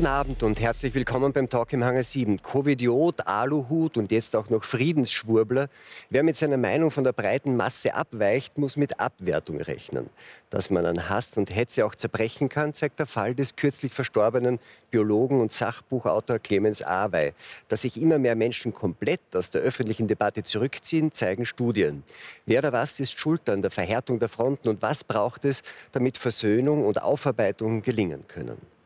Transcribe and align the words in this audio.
Guten 0.00 0.12
Abend 0.12 0.42
und 0.42 0.58
herzlich 0.60 0.94
willkommen 0.94 1.34
beim 1.34 1.50
Talk 1.50 1.74
im 1.74 1.84
Hangar 1.84 2.04
7. 2.04 2.40
Covidiot, 2.40 3.26
Aluhut 3.26 3.98
und 3.98 4.10
jetzt 4.10 4.34
auch 4.34 4.48
noch 4.48 4.64
Friedensschwurbler. 4.64 5.68
Wer 6.08 6.22
mit 6.22 6.38
seiner 6.38 6.56
Meinung 6.56 6.90
von 6.90 7.04
der 7.04 7.12
breiten 7.12 7.54
Masse 7.54 7.92
abweicht, 7.92 8.56
muss 8.56 8.78
mit 8.78 8.98
Abwertung 8.98 9.60
rechnen. 9.60 10.08
Dass 10.48 10.70
man 10.70 10.86
an 10.86 11.10
Hass 11.10 11.36
und 11.36 11.54
Hetze 11.54 11.84
auch 11.84 11.94
zerbrechen 11.94 12.48
kann, 12.48 12.72
zeigt 12.72 12.98
der 12.98 13.06
Fall 13.06 13.34
des 13.34 13.56
kürzlich 13.56 13.92
verstorbenen 13.92 14.58
Biologen 14.90 15.38
und 15.38 15.52
Sachbuchautor 15.52 16.38
Clemens 16.38 16.82
Awey. 16.82 17.34
Dass 17.68 17.82
sich 17.82 18.00
immer 18.00 18.18
mehr 18.18 18.36
Menschen 18.36 18.72
komplett 18.72 19.20
aus 19.34 19.50
der 19.50 19.60
öffentlichen 19.60 20.08
Debatte 20.08 20.42
zurückziehen, 20.42 21.12
zeigen 21.12 21.44
Studien. 21.44 22.04
Wer 22.46 22.60
oder 22.60 22.72
was 22.72 23.00
ist 23.00 23.20
schuld 23.20 23.50
an 23.50 23.60
der 23.60 23.70
Verhärtung 23.70 24.18
der 24.18 24.30
Fronten 24.30 24.70
und 24.70 24.80
was 24.80 25.04
braucht 25.04 25.44
es, 25.44 25.62
damit 25.92 26.16
Versöhnung 26.16 26.86
und 26.86 27.02
Aufarbeitung 27.02 27.82
gelingen 27.82 28.26
können? 28.28 28.79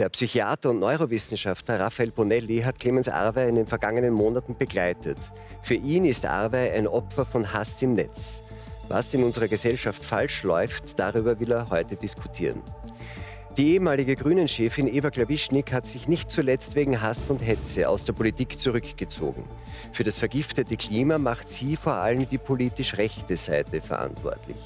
Der 0.00 0.08
Psychiater 0.08 0.70
und 0.70 0.78
Neurowissenschaftler 0.78 1.78
Raphael 1.78 2.10
Bonelli 2.10 2.62
hat 2.62 2.78
Clemens 2.78 3.06
Arwey 3.06 3.50
in 3.50 3.56
den 3.56 3.66
vergangenen 3.66 4.14
Monaten 4.14 4.56
begleitet. 4.56 5.18
Für 5.60 5.74
ihn 5.74 6.06
ist 6.06 6.24
Arwey 6.24 6.70
ein 6.70 6.86
Opfer 6.86 7.26
von 7.26 7.52
Hass 7.52 7.82
im 7.82 7.96
Netz. 7.96 8.42
Was 8.88 9.12
in 9.12 9.22
unserer 9.22 9.46
Gesellschaft 9.46 10.02
falsch 10.02 10.42
läuft, 10.42 10.98
darüber 10.98 11.38
will 11.38 11.52
er 11.52 11.68
heute 11.68 11.96
diskutieren. 11.96 12.62
Die 13.58 13.74
ehemalige 13.74 14.16
Grünen-Chefin 14.16 14.88
Eva 14.88 15.10
Klawischnik 15.10 15.70
hat 15.70 15.86
sich 15.86 16.08
nicht 16.08 16.30
zuletzt 16.30 16.76
wegen 16.76 17.02
Hass 17.02 17.28
und 17.28 17.40
Hetze 17.42 17.86
aus 17.86 18.04
der 18.04 18.14
Politik 18.14 18.58
zurückgezogen. 18.58 19.44
Für 19.92 20.04
das 20.04 20.16
vergiftete 20.16 20.78
Klima 20.78 21.18
macht 21.18 21.50
sie 21.50 21.76
vor 21.76 21.96
allem 21.96 22.26
die 22.26 22.38
politisch 22.38 22.96
rechte 22.96 23.36
Seite 23.36 23.82
verantwortlich. 23.82 24.56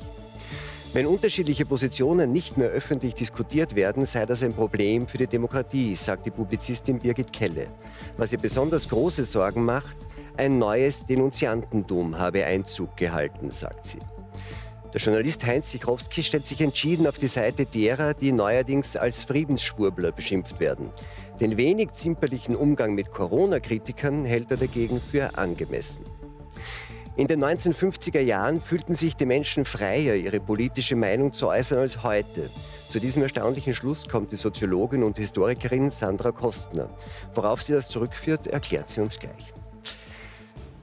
Wenn 0.95 1.07
unterschiedliche 1.07 1.67
Positionen 1.67 2.31
nicht 2.31 2.57
mehr 2.57 2.69
öffentlich 2.69 3.15
diskutiert 3.15 3.75
werden, 3.75 4.07
sei 4.07 4.27
das 4.27 4.45
ein 4.45 4.53
Problem 4.53 5.09
für 5.09 5.19
die 5.19 5.27
Demokratie, 5.27 5.97
sagt 5.97 6.25
die 6.25 6.31
Publizistin 6.31 7.01
Birgit 7.01 7.33
Kelle. 7.33 7.67
Was 8.17 8.31
ihr 8.31 8.39
besonders 8.39 8.89
große 8.89 9.25
Sorgen 9.25 9.65
macht, 9.65 9.97
ein 10.37 10.61
neues 10.61 11.05
Denunziantentum 11.05 12.17
habe 12.17 12.45
Einzug 12.45 12.97
gehalten, 12.97 13.51
sagt 13.51 13.89
sie. 13.89 13.99
Der 14.93 15.01
Journalist 15.01 15.45
Heinz 15.45 15.73
Sichrowski 15.73 16.23
stellt 16.23 16.47
sich 16.47 16.61
entschieden 16.61 17.09
auf 17.09 17.19
die 17.19 17.27
Seite 17.27 17.65
derer, 17.65 18.15
die 18.15 18.31
neuerdings 18.31 18.97
als 18.97 19.25
Friedensschwurbler 19.25 20.13
beschimpft 20.13 20.61
werden. 20.61 20.91
Den 21.41 21.57
wenig 21.57 21.93
zimperlichen 21.95 22.55
Umgang 22.55 22.95
mit 22.95 23.11
Corona-Kritikern 23.11 24.25
hält 24.25 24.53
er 24.53 24.59
dagegen 24.59 25.01
für 25.01 25.37
angemessen. 25.37 26.05
In 27.17 27.29
den 27.29 27.45
1950er 27.45 28.19
Jahren 28.19 28.61
fühlten 28.61 28.97
sich 28.97 29.15
die 29.15 29.25
Menschen 29.25 29.65
freier, 29.65 30.17
ihre 30.17 30.41
politische 30.41 30.97
Meinung 30.97 31.33
zu 31.33 31.47
äußern 31.47 31.79
als 31.79 32.03
heute. 32.03 32.51
Zu 32.89 32.99
diesem 32.99 33.23
erstaunlichen 33.23 33.73
Schluss 33.73 34.09
kommt 34.09 34.33
die 34.33 34.37
Soziologin 34.37 35.05
und 35.05 35.17
Historikerin 35.17 35.93
Sandra 35.93 36.33
Kostner. 36.33 36.91
Worauf 37.33 37.63
sie 37.63 37.73
das 37.73 37.89
zurückführt, 37.89 38.49
erklärt 38.49 38.89
sie 38.89 39.01
uns 39.01 39.21
gleich. 39.21 39.53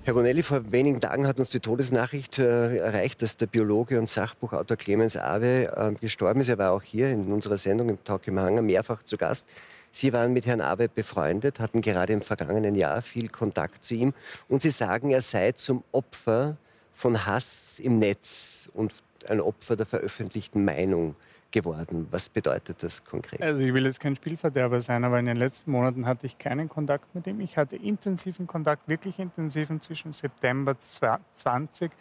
Herr 0.03 0.13
Ronelli, 0.13 0.41
vor 0.41 0.71
wenigen 0.71 1.01
Tagen 1.01 1.27
hat 1.27 1.37
uns 1.37 1.49
die 1.49 1.59
Todesnachricht 1.59 2.39
äh, 2.39 2.77
erreicht, 2.77 3.21
dass 3.21 3.35
der 3.35 3.47
Biologe 3.47 3.99
und 3.99 4.07
Sachbuchautor 4.07 4.77
Clemens 4.77 5.17
Awe 5.17 5.65
äh, 5.75 5.93
gestorben 5.99 6.39
ist. 6.39 6.47
Er 6.47 6.57
war 6.57 6.71
auch 6.71 6.81
hier 6.81 7.11
in 7.11 7.31
unserer 7.31 7.57
Sendung 7.57 7.89
im 7.89 8.01
Talk 8.05 8.25
im 8.27 8.39
Hanger 8.39 8.61
mehrfach 8.61 9.03
zu 9.03 9.17
Gast. 9.17 9.45
Sie 9.91 10.13
waren 10.13 10.33
mit 10.33 10.45
Herrn 10.45 10.61
Abe 10.61 10.87
befreundet, 10.89 11.59
hatten 11.59 11.81
gerade 11.81 12.13
im 12.13 12.21
vergangenen 12.21 12.75
Jahr 12.75 13.01
viel 13.01 13.29
Kontakt 13.29 13.83
zu 13.83 13.95
ihm 13.95 14.13
und 14.47 14.61
Sie 14.61 14.71
sagen, 14.71 15.11
er 15.11 15.21
sei 15.21 15.51
zum 15.51 15.83
Opfer 15.91 16.57
von 16.91 17.25
Hass 17.25 17.79
im 17.79 17.99
Netz 17.99 18.69
und 18.73 18.93
ein 19.27 19.41
Opfer 19.41 19.75
der 19.75 19.85
veröffentlichten 19.85 20.63
Meinung 20.65 21.15
geworden. 21.51 22.07
Was 22.11 22.29
bedeutet 22.29 22.81
das 22.81 23.03
konkret? 23.03 23.41
Also 23.41 23.63
ich 23.63 23.73
will 23.73 23.85
jetzt 23.85 23.99
kein 23.99 24.15
Spielverderber 24.15 24.81
sein, 24.81 25.03
aber 25.03 25.19
in 25.19 25.25
den 25.25 25.37
letzten 25.37 25.71
Monaten 25.71 26.05
hatte 26.05 26.25
ich 26.25 26.37
keinen 26.37 26.69
Kontakt 26.69 27.13
mit 27.13 27.27
ihm. 27.27 27.39
Ich 27.41 27.57
hatte 27.57 27.75
intensiven 27.75 28.47
Kontakt, 28.47 28.87
wirklich 28.87 29.19
intensiven 29.19 29.81
zwischen 29.81 30.13
September 30.13 30.77
20 30.79 31.91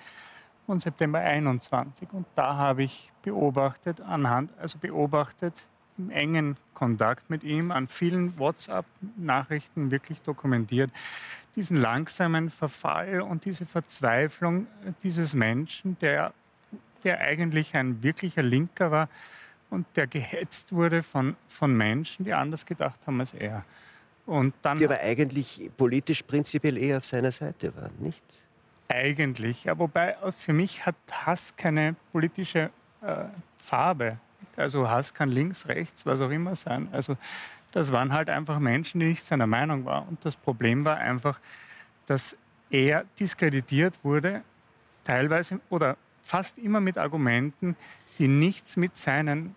und 0.66 0.80
September 0.80 1.18
21. 1.18 2.08
Und 2.12 2.26
da 2.34 2.56
habe 2.56 2.84
ich 2.84 3.12
beobachtet, 3.22 4.00
anhand, 4.00 4.56
also 4.58 4.78
beobachtet, 4.78 5.54
engen 6.08 6.56
Kontakt 6.72 7.28
mit 7.28 7.44
ihm, 7.44 7.70
an 7.70 7.88
vielen 7.88 8.38
WhatsApp-Nachrichten 8.38 9.90
wirklich 9.90 10.22
dokumentiert, 10.22 10.90
diesen 11.56 11.76
langsamen 11.76 12.48
Verfall 12.48 13.20
und 13.20 13.44
diese 13.44 13.66
Verzweiflung 13.66 14.66
dieses 15.02 15.34
Menschen, 15.34 15.98
der, 16.00 16.32
der 17.04 17.20
eigentlich 17.20 17.76
ein 17.76 18.02
wirklicher 18.02 18.42
Linker 18.42 18.90
war 18.90 19.08
und 19.68 19.86
der 19.96 20.06
gehetzt 20.06 20.72
wurde 20.72 21.02
von, 21.02 21.36
von 21.46 21.76
Menschen, 21.76 22.24
die 22.24 22.32
anders 22.32 22.64
gedacht 22.64 23.00
haben 23.06 23.20
als 23.20 23.34
er. 23.34 23.64
Und 24.26 24.54
dann 24.62 24.78
die 24.78 24.84
aber 24.84 25.00
eigentlich 25.00 25.70
politisch 25.76 26.22
prinzipiell 26.22 26.78
eher 26.78 26.98
auf 26.98 27.04
seiner 27.04 27.32
Seite 27.32 27.74
waren, 27.76 27.92
nicht? 27.98 28.22
Eigentlich, 28.88 29.64
ja, 29.64 29.78
wobei 29.78 30.16
für 30.30 30.52
mich 30.52 30.84
hat 30.84 30.96
Hass 31.10 31.54
keine 31.56 31.94
politische 32.12 32.70
äh, 33.02 33.24
Farbe. 33.56 34.18
Also 34.60 34.88
Hass 34.88 35.12
kann 35.14 35.30
links, 35.30 35.66
rechts, 35.66 36.06
was 36.06 36.20
auch 36.20 36.30
immer 36.30 36.54
sein. 36.54 36.88
Also 36.92 37.16
das 37.72 37.92
waren 37.92 38.12
halt 38.12 38.30
einfach 38.30 38.58
Menschen, 38.58 39.00
die 39.00 39.06
nicht 39.06 39.24
seiner 39.24 39.46
Meinung 39.46 39.84
waren. 39.84 40.08
Und 40.08 40.24
das 40.24 40.36
Problem 40.36 40.84
war 40.84 40.96
einfach, 40.96 41.38
dass 42.06 42.36
er 42.70 43.04
diskreditiert 43.18 43.98
wurde, 44.02 44.42
teilweise 45.04 45.60
oder 45.70 45.96
fast 46.22 46.58
immer 46.58 46.80
mit 46.80 46.98
Argumenten, 46.98 47.76
die 48.18 48.28
nichts 48.28 48.76
mit 48.76 48.96
seinen 48.96 49.54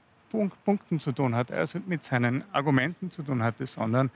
Punkten 0.66 1.00
zu 1.00 1.12
tun 1.12 1.36
hatte, 1.36 1.56
also 1.56 1.80
mit 1.86 2.04
seinen 2.04 2.44
Argumenten 2.52 3.12
zu 3.12 3.22
tun 3.22 3.44
hatte, 3.44 3.68
sondern 3.68 4.10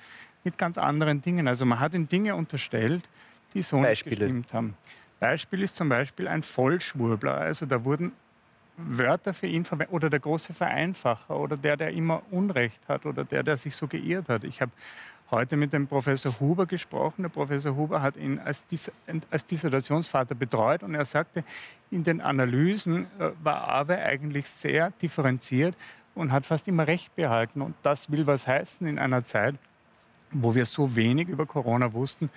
mit 0.44 0.58
ganz 0.58 0.78
anderen 0.78 1.22
Dingen. 1.22 1.48
Also 1.48 1.66
man 1.66 1.80
hat 1.80 1.94
ihm 1.94 2.08
Dinge 2.10 2.36
unterstellt, 2.36 3.04
die 3.54 3.62
so 3.62 3.80
Beispiele. 3.82 4.16
nicht 4.16 4.20
gestimmt 4.20 4.54
haben. 4.54 4.78
Beispiel 5.20 5.62
ist 5.62 5.76
zum 5.76 5.90
Beispiel 5.90 6.28
ein 6.28 6.44
Vollschwurbler. 6.44 7.36
Also 7.36 7.66
da 7.66 7.84
wurden 7.84 8.12
Wörter 8.78 9.34
für 9.34 9.48
ihn 9.48 9.66
verwendet 9.66 9.94
oder 9.94 10.10
der 10.10 10.20
große 10.20 10.54
Vereinfacher 10.54 11.38
oder 11.38 11.58
der, 11.58 11.78
der 11.78 11.92
immer 11.92 12.22
Unrecht 12.32 12.88
hat 12.88 13.06
oder 13.06 13.24
der, 13.24 13.44
der 13.44 13.58
sich 13.58 13.76
so 13.76 13.88
geirrt 13.88 14.30
hat. 14.30 14.44
Ich 14.44 14.62
habe 14.62 14.72
heute 15.32 15.58
mit 15.58 15.74
dem 15.74 15.88
Professor 15.88 16.40
Huber 16.40 16.68
gesprochen. 16.68 17.24
Der 17.24 17.30
Professor 17.30 17.76
Huber 17.76 18.02
hat 18.02 18.18
ihn 18.18 18.40
als, 18.40 18.66
Dis 18.68 18.92
als 19.32 19.46
Dissertationsvater 19.46 20.36
betreut 20.36 20.84
und 20.84 20.94
er 20.94 21.06
sagte, 21.06 21.44
in 21.90 22.04
den 22.04 22.22
Analysen 22.22 23.08
äh, 23.20 23.32
war 23.44 23.68
Awe 23.68 23.98
eigentlich 23.98 24.48
sehr 24.48 24.92
differenziert 25.02 25.76
und 26.14 26.32
hat 26.32 26.46
fast 26.46 26.68
immer 26.68 26.88
Recht 26.88 27.16
behalten. 27.16 27.62
Und 27.62 27.76
das 27.84 28.12
will 28.12 28.28
was 28.28 28.48
heißen 28.48 28.86
in 28.88 29.00
einer 29.00 29.24
Zeit, 29.24 29.56
wo 30.32 30.54
wir 30.54 30.66
so 30.66 30.96
wenig 30.96 31.30
über 31.30 31.46
Corona 31.46 31.94
wussten 31.94 32.30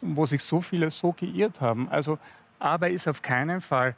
und 0.00 0.16
wo 0.16 0.26
sich 0.26 0.42
so 0.42 0.60
viele 0.60 0.90
so 0.90 1.12
geirrt 1.12 1.60
haben. 1.60 1.88
Also 1.88 2.18
Awe 2.58 2.90
ist 2.90 3.06
auf 3.06 3.22
keinen 3.22 3.60
Fall 3.60 3.94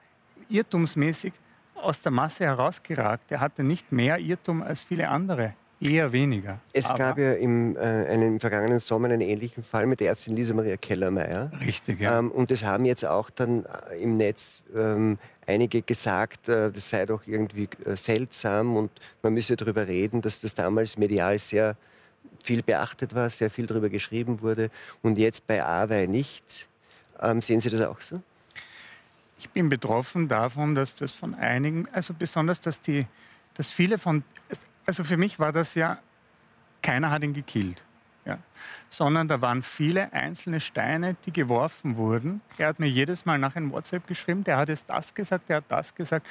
irrtumsmäßig 0.48 1.32
aus 1.82 2.02
der 2.02 2.12
Masse 2.12 2.44
herausgeragt. 2.44 3.30
Er 3.30 3.40
hatte 3.40 3.62
nicht 3.62 3.92
mehr 3.92 4.18
Irrtum 4.18 4.62
als 4.62 4.82
viele 4.82 5.08
andere. 5.08 5.54
Eher 5.78 6.10
weniger. 6.10 6.60
Es 6.72 6.86
Aber 6.86 6.98
gab 6.98 7.18
ja 7.18 7.34
im, 7.34 7.76
äh, 7.76 7.80
einen, 7.80 8.34
im 8.34 8.40
vergangenen 8.40 8.78
Sommer 8.78 9.08
einen 9.08 9.20
ähnlichen 9.20 9.62
Fall 9.62 9.84
mit 9.86 10.00
der 10.00 10.08
Ärztin 10.08 10.34
Lisa 10.34 10.54
Maria 10.54 10.78
Kellermeier. 10.78 11.50
Richtig, 11.60 12.00
ja. 12.00 12.18
Ähm, 12.18 12.30
und 12.30 12.50
es 12.50 12.64
haben 12.64 12.86
jetzt 12.86 13.04
auch 13.04 13.28
dann 13.28 13.66
äh, 13.90 14.02
im 14.02 14.16
Netz 14.16 14.62
ähm, 14.74 15.18
einige 15.46 15.82
gesagt, 15.82 16.48
äh, 16.48 16.72
das 16.72 16.88
sei 16.88 17.04
doch 17.04 17.26
irgendwie 17.26 17.68
äh, 17.84 17.94
seltsam 17.94 18.76
und 18.76 18.90
man 19.22 19.34
müsse 19.34 19.54
darüber 19.54 19.86
reden, 19.86 20.22
dass 20.22 20.40
das 20.40 20.54
damals 20.54 20.96
medial 20.96 21.38
sehr 21.38 21.76
viel 22.42 22.62
beachtet 22.62 23.14
war, 23.14 23.28
sehr 23.28 23.50
viel 23.50 23.66
darüber 23.66 23.90
geschrieben 23.90 24.40
wurde 24.40 24.70
und 25.02 25.18
jetzt 25.18 25.46
bei 25.46 25.62
Awei 25.62 26.06
nicht. 26.06 26.68
Ähm, 27.20 27.42
sehen 27.42 27.60
Sie 27.60 27.68
das 27.68 27.82
auch 27.82 28.00
so? 28.00 28.22
Ich 29.38 29.50
bin 29.50 29.68
betroffen 29.68 30.28
davon, 30.28 30.74
dass 30.74 30.94
das 30.94 31.12
von 31.12 31.34
einigen, 31.34 31.86
also 31.92 32.14
besonders, 32.14 32.60
dass 32.60 32.80
die, 32.80 33.06
dass 33.54 33.70
viele 33.70 33.98
von, 33.98 34.24
also 34.86 35.04
für 35.04 35.16
mich 35.16 35.38
war 35.38 35.52
das 35.52 35.74
ja, 35.74 35.98
keiner 36.82 37.10
hat 37.10 37.22
ihn 37.22 37.34
gekillt. 37.34 37.82
Ja. 38.24 38.38
Sondern 38.88 39.28
da 39.28 39.40
waren 39.40 39.62
viele 39.62 40.12
einzelne 40.12 40.58
Steine, 40.58 41.16
die 41.26 41.32
geworfen 41.32 41.96
wurden. 41.96 42.40
Er 42.58 42.68
hat 42.68 42.80
mir 42.80 42.88
jedes 42.88 43.24
Mal 43.24 43.38
nach 43.38 43.54
in 43.54 43.70
WhatsApp 43.70 44.06
geschrieben, 44.06 44.42
der 44.42 44.56
hat 44.56 44.68
jetzt 44.68 44.90
das 44.90 45.14
gesagt, 45.14 45.48
der 45.48 45.58
hat 45.58 45.64
das 45.68 45.94
gesagt. 45.94 46.26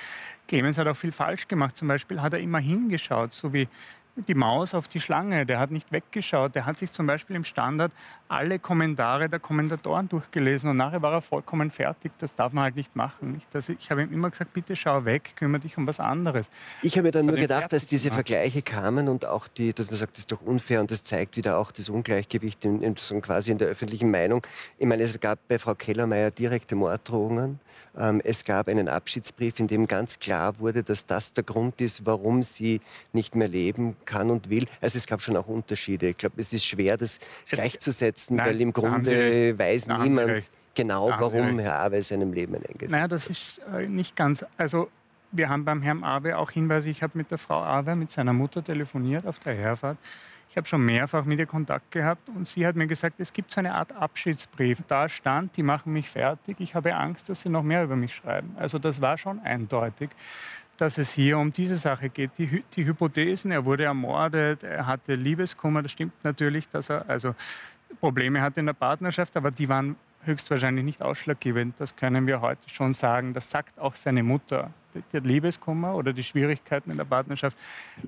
Clemens 0.48 0.78
hat 0.78 0.88
auch 0.88 0.96
viel 0.96 1.14
falsch 1.14 1.48
gemacht. 1.48 1.78
Zum 1.78 1.88
Beispiel 1.88 2.22
hat 2.22 2.34
er 2.34 2.40
immer 2.40 2.60
hingeschaut, 2.60 3.32
so 3.32 3.54
wie 3.54 3.70
die 4.16 4.34
Maus 4.34 4.74
auf 4.74 4.88
die 4.88 5.00
Schlange. 5.00 5.46
Der 5.46 5.60
hat 5.60 5.72
nicht 5.72 5.92
weggeschaut. 5.92 6.56
Der 6.56 6.66
hat 6.66 6.78
sich 6.78 6.92
zum 6.92 7.06
Beispiel 7.08 7.36
im 7.36 7.44
Standard 7.44 7.92
alle 8.28 8.58
Kommentare 8.60 9.30
der 9.30 9.40
Kommentatoren 9.40 10.10
durchgelesen 10.10 10.70
und 10.70 10.78
nachher 10.78 11.02
war 11.02 11.14
er 11.14 11.22
vollkommen 11.22 11.70
fertig. 11.70 12.12
Das 12.18 12.36
darf 12.36 12.54
man 12.54 12.64
halt 12.64 12.76
nicht 12.76 12.96
machen. 12.96 13.42
Also 13.54 13.74
ich 13.74 13.92
habe 13.92 14.04
ihm 14.04 14.12
immer 14.12 14.30
gesagt, 14.30 14.54
bitte 14.54 14.76
schau 14.76 15.06
weg, 15.06 15.34
kümmere 15.36 15.62
dich 15.62 15.78
um 15.78 15.86
was 15.86 16.00
anderes. 16.00 16.48
Ich 16.82 16.94
habe 16.98 17.08
mir 17.08 17.12
dann 17.12 17.28
nur 17.28 17.36
gedacht, 17.36 17.72
dass 17.72 17.86
diese 17.86 18.10
Vergleiche 18.10 18.62
kamen 18.62 19.08
und 19.10 19.26
auch 19.26 19.48
die, 19.48 19.74
dass 19.74 19.90
man 19.90 19.98
sagt, 19.98 20.14
das 20.14 20.20
ist 20.22 20.32
doch 20.32 20.42
unfair 20.42 20.82
und 20.82 20.90
das 20.90 21.04
zeigt 21.04 21.38
wieder 21.38 21.58
auch 21.58 21.72
das 21.72 21.90
Ungleichgewicht 21.90 22.66
in, 22.66 22.82
in, 22.82 22.96
so 22.96 23.20
quasi 23.20 23.52
in 23.52 23.58
der 23.58 23.68
öffentlichen 23.68 24.10
Meinung. 24.10 24.46
Ich 24.80 24.88
meine, 24.88 25.04
es 25.04 25.20
gab 25.20 25.40
bei 25.48 25.60
Frau 25.60 25.76
Kellermeier 25.76 26.32
direkte 26.32 26.76
Morddrohungen. 26.76 27.60
Ähm, 27.98 28.22
es 28.24 28.44
gab 28.44 28.68
einen 28.68 28.90
Abschiedsbrief, 28.90 29.60
in 29.60 29.68
dem 29.68 29.88
ganz 29.88 30.20
klar 30.20 30.60
wurde, 30.60 30.84
dass 30.84 31.06
das 31.06 31.34
der 31.34 31.44
Grund 31.44 31.80
ist, 31.82 32.06
warum 32.06 32.44
sie 32.44 32.82
nicht 33.14 33.36
mehr 33.36 33.48
leben 33.48 33.96
kann 34.06 34.30
und 34.30 34.50
will. 34.50 34.66
Also 34.82 34.98
es 34.98 35.08
gab 35.08 35.22
schon 35.22 35.36
auch 35.36 35.48
Unterschiede. 35.48 36.10
Ich 36.10 36.18
glaube, 36.18 36.36
es 36.38 36.54
ist 36.54 36.66
schwer, 36.66 36.98
das 36.98 37.18
es, 37.18 37.58
gleichzusetzen, 37.58 38.38
nein, 38.38 38.48
weil 38.48 38.62
im 38.62 38.74
Grunde 38.74 39.58
weiß 39.58 39.88
niemand 39.88 40.44
genau, 40.76 41.10
warum 41.10 41.60
Herr 41.60 41.80
Awe 41.80 42.02
seinem 42.02 42.34
Leben 42.34 42.56
eingesetzt 42.56 42.92
Naja, 42.92 43.08
das 43.08 43.30
ist 43.30 43.62
äh, 43.74 43.88
nicht 43.88 44.16
ganz. 44.16 44.46
Also 44.58 44.90
wir 45.32 45.50
haben 45.50 45.66
beim 45.66 45.82
Herrn 45.82 46.04
Awe 46.04 46.38
auch 46.38 46.52
Hinweise. 46.52 46.90
Ich 46.90 47.02
habe 47.04 47.18
mit 47.18 47.32
der 47.32 47.38
Frau 47.38 47.62
Awe, 47.64 47.96
mit 47.96 48.12
seiner 48.12 48.34
Mutter 48.34 48.64
telefoniert 48.64 49.26
auf 49.26 49.40
der 49.40 49.56
Herfahrt. 49.56 49.98
Ich 50.50 50.58
habe 50.58 50.68
schon 50.68 50.86
mehrfach 50.86 51.26
mit 51.26 51.38
ihr 51.38 51.48
Kontakt 51.48 51.92
gehabt 51.92 52.30
und 52.30 52.48
sie 52.48 52.66
hat 52.66 52.78
mir 52.78 52.88
gesagt, 52.88 53.20
es 53.20 53.34
gibt 53.34 53.52
so 53.52 53.60
eine 53.60 53.74
Art 53.74 53.92
Abschiedsbrief. 53.94 54.84
Da 54.88 55.10
stand, 55.10 55.58
die 55.58 55.64
machen 55.64 55.92
mich 55.92 56.10
fertig. 56.10 56.58
Ich 56.60 56.76
habe 56.76 56.96
Angst, 56.96 57.28
dass 57.28 57.42
sie 57.42 57.50
noch 57.50 57.64
mehr 57.64 57.84
über 57.84 57.98
mich 57.98 58.16
schreiben. 58.16 58.56
Also 58.58 58.80
das 58.80 59.02
war 59.02 59.18
schon 59.18 59.42
eindeutig, 59.42 60.12
dass 60.78 60.98
es 60.98 61.12
hier 61.12 61.38
um 61.38 61.52
diese 61.52 61.76
Sache 61.76 62.10
geht. 62.10 62.32
Die, 62.38 62.64
die 62.76 62.86
Hypothesen, 62.86 63.52
er 63.52 63.66
wurde 63.66 63.86
ermordet, 63.86 64.64
er 64.64 64.86
hatte 64.88 65.16
Liebeskummer, 65.16 65.82
das 65.82 65.92
stimmt 65.92 66.14
natürlich, 66.24 66.70
dass 66.70 66.90
er 66.90 67.10
also 67.10 67.36
Probleme 68.00 68.42
hatte 68.42 68.60
in 68.60 68.66
der 68.66 68.74
Partnerschaft, 68.74 69.38
aber 69.38 69.52
die 69.52 69.70
waren 69.70 69.96
höchstwahrscheinlich 70.24 70.84
nicht 70.84 71.02
ausschlaggebend. 71.02 71.80
Das 71.80 71.96
können 71.96 72.28
wir 72.28 72.42
heute 72.42 72.68
schon 72.68 72.94
sagen. 72.94 73.34
Das 73.34 73.50
sagt 73.50 73.80
auch 73.80 73.96
seine 73.96 74.24
Mutter 74.24 74.72
der 75.14 75.22
Liebeskummer 75.22 75.96
oder 75.96 76.14
die 76.14 76.24
Schwierigkeiten 76.24 76.92
in 76.92 76.98
der 76.98 77.06
Partnerschaft 77.06 77.58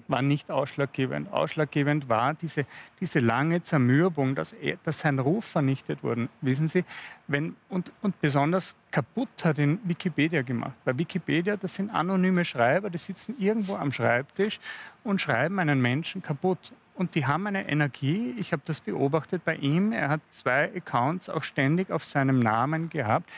waren 0.07 0.27
nicht 0.27 0.49
ausschlaggebend. 0.51 1.31
Ausschlaggebend 1.31 2.09
war 2.09 2.33
diese, 2.33 2.65
diese 2.99 3.19
lange 3.19 3.63
Zermürbung, 3.63 4.35
dass, 4.35 4.53
er, 4.53 4.77
dass 4.83 4.99
sein 4.99 5.19
Ruf 5.19 5.45
vernichtet 5.45 6.03
wurde. 6.03 6.29
Wissen 6.41 6.67
Sie, 6.67 6.83
wenn, 7.27 7.55
und, 7.69 7.91
und 8.01 8.19
besonders 8.21 8.75
kaputt 8.91 9.43
hat 9.43 9.57
ihn 9.57 9.79
Wikipedia 9.83 10.41
gemacht. 10.41 10.75
Bei 10.85 10.97
Wikipedia, 10.97 11.57
das 11.57 11.75
sind 11.75 11.89
anonyme 11.89 12.45
Schreiber, 12.45 12.89
die 12.89 12.97
sitzen 12.97 13.35
irgendwo 13.39 13.75
am 13.75 13.91
Schreibtisch 13.91 14.59
und 15.03 15.21
schreiben 15.21 15.59
einen 15.59 15.81
Menschen 15.81 16.21
kaputt. 16.21 16.73
Und 16.95 17.13
die 17.13 17.27
haben 17.27 17.45
eine 17.45 17.69
Energie, 17.69 18.33
ich 18.39 18.53
habe 18.53 18.63
das 18.65 18.81
beobachtet 18.81 19.45
bei 19.45 19.55
ihm, 19.55 19.91
er 19.91 20.09
hat 20.09 20.21
zwei 20.31 20.75
Accounts 20.75 21.29
auch 21.29 21.43
ständig 21.43 21.91
auf 21.91 22.03
seinem 22.03 22.39
Namen 22.39 22.89
gehabt, 22.89 23.29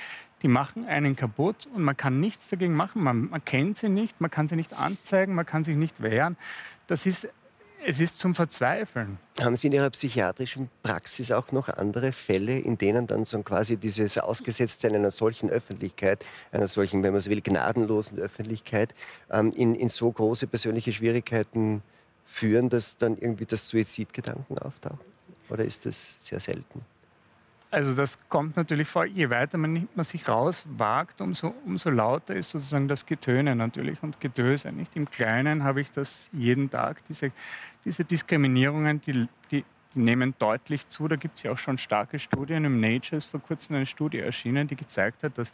die 0.41 0.47
machen 0.47 0.85
einen 0.85 1.15
kaputt 1.15 1.67
und 1.73 1.83
man 1.83 1.97
kann 1.97 2.19
nichts 2.19 2.49
dagegen 2.49 2.73
machen. 2.75 3.03
Man, 3.03 3.29
man 3.29 3.43
kennt 3.43 3.77
sie 3.77 3.89
nicht, 3.89 4.19
man 4.21 4.31
kann 4.31 4.47
sie 4.47 4.55
nicht 4.55 4.79
anzeigen, 4.79 5.35
man 5.35 5.45
kann 5.45 5.63
sich 5.63 5.75
nicht 5.75 6.01
wehren. 6.01 6.37
Das 6.87 7.05
ist 7.05 7.29
es 7.85 7.99
ist 7.99 8.19
zum 8.19 8.35
Verzweifeln. 8.35 9.17
Haben 9.39 9.55
Sie 9.55 9.67
in 9.67 9.73
Ihrer 9.73 9.89
psychiatrischen 9.89 10.69
Praxis 10.83 11.31
auch 11.31 11.51
noch 11.51 11.69
andere 11.69 12.11
Fälle, 12.11 12.59
in 12.59 12.77
denen 12.77 13.07
dann 13.07 13.23
so 13.23 13.41
quasi 13.41 13.77
dieses 13.77 14.17
Ausgesetztsein 14.17 14.95
einer 14.95 15.11
solchen 15.11 15.49
Öffentlichkeit, 15.49 16.25
einer 16.51 16.67
solchen, 16.67 17.03
wenn 17.03 17.13
man 17.13 17.21
so 17.21 17.29
will, 17.29 17.41
gnadenlosen 17.41 18.19
Öffentlichkeit, 18.19 18.93
ähm, 19.31 19.53
in, 19.55 19.75
in 19.75 19.89
so 19.89 20.11
große 20.11 20.47
persönliche 20.47 20.91
Schwierigkeiten 20.91 21.81
führen, 22.25 22.69
dass 22.69 22.97
dann 22.97 23.17
irgendwie 23.17 23.45
das 23.45 23.69
Suizidgedanken 23.69 24.59
auftauchen? 24.59 24.99
Oder 25.49 25.63
ist 25.63 25.85
das 25.85 26.17
sehr 26.19 26.39
selten? 26.39 26.81
Also 27.71 27.93
das 27.93 28.17
kommt 28.29 28.55
natürlich 28.55 28.87
vor, 28.87 29.05
je 29.05 29.29
weiter 29.29 29.59
man, 29.59 29.87
man 29.93 30.03
sich 30.03 30.27
rauswagt, 30.27 31.21
umso, 31.21 31.53
umso 31.65 31.91
lauter 31.91 32.35
ist 32.35 32.49
sozusagen 32.49 32.87
das 32.87 33.05
Getöne 33.05 33.55
natürlich 33.55 34.01
und 34.01 34.19
Gedöse. 34.19 34.71
Nicht? 34.71 34.95
Im 34.95 35.07
Kleinen 35.07 35.63
habe 35.63 35.81
ich 35.81 35.91
das 35.91 36.31
jeden 36.33 36.71
Tag, 36.71 37.03
diese, 37.07 37.31
diese 37.85 38.03
Diskriminierungen, 38.05 39.01
die, 39.01 39.27
die, 39.51 39.63
nehmen 39.95 40.35
deutlich 40.37 40.87
zu. 40.87 41.07
Da 41.07 41.15
gibt 41.15 41.37
es 41.37 41.43
ja 41.43 41.51
auch 41.51 41.57
schon 41.57 41.77
starke 41.77 42.19
Studien. 42.19 42.65
Im 42.65 42.79
Nature 42.79 43.17
ist 43.17 43.27
vor 43.27 43.39
kurzem 43.39 43.75
eine 43.75 43.85
Studie 43.85 44.19
erschienen, 44.19 44.67
die 44.67 44.75
gezeigt 44.75 45.23
hat, 45.23 45.37
dass 45.37 45.51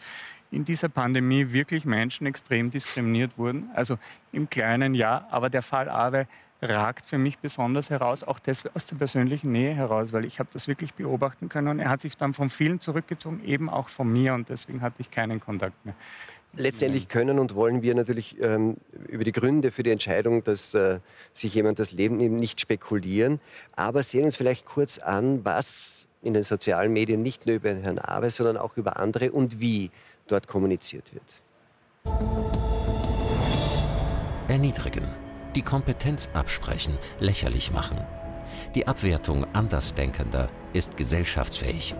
in 0.51 0.65
dieser 0.65 0.89
Pandemie 0.89 1.51
wirklich 1.53 1.85
Menschen 1.85 2.27
extrem 2.27 2.69
diskriminiert 2.71 3.37
wurden. 3.37 3.69
Also 3.73 3.97
im 4.31 4.49
Kleinen 4.49 4.93
ja, 4.93 5.27
aber 5.31 5.49
der 5.49 5.61
Fall 5.61 5.89
Awe 5.89 6.27
ragt 6.61 7.05
für 7.05 7.17
mich 7.17 7.39
besonders 7.39 7.89
heraus, 7.89 8.23
auch 8.23 8.39
das 8.39 8.63
aus 8.73 8.85
der 8.85 8.95
persönlichen 8.95 9.51
Nähe 9.51 9.73
heraus, 9.73 10.13
weil 10.13 10.25
ich 10.25 10.39
habe 10.39 10.49
das 10.53 10.67
wirklich 10.67 10.93
beobachten 10.93 11.49
können 11.49 11.67
und 11.67 11.79
er 11.79 11.89
hat 11.89 12.01
sich 12.01 12.17
dann 12.17 12.33
von 12.33 12.49
vielen 12.49 12.79
zurückgezogen, 12.79 13.43
eben 13.43 13.69
auch 13.69 13.89
von 13.89 14.11
mir 14.11 14.33
und 14.33 14.49
deswegen 14.49 14.81
hatte 14.81 14.95
ich 14.99 15.11
keinen 15.11 15.39
Kontakt 15.39 15.85
mehr. 15.85 15.95
Letztendlich 16.57 17.09
können 17.09 17.37
und 17.37 17.53
wollen 17.55 17.81
wir 17.81 17.95
natürlich 17.95 18.39
ähm, 18.41 18.75
über 19.09 19.25
die 19.25 19.33
Gründe 19.33 19.71
für 19.71 19.83
die 19.83 19.91
Entscheidung, 19.91 20.41
dass 20.45 20.73
äh, 20.73 20.99
sich 21.33 21.53
jemand 21.53 21.79
das 21.79 21.91
Leben 21.91 22.15
nimmt, 22.15 22.39
nicht 22.39 22.61
spekulieren, 22.61 23.41
aber 23.75 24.03
sehen 24.03 24.23
uns 24.23 24.37
vielleicht 24.37 24.65
kurz 24.65 24.97
an, 24.97 25.43
was 25.43 26.07
in 26.21 26.33
den 26.33 26.43
sozialen 26.43 26.93
Medien 26.93 27.21
nicht 27.21 27.45
nur 27.45 27.57
über 27.57 27.75
Herrn 27.75 27.99
Awe, 27.99 28.31
sondern 28.31 28.55
auch 28.55 28.77
über 28.77 28.97
andere 28.97 29.31
und 29.31 29.59
wie 29.59 29.91
dort 30.27 30.47
kommuniziert 30.47 31.11
wird. 31.13 31.23
Erniedrigen 34.47 35.24
die 35.55 35.61
Kompetenz 35.61 36.29
absprechen, 36.33 36.97
lächerlich 37.19 37.71
machen. 37.71 38.03
Die 38.75 38.87
Abwertung 38.87 39.45
Andersdenkender 39.53 40.49
ist 40.73 40.97
gesellschaftsfähig. 40.97 41.95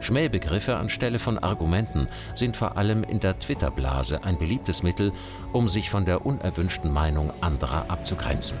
Schmähbegriffe 0.00 0.76
anstelle 0.76 1.18
von 1.18 1.38
Argumenten 1.38 2.08
sind 2.34 2.56
vor 2.56 2.76
allem 2.76 3.04
in 3.04 3.20
der 3.20 3.38
Twitter-Blase 3.38 4.24
ein 4.24 4.38
beliebtes 4.38 4.82
Mittel, 4.82 5.12
um 5.52 5.68
sich 5.68 5.90
von 5.90 6.04
der 6.04 6.26
unerwünschten 6.26 6.92
Meinung 6.92 7.32
anderer 7.40 7.88
abzugrenzen. 7.88 8.58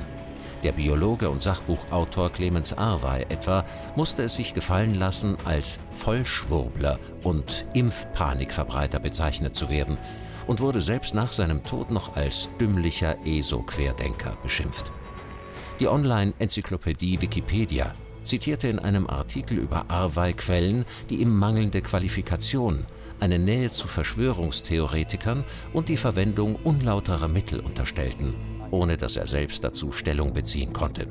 Der 0.62 0.70
Biologe 0.70 1.28
und 1.28 1.42
Sachbuchautor 1.42 2.30
Clemens 2.30 2.72
Arwey 2.78 3.26
etwa 3.28 3.64
musste 3.96 4.22
es 4.22 4.36
sich 4.36 4.54
gefallen 4.54 4.94
lassen, 4.94 5.36
als 5.44 5.80
Vollschwurbler 5.90 7.00
und 7.24 7.66
Impfpanikverbreiter 7.72 9.00
bezeichnet 9.00 9.56
zu 9.56 9.68
werden, 9.68 9.98
und 10.46 10.60
wurde 10.60 10.80
selbst 10.80 11.14
nach 11.14 11.32
seinem 11.32 11.64
Tod 11.64 11.90
noch 11.90 12.16
als 12.16 12.48
dümmlicher 12.60 13.16
ESO-Querdenker 13.24 14.36
beschimpft. 14.42 14.92
Die 15.80 15.88
Online-Enzyklopädie 15.88 17.20
Wikipedia 17.20 17.94
zitierte 18.22 18.68
in 18.68 18.78
einem 18.78 19.08
Artikel 19.08 19.58
über 19.58 19.86
Arwey 19.88 20.32
Quellen, 20.32 20.84
die 21.10 21.16
ihm 21.16 21.36
mangelnde 21.36 21.82
Qualifikation, 21.82 22.86
eine 23.20 23.38
Nähe 23.38 23.70
zu 23.70 23.88
Verschwörungstheoretikern 23.88 25.44
und 25.72 25.88
die 25.88 25.96
Verwendung 25.96 26.56
unlauterer 26.56 27.28
Mittel 27.28 27.60
unterstellten, 27.60 28.34
ohne 28.70 28.96
dass 28.96 29.16
er 29.16 29.26
selbst 29.26 29.62
dazu 29.64 29.92
Stellung 29.92 30.32
beziehen 30.32 30.72
konnte. 30.72 31.06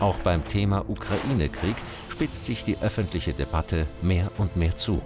Auch 0.00 0.18
beim 0.18 0.42
Thema 0.46 0.88
Ukraine-Krieg 0.88 1.76
spitzt 2.08 2.46
sich 2.46 2.64
die 2.64 2.78
öffentliche 2.78 3.34
Debatte 3.34 3.86
mehr 4.00 4.30
und 4.38 4.56
mehr 4.56 4.74
zu. 4.74 5.02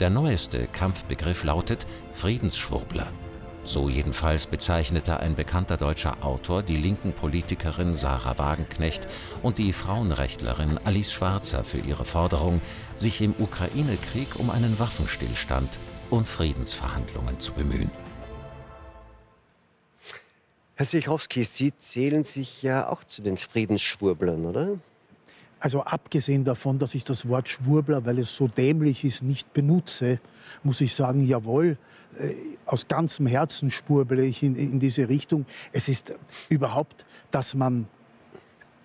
Der 0.00 0.10
neueste 0.10 0.66
Kampfbegriff 0.66 1.44
lautet 1.44 1.86
Friedensschwurbler. 2.14 3.06
So 3.62 3.88
jedenfalls 3.88 4.46
bezeichnete 4.46 5.20
ein 5.20 5.36
bekannter 5.36 5.76
deutscher 5.76 6.16
Autor 6.22 6.64
die 6.64 6.76
linken 6.76 7.12
Politikerin 7.12 7.96
Sarah 7.96 8.36
Wagenknecht 8.36 9.06
und 9.42 9.58
die 9.58 9.72
Frauenrechtlerin 9.72 10.78
Alice 10.84 11.12
Schwarzer 11.12 11.62
für 11.62 11.78
ihre 11.78 12.04
Forderung, 12.04 12.60
sich 12.96 13.20
im 13.20 13.34
Ukraine-Krieg 13.38 14.36
um 14.36 14.50
einen 14.50 14.80
Waffenstillstand 14.80 15.78
und 16.10 16.28
Friedensverhandlungen 16.28 17.38
zu 17.38 17.52
bemühen. 17.52 17.90
Herr 20.74 20.86
Swiechowski, 20.86 21.44
Sie 21.44 21.72
zählen 21.78 22.24
sich 22.24 22.64
ja 22.64 22.88
auch 22.88 23.04
zu 23.04 23.22
den 23.22 23.38
Friedensschwurblern, 23.38 24.44
oder? 24.44 24.76
Also 25.64 25.82
abgesehen 25.82 26.44
davon, 26.44 26.78
dass 26.78 26.94
ich 26.94 27.04
das 27.04 27.26
Wort 27.26 27.48
Schwurbler, 27.48 28.04
weil 28.04 28.18
es 28.18 28.36
so 28.36 28.48
dämlich 28.48 29.02
ist, 29.02 29.22
nicht 29.22 29.54
benutze, 29.54 30.20
muss 30.62 30.82
ich 30.82 30.94
sagen, 30.94 31.26
jawohl, 31.26 31.78
äh, 32.18 32.34
aus 32.66 32.86
ganzem 32.86 33.26
Herzen 33.26 33.70
schwurble 33.70 34.26
ich 34.26 34.42
in, 34.42 34.56
in 34.56 34.78
diese 34.78 35.08
Richtung. 35.08 35.46
Es 35.72 35.88
ist 35.88 36.14
überhaupt, 36.50 37.06
dass 37.30 37.54
man 37.54 37.86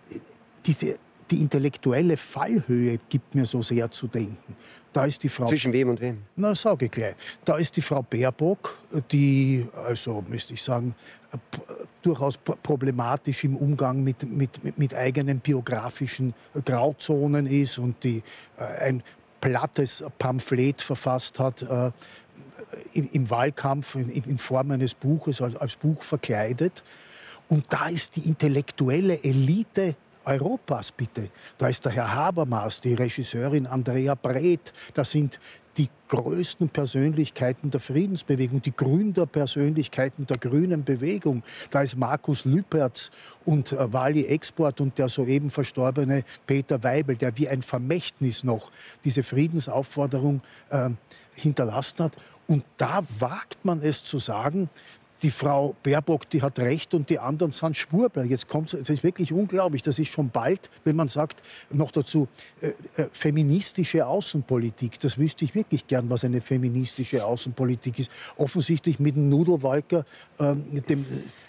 äh, 0.10 0.20
diese 0.66 0.98
die 1.30 1.42
intellektuelle 1.42 2.18
Fallhöhe 2.18 2.98
gibt 3.10 3.36
mir 3.36 3.46
so 3.46 3.62
sehr 3.62 3.92
zu 3.92 4.08
denken. 4.08 4.56
Da 4.94 5.06
ist 5.06 5.22
die 5.22 5.30
Frau. 5.30 5.46
Zwischen 5.46 5.74
wem 5.74 5.90
und 5.90 6.02
wem? 6.02 6.24
Na, 6.36 6.56
sage 6.56 6.86
ich 6.86 6.92
gleich. 6.92 7.16
Da 7.46 7.58
ist 7.58 7.76
die 7.76 7.82
Frau 7.82 8.02
Baerbock, 8.02 8.80
die, 9.12 9.68
also 9.86 10.24
müsste 10.28 10.56
ich 10.56 10.64
sagen, 10.64 10.96
durchaus 12.02 12.38
problematisch 12.38 13.44
im 13.44 13.56
Umgang 13.56 14.04
mit, 14.04 14.24
mit, 14.24 14.78
mit 14.78 14.94
eigenen 14.94 15.40
biografischen 15.40 16.34
Grauzonen 16.66 17.46
ist 17.46 17.78
und 17.78 18.04
die 18.04 18.24
äh, 18.58 18.64
ein 18.64 19.04
plattes 19.42 20.04
Pamphlet 20.18 20.82
verfasst 20.82 21.40
hat 21.40 21.62
äh, 21.62 21.92
im, 22.94 23.10
im, 23.12 23.30
Wahlkampf 23.30 23.96
in, 23.96 24.10
in, 24.10 24.38
Form 24.38 24.72
eines 24.72 24.94
Buches, 24.94 25.42
als, 25.42 25.56
als 25.56 25.76
Buch 25.76 26.02
verkleidet. 26.04 26.84
Und 27.48 27.66
da 27.70 27.88
ist 27.88 28.16
die 28.16 28.28
intellektuelle 28.28 29.24
Elite 29.24 29.96
Europas, 30.26 30.92
bitte. 30.92 31.30
Da 31.58 31.68
ist 31.68 31.86
der 31.86 31.92
Herr 31.94 32.14
Habermas, 32.14 32.82
die 32.82 32.94
Regisseurin 32.94 33.66
Andrea 33.66 34.16
Breth. 34.16 34.74
Das 34.94 35.12
sind 35.12 35.40
die 35.78 35.90
größten 36.10 36.70
Persönlichkeiten 36.70 37.72
der 37.72 37.80
Friedensbewegung, 37.80 38.62
die 38.62 38.76
Gründerpersönlichkeiten 38.76 40.26
der 40.26 40.38
grünen 40.38 40.84
Bewegung. 40.84 41.44
Da 41.70 41.82
ist 41.82 41.96
Markus 41.96 42.44
Lüpertz 42.44 43.12
und 43.46 43.72
äh, 43.72 43.94
Wally 43.94 44.26
Export 44.26 44.82
und 44.82 44.98
der 44.98 45.08
soeben 45.08 45.50
verstorbene 45.50 46.24
Peter 46.46 46.84
Weibel, 46.84 47.16
der 47.16 47.38
wie 47.38 47.48
ein 47.48 47.62
Vermächtnis 47.62 48.44
noch 48.44 48.72
diese 49.06 49.24
Friedensaufforderung 49.24 50.42
äh, 50.70 50.90
hinterlassen 51.34 52.06
hat. 52.06 52.18
Und 52.48 52.66
da 52.78 53.04
wagt 53.20 53.64
man 53.64 53.80
es 53.82 54.04
zu 54.04 54.18
sagen, 54.18 54.70
die 55.22 55.32
Frau 55.32 55.76
Baerbock, 55.84 56.30
die 56.30 56.42
hat 56.42 56.60
recht 56.60 56.94
und 56.94 57.10
die 57.10 57.20
anderen 57.20 57.52
sind 57.52 57.76
Schwurbler. 57.76 58.24
Jetzt 58.24 58.48
kommt 58.48 58.74
das 58.74 58.90
ist 58.90 59.04
wirklich 59.04 59.34
unglaublich. 59.34 59.84
Das 59.84 60.00
ist 60.00 60.10
schon 60.10 60.30
bald, 60.30 60.70
wenn 60.84 60.96
man 60.96 61.10
sagt, 61.10 61.42
noch 61.72 61.92
dazu 61.92 62.28
äh, 62.62 62.70
äh, 63.02 63.08
feministische 63.12 64.06
Außenpolitik. 64.06 65.00
Das 65.00 65.18
wüsste 65.18 65.46
ich 65.46 65.56
wirklich 65.56 65.88
gern, 65.88 66.10
was 66.10 66.24
eine 66.24 66.42
feministische 66.42 67.26
Außenpolitik 67.26 68.00
ist. 68.00 68.12
Offensichtlich 68.38 69.00
mit 69.00 69.16
dem 69.16 69.30
Nudelwalker 69.30 70.06
äh, 70.40 70.56
dem, 70.90 71.06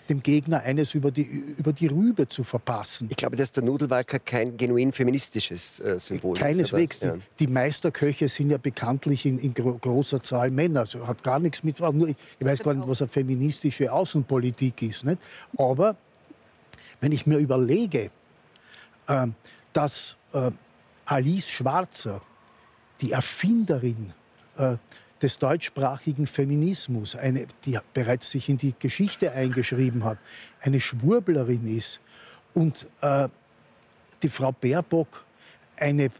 dem 0.08 0.22
Gegner 0.22 0.60
eines 0.60 0.94
über 0.94 1.10
die, 1.10 1.22
über 1.22 1.72
die 1.72 1.86
Rübe 1.86 2.28
zu 2.28 2.44
verpassen. 2.44 3.08
Ich 3.10 3.16
glaube, 3.16 3.36
dass 3.36 3.52
der 3.52 3.62
Nudelwalker 3.62 4.18
kein 4.18 4.56
genuin 4.56 4.92
feministisches 4.92 5.80
äh, 5.80 5.98
Symbol 5.98 6.36
Keineswegs. 6.36 6.96
ist. 6.96 7.04
Aber, 7.04 7.16
ja. 7.16 7.22
die, 7.38 7.46
die, 7.46 7.52
Meisterköche 7.52 8.28
sind 8.28 8.50
ja 8.50 8.58
bekanntlich 8.58 9.24
in, 9.24 9.38
in 9.38 9.54
gro 9.54 9.78
großer 9.78 10.22
Zahl 10.22 10.50
Männer. 10.50 10.80
Also 10.80 11.06
hat 11.06 11.22
gar 11.22 11.38
nichts 11.38 11.62
mit. 11.62 11.80
Nur 11.80 12.08
ich, 12.08 12.16
ich 12.38 12.46
weiß 12.46 12.60
gar 12.60 12.74
nicht, 12.74 12.86
was 12.88 13.00
eine 13.00 13.08
feministische 13.60 13.92
Außenpolitik 13.92 14.82
ist. 14.82 15.04
Nicht? 15.04 15.18
Aber 15.56 15.96
wenn 17.00 17.12
ich 17.12 17.26
mir 17.26 17.38
überlege, 17.38 18.10
äh, 19.06 19.26
dass 19.72 20.16
äh, 20.32 20.50
Alice 21.04 21.48
Schwarzer, 21.48 22.20
die 23.00 23.12
Erfinderin 23.12 24.12
äh, 24.56 24.76
des 25.22 25.38
deutschsprachigen 25.38 26.26
Feminismus, 26.26 27.14
eine, 27.14 27.46
die 27.64 27.78
bereits 27.92 28.30
sich 28.30 28.48
in 28.48 28.56
die 28.56 28.74
Geschichte 28.78 29.32
eingeschrieben 29.32 30.04
hat, 30.04 30.18
eine 30.60 30.80
Schwurblerin 30.80 31.66
ist 31.66 32.00
und 32.54 32.86
äh, 33.02 33.28
die 34.22 34.28
Frau 34.28 34.52
Baerbock 34.52 35.24
eine, 35.76 36.10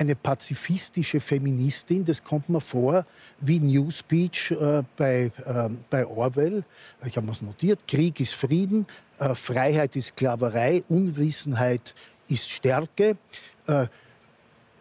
eine 0.00 0.16
pazifistische 0.16 1.20
Feministin, 1.20 2.06
das 2.06 2.24
kommt 2.24 2.48
mir 2.48 2.62
vor 2.62 3.04
wie 3.38 3.60
Newspeech 3.60 4.50
äh, 4.52 4.82
bei, 4.96 5.30
äh, 5.44 5.68
bei 5.90 6.06
Orwell. 6.06 6.64
Ich 7.04 7.16
habe 7.18 7.30
es 7.30 7.42
notiert, 7.42 7.86
Krieg 7.86 8.18
ist 8.18 8.34
Frieden, 8.34 8.86
äh, 9.18 9.34
Freiheit 9.34 9.96
ist 9.96 10.06
Sklaverei, 10.06 10.82
Unwissenheit 10.88 11.94
ist 12.28 12.48
Stärke, 12.48 13.18
äh, 13.66 13.88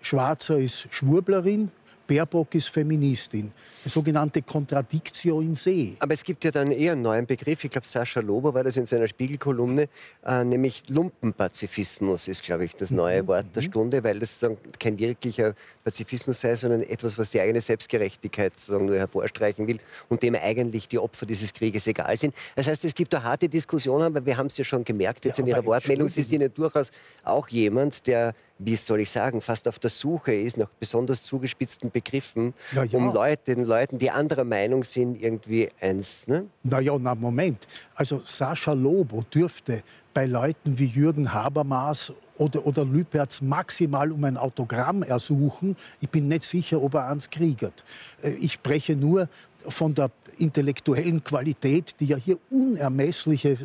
Schwarzer 0.01 0.57
ist 0.57 0.87
Schwurblerin, 0.89 1.69
Baerbock 2.09 2.55
ist 2.55 2.69
Feministin. 2.69 3.51
Die 3.85 3.89
sogenannte 3.89 4.41
Contradictio 4.41 5.41
in 5.41 5.53
se. 5.53 5.95
Aber 5.99 6.15
es 6.15 6.23
gibt 6.23 6.43
ja 6.43 6.49
dann 6.49 6.71
eher 6.71 6.93
einen 6.93 7.03
neuen 7.03 7.27
Begriff. 7.27 7.63
Ich 7.63 7.69
glaube, 7.69 7.85
Sascha 7.85 8.19
Lober 8.19 8.51
war 8.55 8.63
das 8.63 8.77
in 8.77 8.87
seiner 8.87 9.07
Spiegelkolumne, 9.07 9.87
äh, 10.25 10.43
nämlich 10.43 10.83
Lumpenpazifismus 10.89 12.27
ist, 12.27 12.41
glaube 12.41 12.65
ich, 12.65 12.75
das 12.75 12.89
neue 12.89 13.21
mhm. 13.21 13.27
Wort 13.27 13.45
der 13.55 13.61
mhm. 13.61 13.67
Stunde, 13.67 14.03
weil 14.03 14.19
das 14.19 14.43
kein 14.79 14.97
wirklicher 14.97 15.53
Pazifismus 15.83 16.39
sei, 16.39 16.55
sondern 16.55 16.81
etwas, 16.81 17.15
was 17.19 17.29
die 17.29 17.41
eigene 17.41 17.61
Selbstgerechtigkeit 17.61 18.59
sagen, 18.59 18.87
nur 18.87 18.97
hervorstreichen 18.97 19.67
will 19.67 19.79
und 20.09 20.23
dem 20.23 20.33
eigentlich 20.33 20.87
die 20.87 20.97
Opfer 20.97 21.27
dieses 21.27 21.53
Krieges 21.53 21.85
egal 21.85 22.17
sind. 22.17 22.33
Das 22.55 22.65
heißt, 22.65 22.85
es 22.85 22.95
gibt 22.95 23.13
da 23.13 23.21
harte 23.21 23.47
Diskussionen, 23.47 24.05
aber 24.05 24.25
wir 24.25 24.35
haben 24.35 24.47
es 24.47 24.57
ja 24.57 24.63
schon 24.63 24.83
gemerkt 24.83 25.25
jetzt 25.25 25.37
ja, 25.37 25.43
in 25.43 25.47
Ihrer 25.47 25.63
Wortmeldung. 25.63 26.07
Sie 26.07 26.23
sind 26.23 26.41
ja 26.41 26.49
durchaus 26.49 26.89
auch 27.23 27.47
jemand, 27.49 28.07
der 28.07 28.33
wie 28.59 28.75
soll 28.75 28.99
ich 28.99 29.09
sagen, 29.09 29.41
fast 29.41 29.67
auf 29.67 29.79
der 29.79 29.89
Suche 29.89 30.33
ist 30.33 30.57
nach 30.57 30.69
besonders 30.79 31.23
zugespitzten 31.23 31.91
Begriffen, 31.91 32.53
ja, 32.73 32.83
ja. 32.83 32.97
um 32.97 33.13
Leute, 33.13 33.55
den 33.55 33.65
Leuten, 33.65 33.97
die 33.97 34.11
anderer 34.11 34.43
Meinung 34.43 34.83
sind, 34.83 35.21
irgendwie 35.21 35.69
eins. 35.79 36.27
Ne? 36.27 36.45
Na 36.63 36.79
ja, 36.79 36.97
na 36.99 37.15
Moment. 37.15 37.67
Also 37.95 38.21
Sascha 38.25 38.73
Lobo 38.73 39.23
dürfte 39.33 39.81
bei 40.13 40.25
Leuten 40.25 40.77
wie 40.77 40.87
Jürgen 40.87 41.33
Habermas 41.33 42.11
oder, 42.37 42.65
oder 42.65 42.83
Lüpertz 42.83 43.41
maximal 43.41 44.11
um 44.11 44.23
ein 44.23 44.37
Autogramm 44.37 45.03
ersuchen. 45.03 45.75
Ich 46.01 46.09
bin 46.09 46.27
nicht 46.27 46.43
sicher, 46.43 46.81
ob 46.81 46.95
er 46.95 47.07
ans 47.07 47.29
kriegert. 47.29 47.85
Äh, 48.21 48.31
ich 48.31 48.53
spreche 48.53 48.95
nur 48.95 49.29
von 49.67 49.93
der 49.93 50.11
intellektuellen 50.37 51.23
Qualität, 51.23 51.95
die 51.99 52.05
ja 52.05 52.17
hier 52.17 52.37
unermessliche 52.49 53.57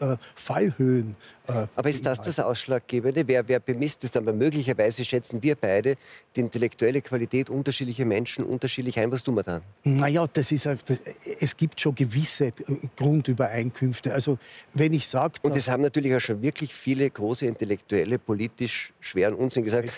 äh, 0.00 0.04
äh, 0.04 0.16
Fallhöhen. 0.34 1.16
Äh, 1.48 1.66
Aber 1.74 1.88
ist 1.88 2.06
das 2.06 2.20
das 2.20 2.38
Ausschlaggebende? 2.38 3.26
Wer, 3.26 3.46
wer 3.48 3.58
bemisst 3.58 4.04
es 4.04 4.12
dann? 4.12 4.26
Weil 4.26 4.34
möglicherweise 4.34 5.04
schätzen 5.04 5.42
wir 5.42 5.56
beide 5.56 5.96
die 6.36 6.40
intellektuelle 6.40 7.02
Qualität 7.02 7.50
unterschiedlicher 7.50 8.04
Menschen 8.04 8.44
unterschiedlich 8.44 8.98
ein. 9.00 9.10
Was 9.10 9.22
tun 9.22 9.34
wir 9.34 9.42
dann? 9.42 9.62
Naja, 9.82 10.24
das 10.32 10.52
ist, 10.52 10.66
das, 10.66 11.00
es 11.40 11.56
gibt 11.56 11.80
schon 11.80 11.94
gewisse 11.94 12.46
äh, 12.46 12.52
Grundübereinkünfte. 12.96 14.14
Also 14.14 14.38
wenn 14.74 14.92
ich 14.92 15.08
sage... 15.08 15.34
Und 15.42 15.56
es 15.56 15.68
haben 15.68 15.82
natürlich 15.82 16.14
auch 16.14 16.20
schon 16.20 16.42
wirklich 16.42 16.72
viele 16.74 17.10
große 17.10 17.46
Intellektuelle 17.46 18.18
politisch 18.18 18.92
schweren 19.00 19.34
Unsinn 19.34 19.64
gesagt. 19.64 19.90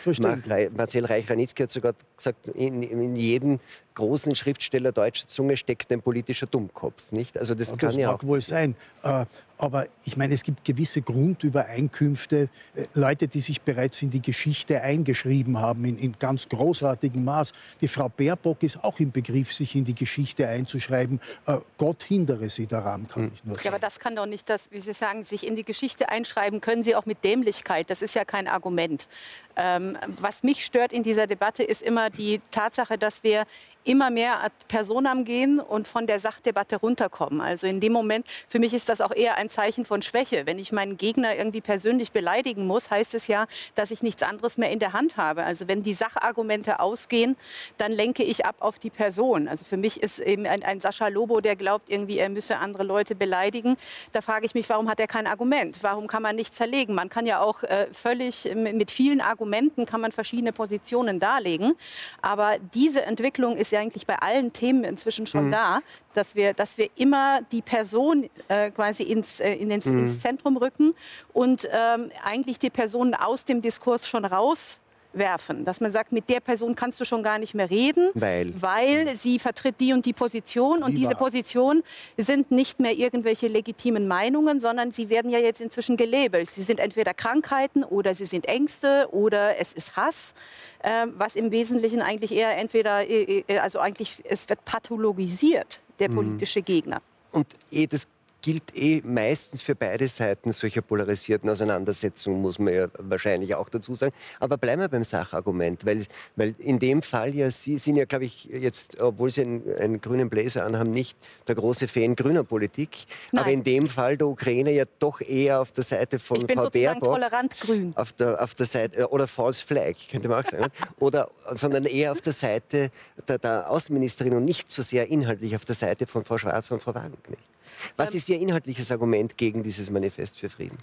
Marcel 0.75 1.05
Reich-Ranitzky 1.05 1.65
hat 1.65 1.71
sogar 1.71 1.95
gesagt, 2.17 2.49
in, 2.49 2.83
in 2.83 3.17
jedem 3.17 3.61
großen 3.95 4.35
Schriftsteller 4.35 4.93
deutscher 4.93 5.29
Zunge 5.29 5.57
steckt 5.57 5.93
ein 5.93 6.03
politischer 6.03 6.47
Dummkopf. 6.47 7.13
Nicht? 7.13 7.39
Also 7.39 7.55
das, 7.55 7.69
das 7.69 7.79
kann 7.79 7.99
ja 7.99 8.13
mag 8.13 8.27
wohl 8.27 8.41
sein. 8.41 8.75
Äh, 9.03 9.27
aber 9.63 9.87
ich 10.05 10.17
meine, 10.17 10.35
es 10.35 10.43
gibt 10.43 10.65
gewisse 10.65 11.03
Grundübereinkünfte. 11.03 12.49
Äh, 12.75 12.85
Leute, 12.95 13.29
die 13.29 13.39
sich 13.39 13.63
bereits 13.63 14.03
in 14.03 14.11
die 14.11 14.21
Geschichte 14.21 14.83
eingeschrieben 14.83 15.61
haben, 15.61 15.85
in, 15.85 15.99
in, 15.99 16.15
ganz 16.19 16.49
großartigem 16.49 17.25
Maß. 17.25 17.53
Die 17.81 17.87
Frau 17.87 18.09
Baerbock 18.09 18.65
ist 18.65 18.83
auch 18.83 18.99
im 18.99 19.13
Begriff, 19.13 19.53
sich 19.53 19.77
in 19.77 19.85
die 19.85 19.95
Geschichte 19.95 20.49
einzuschreiben. 20.49 21.21
Äh, 21.47 21.59
Gott 21.79 22.03
hindere 22.03 22.51
sie 22.51 22.67
daran, 22.67 23.07
kann 23.07 23.25
hm. 23.25 23.33
ich 23.35 23.45
nur 23.45 23.55
sagen. 23.55 23.65
Ja, 23.65 23.71
aber 23.71 23.79
das 23.79 24.01
kann 24.01 24.17
doch 24.17 24.27
nicht, 24.27 24.51
das, 24.51 24.69
wie 24.73 24.81
Sie 24.81 24.93
sagen, 24.93 25.23
sich 25.23 25.47
in 25.47 25.55
die 25.55 25.65
Geschichte 25.65 26.09
einschreiben 26.09 26.61
können 26.61 26.83
Sie 26.83 26.97
auch 26.97 27.07
mit 27.07 27.23
Dämlichkeit. 27.23 27.89
Das 27.89 28.03
ist 28.03 28.17
ja 28.17 28.25
kein 28.25 28.49
Argument. 28.49 29.07
Ähm, 29.55 29.97
was 30.19 30.43
mich 30.43 30.65
stört 30.65 30.93
in 30.93 31.05
dieser 31.05 31.29
Debatte, 31.29 31.63
ist 31.63 31.83
immer 31.83 32.11
die 32.11 32.41
Tatsache, 32.51 32.99
dass 32.99 33.23
wir 33.23 33.47
immer 33.85 34.11
mehr 34.11 34.43
ad 34.43 34.55
personam 34.69 35.25
gehen 35.25 35.61
und 35.61 35.89
von 35.89 36.07
der 36.07 36.19
Sachdebatte 36.19 36.77
runterkommen. 36.77 37.41
Also 37.41 37.67
in 37.67 37.81
dem 37.81 37.93
Moment, 37.93 38.27
für 38.49 38.59
mich 38.59 38.73
ist 38.75 38.89
das 38.89 39.01
auch 39.01 39.15
eher 39.15 39.37
ein 39.37 39.51
Zeichen 39.53 39.85
von 39.85 40.03
Schwäche. 40.03 40.47
Wenn 40.47 40.59
ich 40.59 40.73
meinen 40.73 40.97
Gegner 40.97 41.37
irgendwie 41.37 41.61
persönlich 41.61 42.13
beleidigen 42.13 42.67
muss, 42.67 42.91
heißt 42.91 43.15
es 43.15 43.27
ja, 43.29 43.47
dass 43.75 43.91
ich 43.91 44.03
nichts 44.03 44.23
anderes 44.23 44.59
mehr 44.59 44.71
in 44.71 44.79
der 44.79 44.93
Hand 44.93 45.17
habe. 45.17 45.45
Also 45.45 45.69
wenn 45.69 45.83
die 45.83 45.95
Sachargumente 45.95 46.81
ausgehen, 46.81 47.37
dann 47.79 47.93
lenke 47.93 48.23
ich 48.25 48.45
ab 48.45 48.57
auf 48.59 48.79
die 48.79 48.91
Person. 48.91 49.49
Also 49.49 49.65
für 49.65 49.77
mich 49.77 50.03
ist 50.03 50.19
eben 50.19 50.47
ein, 50.47 50.63
ein 50.63 50.81
Sascha 50.81 51.09
Lobo, 51.09 51.41
der 51.41 51.57
glaubt, 51.57 51.91
irgendwie 51.91 52.19
er 52.19 52.29
müsse 52.29 52.59
andere 52.59 52.83
Leute 52.83 53.15
beleidigen. 53.15 53.77
Da 54.13 54.21
frage 54.21 54.47
ich 54.47 54.55
mich, 54.55 54.69
warum 54.69 54.89
hat 54.89 54.99
er 54.99 55.07
kein 55.07 55.27
Argument? 55.27 55.79
Warum 55.83 56.07
kann 56.07 56.23
man 56.23 56.37
nicht 56.37 56.55
zerlegen? 56.55 56.95
Man 56.95 57.09
kann 57.09 57.27
ja 57.27 57.41
auch 57.41 57.63
äh, 57.63 57.87
völlig 57.93 58.53
mit 58.55 58.91
vielen 58.91 59.21
Argumenten 59.21 59.87
kann 59.87 60.01
man 60.01 60.13
verschiedene 60.13 60.53
Positionen 60.53 61.21
darlegen. 61.21 61.75
Aber 62.21 62.57
diese 62.75 63.03
Entwicklung 63.03 63.57
ist 63.57 63.73
ja 63.73 63.81
eigentlich 63.81 64.07
bei 64.07 64.17
allen 64.17 64.53
Themen 64.53 64.85
inzwischen 64.85 65.27
schon 65.27 65.47
mhm. 65.47 65.53
da, 65.53 65.81
dass 66.17 66.35
wir, 66.35 66.55
dass 66.55 66.79
wir 66.79 66.89
immer 66.97 67.41
die 67.53 67.63
Person 67.63 68.29
äh, 68.49 68.71
quasi 68.71 69.05
ins, 69.05 69.41
äh, 69.41 69.55
in 69.55 69.71
ins, 69.71 69.87
mhm. 69.87 70.01
ins, 70.01 70.21
Zentrum 70.21 70.57
rücken 70.57 70.95
und 71.33 71.69
ähm, 71.73 72.11
eigentlich 72.25 72.59
die 72.59 72.71
Person 72.71 73.15
aus 73.15 73.45
dem 73.45 73.61
Diskurs 73.61 74.07
schon 74.07 74.25
raus 74.25 74.81
werfen, 75.15 75.65
dass 75.65 75.81
man 75.81 75.91
sagt, 75.91 76.13
mit 76.13 76.29
der 76.29 76.41
Person 76.41 76.75
kannst 76.75 77.01
du 77.01 77.05
schon 77.05 77.23
gar 77.23 77.39
nicht 77.39 77.55
mehr 77.55 77.71
reden, 77.71 78.11
weil, 78.15 78.53
weil 78.61 79.17
sie 79.17 79.39
vertritt 79.39 79.77
die 79.81 79.93
und 79.93 80.07
die 80.07 80.13
Position 80.13 80.83
und 80.83 80.97
diese 80.97 81.15
Positionen 81.15 81.83
sind 82.17 82.51
nicht 82.51 82.81
mehr 82.81 82.93
irgendwelche 82.93 83.49
legitimen 83.49 84.09
Meinungen, 84.09 84.61
sondern 84.61 84.91
sie 84.91 85.09
werden 85.09 85.31
ja 85.31 85.39
jetzt 85.39 85.61
inzwischen 85.61 85.97
gelabelt. 85.97 86.51
Sie 86.51 86.63
sind 86.63 86.81
entweder 86.81 87.15
Krankheiten 87.15 87.85
oder 87.85 88.15
sie 88.15 88.25
sind 88.25 88.47
Ängste 88.47 89.09
oder 89.13 89.59
es 89.59 89.73
ist 89.73 89.97
Hass, 89.97 90.35
äh, 90.83 91.07
was 91.15 91.37
im 91.37 91.51
Wesentlichen 91.51 92.01
eigentlich 92.01 92.33
eher 92.33 92.57
entweder, 92.57 93.07
äh, 93.09 93.45
äh, 93.47 93.59
also 93.59 93.79
eigentlich, 93.79 94.23
es 94.25 94.49
wird 94.49 94.65
pathologisiert, 94.65 95.81
der 96.03 96.11
mhm. 96.11 96.17
politische 96.17 96.63
Gegner. 96.63 97.01
Und 97.31 97.47
eh 97.71 97.87
das 97.87 98.07
gilt 98.43 98.77
eh 98.77 99.01
meistens 99.05 99.63
für 99.63 99.77
beide 99.77 100.09
Seiten 100.09 100.53
solcher 100.53 100.83
polarisierten 100.83 101.49
Auseinandersetzungen, 101.49 102.43
muss 102.43 102.59
man 102.59 102.75
ja 102.75 102.89
wahrscheinlich 102.99 103.55
auch 103.55 103.69
dazu 103.69 103.95
sagen. 103.95 104.13
Aber 104.41 104.59
bleiben 104.59 104.83
wir 104.83 104.89
beim 104.89 105.05
Sachargument, 105.05 105.87
weil, 105.87 106.05
weil 106.35 106.55
in 106.59 106.79
dem 106.81 107.03
Fall 107.03 107.35
ja, 107.35 107.51
Sie 107.51 107.79
sind 107.79 107.97
ja, 107.97 108.05
glaube 108.05 108.25
ich, 108.25 108.45
jetzt, 108.45 109.01
obwohl 109.01 109.31
Sie 109.31 109.43
einen, 109.43 109.63
einen, 109.79 110.01
grünen 110.01 110.29
Blazer 110.29 110.67
anhaben, 110.67 110.91
nicht 110.91 111.17
der 111.47 111.55
große 111.55 111.87
Fan 111.87 112.17
grüner 112.17 112.43
Politik. 112.43 112.91
Nein. 113.31 113.43
Aber 113.43 113.53
in 113.53 113.63
dem 113.63 113.89
Fall 113.89 114.17
der 114.17 114.27
Ukraine 114.27 114.73
ja 114.73 114.85
doch 114.99 115.21
eher 115.21 115.61
auf 115.61 115.71
der 115.71 115.85
Seite 115.85 116.19
von 116.19 116.41
ich 116.41 116.47
bin 116.47 116.57
Frau 116.57 116.65
sozusagen 116.65 117.01
Baerbock. 117.01 117.15
tolerant 117.15 117.61
grün. 117.61 117.93
Auf 117.95 118.13
der, 118.13 118.43
auf 118.43 118.55
der 118.57 118.67
Seite, 118.67 119.01
äh, 119.01 119.05
oder 119.05 119.29
False 119.29 119.65
Flag, 119.65 119.95
könnte 120.11 120.29
man 120.29 120.45
auch 120.45 120.51
sagen. 120.51 120.67
oder, 120.99 121.31
sondern 121.55 121.85
eher 121.85 122.11
auf 122.11 122.21
der 122.21 122.33
Seite 122.33 122.91
der, 123.29 123.39
der 123.39 123.71
Außenministerin 123.71 124.35
und 124.35 124.45
nicht 124.45 124.71
so 124.71 124.83
sehr 124.83 125.09
inhaltlich 125.09 125.55
auf 125.55 125.65
der 125.65 125.77
Seite 125.77 126.07
von 126.09 126.25
Frau 126.25 126.39
Schwarz 126.39 126.71
und 126.73 126.83
Frau 126.83 126.95
Wagenknecht. 126.95 127.53
Was 127.97 128.11
ähm, 128.11 128.17
ist 128.17 128.29
Ihr 128.33 128.41
inhaltliches 128.41 128.91
Argument 128.91 129.37
gegen 129.37 129.63
dieses 129.63 129.91
Manifest 129.91 130.39
für 130.39 130.49
Frieden? 130.49 130.79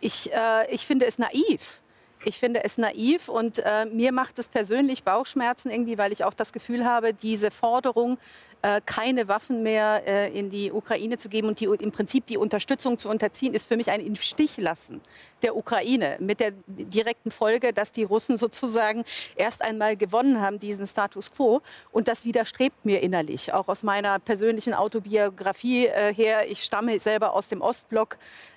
Ich, 0.00 0.32
äh, 0.32 0.72
ich 0.72 0.86
finde 0.86 1.06
es 1.06 1.18
naiv 1.18 1.80
Ich 2.24 2.38
finde 2.38 2.64
es 2.64 2.78
naiv 2.78 3.28
und 3.28 3.58
äh, 3.58 3.86
mir 3.86 4.12
macht 4.12 4.38
es 4.38 4.48
persönlich 4.48 5.04
Bauchschmerzen 5.04 5.70
irgendwie, 5.70 5.98
weil 5.98 6.12
ich 6.12 6.24
auch 6.24 6.34
das 6.34 6.52
Gefühl 6.52 6.84
habe, 6.84 7.12
diese 7.12 7.50
Forderung, 7.50 8.18
äh, 8.64 8.80
keine 8.86 9.28
Waffen 9.28 9.62
mehr 9.62 10.02
äh, 10.06 10.38
in 10.38 10.48
die 10.48 10.72
Ukraine 10.72 11.18
zu 11.18 11.28
geben 11.28 11.48
und 11.48 11.60
die, 11.60 11.66
im 11.66 11.92
Prinzip 11.92 12.24
die 12.24 12.38
Unterstützung 12.38 12.96
zu 12.96 13.10
unterziehen, 13.10 13.52
ist 13.52 13.68
für 13.68 13.76
mich 13.76 13.90
ein 13.90 14.00
im 14.00 14.16
Stich 14.16 14.56
lassen 14.56 15.02
der 15.42 15.54
Ukraine 15.54 16.16
mit 16.18 16.40
der 16.40 16.52
direkten 16.66 17.30
Folge, 17.30 17.74
dass 17.74 17.92
die 17.92 18.04
Russen 18.04 18.38
sozusagen 18.38 19.04
erst 19.36 19.60
einmal 19.60 19.98
gewonnen 19.98 20.40
haben, 20.40 20.58
diesen 20.58 20.86
Status 20.86 21.30
quo. 21.30 21.60
Und 21.92 22.08
das 22.08 22.24
widerstrebt 22.24 22.86
mir 22.86 23.02
innerlich, 23.02 23.52
auch 23.52 23.68
aus 23.68 23.82
meiner 23.82 24.18
persönlichen 24.18 24.72
Autobiografie 24.72 25.88
äh, 25.88 26.14
her. 26.14 26.50
Ich 26.50 26.64
stamme 26.64 26.98
selber 27.00 27.34
aus 27.34 27.48
dem 27.48 27.60
Ostblock. 27.60 28.16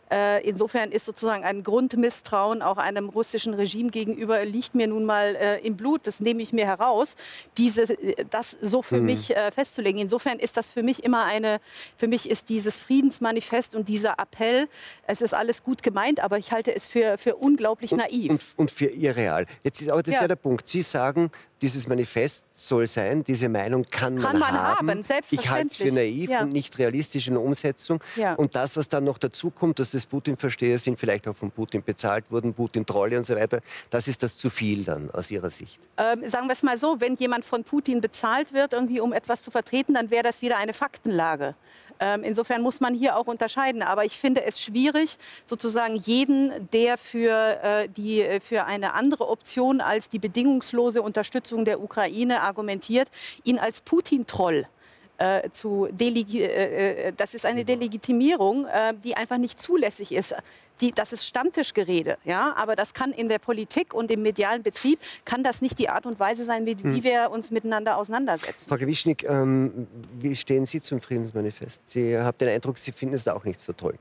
Äh, 0.10 0.48
insofern 0.48 0.92
ist 0.92 1.06
sozusagen 1.06 1.44
ein 1.44 1.64
Grundmisstrauen 1.64 2.62
auch 2.62 2.78
einem 2.78 3.10
russischen 3.10 3.54
Regime 3.54 3.90
gegenüber 3.90 4.46
liegt 4.46 4.76
mir 4.76 4.88
nun 4.88 5.06
mal 5.06 5.36
äh, 5.36 5.60
im 5.66 5.76
Blut. 5.76 6.08
Das 6.08 6.20
nehme 6.20 6.42
ich 6.42 6.54
mir 6.54 6.66
heraus, 6.66 7.16
diese, 7.58 7.82
äh, 7.84 8.26
das 8.30 8.52
so 8.62 8.82
für 8.82 9.00
mhm. 9.00 9.06
mich 9.06 9.36
äh, 9.36 9.52
festzulegen. 9.52 10.00
Insofern 10.00 10.40
ist 10.40 10.58
das 10.58 10.70
für 10.70 10.84
mich 10.84 11.04
immer 11.04 11.26
eine, 11.26 11.60
für 11.98 12.08
mich 12.08 12.30
ist 12.30 12.50
dieses 12.50 12.80
Friedensmanifest 12.80 13.76
und 13.76 13.90
dieser 13.90 14.20
Appell, 14.20 14.68
es 15.08 15.22
ist 15.22 15.34
alles 15.34 15.64
gut 15.64 15.84
gemeint, 15.84 16.20
aber 16.20 16.38
ich 16.38 16.52
halte 16.52 16.74
es 16.74 16.88
für, 16.88 17.18
für 17.18 17.36
unglaublich 17.36 17.92
naiv. 17.92 18.32
Und, 18.32 18.42
und, 18.42 18.60
und 18.60 18.72
für 18.72 18.88
irreal. 18.88 19.46
Jetzt 19.64 19.82
ist 19.82 19.90
aber 19.90 20.04
das 20.04 20.14
ja. 20.14 20.28
der 20.28 20.36
Punkt. 20.36 20.68
Sie 20.68 20.82
sagen, 20.82 21.32
dieses 21.62 21.88
Manifest 21.88 22.44
soll 22.54 22.88
sein, 22.88 23.24
diese 23.24 23.50
Meinung 23.50 23.84
kann, 23.90 24.18
kann 24.18 24.40
man, 24.40 24.54
man 24.54 24.62
haben. 24.62 24.90
haben 24.90 25.02
ich 25.30 25.50
halte 25.50 25.68
es 25.68 25.76
für 25.76 25.92
naiv 25.92 26.30
ja. 26.30 26.42
und 26.42 26.54
nicht 26.54 26.78
realistisch 26.78 27.28
in 27.28 27.34
der 27.34 27.44
Umsetzung. 27.44 28.00
Ja. 28.16 28.34
Und 28.34 28.56
das, 28.56 28.78
was 28.78 28.88
dann 28.90 29.04
noch 29.04 29.18
dazu 29.18 29.50
kommt, 29.50 29.80
dass 29.80 29.92
das 29.92 30.06
Putin-Versteher 30.06 30.78
sind, 30.78 31.00
vielleicht 31.00 31.28
auch 31.28 31.36
von 31.36 31.52
Putin 31.52 31.84
bezahlt 31.84 32.26
wurden, 32.30 32.54
Putin-Trolle 32.54 33.18
und 33.18 33.26
so 33.26 33.36
weiter, 33.36 33.62
das 33.90 34.08
ist 34.08 34.24
das 34.24 34.38
zu 34.38 34.50
viel 34.50 34.84
dann 34.84 35.10
aus 35.12 35.32
Ihrer 35.32 35.50
Sicht? 35.50 35.80
Ähm, 35.98 36.28
sagen 36.30 36.48
wir 36.48 36.54
es 36.54 36.64
mal 36.64 36.78
so, 36.78 37.00
wenn 37.00 37.16
jemand 37.16 37.46
von 37.46 37.64
Putin 37.64 38.02
bezahlt 38.02 38.54
wird, 38.54 38.74
irgendwie 38.74 39.00
um 39.00 39.14
etwas 39.14 39.42
zu 39.44 39.52
vertreten, 39.52 39.94
dann 39.94 40.10
wäre 40.10 40.24
das 40.24 40.42
wieder 40.42 40.58
eine 40.58 40.74
Faktenlage. 40.74 41.56
Ähm, 42.00 42.24
insofern 42.24 42.62
muss 42.62 42.80
man 42.80 42.94
hier 42.94 43.18
auch 43.18 43.28
unterscheiden. 43.28 43.82
Aber 43.82 44.06
ich 44.06 44.18
finde 44.18 44.44
es 44.44 44.62
schwierig, 44.62 45.18
sozusagen 45.46 45.96
jeden, 45.96 46.70
der 46.72 46.98
für, 46.98 47.64
äh, 47.64 47.90
die, 47.90 48.22
äh, 48.22 48.40
für 48.40 48.66
eine 48.66 48.94
andere 48.94 49.28
Option 49.30 49.82
als 49.82 50.10
die 50.10 50.20
bedingungslose 50.20 51.02
Unterstützung 51.02 51.66
der 51.66 51.82
Ukraine 51.82 52.42
argumentiert, 52.42 53.10
ihn 53.44 53.60
als 53.60 53.82
Putin-Troll 53.82 54.68
äh, 55.18 55.50
zu 55.52 55.88
delegi 55.92 56.44
äh, 56.44 57.08
äh, 57.08 57.14
das 57.16 57.34
ist 57.34 57.46
eine 57.46 57.66
Delegitimierung, 57.66 58.66
äh, 58.66 58.94
die 59.04 59.16
einfach 59.16 59.38
nicht 59.38 59.60
zulässig 59.60 60.12
ist. 60.12 60.36
Die, 60.80 60.92
das 60.92 61.12
ist 61.12 61.26
Stammtischgerede, 61.26 62.18
ja, 62.24 62.54
aber 62.56 62.76
das 62.76 62.94
kann 62.94 63.12
in 63.12 63.30
der 63.30 63.40
Politik 63.40 63.96
und 63.96 64.12
im 64.12 64.22
medialen 64.22 64.62
Betrieb 64.62 65.00
kann 65.26 65.44
das 65.44 65.64
nicht 65.64 65.80
die 65.80 65.90
Art 65.90 66.06
und 66.06 66.20
Weise 66.20 66.44
sein, 66.46 66.68
wie, 66.68 66.76
hm. 66.80 66.94
wie 66.94 67.04
wir 67.04 67.32
uns 67.32 67.50
miteinander 67.50 67.98
auseinandersetzen. 67.98 68.70
Frau 68.70 68.78
Gewischnik, 68.78 69.24
ähm, 69.24 69.88
wie 70.20 70.36
stehen 70.36 70.68
Sie 70.68 70.80
zum 70.80 71.00
Friedensmanifest? 71.00 71.90
Sie 71.90 72.16
haben 72.16 72.38
den 72.38 72.50
Eindruck, 72.50 72.78
Sie 72.78 72.92
finden 72.92 73.16
es 73.16 73.24
da 73.24 73.34
auch 73.34 73.44
nicht 73.44 73.60
so 73.60 73.74
toll. 73.74 73.96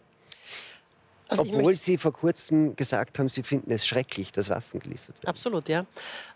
Also 1.29 1.43
Obwohl 1.43 1.75
Sie 1.75 1.97
vor 1.97 2.13
kurzem 2.13 2.77
gesagt 2.77 3.19
haben, 3.19 3.29
Sie 3.29 3.43
finden 3.43 3.73
es 3.73 3.87
schrecklich, 3.87 4.31
dass 4.31 4.49
Waffen 4.49 4.81
geliefert 4.81 5.17
werden. 5.17 5.29
Absolut, 5.29 5.69
ja. 5.69 5.85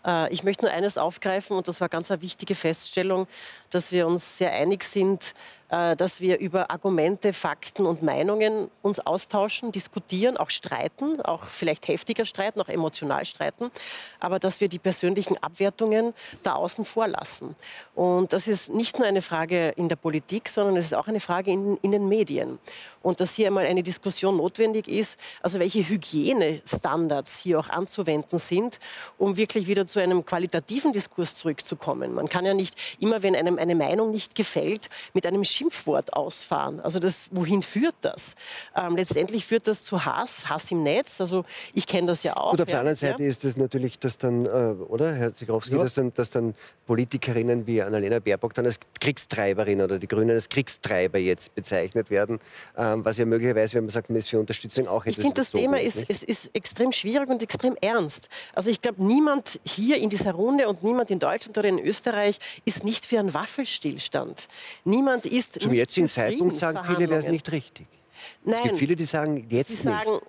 Äh, 0.05 0.31
ich 0.33 0.43
möchte 0.43 0.65
nur 0.65 0.73
eines 0.73 0.97
aufgreifen 0.97 1.55
und 1.55 1.67
das 1.67 1.79
war 1.79 1.87
ganz 1.87 2.11
eine 2.11 2.21
wichtige 2.21 2.55
Feststellung, 2.55 3.27
dass 3.69 3.91
wir 3.91 4.05
uns 4.07 4.37
sehr 4.37 4.51
einig 4.51 4.83
sind, 4.83 5.33
äh, 5.71 5.95
dass 5.95 6.19
wir 6.19 6.39
über 6.39 6.69
Argumente, 6.69 7.31
Fakten 7.31 7.85
und 7.85 8.03
Meinungen 8.03 8.69
uns 8.81 8.99
austauschen, 8.99 9.71
diskutieren, 9.71 10.35
auch 10.35 10.49
streiten, 10.49 11.21
auch 11.21 11.45
vielleicht 11.45 11.87
heftiger 11.87 12.25
streiten, 12.25 12.59
auch 12.59 12.67
emotional 12.67 13.23
streiten, 13.23 13.71
aber 14.19 14.37
dass 14.37 14.59
wir 14.59 14.67
die 14.67 14.79
persönlichen 14.79 15.41
Abwertungen 15.41 16.13
da 16.43 16.55
außen 16.55 16.83
vor 16.83 17.07
lassen. 17.07 17.55
Und 17.95 18.33
das 18.33 18.49
ist 18.49 18.73
nicht 18.73 18.99
nur 18.99 19.07
eine 19.07 19.21
Frage 19.21 19.69
in 19.77 19.87
der 19.87 19.95
Politik, 19.95 20.49
sondern 20.49 20.75
es 20.75 20.87
ist 20.87 20.93
auch 20.93 21.07
eine 21.07 21.21
Frage 21.21 21.51
in, 21.51 21.77
in 21.77 21.91
den 21.91 22.09
Medien. 22.09 22.59
Und 23.01 23.21
dass 23.21 23.35
hier 23.35 23.47
einmal 23.47 23.65
eine 23.65 23.81
Diskussion 23.81 24.37
notwendig 24.37 24.80
ist, 24.87 25.19
also 25.41 25.59
welche 25.59 25.87
Hygienestandards 25.87 27.37
hier 27.39 27.59
auch 27.59 27.69
anzuwenden 27.69 28.39
sind, 28.39 28.79
um 29.17 29.37
wirklich 29.37 29.67
wieder 29.67 29.85
zu 29.85 29.99
einem 29.99 30.25
qualitativen 30.25 30.93
Diskurs 30.93 31.35
zurückzukommen. 31.35 32.13
Man 32.13 32.29
kann 32.29 32.45
ja 32.45 32.53
nicht 32.53 32.75
immer, 32.99 33.23
wenn 33.23 33.35
einem 33.35 33.57
eine 33.57 33.75
Meinung 33.75 34.11
nicht 34.11 34.35
gefällt, 34.35 34.89
mit 35.13 35.25
einem 35.25 35.43
Schimpfwort 35.43 36.13
ausfahren. 36.13 36.79
Also 36.79 36.99
das, 36.99 37.27
wohin 37.31 37.61
führt 37.61 37.95
das? 38.01 38.35
Ähm, 38.75 38.95
letztendlich 38.95 39.45
führt 39.45 39.67
das 39.67 39.83
zu 39.83 40.05
Hass, 40.05 40.49
Hass 40.49 40.71
im 40.71 40.83
Netz. 40.83 41.21
Also 41.21 41.43
ich 41.73 41.85
kenne 41.85 42.07
das 42.07 42.23
ja 42.23 42.37
auch. 42.37 42.53
Und 42.53 42.61
auf 42.61 42.67
der 42.67 42.79
anderen 42.79 42.97
Seite 42.97 43.23
ja. 43.23 43.29
ist 43.29 43.45
es 43.45 43.57
natürlich, 43.57 43.99
dass 43.99 44.17
dann, 44.17 44.45
äh, 44.45 44.49
oder 44.49 45.13
Herr 45.13 45.31
Sigrowski, 45.31 45.75
ja. 45.75 45.81
dass, 45.81 45.93
dann, 45.93 46.13
dass 46.13 46.29
dann 46.29 46.55
Politikerinnen 46.85 47.67
wie 47.67 47.81
Annalena 47.81 48.19
Baerbock 48.19 48.53
dann 48.53 48.65
als 48.65 48.79
Kriegstreiberin 48.99 49.81
oder 49.81 49.99
die 49.99 50.07
Grünen 50.07 50.31
als 50.31 50.49
Kriegstreiber 50.49 51.17
jetzt 51.19 51.55
bezeichnet 51.55 52.09
werden, 52.09 52.39
ähm, 52.77 53.05
was 53.05 53.17
ja 53.17 53.25
möglicherweise, 53.25 53.75
wenn 53.75 53.85
man 53.85 53.89
sagt, 53.89 54.09
man 54.09 54.17
ist 54.17 54.29
für 54.29 54.39
Unterstützung 54.39 54.70
auch 54.79 55.01
etwas 55.05 55.17
Ich 55.17 55.21
finde, 55.21 55.33
das 55.35 55.51
Thema 55.51 55.79
ist, 55.79 56.03
ist, 56.03 56.23
ist 56.23 56.55
extrem 56.55 56.91
schwierig 56.91 57.29
und 57.29 57.41
extrem 57.41 57.75
ernst. 57.81 58.29
Also 58.53 58.69
ich 58.69 58.81
glaube, 58.81 59.03
niemand 59.03 59.59
hier 59.65 59.97
in 59.97 60.09
dieser 60.09 60.31
Runde 60.31 60.67
und 60.67 60.83
niemand 60.83 61.11
in 61.11 61.19
Deutschland 61.19 61.57
oder 61.57 61.67
in 61.69 61.79
Österreich 61.79 62.39
ist 62.65 62.83
nicht 62.83 63.05
für 63.05 63.19
einen 63.19 63.33
Waffenstillstand. 63.33 64.47
Niemand 64.83 65.25
ist 65.25 65.61
Zum 65.61 65.73
jetzigen 65.73 66.09
Zeitpunkt 66.09 66.57
sagen 66.57 66.79
viele, 66.85 67.09
wäre 67.09 67.19
es 67.19 67.27
nicht 67.27 67.51
richtig. 67.51 67.87
Nein, 68.43 68.55
es 68.57 68.63
gibt 68.63 68.77
viele, 68.77 68.95
die 68.95 69.05
sagen, 69.05 69.45
jetzt 69.49 69.69
Sie 69.81 69.87
nicht. 69.87 70.21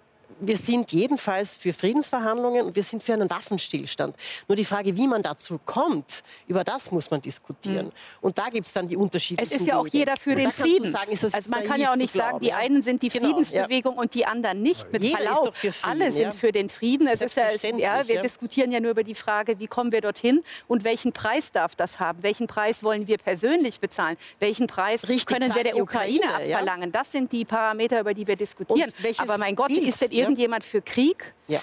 Wir 0.45 0.57
sind 0.57 0.91
jedenfalls 0.91 1.55
für 1.55 1.73
Friedensverhandlungen 1.73 2.67
und 2.67 2.77
wir 2.77 2.83
sind 2.83 3.03
für 3.03 3.13
einen 3.13 3.31
Waffenstillstand. 3.31 4.17
Nur 4.49 4.57
die 4.57 4.65
Frage, 4.65 4.97
wie 4.97 5.07
man 5.07 5.23
dazu 5.23 5.61
kommt, 5.65 6.25
über 6.49 6.65
das 6.65 6.91
muss 6.91 7.11
man 7.11 7.23
diskutieren. 7.23 7.87
Mhm. 7.87 7.93
Und 8.21 8.39
da 8.39 8.49
gibt 8.49 8.67
es 8.67 8.73
dann 8.73 8.89
die 8.89 8.97
Unterschiede. 8.97 9.41
Es 9.41 9.53
ist 9.53 9.67
ja 9.67 9.79
auch 9.79 9.87
jeder 9.87 10.17
für 10.17 10.35
den 10.35 10.51
Frieden. 10.51 10.91
Sagen, 10.91 11.11
also 11.11 11.51
man 11.51 11.65
kann 11.65 11.81
ja 11.81 11.93
auch 11.93 11.97
nicht 11.97 12.13
sagen, 12.13 12.41
die 12.41 12.53
einen 12.53 12.83
sind 12.83 13.03
die 13.03 13.09
genau, 13.09 13.29
Friedensbewegung 13.29 13.95
ja. 13.95 14.01
und 14.01 14.15
die 14.15 14.27
anderen 14.27 14.63
nicht. 14.63 14.93
Mit 14.93 15.05
jeder 15.05 15.19
Verlaub, 15.19 15.55
Frieden, 15.55 15.75
alle 15.83 16.11
sind 16.11 16.23
ja. 16.23 16.31
für 16.33 16.51
den 16.51 16.69
Frieden. 16.69 17.07
Es 17.07 17.23
ist 17.23 17.37
ja, 17.37 17.51
ja, 17.77 18.09
wir 18.09 18.21
diskutieren 18.21 18.73
ja 18.73 18.81
nur 18.81 18.91
über 18.91 19.05
die 19.05 19.15
Frage, 19.15 19.61
wie 19.61 19.69
kommen 19.69 19.93
wir 19.93 20.01
dorthin 20.01 20.43
und 20.67 20.83
welchen 20.83 21.13
Preis 21.13 21.53
darf 21.53 21.77
das 21.77 22.01
haben? 22.01 22.23
Welchen 22.23 22.49
Preis 22.49 22.83
wollen 22.83 23.07
wir 23.07 23.19
persönlich 23.19 23.79
bezahlen? 23.79 24.17
Welchen 24.41 24.67
Preis 24.67 25.09
Richtig 25.09 25.27
können 25.27 25.55
wir 25.55 25.63
der 25.63 25.77
Ukraine, 25.77 26.19
Ukraine 26.19 26.35
abverlangen? 26.35 26.93
Das 26.93 27.13
sind 27.13 27.31
die 27.31 27.45
Parameter, 27.45 28.01
über 28.01 28.13
die 28.13 28.27
wir 28.27 28.37
diskutieren. 28.37 28.91
Aber 29.19 29.39
mein 29.39 29.55
Gott, 29.55 29.71
ist 29.71 30.03
denn 30.03 30.32
irgendjemand 30.33 30.65
für 30.65 30.81
Krieg? 30.81 31.35
Ja. 31.47 31.61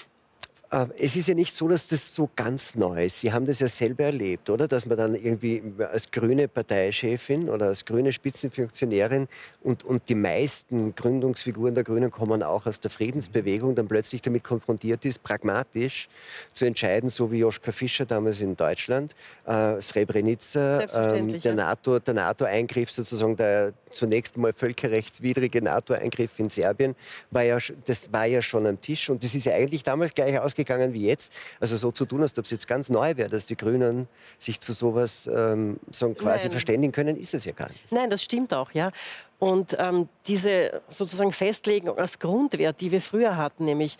Äh, 0.70 0.86
es 0.98 1.16
ist 1.16 1.28
ja 1.28 1.34
nicht 1.34 1.56
so, 1.56 1.68
dass 1.68 1.86
das 1.86 2.14
so 2.14 2.30
ganz 2.36 2.76
neu 2.76 3.04
ist. 3.04 3.20
Sie 3.20 3.32
haben 3.32 3.46
das 3.46 3.58
ja 3.58 3.68
selber 3.68 4.04
erlebt, 4.04 4.48
oder? 4.50 4.68
Dass 4.68 4.86
man 4.86 4.96
dann 4.96 5.14
irgendwie 5.14 5.62
als 5.90 6.10
grüne 6.10 6.48
Parteichefin 6.48 7.48
oder 7.48 7.66
als 7.66 7.84
grüne 7.84 8.12
Spitzenfunktionärin 8.12 9.28
und, 9.62 9.84
und 9.84 10.08
die 10.08 10.14
meisten 10.14 10.94
Gründungsfiguren 10.94 11.74
der 11.74 11.84
Grünen 11.84 12.10
kommen 12.10 12.42
auch 12.42 12.66
aus 12.66 12.80
der 12.80 12.90
Friedensbewegung, 12.90 13.74
dann 13.74 13.88
plötzlich 13.88 14.22
damit 14.22 14.44
konfrontiert 14.44 15.04
ist, 15.04 15.22
pragmatisch 15.22 16.08
zu 16.54 16.64
entscheiden, 16.64 17.10
so 17.10 17.32
wie 17.32 17.38
Joschka 17.38 17.72
Fischer 17.72 18.06
damals 18.06 18.40
in 18.40 18.56
Deutschland, 18.56 19.14
äh, 19.46 19.80
Srebrenica, 19.80 20.82
ähm, 20.94 21.40
der 21.40 21.54
NATO-Eingriff 21.54 22.04
der 22.04 22.14
NATO 22.14 22.44
sozusagen, 22.86 23.36
der 23.36 23.72
zunächst 23.90 24.36
mal 24.36 24.52
völkerrechtswidrige 24.52 25.62
NATO-Eingriff 25.62 26.38
in 26.38 26.48
Serbien, 26.48 26.94
war 27.32 27.42
ja, 27.42 27.58
das 27.86 28.12
war 28.12 28.26
ja 28.26 28.40
schon 28.40 28.66
am 28.66 28.80
Tisch 28.80 29.10
und 29.10 29.24
das 29.24 29.34
ist 29.34 29.44
ja 29.44 29.54
eigentlich 29.54 29.82
damals 29.82 30.14
gleich 30.14 30.38
ausgegangen 30.38 30.59
ausgegangen 30.60 30.92
wie 30.92 31.06
jetzt. 31.06 31.32
Also 31.58 31.76
so 31.76 31.90
zu 31.90 32.04
tun, 32.06 32.22
als 32.22 32.36
ob 32.38 32.44
es 32.44 32.50
jetzt 32.50 32.68
ganz 32.68 32.88
neu 32.88 33.16
wäre, 33.16 33.28
dass 33.28 33.46
die 33.46 33.56
Grünen 33.56 34.08
sich 34.38 34.60
zu 34.60 34.72
sowas 34.72 35.28
ähm, 35.32 35.78
so 35.90 36.12
quasi 36.14 36.44
Nein. 36.44 36.50
verständigen 36.52 36.92
können, 36.92 37.16
ist 37.16 37.34
es 37.34 37.44
ja 37.44 37.52
gar 37.52 37.68
nicht. 37.68 37.90
Nein, 37.90 38.10
das 38.10 38.22
stimmt 38.22 38.52
auch, 38.54 38.72
ja. 38.72 38.92
Und 39.38 39.76
ähm, 39.78 40.08
diese 40.26 40.82
sozusagen 40.90 41.32
Festlegung 41.32 41.96
als 41.96 42.18
Grundwert, 42.18 42.80
die 42.80 42.90
wir 42.90 43.00
früher 43.00 43.36
hatten, 43.36 43.64
nämlich 43.64 43.96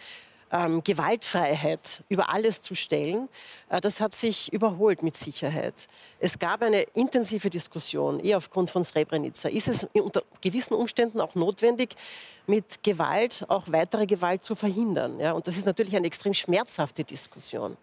ähm, 0.53 0.83
Gewaltfreiheit 0.85 2.03
über 2.09 2.29
alles 2.31 2.61
zu 2.61 2.75
stellen, 2.75 3.29
das 3.79 4.01
hat 4.01 4.15
sich 4.15 4.53
überholt 4.53 5.05
mit 5.05 5.17
Sicherheit. 5.17 5.87
Es 6.19 6.41
gab 6.41 6.63
eine 6.63 6.83
intensive 6.95 7.51
Diskussion, 7.51 8.19
eher 8.19 8.39
aufgrund 8.39 8.69
von 8.69 8.83
Srebrenica. 8.83 9.49
Ist 9.49 9.69
es 9.69 9.87
unter 9.93 10.25
gewissen 10.41 10.75
Umständen 10.75 11.21
auch 11.21 11.37
notwendig, 11.37 11.95
mit 12.49 12.83
Gewalt 12.83 13.45
auch 13.47 13.65
weitere 13.69 14.07
Gewalt 14.07 14.43
zu 14.43 14.57
verhindern? 14.57 15.21
Ja, 15.21 15.33
und 15.33 15.47
das 15.47 15.57
ist 15.57 15.67
natürlich 15.67 15.95
eine 15.95 16.09
extrem 16.09 16.35
schmerzhafte 16.35 17.05
Diskussion. 17.05 17.77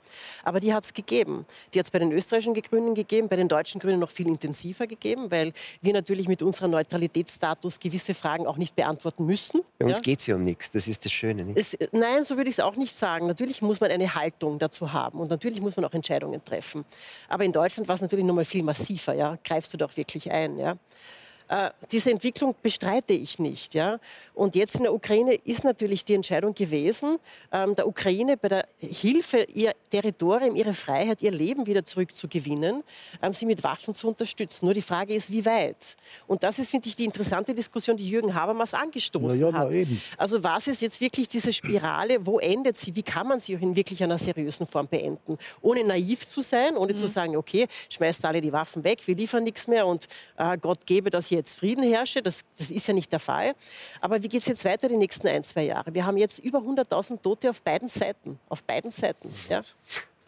Aber 0.44 0.60
die 0.60 0.74
hat 0.74 0.84
es 0.84 0.94
gegeben. 0.94 1.46
Die 1.74 1.80
hat 1.80 1.86
es 1.86 1.92
bei 1.92 2.00
den 2.00 2.12
österreichischen 2.12 2.54
Grünen 2.54 2.94
gegeben, 2.94 3.30
bei 3.30 3.38
den 3.38 3.48
deutschen 3.48 3.80
Grünen 3.80 4.00
noch 4.00 4.12
viel 4.12 4.28
intensiver 4.28 4.88
gegeben, 4.88 5.32
weil 5.32 5.54
wir 5.82 5.94
natürlich 5.94 6.28
mit 6.28 6.42
unserem 6.42 6.72
Neutralitätsstatus 6.72 7.80
gewisse 7.80 8.14
Fragen 8.14 8.46
auch 8.46 8.58
nicht 8.58 8.76
beantworten 8.76 9.26
müssen. 9.26 9.62
Bei 9.80 9.86
uns 9.86 10.00
ja? 10.00 10.02
geht 10.02 10.20
es 10.20 10.28
ja 10.28 10.36
um 10.36 10.44
nichts, 10.44 10.70
das 10.70 10.90
ist 10.90 11.06
das 11.06 11.14
Schöne. 11.14 11.54
Es, 11.56 11.78
nein, 11.94 12.26
so 12.26 12.36
würde 12.36 12.50
ich 12.50 12.56
es 12.56 12.60
auch 12.60 12.76
nicht 12.76 12.96
sagen. 12.98 13.28
Natürlich 13.28 13.62
muss 13.62 13.80
man 13.80 13.90
eine 13.90 14.16
Haltung 14.16 14.60
dazu 14.60 14.92
haben 14.92 15.20
und 15.20 15.30
natürlich 15.30 15.62
muss 15.62 15.77
man 15.78 15.86
auch 15.86 15.94
Entscheidungen 15.94 16.44
treffen. 16.44 16.86
Aber 17.30 17.46
in 17.46 17.52
Deutschland 17.52 17.88
war 17.88 17.96
es 17.96 18.02
natürlich 18.02 18.26
noch 18.26 18.36
mal 18.36 18.46
viel 18.46 18.64
massiver. 18.64 19.14
Ja? 19.14 19.38
Greifst 19.44 19.74
du 19.74 19.78
doch 19.78 19.96
wirklich 19.96 20.32
ein? 20.32 20.58
Ja? 20.58 20.78
Äh, 21.48 21.70
diese 21.92 22.12
Entwicklung 22.12 22.56
bestreite 22.62 23.14
ich 23.14 23.40
nicht. 23.40 23.74
Ja? 23.74 24.00
Und 24.34 24.56
jetzt 24.56 24.76
in 24.76 24.84
der 24.84 24.94
Ukraine 24.94 25.36
ist 25.46 25.64
natürlich 25.64 26.04
die 26.04 26.14
Entscheidung 26.14 26.54
gewesen, 26.54 27.20
ähm, 27.52 27.76
der 27.76 27.88
Ukraine 27.88 28.38
bei 28.38 28.50
der 28.50 28.68
Hilfe, 28.80 29.44
ihr 29.54 29.74
Territorium, 29.90 30.56
ihre 30.56 30.74
Freiheit, 30.74 31.22
ihr 31.22 31.32
Leben 31.32 31.66
wieder 31.66 31.86
zurückzugewinnen, 31.86 32.84
ähm, 33.22 33.34
sie 33.34 33.46
mit 33.46 33.64
Waffen 33.64 33.94
zu 33.94 34.10
unterstützen. 34.10 34.66
Nur 34.66 34.74
die 34.74 34.82
Frage 34.82 35.14
ist, 35.14 35.32
wie 35.32 35.46
weit? 35.46 35.96
Und 36.28 36.44
das 36.44 36.60
ist, 36.60 36.70
finde 36.70 36.90
ich, 36.90 36.96
die 36.96 37.06
interessante 37.06 37.54
Diskussion, 37.54 37.96
die 37.96 38.10
Jürgen 38.10 38.34
Habermas 38.34 38.74
angestoßen 38.74 39.40
ja, 39.40 39.54
hat. 39.54 39.72
Also 40.18 40.44
was 40.44 40.68
ist 40.68 40.82
jetzt 40.82 41.00
wirklich 41.00 41.28
diese 41.28 41.54
Spirale? 41.54 42.26
Wo 42.26 42.40
endet 42.40 42.76
sie? 42.76 42.96
Wie 42.96 43.04
kann 43.04 43.28
man 43.28 43.40
sie 43.40 43.54
in 43.54 43.76
wirklich 43.76 44.04
einer 44.04 44.18
seriösen 44.18 44.68
Form 44.68 44.88
beenden? 44.88 45.38
Ohne 45.62 45.84
naiv 45.84 46.28
zu 46.28 46.42
sein, 46.42 46.76
ohne 46.76 46.94
mhm. 46.94 46.98
zu 46.98 47.08
sagen, 47.08 47.38
okay, 47.38 47.68
schmeißt 47.90 48.26
alle 48.26 48.42
die 48.42 48.52
Waffen 48.52 48.84
weg, 48.84 49.00
wir 49.06 49.16
liefern 49.16 49.44
nichts 49.44 49.68
mehr 49.68 49.88
und 49.88 50.08
äh, 50.38 50.58
Gott 50.58 50.86
gebe, 50.86 51.10
dass 51.10 51.32
jetzt 51.38 51.58
Frieden 51.58 51.84
herrsche. 51.84 52.22
Das, 52.22 52.42
das 52.58 52.72
ist 52.72 52.88
ja 52.88 52.94
nicht 52.94 53.12
der 53.12 53.20
Fall. 53.20 53.56
Aber 54.02 54.22
wie 54.22 54.28
geht 54.28 54.42
es 54.42 54.48
jetzt 54.48 54.66
weiter 54.66 54.90
die 54.90 54.98
nächsten 54.98 55.28
ein, 55.28 55.44
zwei 55.44 55.64
Jahre? 55.64 55.94
Wir 55.94 56.06
haben 56.06 56.18
jetzt 56.18 56.40
über 56.40 56.60
100.000 56.60 57.22
Tote 57.22 57.50
auf 57.50 57.62
beiden 57.62 57.88
Seiten. 57.88 58.40
Auf 58.50 58.64
beiden 58.64 58.92
Seiten. 58.92 59.34
Ja. 59.50 59.62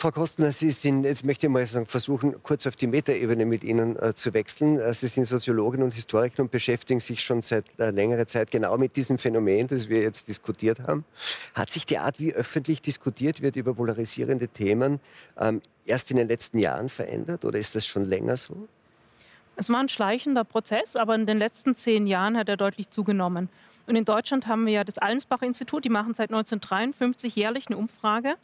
Frau 0.01 0.11
Kostner, 0.11 0.53
Sie 0.53 0.71
sind, 0.71 1.03
jetzt 1.03 1.25
möchte 1.25 1.47
ich 1.47 1.51
mal 1.51 1.67
versuchen, 1.67 2.41
kurz 2.41 2.65
auf 2.65 2.77
die 2.77 2.87
Metaebene 2.87 3.45
mit 3.45 3.65
Ihnen 3.65 3.97
äh, 3.97 4.13
zu 4.13 4.33
wechseln. 4.33 4.79
Äh, 4.79 4.93
Sie 4.93 5.07
sind 5.07 5.25
Soziologin 5.25 5.83
und 5.83 5.93
Historikerin 5.93 6.45
und 6.45 6.51
beschäftigen 6.51 7.01
sich 7.01 7.21
schon 7.21 7.41
seit 7.41 7.65
äh, 7.77 7.89
längerer 7.91 8.25
Zeit 8.25 8.49
genau 8.49 8.77
mit 8.77 8.95
diesem 8.95 9.17
Phänomen, 9.17 9.67
das 9.67 9.89
wir 9.89 10.01
jetzt 10.01 10.29
diskutiert 10.29 10.79
haben. 10.79 11.03
Hat 11.53 11.69
sich 11.69 11.85
die 11.85 11.97
Art, 11.97 12.17
wie 12.17 12.33
öffentlich 12.33 12.81
diskutiert 12.81 13.41
wird 13.41 13.57
über 13.57 13.73
polarisierende 13.73 14.47
Themen, 14.47 15.01
ähm, 15.37 15.61
erst 15.85 16.11
in 16.11 16.15
den 16.15 16.29
letzten 16.29 16.59
Jahren 16.59 16.87
verändert 16.87 17.43
oder 17.43 17.59
ist 17.59 17.75
das 17.75 17.85
schon 17.85 18.05
länger 18.05 18.37
so? 18.37 18.69
Es 19.59 19.69
war 19.69 19.81
ein 19.81 19.89
schleichender 19.89 20.45
Prozess, 20.45 20.95
aber 20.95 21.15
in 21.15 21.25
den 21.25 21.37
letzten 21.37 21.75
zehn 21.75 22.07
Jahren 22.07 22.37
hat 22.37 22.47
er 22.47 22.55
deutlich 22.55 22.91
zugenommen. 22.91 23.49
Und 23.87 23.97
in 23.97 24.05
Deutschland 24.05 24.47
haben 24.47 24.65
wir 24.65 24.71
ja 24.71 24.83
das 24.85 24.99
Allensbach-Institut, 24.99 25.83
die 25.83 25.89
machen 25.89 26.13
seit 26.13 26.29
1953 26.29 27.35
jährlich 27.35 27.67
eine 27.67 27.75
Umfrage 27.75 28.35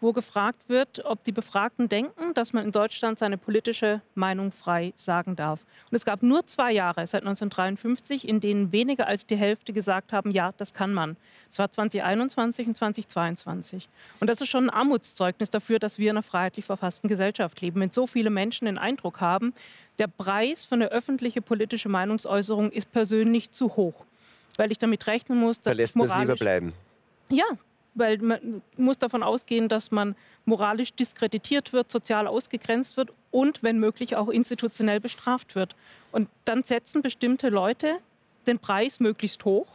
wo 0.00 0.12
gefragt 0.12 0.68
wird, 0.68 1.04
ob 1.04 1.24
die 1.24 1.32
Befragten 1.32 1.88
denken, 1.88 2.34
dass 2.34 2.52
man 2.52 2.64
in 2.64 2.72
Deutschland 2.72 3.18
seine 3.18 3.38
politische 3.38 4.02
Meinung 4.14 4.52
frei 4.52 4.92
sagen 4.96 5.36
darf. 5.36 5.64
Und 5.90 5.96
es 5.96 6.04
gab 6.04 6.22
nur 6.22 6.46
zwei 6.46 6.72
Jahre 6.72 7.06
seit 7.06 7.22
1953, 7.22 8.28
in 8.28 8.40
denen 8.40 8.72
weniger 8.72 9.06
als 9.06 9.26
die 9.26 9.36
Hälfte 9.36 9.72
gesagt 9.72 10.12
haben, 10.12 10.30
ja, 10.30 10.52
das 10.58 10.74
kann 10.74 10.92
man. 10.92 11.16
Das 11.48 11.58
war 11.58 11.70
2021 11.70 12.66
und 12.66 12.76
2022. 12.76 13.88
Und 14.20 14.28
das 14.28 14.40
ist 14.40 14.48
schon 14.48 14.64
ein 14.64 14.70
Armutszeugnis 14.70 15.50
dafür, 15.50 15.78
dass 15.78 15.98
wir 15.98 16.10
in 16.10 16.16
einer 16.16 16.22
freiheitlich 16.22 16.66
verfassten 16.66 17.08
Gesellschaft 17.08 17.60
leben. 17.60 17.80
Wenn 17.80 17.90
so 17.90 18.06
viele 18.06 18.30
Menschen 18.30 18.66
den 18.66 18.78
Eindruck 18.78 19.20
haben, 19.20 19.54
der 19.98 20.08
Preis 20.08 20.64
für 20.64 20.74
eine 20.74 20.88
öffentliche 20.88 21.40
politische 21.40 21.88
Meinungsäußerung 21.88 22.70
ist 22.70 22.92
persönlich 22.92 23.52
zu 23.52 23.76
hoch, 23.76 24.04
weil 24.56 24.70
ich 24.70 24.78
damit 24.78 25.06
rechnen 25.06 25.38
muss, 25.38 25.60
dass 25.60 25.72
da 25.72 25.76
lässt 25.76 25.90
es 25.90 25.96
moralisch... 25.96 26.20
lieber 26.20 26.36
bleiben. 26.36 26.72
Ja, 27.28 27.46
weil 27.96 28.18
man 28.18 28.62
muss 28.76 28.98
davon 28.98 29.22
ausgehen, 29.22 29.68
dass 29.68 29.90
man 29.90 30.14
moralisch 30.44 30.92
diskreditiert 30.92 31.72
wird, 31.72 31.90
sozial 31.90 32.26
ausgegrenzt 32.26 32.96
wird 32.96 33.12
und, 33.30 33.62
wenn 33.62 33.78
möglich, 33.78 34.16
auch 34.16 34.28
institutionell 34.28 35.00
bestraft 35.00 35.54
wird. 35.54 35.74
Und 36.12 36.28
dann 36.44 36.62
setzen 36.62 37.02
bestimmte 37.02 37.48
Leute 37.48 37.98
den 38.46 38.58
Preis 38.58 39.00
möglichst 39.00 39.44
hoch 39.44 39.66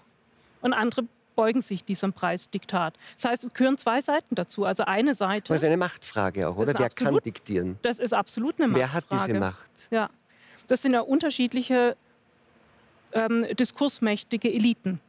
und 0.61 0.73
andere 0.73 1.05
beugen 1.35 1.61
sich 1.61 1.83
diesem 1.83 2.13
Preisdiktat. 2.13 2.93
Das 3.15 3.31
heißt, 3.31 3.45
es 3.45 3.53
gehören 3.53 3.77
zwei 3.77 4.01
Seiten 4.01 4.35
dazu. 4.35 4.65
Also 4.65 4.83
eine 4.83 5.15
Seite. 5.15 5.53
Das 5.53 5.57
ist 5.57 5.67
eine 5.67 5.77
Machtfrage 5.77 6.47
auch, 6.47 6.57
oder? 6.57 6.73
Wer 6.77 6.85
absolut, 6.85 7.13
kann 7.13 7.23
diktieren? 7.23 7.79
Das 7.81 7.99
ist 7.99 8.13
absolut 8.13 8.59
eine 8.59 8.67
Machtfrage. 8.67 9.05
Wer 9.09 9.17
hat 9.17 9.27
diese 9.27 9.39
Macht? 9.39 9.71
Ja, 9.89 10.09
das 10.67 10.81
sind 10.81 10.93
ja 10.93 11.01
unterschiedliche 11.01 11.95
ähm, 13.13 13.45
diskursmächtige 13.55 14.51
Eliten. 14.51 14.99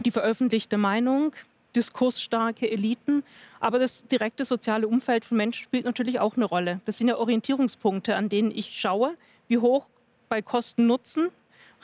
Die 0.00 0.10
veröffentlichte 0.10 0.76
Meinung, 0.76 1.32
diskursstarke 1.74 2.70
Eliten. 2.70 3.22
Aber 3.60 3.78
das 3.78 4.06
direkte 4.06 4.44
soziale 4.44 4.86
Umfeld 4.88 5.24
von 5.24 5.36
Menschen 5.36 5.64
spielt 5.64 5.84
natürlich 5.84 6.20
auch 6.20 6.36
eine 6.36 6.44
Rolle. 6.44 6.80
Das 6.84 6.98
sind 6.98 7.08
ja 7.08 7.16
Orientierungspunkte, 7.16 8.16
an 8.16 8.28
denen 8.28 8.50
ich 8.50 8.78
schaue, 8.78 9.16
wie 9.48 9.58
hoch 9.58 9.86
bei 10.28 10.42
Kosten-Nutzen 10.42 11.30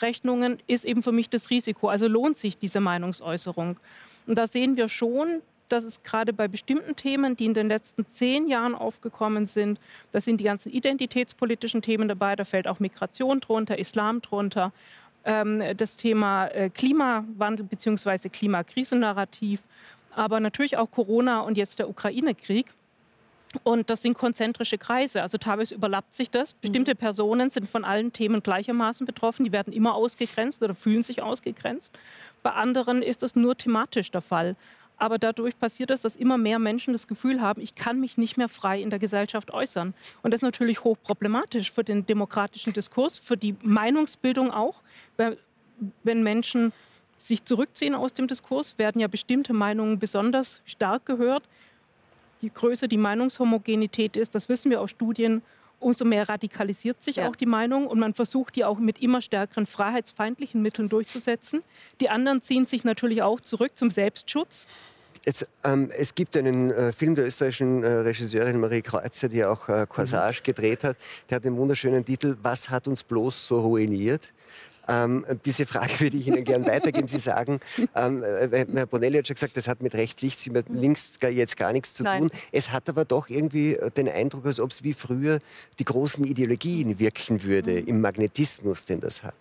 Rechnungen 0.03 0.59
ist 0.67 0.85
eben 0.85 1.03
für 1.03 1.13
mich 1.13 1.29
das 1.29 1.51
Risiko. 1.51 1.89
Also 1.89 2.09
lohnt 2.09 2.37
sich 2.37 2.59
diese 2.59 2.81
Meinungsäußerung. 2.81 3.77
Und 4.27 4.39
da 4.39 4.47
sehen 4.47 4.77
wir 4.77 4.89
schon, 4.89 5.43
dass 5.69 5.85
es 5.85 6.03
gerade 6.03 6.33
bei 6.33 6.49
bestimmten 6.49 6.97
Themen, 6.97 7.37
die 7.37 7.45
in 7.45 7.55
den 7.55 7.69
letzten 7.69 8.07
zehn 8.07 8.49
Jahren 8.49 8.75
aufgekommen 8.75 9.47
sind, 9.47 9.79
da 10.13 10.21
sind 10.21 10.39
die 10.39 10.45
ganzen 10.45 10.73
identitätspolitischen 10.73 11.81
Themen 11.81 12.09
dabei, 12.09 12.35
da 12.35 12.45
fällt 12.45 12.67
auch 12.67 12.81
Migration 12.81 13.41
drunter, 13.41 13.79
Islam 13.79 14.21
drunter, 14.21 14.73
ähm, 15.31 15.63
das 15.77 15.97
Thema 15.97 16.49
äh, 16.49 16.71
Klimawandel 16.71 17.65
bzw. 17.65 18.29
Klimakrisennarrativ, 18.29 19.61
aber 20.15 20.41
natürlich 20.41 20.77
auch 20.77 20.91
Corona 20.91 21.41
und 21.41 21.57
jetzt 21.57 21.79
der 21.79 21.89
Ukraine-Krieg. 21.89 22.67
Und 23.65 23.91
das 23.91 24.03
sind 24.03 24.15
konzentrische 24.15 24.79
Kreise. 24.79 25.23
Also 25.23 25.39
teilweise 25.39 25.75
überlappt 25.75 26.15
sich 26.15 26.31
das. 26.31 26.55
Bestimmte 26.55 26.95
mhm. 26.95 26.99
Personen 26.99 27.51
sind 27.51 27.69
von 27.69 27.85
allen 27.85 28.13
Themen 28.13 28.43
gleichermaßen 28.43 29.07
betroffen. 29.07 29.45
Die 29.45 29.53
werden 29.53 29.73
immer 29.73 29.95
ausgegrenzt 29.95 30.63
oder 30.63 30.75
fühlen 30.75 31.03
sich 31.03 31.23
ausgegrenzt. 31.23 31.93
Bei 32.43 32.51
anderen 32.53 33.03
ist 33.03 33.23
das 33.23 33.35
nur 33.35 33.57
thematisch 33.57 34.11
der 34.11 34.21
Fall. 34.21 34.55
Aber 35.01 35.19
dadurch 35.19 35.59
passiert 35.59 35.91
es, 35.91 36.03
dass 36.03 36.15
immer 36.15 36.37
mehr 36.37 36.59
Menschen 36.59 36.93
das 36.93 37.09
Gefühl 37.09 37.41
haben, 37.41 37.63
ich 37.63 37.75
kann 37.75 38.01
mich 38.01 38.19
nicht 38.19 38.37
mehr 38.37 38.51
frei 38.51 38.83
in 38.83 38.91
der 38.91 38.99
Gesellschaft 38.99 39.51
äußern. 39.51 39.95
Und 40.23 40.31
das 40.31 40.39
ist 40.39 40.43
natürlich 40.43 40.85
hochproblematisch 40.85 41.73
für 41.73 41.83
den 41.83 42.05
demokratischen 42.05 42.75
Diskurs, 42.75 43.19
für 43.19 43.39
die 43.39 43.57
Meinungsbildung 43.63 44.51
auch. 44.51 44.83
Wenn 45.17 46.23
Menschen 46.23 46.75
sich 47.17 47.43
zurückziehen 47.47 47.95
aus 47.95 48.13
dem 48.13 48.27
Diskurs, 48.27 48.77
werden 48.77 49.01
ja 49.01 49.09
bestimmte 49.09 49.55
Meinungen 49.55 49.99
besonders 49.99 50.61
stark 50.67 51.07
gehört. 51.07 51.45
Je 52.43 52.51
größer 52.53 52.87
die 52.87 52.99
Meinungshomogenität 52.99 54.19
ist, 54.19 54.35
das 54.35 54.51
wissen 54.51 54.71
wir 54.71 54.83
aus 54.83 54.91
Studien, 54.91 55.41
umso 55.81 56.05
mehr 56.05 56.29
radikalisiert 56.29 57.03
sich 57.03 57.17
ja. 57.17 57.29
auch 57.29 57.37
die 57.37 57.47
Meinung 57.47 57.87
und 57.87 57.99
man 57.99 58.15
versucht 58.15 58.57
die 58.57 58.65
auch 58.65 58.79
mit 58.79 59.03
immer 59.03 59.21
stärkeren 59.21 59.67
freiheitsfeindlichen 59.67 60.63
Mitteln 60.63 60.89
durchzusetzen. 60.89 61.63
Die 62.01 62.11
anderen 62.11 62.43
ziehen 62.43 62.67
sich 62.67 62.85
natürlich 62.85 63.23
auch 63.23 63.41
zurück 63.41 63.73
zum 63.75 63.91
Selbstschutz. 63.91 64.67
Jetzt, 65.27 65.47
ähm, 65.65 65.91
es 65.97 66.15
gibt 66.15 66.35
einen 66.37 66.71
äh, 66.71 66.93
Film 66.93 67.15
der 67.15 67.27
österreichischen 67.27 67.83
äh, 67.83 67.89
Regisseurin 67.89 68.59
Marie 68.59 68.81
Kreuzer, 68.81 69.29
die 69.29 69.45
auch 69.45 69.69
äh, 69.69 69.87
Corsage 69.87 70.41
mhm. 70.41 70.45
gedreht 70.45 70.83
hat. 70.83 70.97
Der 71.29 71.37
hat 71.37 71.45
den 71.45 71.57
wunderschönen 71.57 72.05
Titel 72.05 72.37
Was 72.43 72.71
hat 72.71 72.89
uns 72.89 73.03
bloß 73.03 73.47
so 73.47 73.61
ruiniert? 73.61 74.33
Ähm, 74.91 75.25
diese 75.45 75.67
Frage 75.67 75.93
würde 76.01 76.17
ich 76.17 76.27
Ihnen 76.27 76.45
gerne 76.45 76.67
weitergeben. 76.67 77.07
Sie 77.07 77.19
sagen, 77.19 77.61
ähm, 77.95 78.23
äh, 78.23 78.67
Herr 78.75 78.87
Bonelli 78.87 79.19
hat 79.19 79.29
schon 79.29 79.35
gesagt, 79.35 79.57
das 79.57 79.69
hat 79.69 79.83
mit 79.83 79.95
rechts, 79.95 80.21
links, 80.23 80.47
mit 80.47 80.69
links 80.69 81.13
jetzt 81.23 81.57
gar 81.57 81.73
nichts 81.73 81.95
zu 81.95 82.03
Nein. 82.03 82.23
tun. 82.23 82.31
Es 82.51 82.73
hat 82.73 82.89
aber 82.89 83.05
doch 83.05 83.29
irgendwie 83.29 83.75
äh, 83.75 83.91
den 83.91 84.09
Eindruck, 84.09 84.47
als 84.47 84.59
ob 84.59 84.71
es 84.71 84.83
wie 84.83 84.93
früher 84.93 85.39
die 85.79 85.85
großen 85.85 86.25
Ideologien 86.25 86.99
wirken 86.99 87.45
würde, 87.45 87.81
mhm. 87.81 87.89
im 87.89 88.01
Magnetismus, 88.01 88.85
den 88.85 89.01
das 89.01 89.23
hat 89.23 89.35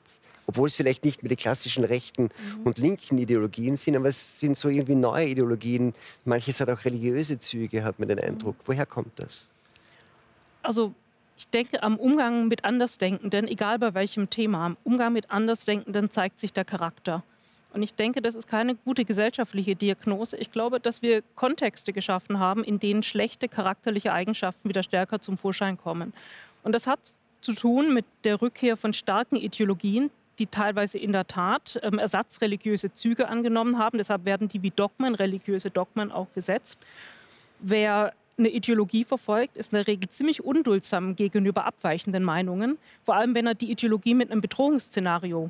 obwohl 0.50 0.68
es 0.68 0.76
vielleicht 0.76 1.06
nicht 1.06 1.22
mehr 1.22 1.30
die 1.30 1.36
klassischen 1.36 1.84
rechten 1.84 2.24
mhm. 2.24 2.64
und 2.64 2.80
linken 2.80 3.20
Ideologien 3.20 3.78
sind, 3.78 3.96
aber 3.96 4.10
es 4.10 4.40
sind 4.40 4.58
so 4.58 4.68
irgendwie 4.68 4.96
neue 4.96 5.28
Ideologien. 5.28 5.94
Manches 6.26 6.60
hat 6.60 6.72
auch 6.72 6.84
religiöse 6.86 7.38
Züge, 7.38 7.84
hat 7.84 8.00
man 8.00 8.10
den 8.10 8.20
Eindruck. 8.20 8.56
Mhm. 8.56 8.64
Woher 8.66 8.88
kommt 8.88 9.12
das? 9.18 9.48
Also 10.64 10.96
ich 11.40 11.48
denke, 11.48 11.82
am 11.84 11.96
Umgang 11.96 12.50
mit 12.50 12.66
Andersdenkenden, 12.66 13.48
egal 13.48 13.80
bei 13.80 13.94
welchem 13.94 14.30
Thema, 14.30 14.66
am 14.66 14.78
Umgang 14.84 15.14
mit 15.14 15.32
Andersdenkenden 15.32 16.12
zeigt 16.12 16.38
sich 16.38 16.52
der 16.52 16.66
Charakter. 16.66 17.24
Und 17.72 17.82
ich 17.82 17.94
denke, 17.94 18.22
das 18.22 18.36
ist 18.36 18.50
keine 18.50 18.76
gute 18.76 19.06
gesellschaftliche 19.06 19.74
Diagnose. 19.74 20.36
Ich 20.36 20.52
glaube, 20.52 20.82
dass 20.82 21.02
wir 21.02 21.22
Kontexte 21.36 21.94
geschaffen 21.94 22.40
haben, 22.40 22.66
in 22.66 22.78
denen 22.80 23.04
schlechte 23.04 23.48
charakterliche 23.48 24.12
Eigenschaften 24.12 24.68
wieder 24.68 24.84
stärker 24.84 25.22
zum 25.22 25.38
Vorschein 25.38 25.78
kommen. 25.78 26.12
Und 26.64 26.74
das 26.74 26.88
hat 26.88 27.00
zu 27.40 27.54
tun 27.54 27.94
mit 27.94 28.06
der 28.26 28.42
Rückkehr 28.42 28.76
von 28.76 28.92
starken 28.92 29.38
Ideologien, 29.38 30.12
die 30.40 30.48
teilweise 30.48 30.98
in 30.98 31.14
der 31.14 31.26
Tat 31.26 31.80
ähm, 31.84 32.00
ersatzreligiöse 32.00 32.94
Züge 32.94 33.30
angenommen 33.30 33.80
haben. 33.80 33.98
Deshalb 33.98 34.26
werden 34.26 34.50
die 34.50 34.62
wie 34.62 34.72
Dogmen, 34.72 35.16
religiöse 35.16 35.70
Dogmen 35.70 36.12
auch 36.12 36.28
gesetzt. 36.34 36.80
Wer 37.60 38.14
eine 38.40 38.50
Ideologie 38.50 39.04
verfolgt, 39.04 39.58
ist 39.58 39.74
in 39.74 39.78
der 39.78 39.88
Regel 39.88 40.10
ziemlich 40.10 40.44
unduldsam 40.44 41.16
gegenüber 41.16 41.66
abweichenden 41.66 42.24
Meinungen, 42.24 42.78
vor 43.04 43.16
allem 43.16 43.36
wenn 43.36 43.46
er 43.46 43.56
die 43.56 43.72
Ideologie 43.72 44.14
mit 44.14 44.32
einem 44.32 44.42
Bedrohungsszenario 44.42 45.50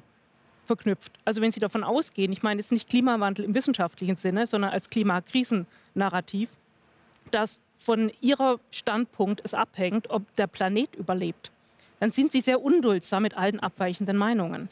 verknüpft. 0.65 1.13
Also 1.25 1.41
wenn 1.41 1.52
Sie 1.52 1.60
davon 1.60 1.84
ausgehen, 1.84 2.32
ich 2.32 2.43
meine 2.43 2.60
jetzt 2.60 2.71
nicht 2.71 2.89
Klimawandel 2.89 3.45
im 3.45 3.56
wissenschaftlichen 3.56 4.17
Sinne, 4.17 4.45
sondern 4.45 4.71
als 4.71 4.89
Klimakrisennarrativ, 4.89 6.49
dass 7.32 7.62
von 7.78 8.12
Ihrer 8.21 8.60
Standpunkt 8.71 9.41
es 9.43 9.54
abhängt, 9.54 10.10
ob 10.10 10.36
der 10.36 10.47
Planet 10.47 10.95
überlebt, 10.95 11.52
dann 11.99 12.12
sind 12.12 12.32
Sie 12.32 12.41
sehr 12.41 12.62
unduldsam 12.62 13.23
mit 13.23 13.36
allen 13.38 13.60
abweichenden 13.60 14.17
Meinungen. 14.17 14.69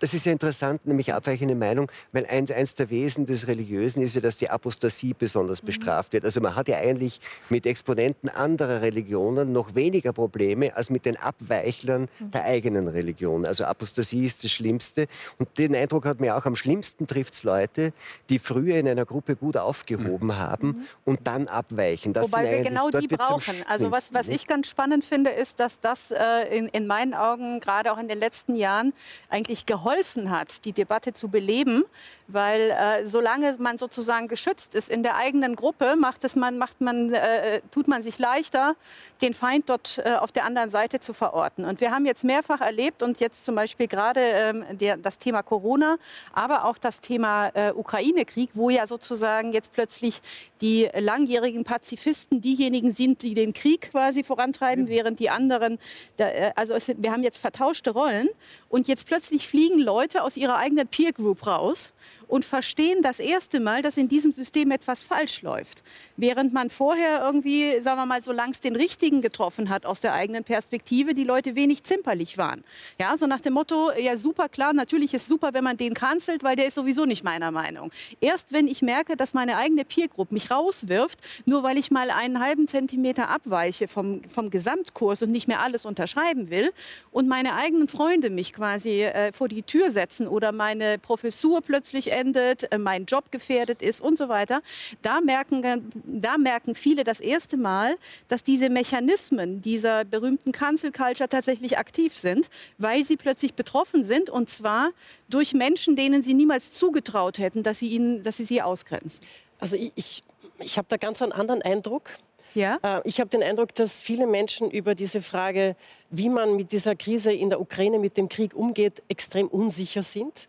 Das 0.00 0.14
ist 0.14 0.26
ja 0.26 0.32
interessant, 0.32 0.86
nämlich 0.86 1.12
abweichende 1.12 1.54
Meinung, 1.54 1.90
weil 2.12 2.26
eins, 2.26 2.50
eins 2.50 2.74
der 2.74 2.90
Wesen 2.90 3.26
des 3.26 3.46
Religiösen 3.46 4.02
ist 4.02 4.14
ja, 4.14 4.20
dass 4.20 4.36
die 4.36 4.48
Apostasie 4.48 5.14
besonders 5.16 5.60
bestraft 5.60 6.14
wird. 6.14 6.24
Also 6.24 6.40
man 6.40 6.56
hat 6.56 6.68
ja 6.68 6.78
eigentlich 6.78 7.20
mit 7.50 7.66
Exponenten 7.66 8.28
anderer 8.30 8.80
Religionen 8.80 9.52
noch 9.52 9.74
weniger 9.74 10.12
Probleme 10.12 10.74
als 10.74 10.90
mit 10.90 11.04
den 11.04 11.16
Abweichlern 11.16 12.08
der 12.18 12.44
eigenen 12.44 12.88
Religion. 12.88 13.44
Also 13.44 13.64
Apostasie 13.64 14.24
ist 14.24 14.42
das 14.42 14.50
Schlimmste. 14.50 15.06
Und 15.38 15.58
den 15.58 15.76
Eindruck 15.76 16.06
hat 16.06 16.20
mir 16.20 16.36
auch, 16.36 16.46
am 16.46 16.56
schlimmsten 16.56 17.06
trifft 17.06 17.34
es 17.34 17.44
Leute, 17.44 17.92
die 18.30 18.38
früher 18.38 18.76
in 18.76 18.88
einer 18.88 19.04
Gruppe 19.04 19.36
gut 19.36 19.58
aufgehoben 19.58 20.28
mhm. 20.28 20.38
haben 20.38 20.88
und 21.04 21.26
dann 21.26 21.46
abweichen. 21.46 22.14
Das 22.14 22.32
Wobei 22.32 22.50
wir 22.50 22.62
genau 22.62 22.90
die 22.90 23.06
brauchen. 23.06 23.54
Also 23.66 23.92
was, 23.92 24.14
was 24.14 24.28
ich 24.28 24.46
ganz 24.46 24.68
spannend 24.68 25.04
finde, 25.04 25.30
ist, 25.30 25.60
dass 25.60 25.80
das 25.80 26.10
äh, 26.10 26.56
in, 26.56 26.66
in 26.68 26.86
meinen 26.86 27.12
Augen 27.12 27.60
gerade 27.60 27.92
auch 27.92 27.98
in 27.98 28.08
den 28.08 28.18
letzten 28.18 28.54
Jahren 28.54 28.94
eigentlich 29.28 29.66
geholfen 29.66 29.89
hat, 30.30 30.64
die 30.64 30.72
Debatte 30.72 31.12
zu 31.12 31.28
beleben, 31.28 31.84
weil 32.28 32.70
äh, 32.70 33.06
solange 33.06 33.56
man 33.58 33.78
sozusagen 33.78 34.28
geschützt 34.28 34.74
ist 34.74 34.90
in 34.90 35.02
der 35.02 35.16
eigenen 35.16 35.56
Gruppe, 35.56 35.96
macht 35.96 36.24
es 36.24 36.36
man, 36.36 36.58
macht 36.58 36.80
man, 36.80 37.12
äh, 37.12 37.60
tut 37.70 37.88
man 37.88 38.02
sich 38.02 38.18
leichter, 38.18 38.76
den 39.22 39.34
Feind 39.34 39.68
dort 39.68 40.00
äh, 40.04 40.14
auf 40.14 40.32
der 40.32 40.44
anderen 40.44 40.70
Seite 40.70 41.00
zu 41.00 41.12
verorten. 41.12 41.64
Und 41.64 41.80
wir 41.80 41.90
haben 41.90 42.06
jetzt 42.06 42.24
mehrfach 42.24 42.60
erlebt 42.60 43.02
und 43.02 43.20
jetzt 43.20 43.44
zum 43.44 43.54
Beispiel 43.54 43.88
gerade 43.88 44.20
ähm, 44.20 44.64
der, 44.72 44.96
das 44.96 45.18
Thema 45.18 45.42
Corona, 45.42 45.96
aber 46.32 46.64
auch 46.64 46.78
das 46.78 47.00
Thema 47.00 47.48
äh, 47.54 47.72
Ukraine-Krieg, 47.72 48.50
wo 48.54 48.70
ja 48.70 48.86
sozusagen 48.86 49.52
jetzt 49.52 49.72
plötzlich 49.72 50.20
die 50.60 50.88
langjährigen 50.94 51.64
Pazifisten 51.64 52.40
diejenigen 52.40 52.92
sind, 52.92 53.22
die 53.22 53.34
den 53.34 53.52
Krieg 53.52 53.90
quasi 53.90 54.22
vorantreiben, 54.24 54.86
ja. 54.86 54.90
während 54.90 55.20
die 55.20 55.30
anderen, 55.30 55.78
da, 56.16 56.28
äh, 56.28 56.52
also 56.56 56.74
es, 56.74 56.92
wir 56.96 57.12
haben 57.12 57.22
jetzt 57.22 57.38
vertauschte 57.38 57.90
Rollen 57.90 58.28
und 58.68 58.88
jetzt 58.88 59.06
plötzlich 59.06 59.48
fliegen 59.48 59.78
Leute 59.78 60.22
aus 60.22 60.36
ihrer 60.36 60.56
eigenen 60.56 60.88
Peer 60.88 61.12
Group 61.12 61.46
raus 61.46 61.92
und 62.30 62.44
verstehen 62.44 63.02
das 63.02 63.18
erste 63.18 63.58
Mal, 63.58 63.82
dass 63.82 63.96
in 63.96 64.08
diesem 64.08 64.30
System 64.30 64.70
etwas 64.70 65.02
falsch 65.02 65.42
läuft. 65.42 65.82
Während 66.16 66.52
man 66.52 66.70
vorher 66.70 67.22
irgendwie, 67.24 67.80
sagen 67.82 67.98
wir 67.98 68.06
mal, 68.06 68.22
solange 68.22 68.52
es 68.52 68.60
den 68.60 68.76
Richtigen 68.76 69.20
getroffen 69.20 69.68
hat 69.68 69.84
aus 69.84 70.00
der 70.00 70.14
eigenen 70.14 70.44
Perspektive, 70.44 71.12
die 71.12 71.24
Leute 71.24 71.56
wenig 71.56 71.82
zimperlich 71.82 72.38
waren. 72.38 72.62
Ja, 73.00 73.16
so 73.16 73.26
nach 73.26 73.40
dem 73.40 73.54
Motto, 73.54 73.90
ja 73.98 74.16
super, 74.16 74.48
klar, 74.48 74.72
natürlich 74.72 75.12
ist 75.12 75.26
super, 75.26 75.52
wenn 75.54 75.64
man 75.64 75.76
den 75.76 75.92
kanzelt, 75.94 76.44
weil 76.44 76.54
der 76.54 76.68
ist 76.68 76.74
sowieso 76.74 77.04
nicht 77.04 77.24
meiner 77.24 77.50
Meinung. 77.50 77.90
Erst 78.20 78.52
wenn 78.52 78.68
ich 78.68 78.80
merke, 78.80 79.16
dass 79.16 79.34
meine 79.34 79.56
eigene 79.56 79.84
Peer 79.84 80.06
Group 80.06 80.30
mich 80.30 80.52
rauswirft, 80.52 81.18
nur 81.46 81.64
weil 81.64 81.78
ich 81.78 81.90
mal 81.90 82.10
einen 82.10 82.38
halben 82.38 82.68
Zentimeter 82.68 83.28
abweiche 83.28 83.88
vom, 83.88 84.22
vom 84.28 84.50
Gesamtkurs 84.50 85.22
und 85.22 85.32
nicht 85.32 85.48
mehr 85.48 85.60
alles 85.60 85.84
unterschreiben 85.84 86.50
will 86.50 86.72
und 87.10 87.26
meine 87.26 87.56
eigenen 87.56 87.88
Freunde 87.88 88.30
mich 88.30 88.52
quasi 88.52 89.02
äh, 89.02 89.32
vor 89.32 89.48
die 89.48 89.64
Tür 89.64 89.90
setzen 89.90 90.28
oder 90.28 90.52
meine 90.52 90.98
Professur 90.98 91.60
plötzlich 91.60 92.12
endet, 92.20 92.70
äh, 92.70 92.78
mein 92.78 93.06
Job 93.06 93.32
gefährdet 93.32 93.82
ist 93.82 94.00
und 94.00 94.18
so 94.18 94.28
weiter, 94.28 94.62
da 95.02 95.20
merken, 95.20 95.90
da 96.04 96.38
merken 96.38 96.74
viele 96.74 97.04
das 97.04 97.20
erste 97.20 97.56
Mal, 97.56 97.96
dass 98.28 98.44
diese 98.44 98.68
Mechanismen 98.70 99.62
dieser 99.62 100.04
berühmten 100.04 100.52
Cancel 100.52 100.92
Culture 100.92 101.28
tatsächlich 101.28 101.78
aktiv 101.78 102.16
sind, 102.16 102.50
weil 102.78 103.04
sie 103.04 103.16
plötzlich 103.16 103.54
betroffen 103.54 104.02
sind 104.02 104.30
und 104.30 104.50
zwar 104.50 104.90
durch 105.28 105.54
Menschen, 105.54 105.96
denen 105.96 106.22
sie 106.22 106.34
niemals 106.34 106.72
zugetraut 106.72 107.38
hätten, 107.38 107.62
dass 107.62 107.78
sie, 107.78 107.88
ihnen, 107.88 108.22
dass 108.22 108.36
sie 108.36 108.44
sie 108.44 108.62
ausgrenzen. 108.62 109.24
Also 109.58 109.76
ich, 109.76 109.92
ich, 109.94 110.22
ich 110.58 110.78
habe 110.78 110.86
da 110.88 110.96
ganz 110.96 111.22
einen 111.22 111.32
anderen 111.32 111.62
Eindruck. 111.62 112.10
Ja? 112.54 112.78
Äh, 112.82 113.00
ich 113.04 113.20
habe 113.20 113.30
den 113.30 113.42
Eindruck, 113.42 113.74
dass 113.74 114.02
viele 114.02 114.26
Menschen 114.26 114.70
über 114.70 114.94
diese 114.94 115.22
Frage, 115.22 115.76
wie 116.10 116.28
man 116.28 116.56
mit 116.56 116.72
dieser 116.72 116.96
Krise 116.96 117.32
in 117.32 117.50
der 117.50 117.60
Ukraine, 117.60 117.98
mit 117.98 118.16
dem 118.16 118.28
Krieg 118.28 118.54
umgeht, 118.54 119.02
extrem 119.08 119.46
unsicher 119.46 120.02
sind 120.02 120.48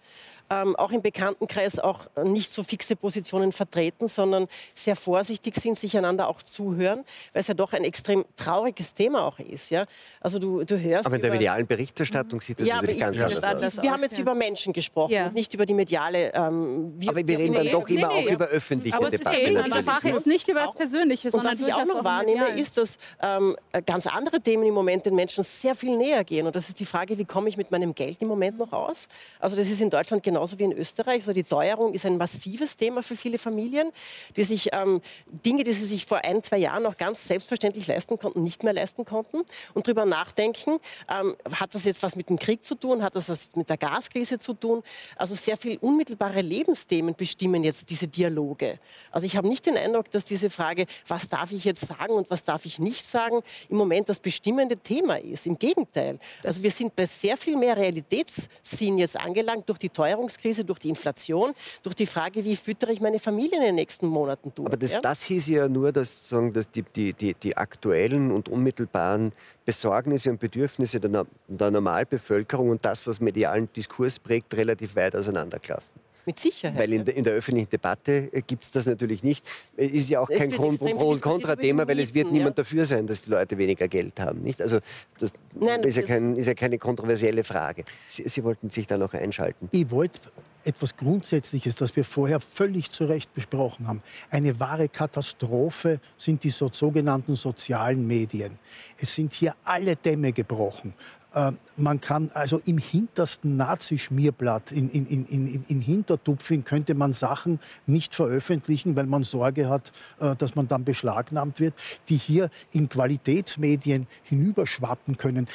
ähm, 0.52 0.76
auch 0.76 0.92
im 0.92 1.02
Bekanntenkreis 1.02 1.80
auch 1.80 2.08
nicht 2.24 2.52
so 2.52 2.64
fixe 2.64 2.96
Positionen 2.96 3.54
vertreten, 3.54 4.08
sondern 4.08 4.48
sehr 4.76 4.96
vorsichtig 4.96 5.56
sind, 5.56 5.80
sich 5.80 5.98
einander 5.98 6.28
auch 6.28 6.42
zuhören, 6.42 7.06
weil 7.34 7.40
es 7.40 7.48
ja 7.48 7.54
doch 7.54 7.74
ein 7.74 7.86
extrem 7.86 8.26
trauriges 8.36 8.94
Thema 8.94 9.24
auch 9.24 9.40
ist. 9.40 9.70
Ja? 9.70 9.86
Also 10.20 10.40
du, 10.40 10.64
du 10.64 10.80
hörst. 10.80 11.06
Aber 11.06 11.16
in 11.16 11.22
der 11.22 11.32
medialen 11.32 11.66
Berichterstattung 11.66 12.42
sieht 12.42 12.60
das 12.60 12.68
ja, 12.68 12.76
natürlich 12.76 13.00
ganz 13.00 13.22
anders 13.22 13.44
aus. 13.44 13.78
aus. 13.78 13.84
Wir 13.84 13.92
haben 13.92 14.04
jetzt 14.04 14.18
ja. 14.18 14.22
über 14.22 14.36
Menschen 14.36 14.74
gesprochen 14.74 15.14
ja. 15.14 15.28
und 15.28 15.34
nicht 15.34 15.54
über 15.54 15.66
die 15.66 15.74
mediale. 15.74 16.34
Ähm, 16.34 16.94
wir, 16.98 17.10
aber 17.10 17.26
wir 17.26 17.38
reden 17.38 17.54
dann 17.54 17.72
doch 17.72 17.88
immer 17.88 18.10
nee, 18.10 18.28
auch 18.28 18.32
über 18.32 18.46
öffentliche 18.48 18.98
aber 18.98 19.10
Debatten. 19.10 19.58
Aber 19.58 19.68
ich 19.68 19.86
sprach 19.86 20.04
jetzt 20.04 20.28
nicht 20.28 20.50
über 20.50 20.62
das 20.62 20.74
Persönliche, 20.74 21.32
sondern 21.32 21.54
was 21.54 21.66
ich 21.66 21.74
auch 21.74 21.86
noch 21.86 22.04
wahrnehme, 22.04 22.60
ist, 22.60 22.78
dass 22.78 22.98
ähm, 23.22 23.56
ganz 23.86 24.06
andere 24.06 24.42
Themen 24.42 24.64
im 24.64 24.74
Moment 24.74 25.06
den 25.06 25.16
Menschen 25.16 25.44
sehr 25.44 25.76
viel 25.76 25.96
näher 25.96 26.24
gehen. 26.26 26.46
Und 26.46 26.56
das 26.56 26.68
ist 26.68 26.80
die 26.80 26.86
Frage, 26.86 27.18
wie 27.18 27.26
komme 27.26 27.48
ich 27.48 27.56
mit 27.56 27.72
meinem 27.72 27.96
Geld 27.96 28.22
im 28.22 28.28
Moment 28.28 28.58
noch 28.58 28.74
aus? 28.74 29.08
Also 29.40 29.56
das 29.56 29.70
ist 29.70 29.82
in 29.82 29.90
Deutschland 29.90 30.24
genau 30.24 30.41
genauso 30.42 30.58
wie 30.58 30.64
in 30.64 30.72
Österreich. 30.72 31.22
Also 31.22 31.34
die 31.34 31.44
Teuerung 31.44 31.94
ist 31.94 32.04
ein 32.04 32.18
massives 32.18 32.76
Thema 32.76 33.04
für 33.04 33.16
viele 33.16 33.38
Familien, 33.38 33.92
die 34.36 34.44
sich 34.44 34.70
ähm, 34.74 35.00
Dinge, 35.46 35.64
die 35.64 35.72
sie 35.72 35.86
sich 35.86 36.08
vor 36.08 36.24
ein, 36.24 36.42
zwei 36.42 36.58
Jahren 36.58 36.82
noch 36.82 36.98
ganz 36.98 37.28
selbstverständlich 37.28 37.86
leisten 37.86 38.18
konnten, 38.18 38.42
nicht 38.42 38.64
mehr 38.64 38.74
leisten 38.74 39.06
konnten. 39.06 39.44
Und 39.76 39.88
darüber 39.88 40.06
nachdenken, 40.06 40.80
ähm, 41.14 41.36
hat 41.54 41.76
das 41.76 41.86
jetzt 41.86 42.02
was 42.02 42.16
mit 42.16 42.30
dem 42.30 42.40
Krieg 42.40 42.64
zu 42.64 42.74
tun, 42.74 43.04
hat 43.04 43.16
das 43.16 43.30
was 43.30 43.56
mit 43.56 43.70
der 43.70 43.78
Gaskrise 43.78 44.40
zu 44.40 44.56
tun? 44.56 44.82
Also 45.16 45.36
sehr 45.36 45.58
viel 45.58 45.78
unmittelbare 45.80 46.42
Lebensthemen 46.42 47.14
bestimmen 47.14 47.64
jetzt 47.64 47.92
diese 47.92 48.08
Dialoge. 48.08 48.80
Also 49.12 49.28
ich 49.28 49.38
habe 49.38 49.48
nicht 49.48 49.68
den 49.68 49.78
Eindruck, 49.78 50.10
dass 50.10 50.26
diese 50.26 50.50
Frage, 50.50 50.88
was 51.08 51.30
darf 51.30 51.52
ich 51.52 51.66
jetzt 51.66 51.86
sagen 51.86 52.14
und 52.14 52.32
was 52.32 52.44
darf 52.46 52.66
ich 52.66 52.80
nicht 52.80 53.06
sagen, 53.06 53.42
im 53.70 53.78
Moment 53.78 54.10
das 54.10 54.18
bestimmende 54.18 54.78
Thema 54.78 55.20
ist. 55.20 55.46
Im 55.46 55.60
Gegenteil. 55.60 56.18
also 56.44 56.64
wir 56.64 56.72
sind 56.72 56.96
bei 56.96 57.06
sehr 57.06 57.38
viel 57.38 57.56
mehr 57.56 57.78
Realitätssinn 57.78 58.98
jetzt 58.98 59.20
angelangt 59.20 59.70
durch 59.70 59.78
die 59.78 59.90
Teuerung 59.90 60.31
Währungskrise, 60.32 60.66
durch 60.66 60.80
die 60.80 60.90
Inflation, 60.90 61.54
durch 61.84 61.96
die 61.96 62.06
Frage, 62.06 62.44
wie 62.44 62.56
füttere 62.56 62.92
ich 62.92 63.02
meine 63.02 63.20
Familie 63.20 63.58
in 63.58 63.64
den 63.64 63.76
nächsten 63.76 64.08
Monaten 64.08 64.52
durch. 64.56 64.68
Aber 64.68 64.78
das, 64.78 64.94
ja? 64.94 65.02
das 65.02 65.24
hieß 65.24 65.48
ja 65.48 65.68
nur, 65.68 65.92
dass, 65.92 66.30
sagen, 66.30 66.54
dass 66.54 66.70
die, 66.70 66.84
die, 66.84 67.14
die, 67.14 67.34
die 67.34 67.58
aktuellen 67.58 68.32
und 68.32 68.50
unmittelbaren 68.50 69.32
Besorgnisse 69.66 70.30
und 70.32 70.40
Bedürfnisse 70.40 71.00
der, 71.00 71.26
der 71.48 71.72
Normalbevölkerung 71.72 72.70
und 72.70 72.86
das, 72.86 73.06
was 73.08 73.20
medialen 73.20 73.72
Diskurs 73.74 74.20
prägt, 74.20 74.54
relativ 74.56 74.96
weit 74.96 75.16
auseinanderklaffen. 75.16 76.01
Mit 76.26 76.40
Sicherheit. 76.40 76.78
Weil 76.78 76.94
in, 76.94 77.06
in 77.06 77.24
der 77.24 77.34
öffentlichen 77.34 77.70
Debatte 77.70 78.30
äh, 78.32 78.42
gibt 78.42 78.64
es 78.64 78.72
das 78.72 78.86
natürlich 78.86 79.24
nicht. 79.24 79.46
Ist 79.76 80.10
ja 80.10 80.20
auch 80.20 80.30
es 80.30 80.38
kein 80.38 80.52
Pro- 80.52 80.68
und 80.68 81.22
Kontra-Thema, 81.22 81.88
weil 81.88 82.00
es 82.00 82.14
wird 82.14 82.28
ja. 82.28 82.34
niemand 82.34 82.58
dafür 82.58 82.86
sein, 82.86 83.08
dass 83.08 83.24
die 83.24 83.32
Leute 83.32 83.58
weniger 83.58 83.88
Geld 83.88 84.20
haben. 84.20 84.42
Nicht? 84.42 84.62
Also 84.62 84.80
das 85.20 85.32
Nein, 85.56 85.84
ist, 85.84 85.98
ja 85.98 86.04
kein, 86.04 86.36
ist 86.36 86.48
ja 86.48 86.54
keine 86.54 86.78
kontroversielle 86.78 87.44
Frage. 87.44 87.84
Sie, 88.08 88.28
Sie 88.28 88.44
wollten 88.44 88.70
sich 88.70 88.88
da 88.88 88.98
noch 88.98 89.14
einschalten. 89.14 89.70
Ich 89.72 89.90
wollte 89.90 90.20
etwas 90.64 90.96
Grundsätzliches, 90.96 91.76
das 91.76 91.96
wir 91.96 92.06
vorher 92.06 92.40
völlig 92.40 92.92
zu 92.92 93.06
Recht 93.06 93.34
besprochen 93.34 93.88
haben. 93.88 94.02
Eine 94.30 94.60
wahre 94.60 94.90
Katastrophe 94.90 96.00
sind 96.18 96.44
die 96.44 96.50
so, 96.50 96.70
sogenannten 96.72 97.36
sozialen 97.36 98.06
Medien. 98.06 98.58
Es 98.98 99.16
sind 99.16 99.34
hier 99.34 99.56
alle 99.64 99.96
Dämme 99.96 100.32
gebrochen. 100.32 100.94
Äh, 101.34 101.54
man 101.78 102.02
kann 102.02 102.30
also 102.34 102.62
im 102.66 102.78
hintersten 102.78 103.56
Nazischmierblatt 103.56 104.72
in, 104.72 104.90
in, 104.90 105.06
in, 105.08 105.26
in, 105.26 105.64
in 105.68 105.82
Hintertupfing 105.82 106.64
könnte 106.64 106.94
man 106.94 107.14
Sachen 107.14 107.60
nicht 107.86 108.16
veröffentlichen, 108.16 108.96
weil 108.96 109.06
man 109.06 109.24
Sorge 109.24 109.70
hat, 109.70 109.92
äh, 110.20 110.36
dass 110.36 110.56
man 110.56 110.68
dann 110.68 110.84
beschlagnahmt 110.84 111.60
wird, 111.60 111.74
die 112.10 112.18
hier 112.18 112.50
in 112.72 112.90
Qualitätsmedien 112.90 114.08
hinüberschwappen 114.24 115.18
können. 115.18 115.48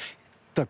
Da, 0.55 0.65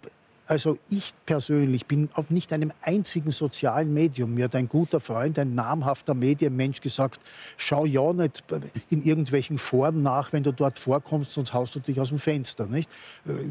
also 0.47 0.77
ich 0.89 1.13
persönlich 1.25 1.85
bin 1.85 2.09
auf 2.13 2.31
nicht 2.31 2.53
einem 2.53 2.71
einzigen 2.81 3.31
sozialen 3.31 3.93
Medium. 3.93 4.33
Mir 4.33 4.45
hat 4.45 4.55
ein 4.55 4.69
guter 4.69 4.99
Freund, 4.99 5.37
ein 5.37 5.55
namhafter 5.55 6.13
Medienmensch 6.13 6.81
gesagt, 6.81 7.19
schau 7.57 7.85
ja 7.85 8.13
nicht 8.13 8.43
in 8.89 9.03
irgendwelchen 9.03 9.57
Foren 9.57 10.01
nach, 10.01 10.31
wenn 10.31 10.43
du 10.43 10.53
dort 10.53 10.79
vorkommst, 10.79 11.31
sonst 11.31 11.53
haust 11.53 11.75
du 11.75 11.79
dich 11.79 11.99
aus 11.99 12.09
dem 12.09 12.19
Fenster. 12.19 12.65
Nicht? 12.67 12.89
Äh, 13.25 13.31
Mache 13.31 13.45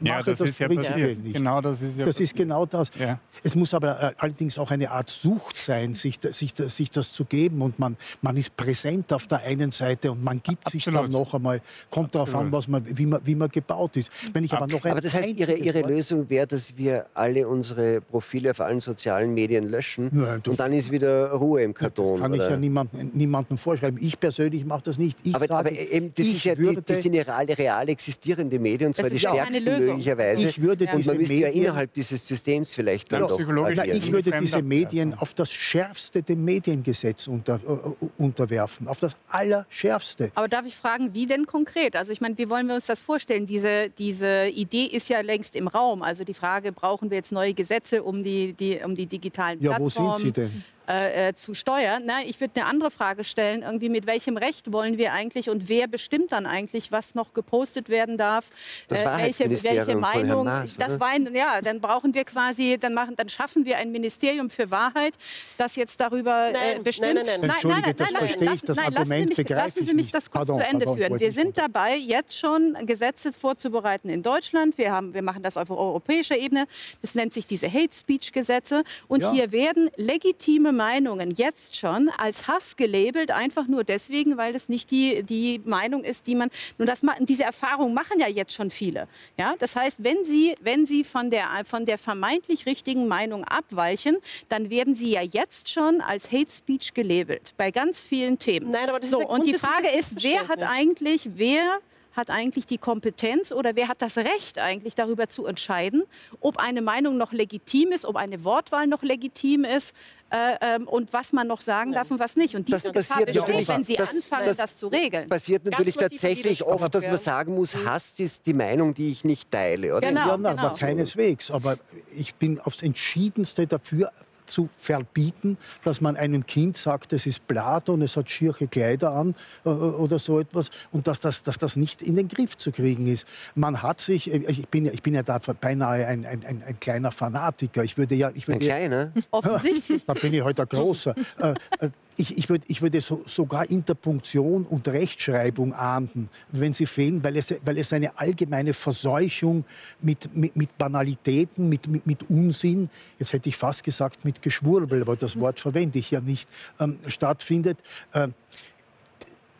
ja, 0.00 0.22
das, 0.22 0.38
das 0.38 0.58
ja 0.58 0.68
prinzipiell 0.68 1.16
nicht. 1.16 1.34
Genau, 1.34 1.60
das 1.60 1.80
ist 1.80 1.96
ja 1.98 2.04
Das 2.04 2.20
ist 2.20 2.36
genau 2.36 2.66
das. 2.66 2.90
Ja. 2.98 3.18
Es 3.42 3.56
muss 3.56 3.72
aber 3.72 4.02
äh, 4.02 4.12
allerdings 4.18 4.58
auch 4.58 4.70
eine 4.70 4.90
Art 4.90 5.08
Sucht 5.08 5.56
sein, 5.56 5.94
sich, 5.94 6.18
sich, 6.22 6.52
sich 6.54 6.90
das 6.90 7.12
zu 7.12 7.24
geben. 7.24 7.62
Und 7.62 7.78
man, 7.78 7.96
man 8.20 8.36
ist 8.36 8.56
präsent 8.56 9.12
auf 9.12 9.26
der 9.26 9.40
einen 9.40 9.70
Seite 9.70 10.12
und 10.12 10.22
man 10.22 10.42
gibt 10.42 10.66
Absolut. 10.66 10.84
sich 10.84 10.92
dann 10.92 11.10
noch 11.10 11.32
einmal. 11.32 11.62
Kommt 11.90 12.14
darauf 12.14 12.34
an, 12.34 12.52
was 12.52 12.68
man, 12.68 12.84
wie, 12.98 13.06
man, 13.06 13.20
wie 13.24 13.34
man 13.34 13.48
gebaut 13.48 13.96
ist. 13.96 14.10
Wenn 14.32 14.44
ich 14.44 14.52
aber, 14.52 14.66
noch 14.66 14.84
aber 14.84 15.00
das 15.00 15.14
heißt, 15.14 15.36
Ihre, 15.36 15.54
Ihre 15.54 15.80
Lösung 15.82 16.28
wäre, 16.28 16.41
dass 16.46 16.76
wir 16.76 17.06
alle 17.14 17.48
unsere 17.48 18.00
Profile 18.00 18.50
auf 18.50 18.60
allen 18.60 18.80
sozialen 18.80 19.34
Medien 19.34 19.68
löschen 19.68 20.10
ja, 20.14 20.38
und 20.46 20.58
dann 20.58 20.72
ist 20.72 20.90
wieder 20.90 21.32
Ruhe 21.32 21.62
im 21.62 21.74
Karton. 21.74 22.12
Das 22.12 22.20
kann 22.20 22.32
oder? 22.32 22.44
ich 22.44 22.50
ja 22.50 22.56
niemandem, 22.56 23.10
niemandem 23.14 23.58
vorschreiben. 23.58 23.98
Ich 24.02 24.18
persönlich 24.18 24.64
mache 24.64 24.82
das 24.84 24.98
nicht. 24.98 25.18
Ich 25.24 25.34
aber, 25.34 25.46
sage, 25.46 25.70
aber 25.70 25.78
eben, 25.78 26.12
das, 26.14 26.26
ist 26.26 26.44
ja, 26.44 26.54
die, 26.54 26.78
das 26.84 27.02
sind 27.02 27.14
ja 27.14 27.22
real, 27.22 27.46
real 27.46 27.88
existierende 27.88 28.58
Medien, 28.58 28.88
und 28.88 28.94
zwar 28.94 29.10
die 29.10 29.18
stärksten 29.18 29.64
möglicherweise. 29.64 30.48
Ich 30.48 30.60
würde 30.60 30.86
und 30.92 31.06
man 31.06 31.16
müsste 31.16 31.34
ja 31.34 31.48
innerhalb 31.48 31.92
dieses 31.92 32.26
Systems 32.26 32.74
vielleicht 32.74 33.12
dann 33.12 33.22
ja, 33.22 33.28
doch 33.28 33.40
na, 33.40 33.84
Ich 33.84 34.10
würde 34.12 34.32
diese 34.40 34.62
Medien 34.62 35.14
auf 35.14 35.34
das 35.34 35.50
schärfste 35.50 36.22
dem 36.22 36.44
Mediengesetz 36.44 37.26
unter, 37.26 37.60
uh, 37.66 37.94
unterwerfen, 38.18 38.88
auf 38.88 38.98
das 38.98 39.16
allerschärfste. 39.28 40.30
Aber 40.34 40.48
darf 40.48 40.66
ich 40.66 40.76
fragen, 40.76 41.14
wie 41.14 41.26
denn 41.26 41.46
konkret? 41.46 41.96
Also 41.96 42.12
ich 42.12 42.20
meine, 42.20 42.36
wie 42.38 42.48
wollen 42.48 42.66
wir 42.66 42.74
uns 42.74 42.86
das 42.86 43.00
vorstellen? 43.00 43.46
Diese, 43.46 43.90
diese 43.90 44.48
Idee 44.48 44.86
ist 44.86 45.08
ja 45.08 45.20
längst 45.20 45.56
im 45.56 45.68
Raum. 45.68 46.02
Also 46.02 46.24
die 46.24 46.31
die 46.32 46.38
Frage, 46.38 46.72
brauchen 46.72 47.10
wir 47.10 47.16
jetzt 47.18 47.32
neue 47.32 47.54
Gesetze 47.54 48.02
um 48.02 48.22
die, 48.22 48.52
die, 48.54 48.80
um 48.84 48.94
die 48.94 49.06
digitalen 49.06 49.60
Ja, 49.60 49.72
wo 49.78 49.84
Plattformen? 49.84 50.16
sind 50.16 50.24
Sie 50.24 50.32
denn? 50.32 50.64
Äh, 50.88 51.28
äh, 51.28 51.34
zu 51.34 51.54
steuern. 51.54 52.04
Nein, 52.04 52.26
ich 52.28 52.40
würde 52.40 52.52
eine 52.60 52.66
andere 52.66 52.90
Frage 52.90 53.24
stellen. 53.24 53.62
Irgendwie 53.62 53.88
mit 53.88 54.06
welchem 54.06 54.36
Recht 54.36 54.72
wollen 54.72 54.98
wir 54.98 55.12
eigentlich 55.12 55.48
und 55.48 55.68
wer 55.68 55.86
bestimmt 55.86 56.32
dann 56.32 56.46
eigentlich, 56.46 56.90
was 56.92 57.14
noch 57.14 57.34
gepostet 57.34 57.88
werden 57.88 58.16
darf? 58.18 58.50
Das 58.88 59.00
Äh, 59.00 59.04
welche, 59.18 59.50
welche 59.50 59.62
von 59.84 59.86
Herrn 59.86 60.00
Meinung? 60.00 60.44
Maas, 60.44 60.76
das 60.76 60.98
war 61.00 61.08
ein, 61.08 61.32
ja, 61.34 61.60
dann 61.62 61.80
brauchen 61.80 62.14
wir 62.14 62.24
quasi, 62.24 62.78
dann 62.80 62.94
machen, 62.94 63.14
dann 63.16 63.28
schaffen 63.28 63.64
wir 63.64 63.78
ein 63.78 63.92
Ministerium 63.92 64.50
für 64.50 64.70
Wahrheit, 64.70 65.14
das 65.58 65.76
jetzt 65.76 66.00
darüber 66.00 66.48
äh, 66.48 66.52
Nein, 66.52 66.82
bestimmt. 66.82 67.14
nein, 67.14 67.26
nein, 67.26 67.40
nein. 67.40 67.50
Entschuldige, 67.50 67.94
das 67.94 68.10
lassen- 68.10 68.18
verstehe 68.26 68.42
ich, 68.44 68.50
lassen- 68.50 68.66
das 68.66 68.76
nein, 68.76 68.86
lassen 68.86 68.96
Argument 68.98 69.34
Sie 69.36 69.42
mich, 69.42 69.48
lassen 69.50 69.82
Sie 69.82 69.88
ich 69.90 69.94
mich 69.94 70.10
das 70.12 70.30
kurz 70.30 70.48
Pardon, 70.48 70.56
zu 70.64 70.66
Ende 70.68 70.84
pardon, 70.86 70.96
führen. 71.06 71.20
Wir 71.20 71.28
ich 71.28 71.34
sind 71.34 71.58
dabei, 71.58 71.96
jetzt 71.96 72.38
schon 72.38 72.74
Gesetze 72.86 73.32
vorzubereiten 73.32 74.08
in 74.08 74.22
Deutschland. 74.22 74.76
Wir, 74.78 74.90
haben, 74.92 75.14
wir 75.14 75.22
machen 75.22 75.42
das 75.42 75.56
auf 75.56 75.70
europäischer 75.70 76.36
Ebene. 76.36 76.66
Das 77.02 77.14
nennt 77.14 77.32
sich 77.32 77.46
diese 77.46 77.72
Hate 77.72 77.94
Speech 77.94 78.32
Gesetze. 78.32 78.82
Und 79.08 79.22
Ja. 79.22 79.32
hier 79.32 79.52
werden 79.52 79.90
legitime 79.96 80.71
Meinungen 80.72 81.30
jetzt 81.36 81.76
schon 81.76 82.08
als 82.18 82.48
Hass 82.48 82.76
gelabelt, 82.76 83.30
einfach 83.30 83.66
nur 83.66 83.84
deswegen, 83.84 84.36
weil 84.36 84.54
es 84.54 84.68
nicht 84.68 84.90
die, 84.90 85.22
die 85.22 85.60
Meinung 85.64 86.04
ist, 86.04 86.26
die 86.26 86.34
man. 86.34 86.50
Nun, 86.78 86.86
das, 86.86 87.02
diese 87.20 87.44
Erfahrung 87.44 87.94
machen 87.94 88.20
ja 88.20 88.28
jetzt 88.28 88.52
schon 88.52 88.70
viele. 88.70 89.08
Ja? 89.38 89.54
Das 89.58 89.76
heißt, 89.76 90.02
wenn 90.04 90.24
Sie, 90.24 90.54
wenn 90.60 90.86
Sie 90.86 91.04
von, 91.04 91.30
der, 91.30 91.48
von 91.64 91.84
der 91.86 91.98
vermeintlich 91.98 92.66
richtigen 92.66 93.08
Meinung 93.08 93.44
abweichen, 93.44 94.16
dann 94.48 94.70
werden 94.70 94.94
Sie 94.94 95.10
ja 95.10 95.22
jetzt 95.22 95.68
schon 95.68 96.00
als 96.00 96.32
Hate 96.32 96.50
Speech 96.50 96.94
gelabelt. 96.94 97.54
Bei 97.56 97.70
ganz 97.70 98.00
vielen 98.00 98.38
Themen. 98.38 98.70
Nein, 98.70 98.88
aber 98.88 98.98
das 98.98 99.08
ist 99.08 99.12
so, 99.12 99.20
ein 99.20 99.26
und 99.26 99.46
die 99.46 99.54
Frage 99.54 99.88
ist, 99.96 100.22
wer 100.22 100.48
hat 100.48 100.62
eigentlich, 100.62 101.30
wer 101.34 101.78
hat 102.14 102.30
eigentlich 102.30 102.66
die 102.66 102.78
Kompetenz 102.78 103.52
oder 103.52 103.74
wer 103.76 103.88
hat 103.88 104.02
das 104.02 104.16
Recht 104.18 104.58
eigentlich 104.58 104.94
darüber 104.94 105.28
zu 105.28 105.46
entscheiden, 105.46 106.02
ob 106.40 106.58
eine 106.58 106.82
Meinung 106.82 107.16
noch 107.16 107.32
legitim 107.32 107.92
ist, 107.92 108.04
ob 108.04 108.16
eine 108.16 108.44
Wortwahl 108.44 108.86
noch 108.86 109.02
legitim 109.02 109.64
ist 109.64 109.94
äh, 110.30 110.56
ähm, 110.60 110.88
und 110.88 111.12
was 111.12 111.32
man 111.32 111.46
noch 111.46 111.60
sagen 111.60 111.92
darf 111.92 112.10
und 112.10 112.18
was 112.18 112.36
nicht. 112.36 112.54
Und 112.54 112.70
Das 112.72 112.82
diese 112.82 112.92
Gefahr 112.92 113.18
passiert 113.18 113.26
besteht, 113.28 113.48
natürlich- 113.48 113.68
wenn 113.68 113.84
Sie 113.84 113.96
das- 113.96 114.10
anfangen, 114.10 114.46
das- 114.46 114.56
das, 114.56 114.76
zu 114.76 114.88
regeln. 114.88 115.28
passiert 115.28 115.64
natürlich 115.64 115.96
tatsächlich 115.96 116.62
oft, 116.64 116.94
dass 116.94 117.04
man 117.06 117.16
sagen 117.16 117.54
muss, 117.54 117.74
Hass 117.76 118.18
ist 118.20 118.46
die 118.46 118.54
Meinung, 118.54 118.94
die 118.94 119.10
ich 119.10 119.24
nicht 119.24 119.50
teile, 119.50 119.94
oder? 119.96 120.08
Genau. 120.08 120.20
Ja, 120.28 120.36
na, 120.38 120.50
genau. 120.52 120.62
aber 120.68 120.76
keineswegs. 120.78 121.50
Aber 121.50 121.76
ich 122.16 122.34
bin 122.34 122.60
aufs 122.60 122.82
Entschiedenste 122.82 123.66
dafür 123.66 124.10
zu 124.52 124.68
verbieten, 124.76 125.56
dass 125.84 126.00
man 126.00 126.16
einem 126.16 126.46
Kind 126.46 126.76
sagt, 126.76 127.12
es 127.12 127.26
ist 127.26 127.46
blatt 127.48 127.88
und 127.88 128.02
es 128.02 128.16
hat 128.16 128.30
schierche 128.30 128.68
Kleider 128.68 129.12
an 129.12 129.34
äh, 129.64 129.70
oder 129.70 130.18
so 130.18 130.38
etwas 130.38 130.70
und 130.92 131.06
dass 131.06 131.18
das, 131.20 131.42
dass 131.42 131.58
das 131.58 131.76
nicht 131.76 132.02
in 132.02 132.14
den 132.16 132.28
Griff 132.28 132.56
zu 132.56 132.70
kriegen 132.70 133.06
ist. 133.06 133.26
Man 133.54 133.82
hat 133.82 134.00
sich, 134.00 134.32
äh, 134.32 134.36
ich 134.48 134.68
bin, 134.68 134.84
ja- 134.86 134.92
ich 134.92 135.02
bin 135.02 135.14
ja 135.14 135.22
da 135.22 135.38
beinahe 135.38 136.06
ein, 136.06 136.26
ein, 136.26 136.44
ein, 136.44 136.62
ein 136.66 136.78
kleiner 136.80 137.10
Fanatiker. 137.10 137.82
Ich 137.82 137.96
würde 137.96 138.14
ja, 138.14 138.30
ich 138.34 138.44
Ein 138.48 138.54
würde 138.54 138.66
ja- 138.66 138.76
kleiner. 138.76 139.12
Offensichtlich. 139.30 140.04
da 140.06 140.12
bin 140.14 140.32
ich 140.34 140.42
heute 140.42 140.62
ein 140.62 140.68
großer. 140.68 141.14
Äh, 141.38 141.54
äh, 141.80 141.90
ich, 142.16 142.36
ich, 142.36 142.48
würde, 142.48 142.64
ich 142.68 142.82
würde 142.82 143.00
so, 143.00 143.22
sogar 143.26 143.68
Interpunktion 143.70 144.64
und 144.64 144.86
Rechtschreibung 144.88 145.72
ahnden, 145.74 146.28
wenn 146.50 146.74
sie 146.74 146.86
fehlen, 146.86 147.22
weil 147.24 147.36
es, 147.36 147.54
weil 147.64 147.78
es 147.78 147.92
eine 147.92 148.18
allgemeine 148.18 148.74
Verseuchung 148.74 149.64
mit, 150.00 150.34
mit, 150.36 150.54
mit 150.56 150.76
Banalitäten, 150.78 151.68
mit, 151.68 151.86
mit, 151.88 152.06
mit 152.06 152.28
Unsinn, 152.30 152.90
jetzt 153.18 153.32
hätte 153.32 153.48
ich 153.48 153.56
fast 153.56 153.82
gesagt 153.84 154.24
mit 154.24 154.42
Geschwurbel, 154.42 155.02
aber 155.02 155.16
das 155.16 155.38
Wort 155.38 155.60
verwende 155.60 155.98
ich 155.98 156.10
ja 156.10 156.20
nicht, 156.20 156.48
ähm, 156.80 156.98
stattfindet. 157.06 157.78
Äh, 158.12 158.28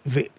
we- 0.04 0.30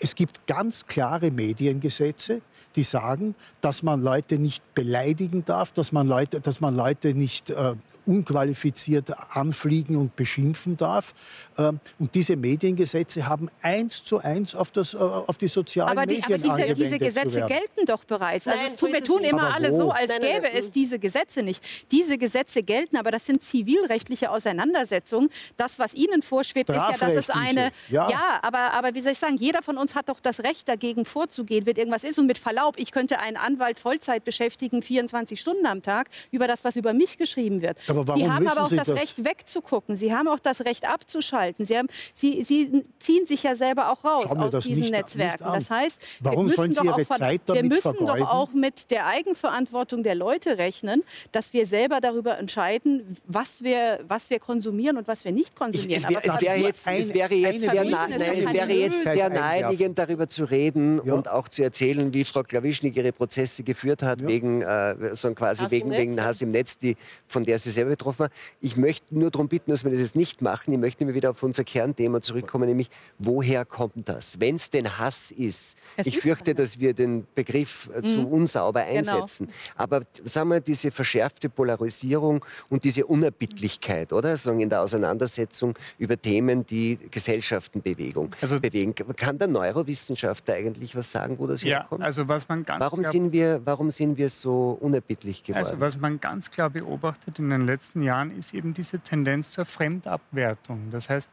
es 0.00 0.14
gibt 0.14 0.46
ganz 0.46 0.86
klare 0.86 1.30
Mediengesetze, 1.30 2.40
die 2.78 2.84
sagen, 2.84 3.34
dass 3.60 3.82
man 3.82 4.02
Leute 4.02 4.38
nicht 4.38 4.62
beleidigen 4.74 5.44
darf, 5.44 5.72
dass 5.72 5.90
man 5.90 6.06
Leute, 6.06 6.40
dass 6.40 6.60
man 6.60 6.76
Leute 6.76 7.12
nicht 7.12 7.50
äh, 7.50 7.74
unqualifiziert 8.06 9.12
anfliegen 9.30 9.96
und 9.96 10.14
beschimpfen 10.14 10.76
darf. 10.76 11.12
Ähm, 11.58 11.80
und 11.98 12.14
diese 12.14 12.36
Mediengesetze 12.36 13.26
haben 13.26 13.50
eins 13.62 14.04
zu 14.04 14.18
eins 14.20 14.54
auf, 14.54 14.70
das, 14.70 14.94
äh, 14.94 14.98
auf 14.98 15.38
die 15.38 15.48
sozialen 15.48 15.90
Aber, 15.90 16.06
die, 16.06 16.20
Medien 16.20 16.50
aber 16.50 16.64
diese, 16.64 16.74
diese 16.74 16.98
Gesetze 16.98 17.40
gelten 17.46 17.84
doch 17.84 18.04
bereits. 18.04 18.46
Also 18.46 18.60
Nein, 18.60 18.72
es 18.72 18.78
so 18.80 18.86
tun, 18.86 18.94
wir 18.94 19.02
tun 19.04 19.22
nicht. 19.22 19.32
immer 19.32 19.52
alle 19.52 19.74
so, 19.74 19.90
als 19.90 20.08
Nein, 20.10 20.20
nein, 20.20 20.30
gäbe 20.34 20.46
nein. 20.46 20.56
es 20.56 20.70
diese 20.70 21.00
Gesetze 21.00 21.42
nicht. 21.42 21.64
Diese 21.90 22.16
Gesetze 22.16 22.62
gelten, 22.62 22.96
aber 22.96 23.10
das 23.10 23.26
sind 23.26 23.42
zivilrechtliche 23.42 24.30
Auseinandersetzungen. 24.30 25.30
Das, 25.56 25.80
was 25.80 25.94
Ihnen 25.94 26.22
vorschwebt, 26.22 26.70
ist 26.70 26.76
ja, 26.76 26.92
dass 26.92 27.14
es 27.14 27.30
eine. 27.30 27.72
Strafrechtliche, 27.72 27.72
ja. 28.12 28.38
aber, 28.42 28.72
aber 28.72 28.94
wie 28.94 29.00
soll 29.00 29.12
ich 29.12 29.18
sagen, 29.18 29.36
jeder 29.36 29.62
von 29.62 29.78
uns 29.78 29.96
hat 29.96 30.08
doch 30.08 30.20
das 30.20 30.44
Recht, 30.44 30.68
dagegen 30.68 31.04
vorzugehen, 31.04 31.66
wenn 31.66 31.74
irgendwas 31.74 32.04
ist. 32.04 32.18
Und 32.20 32.26
mit 32.26 32.38
Verlaub, 32.38 32.67
ich 32.76 32.92
könnte 32.92 33.18
einen 33.20 33.36
Anwalt 33.36 33.78
Vollzeit 33.78 34.24
beschäftigen, 34.24 34.82
24 34.82 35.40
Stunden 35.40 35.66
am 35.66 35.82
Tag, 35.82 36.08
über 36.30 36.46
das, 36.46 36.64
was 36.64 36.76
über 36.76 36.92
mich 36.92 37.16
geschrieben 37.18 37.62
wird. 37.62 37.78
Aber 37.88 38.06
warum 38.06 38.20
Sie 38.22 38.30
haben 38.30 38.46
aber 38.48 38.62
auch 38.62 38.68
Sie 38.68 38.76
das, 38.76 38.88
das- 38.88 39.00
Recht, 39.00 39.24
wegzugucken. 39.24 39.96
Sie 39.96 40.14
haben 40.14 40.28
auch 40.28 40.38
das 40.38 40.64
Recht, 40.64 40.88
abzuschalten. 40.88 41.64
Sie, 41.64 41.76
haben, 41.78 41.88
Sie, 42.14 42.42
Sie 42.42 42.82
ziehen 42.98 43.26
sich 43.26 43.42
ja 43.42 43.54
selber 43.54 43.90
auch 43.90 44.04
raus 44.04 44.30
aus 44.30 44.50
das 44.50 44.64
diesen 44.64 44.82
nicht- 44.82 44.92
Netzwerken. 44.92 45.44
nicht. 45.44 45.56
Das 45.56 45.70
heißt, 45.70 46.02
Warum 46.20 46.38
wir 46.38 46.42
müssen 46.44 46.56
sollen 46.56 46.72
Sie 46.74 46.78
doch 46.78 46.84
Ihre 46.84 46.92
auch 46.94 47.54
wir 47.54 47.64
müssen 47.64 47.94
doch 48.06 48.20
auch 48.28 48.52
mit 48.52 48.90
der 48.90 49.06
Eigenverantwortung 49.06 50.02
der 50.02 50.14
Leute 50.14 50.58
rechnen, 50.58 51.02
dass 51.32 51.52
wir 51.52 51.66
selber 51.66 52.00
darüber 52.00 52.38
entscheiden, 52.38 53.16
was 53.26 53.62
wir, 53.62 54.00
was 54.08 54.30
wir 54.30 54.38
konsumieren 54.40 54.96
und 54.96 55.08
was 55.08 55.24
wir 55.24 55.32
nicht 55.32 55.50
Ich, 55.50 55.54
konsumieren. 55.54 56.04
Aber 56.04 56.24
es, 56.24 56.40
wäre 56.40 56.56
jetzt, 56.56 56.86
es 56.86 57.14
wäre 57.14 57.34
jetzt 57.34 57.60
sehr, 57.60 59.30
naheliegend, 59.30 59.98
darüber 59.98 60.28
zu 60.28 60.44
reden 60.44 61.00
Ja. 61.04 61.14
und 61.14 61.28
auch 61.30 61.48
zu 61.48 61.62
erzählen, 61.62 62.12
wie 62.14 62.24
Frau 62.24 62.42
Klawischnik 62.58 62.96
ihre 62.96 63.12
Prozesse 63.12 63.62
geführt 63.62 64.02
hat, 64.02 64.26
wegen, 64.26 64.62
äh, 64.62 65.14
so 65.14 65.32
quasi 65.32 65.62
Hass 65.62 65.70
wegen, 65.70 65.92
im 65.92 65.96
wegen 65.98 66.14
Netz, 66.16 66.24
Hass 66.24 66.42
im 66.42 66.50
Netz, 66.50 66.76
die, 66.78 66.96
von 67.28 67.44
der 67.44 67.58
sie 67.58 67.70
selber 67.70 67.90
betroffen 67.90 68.20
war. 68.20 68.30
Ich 68.60 68.76
möchte 68.76 69.16
nur 69.16 69.30
darum 69.30 69.46
bitten, 69.48 69.70
dass 69.70 69.84
wir 69.84 69.90
das 69.92 70.00
jetzt 70.00 70.16
nicht 70.16 70.42
machen. 70.42 70.72
Ich 70.72 70.78
möchte 70.78 71.04
immer 71.04 71.14
wieder 71.14 71.30
auf 71.30 71.42
unser 71.42 71.62
Kernthema 71.62 72.20
zurückkommen, 72.20 72.66
nämlich 72.68 72.90
woher 73.18 73.64
kommt 73.64 74.08
das? 74.08 74.40
Wenn 74.40 74.56
es 74.56 74.70
denn 74.70 74.98
Hass 74.98 75.30
ist, 75.30 75.78
Es 75.96 76.06
ich 76.08 76.16
ist 76.16 76.22
fürchte, 76.24 76.54
dass 76.54 76.80
wir 76.80 76.94
den 76.94 77.26
Begriff 77.34 77.90
äh, 77.94 78.02
zu 78.02 78.26
unsauber 78.28 78.84
Genau. 78.84 78.98
einsetzen. 79.20 79.48
Aber 79.76 80.02
sagen 80.24 80.48
wir, 80.50 80.60
diese 80.60 80.90
verschärfte 80.90 81.48
Polarisierung 81.48 82.44
und 82.68 82.84
diese 82.84 83.06
Unerbittlichkeit, 83.06 84.12
oder? 84.12 84.36
Sagen 84.36 84.60
in 84.60 84.68
der 84.70 84.82
Auseinandersetzung 84.82 85.74
über 85.98 86.20
Themen, 86.20 86.66
die 86.66 86.98
Gesellschaften 87.10 87.82
Bewegung, 87.82 88.30
Also- 88.40 88.58
bewegen. 88.60 88.94
Kann 89.16 89.38
der 89.38 89.46
Neurowissenschaftler 89.48 90.54
eigentlich 90.54 90.96
was 90.96 91.12
sagen, 91.12 91.38
wo 91.38 91.46
das 91.46 91.62
Ja, 91.62 91.80
herkommt? 91.80 92.02
also 92.02 92.26
was 92.28 92.37
man 92.46 92.62
ganz 92.62 92.80
warum, 92.80 93.00
klar, 93.00 93.12
sind 93.12 93.32
wir, 93.32 93.62
warum 93.64 93.90
sind 93.90 94.18
wir 94.18 94.28
so 94.28 94.76
unerbittlich 94.80 95.42
geworden? 95.42 95.64
also 95.64 95.80
was 95.80 95.98
man 95.98 96.20
ganz 96.20 96.50
klar 96.50 96.68
beobachtet 96.68 97.38
in 97.38 97.48
den 97.48 97.64
letzten 97.64 98.02
Jahren 98.02 98.30
ist 98.30 98.52
eben 98.52 98.74
diese 98.74 98.98
Tendenz 99.00 99.50
zur 99.50 99.64
Fremdabwertung. 99.64 100.90
Das 100.90 101.08
heißt, 101.08 101.30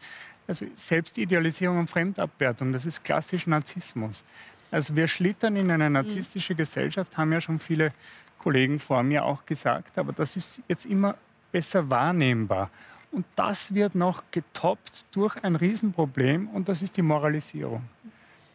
also 0.47 0.65
Selbstidealisierung 0.73 1.79
und 1.79 1.89
Fremdabwertung, 1.89 2.71
das 2.71 2.85
ist 2.85 3.03
klassisch 3.03 3.45
Narzissmus. 3.45 4.23
Also 4.71 4.95
wir 4.95 5.07
schlittern 5.07 5.55
in 5.55 5.69
eine 5.69 5.89
narzisstische 5.89 6.55
Gesellschaft, 6.55 7.17
haben 7.17 7.31
ja 7.33 7.41
schon 7.41 7.59
viele 7.59 7.91
Kollegen 8.39 8.79
vor 8.79 9.03
mir 9.03 9.25
auch 9.25 9.45
gesagt, 9.45 9.97
aber 9.97 10.13
das 10.13 10.37
ist 10.37 10.61
jetzt 10.67 10.85
immer 10.85 11.15
besser 11.51 11.89
wahrnehmbar. 11.89 12.69
Und 13.11 13.25
das 13.35 13.73
wird 13.73 13.95
noch 13.95 14.23
getoppt 14.31 15.05
durch 15.11 15.41
ein 15.43 15.55
Riesenproblem 15.55 16.49
und 16.49 16.67
das 16.67 16.81
ist 16.81 16.97
die 16.97 17.01
Moralisierung. 17.01 17.83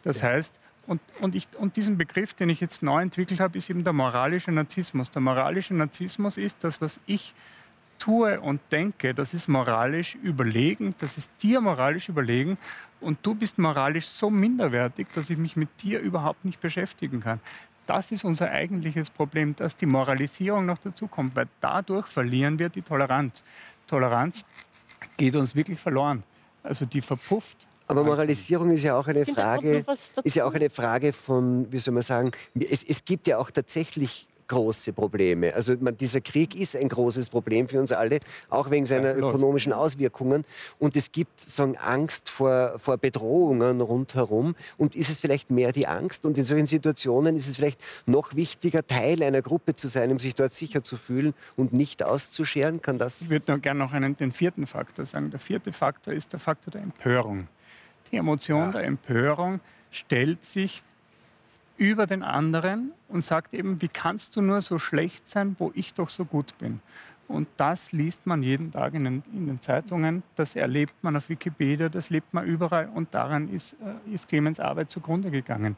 Das 0.03 0.23
heißt, 0.23 0.59
und, 0.87 1.01
und, 1.21 1.35
ich, 1.35 1.49
und 1.59 1.77
diesen 1.77 1.99
Begriff, 1.99 2.35
den 2.35 2.49
ich 2.49 2.61
jetzt 2.61 2.83
neu 2.83 3.03
entwickelt 3.03 3.41
habe, 3.41 3.57
ist 3.59 3.71
eben 3.71 3.85
der 3.85 3.93
moralische 3.93 4.51
Narzissmus. 4.51 5.11
Der 5.11 5.23
moralische 5.23 5.75
Narzissmus 5.75 6.37
ist 6.37 6.65
das, 6.65 6.81
was 6.81 7.01
ich 7.07 7.35
tue 7.99 8.41
und 8.41 8.61
denke, 8.73 9.15
das 9.15 9.35
ist 9.35 9.47
moralisch 9.47 10.17
überlegen, 10.23 10.95
das 10.99 11.19
ist 11.19 11.31
dir 11.43 11.61
moralisch 11.61 12.09
überlegen 12.09 12.59
und 13.01 13.19
du 13.23 13.35
bist 13.35 13.59
moralisch 13.59 14.07
so 14.07 14.31
minderwertig, 14.31 15.07
dass 15.15 15.31
ich 15.31 15.39
mich 15.39 15.55
mit 15.55 15.69
dir 15.83 16.01
überhaupt 16.01 16.45
nicht 16.45 16.61
beschäftigen 16.61 17.21
kann. 17.21 17.41
Das 17.87 18.11
ist 18.11 18.25
unser 18.25 18.51
eigentliches 18.51 19.11
Problem, 19.11 19.55
dass 19.57 19.77
die 19.77 19.87
Moralisierung 19.87 20.65
noch 20.65 20.79
dazu 20.79 21.09
kommt, 21.09 21.37
weil 21.37 21.49
dadurch 21.61 22.07
verlieren 22.07 22.59
wir 22.59 22.69
die 22.69 22.83
Toleranz. 22.83 23.45
Toleranz 23.87 24.45
geht 25.17 25.37
uns 25.37 25.55
wirklich 25.55 25.81
verloren. 25.81 26.23
Also 26.63 26.87
die 26.87 27.01
verpufft. 27.01 27.67
Aber 27.91 28.05
Moralisierung 28.05 28.71
ist 28.71 28.83
ja 28.83 28.97
auch 28.97 29.07
eine 29.07 29.27
Frage, 29.27 29.85
ist 30.25 30.37
ja 30.37 30.45
auch 30.45 30.55
eine 30.55 30.71
Frage 30.71 31.13
von, 31.13 31.71
wie 31.73 31.79
soll 31.79 31.95
man 31.95 32.03
sagen, 32.03 32.31
es, 32.55 32.83
es 32.83 33.05
gibt 33.05 33.27
ja 33.27 33.39
auch 33.39 33.51
tatsächlich 33.51 34.29
große 34.51 34.93
Probleme. 34.93 35.55
Also 35.55 35.75
man, 35.79 35.97
dieser 35.97 36.21
Krieg 36.21 36.57
ist 36.57 36.75
ein 36.75 36.89
großes 36.89 37.31
Problem 37.31 37.69
für 37.69 37.79
uns 37.79 37.93
alle, 37.93 38.19
auch 38.49 38.71
wegen 38.71 38.85
seiner 38.85 39.15
ökonomischen 39.17 39.73
Auswirkungen. 39.73 40.45
Und 40.81 40.97
es 40.97 41.13
gibt 41.13 41.41
sagen, 41.41 41.77
Angst 41.77 42.29
vor, 42.29 42.75
vor 42.79 42.99
Bedrohungen 42.99 43.81
rundherum. 43.81 44.57
Und 44.77 44.97
ist 44.97 45.09
es 45.09 45.21
vielleicht 45.21 45.51
mehr 45.51 45.71
die 45.71 45.87
Angst? 45.87 46.25
Und 46.25 46.37
in 46.37 46.45
solchen 46.45 46.67
Situationen 46.67 47.37
ist 47.37 47.47
es 47.47 47.57
vielleicht 47.57 47.81
noch 48.07 48.35
wichtiger, 48.35 48.85
Teil 48.85 49.23
einer 49.23 49.41
Gruppe 49.41 49.77
zu 49.77 49.87
sein, 49.87 50.11
um 50.11 50.19
sich 50.19 50.35
dort 50.35 50.53
sicher 50.53 50.83
zu 50.83 50.97
fühlen 50.97 51.33
und 51.57 51.73
nicht 51.73 52.03
auszuscheren? 52.03 52.83
Kann 52.83 52.99
das? 52.99 53.23
Ich 53.23 53.31
würde 53.31 53.53
noch 53.53 53.63
gerne 53.63 53.79
noch 53.79 53.93
einen, 53.93 54.17
den 54.17 54.33
vierten 54.33 54.67
Faktor 54.67 55.07
sagen. 55.07 55.31
Der 55.31 55.39
vierte 55.39 55.73
Faktor 55.73 56.13
ist 56.13 56.33
der 56.33 56.41
Faktor 56.41 56.73
der 56.73 56.83
Empörung. 56.83 57.47
Die 58.11 58.17
Emotion 58.17 58.73
der 58.73 58.85
Empörung 58.85 59.61
stellt 59.91 60.45
sich 60.45 60.83
über 61.77 62.07
den 62.07 62.23
anderen 62.23 62.93
und 63.09 63.25
sagt 63.25 63.55
eben, 63.55 63.81
wie 63.81 63.89
kannst 63.89 64.37
du 64.37 64.43
nur 64.43 64.61
so 64.61 64.79
schlecht 64.79 65.27
sein, 65.27 65.57
wo 65.59 65.73
ich 65.75 65.95
doch 65.95 66.11
so 66.11 66.25
gut 66.25 66.57
bin. 66.59 66.81
Und 67.27 67.49
das 67.57 67.93
liest 67.93 68.27
man 68.27 68.43
jeden 68.43 68.73
Tag 68.73 68.93
in 68.95 69.05
den, 69.05 69.23
in 69.33 69.47
den, 69.47 69.61
Zeitungen, 69.61 70.25
das 70.35 70.57
erlebt 70.57 70.95
man 71.03 71.17
auf 71.17 71.29
Wikipedia, 71.29 71.89
das 71.89 72.11
lebt 72.11 72.35
man 72.35 72.45
überall 72.45 72.89
und 72.93 73.15
daran 73.15 73.49
ist, 73.49 73.75
äh, 73.75 74.15
ist 74.15 74.29
Clemens 74.29 74.59
Arbeit 74.59 74.91
zugrunde 74.91 75.31
gegangen. 75.31 75.77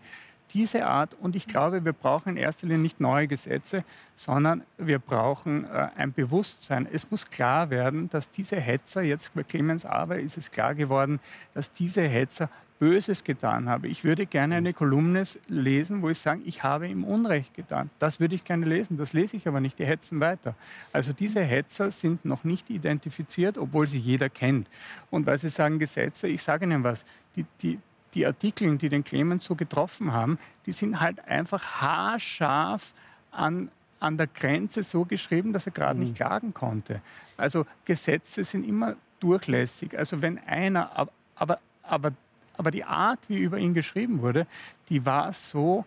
Diese 0.54 0.84
Art, 0.86 1.14
und 1.14 1.34
ich 1.34 1.46
glaube, 1.46 1.84
wir 1.84 1.92
brauchen 1.92 2.30
in 2.30 2.36
erster 2.36 2.66
Linie 2.66 2.82
nicht 2.82 3.00
neue 3.00 3.26
Gesetze, 3.26 3.84
sondern 4.14 4.62
wir 4.76 4.98
brauchen 4.98 5.64
äh, 5.64 5.88
ein 5.96 6.12
Bewusstsein. 6.12 6.86
Es 6.92 7.10
muss 7.10 7.30
klar 7.30 7.70
werden, 7.70 8.10
dass 8.10 8.30
diese 8.30 8.56
Hetzer, 8.56 9.02
jetzt 9.02 9.32
bei 9.34 9.42
Clemens 9.42 9.86
Arbeit 9.86 10.22
ist 10.22 10.36
es 10.36 10.50
klar 10.50 10.74
geworden, 10.74 11.20
dass 11.54 11.72
diese 11.72 12.02
Hetzer 12.02 12.50
Böses 12.82 13.22
getan 13.22 13.68
habe. 13.68 13.86
Ich 13.86 14.02
würde 14.02 14.26
gerne 14.26 14.56
eine 14.56 14.72
Kolumne 14.72 15.22
lesen, 15.46 16.02
wo 16.02 16.08
ich 16.08 16.18
sage, 16.18 16.42
ich 16.44 16.64
habe 16.64 16.88
ihm 16.88 17.04
Unrecht 17.04 17.54
getan. 17.54 17.90
Das 18.00 18.18
würde 18.18 18.34
ich 18.34 18.42
gerne 18.42 18.66
lesen. 18.66 18.96
Das 18.96 19.12
lese 19.12 19.36
ich 19.36 19.46
aber 19.46 19.60
nicht. 19.60 19.78
Die 19.78 19.86
hetzen 19.86 20.18
weiter. 20.18 20.56
Also 20.92 21.12
diese 21.12 21.42
Hetzer 21.42 21.92
sind 21.92 22.24
noch 22.24 22.42
nicht 22.42 22.70
identifiziert, 22.70 23.56
obwohl 23.56 23.86
sie 23.86 24.00
jeder 24.00 24.28
kennt. 24.28 24.68
Und 25.12 25.26
weil 25.26 25.38
Sie 25.38 25.48
sagen 25.48 25.78
Gesetze, 25.78 26.26
ich 26.26 26.42
sage 26.42 26.64
Ihnen 26.64 26.82
was. 26.82 27.04
Die, 27.36 27.46
die, 27.62 27.78
die 28.14 28.26
Artikel, 28.26 28.76
die 28.78 28.88
den 28.88 29.04
Clemens 29.04 29.44
so 29.44 29.54
getroffen 29.54 30.12
haben, 30.12 30.38
die 30.66 30.72
sind 30.72 31.00
halt 31.00 31.24
einfach 31.26 31.80
haarscharf 31.80 32.94
an 33.30 33.70
an 34.00 34.16
der 34.16 34.26
Grenze 34.26 34.82
so 34.82 35.04
geschrieben, 35.04 35.52
dass 35.52 35.66
er 35.66 35.72
gerade 35.72 35.94
mhm. 35.94 36.06
nicht 36.06 36.16
klagen 36.16 36.52
konnte. 36.52 37.00
Also 37.36 37.66
Gesetze 37.84 38.42
sind 38.42 38.68
immer 38.68 38.96
durchlässig. 39.20 39.96
Also 39.96 40.22
wenn 40.22 40.40
einer, 40.40 41.08
aber, 41.36 41.60
aber 41.84 42.12
aber 42.56 42.70
die 42.70 42.84
Art, 42.84 43.18
wie 43.28 43.38
über 43.38 43.58
ihn 43.58 43.74
geschrieben 43.74 44.20
wurde, 44.20 44.46
die 44.88 45.04
war 45.04 45.32
so 45.32 45.84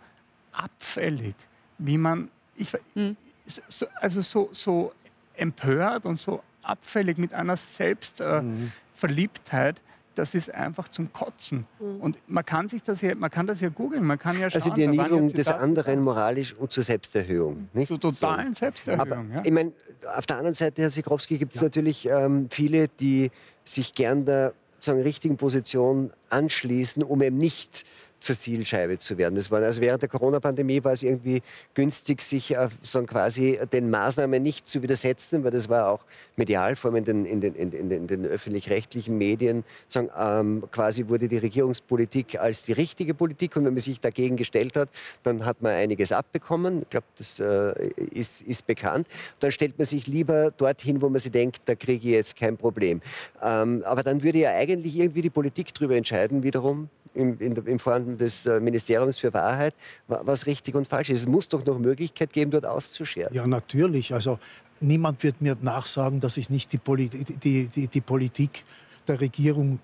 abfällig, 0.52 1.36
wie 1.78 1.98
man, 1.98 2.30
ich, 2.56 2.76
mhm. 2.96 3.16
so, 3.46 3.86
also 3.96 4.20
so, 4.22 4.50
so 4.52 4.92
empört 5.36 6.06
und 6.06 6.18
so 6.18 6.44
abfällig 6.64 7.18
mit 7.18 7.34
einer 7.34 7.56
Selbstverliebtheit. 7.58 9.78
Äh, 9.78 9.80
mhm. 9.80 9.82
Das 10.16 10.34
ist 10.34 10.54
einfach 10.54 10.88
zum 10.88 11.12
Kotzen. 11.14 11.68
Mhm. 11.80 12.02
Und 12.02 12.18
man 12.28 12.46
kann 12.46 12.70
sich 12.70 12.82
das 12.82 13.02
ja, 13.02 13.14
man 13.16 13.30
kann 13.30 13.48
das 13.48 13.62
ja 13.62 13.70
googeln, 13.70 14.04
man 14.04 14.18
kann 14.18 14.40
ja 14.40 14.50
schauen. 14.50 14.62
Also 14.62 14.74
die 14.74 14.84
Erniedrigung 14.84 15.28
des 15.32 15.48
anderen 15.48 16.02
moralisch 16.02 16.54
und 16.54 16.72
zur 16.72 16.84
Selbsterhöhung. 16.84 17.70
Nicht? 17.74 17.90
Zur 17.90 18.00
totalen 18.00 18.54
so. 18.54 18.60
Selbsterhöhung. 18.60 19.02
Aber, 19.02 19.26
ja. 19.34 19.42
Ich 19.44 19.52
meine, 19.52 19.74
auf 20.16 20.26
der 20.26 20.38
anderen 20.38 20.56
Seite, 20.56 20.82
Herr 20.82 20.90
Sikrowski, 20.90 21.38
gibt 21.38 21.54
es 21.54 21.62
ja. 21.62 21.68
natürlich 21.68 22.10
ähm, 22.10 22.48
viele, 22.50 22.88
die 22.88 23.32
sich 23.66 23.94
gern 23.94 24.26
der 24.26 24.54
sozusagen 24.86 25.02
richtigen 25.02 25.38
Position 25.38 26.12
anschließen, 26.30 27.02
um 27.04 27.22
eben 27.22 27.38
nicht 27.38 27.86
zur 28.26 28.38
Zielscheibe 28.38 28.98
zu 28.98 29.18
werden. 29.18 29.36
Das 29.36 29.52
war, 29.52 29.62
also 29.62 29.82
während 29.82 30.02
der 30.02 30.10
Corona-Pandemie 30.10 30.84
war 30.84 30.94
es 30.94 31.04
irgendwie 31.04 31.42
günstig, 31.74 32.22
sich 32.22 32.56
äh, 32.56 32.70
so 32.82 33.02
quasi 33.04 33.60
den 33.72 33.90
Maßnahmen 33.90 34.42
nicht 34.42 34.68
zu 34.68 34.82
widersetzen, 34.82 35.44
weil 35.44 35.52
das 35.52 35.70
war 35.70 35.90
auch 35.90 36.04
medial, 36.36 36.76
vor 36.76 36.92
allem 36.92 36.98
in 36.98 37.06
den, 37.06 37.26
in 37.26 37.42
den, 37.42 37.56
in 37.56 37.90
den, 37.90 38.08
den 38.08 38.26
öffentlich-rechtlichen 38.26 39.18
Medien, 39.18 39.64
sagen, 39.88 40.10
ähm, 40.18 40.64
quasi 40.72 41.08
wurde 41.08 41.28
die 41.28 41.38
Regierungspolitik 41.38 42.40
als 42.40 42.64
die 42.64 42.74
richtige 42.74 43.14
Politik 43.14 43.56
und 43.56 43.66
wenn 43.66 43.74
man 43.74 43.82
sich 43.82 44.00
dagegen 44.00 44.38
gestellt 44.38 44.76
hat, 44.76 44.90
dann 45.24 45.46
hat 45.46 45.62
man 45.62 45.74
einiges 45.74 46.12
abbekommen. 46.12 46.82
Ich 46.82 46.90
glaube, 46.90 47.08
das 47.18 47.40
äh, 47.40 47.90
ist, 48.12 48.42
ist 48.42 48.66
bekannt. 48.66 49.08
Dann 49.40 49.52
stellt 49.52 49.78
man 49.78 49.86
sich 49.86 50.08
lieber 50.08 50.52
dorthin, 50.52 51.02
wo 51.02 51.10
man 51.10 51.20
sich 51.20 51.32
denkt, 51.32 51.62
da 51.66 51.76
kriege 51.76 52.08
ich 52.08 52.16
jetzt 52.16 52.36
kein 52.36 52.58
Problem. 52.58 53.02
Ähm, 53.42 53.84
aber 53.86 54.02
dann 54.02 54.24
würde 54.24 54.40
ja 54.40 54.52
eigentlich 54.52 54.98
irgendwie 54.98 55.22
die 55.22 55.30
Politik 55.30 55.74
darüber 55.76 55.96
entscheiden, 55.96 56.42
wiederum, 56.42 56.90
im, 57.16 57.40
in, 57.40 57.56
im 57.56 57.80
Form 57.80 58.18
des 58.18 58.46
äh, 58.46 58.60
Ministeriums 58.60 59.18
für 59.20 59.34
Wahrheit, 59.34 59.74
was 60.08 60.46
richtig 60.46 60.76
und 60.76 60.88
falsch 60.88 61.10
ist. 61.10 61.22
Es 61.22 61.28
muss 61.28 61.48
doch 61.48 61.66
noch 61.66 61.80
Möglichkeit 61.80 62.32
geben, 62.34 62.52
dort 62.52 62.66
auszuscheren. 62.66 63.34
Ja, 63.34 63.48
natürlich. 63.48 64.14
Also 64.14 64.40
niemand 64.80 65.24
wird 65.24 65.42
mir 65.42 65.58
nachsagen, 65.62 66.20
dass 66.20 66.38
ich 66.38 66.50
nicht 66.50 66.74
die, 66.74 66.78
Poli 66.78 67.10
die, 67.10 67.68
die, 67.68 67.88
die 67.88 68.02
Politik 68.02 68.64
der 69.08 69.22
Regierung 69.22 69.80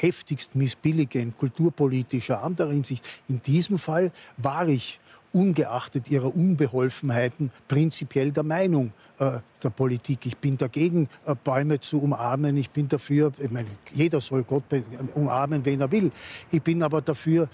heftigst 0.00 0.54
missbillige 0.54 1.20
in 1.20 1.36
kulturpolitischer, 1.36 2.42
anderer 2.42 2.72
Hinsicht. 2.72 3.04
In 3.28 3.42
diesem 3.42 3.78
Fall 3.78 4.12
war 4.36 4.68
ich 4.68 5.00
ungeachtet 5.32 6.10
ihrer 6.10 6.34
Unbeholfenheiten 6.34 7.50
prinzipiell 7.68 8.32
der 8.32 8.42
Meinung 8.42 8.92
äh, 9.18 9.38
der 9.62 9.70
Politik. 9.70 10.26
Ich 10.26 10.36
bin 10.36 10.56
dagegen, 10.56 11.08
äh, 11.24 11.34
Bäume 11.34 11.80
zu 11.80 12.02
umarmen. 12.02 12.56
Ich 12.56 12.70
bin 12.70 12.88
dafür, 12.88 13.32
ich 13.38 13.50
meine, 13.50 13.68
jeder 13.92 14.20
soll 14.20 14.42
Gott 14.42 14.64
umarmen, 15.14 15.64
wen 15.64 15.80
er 15.80 15.90
will. 15.90 16.10
Ich 16.50 16.62
bin 16.62 16.82
aber 16.82 17.00
dafür, 17.00 17.48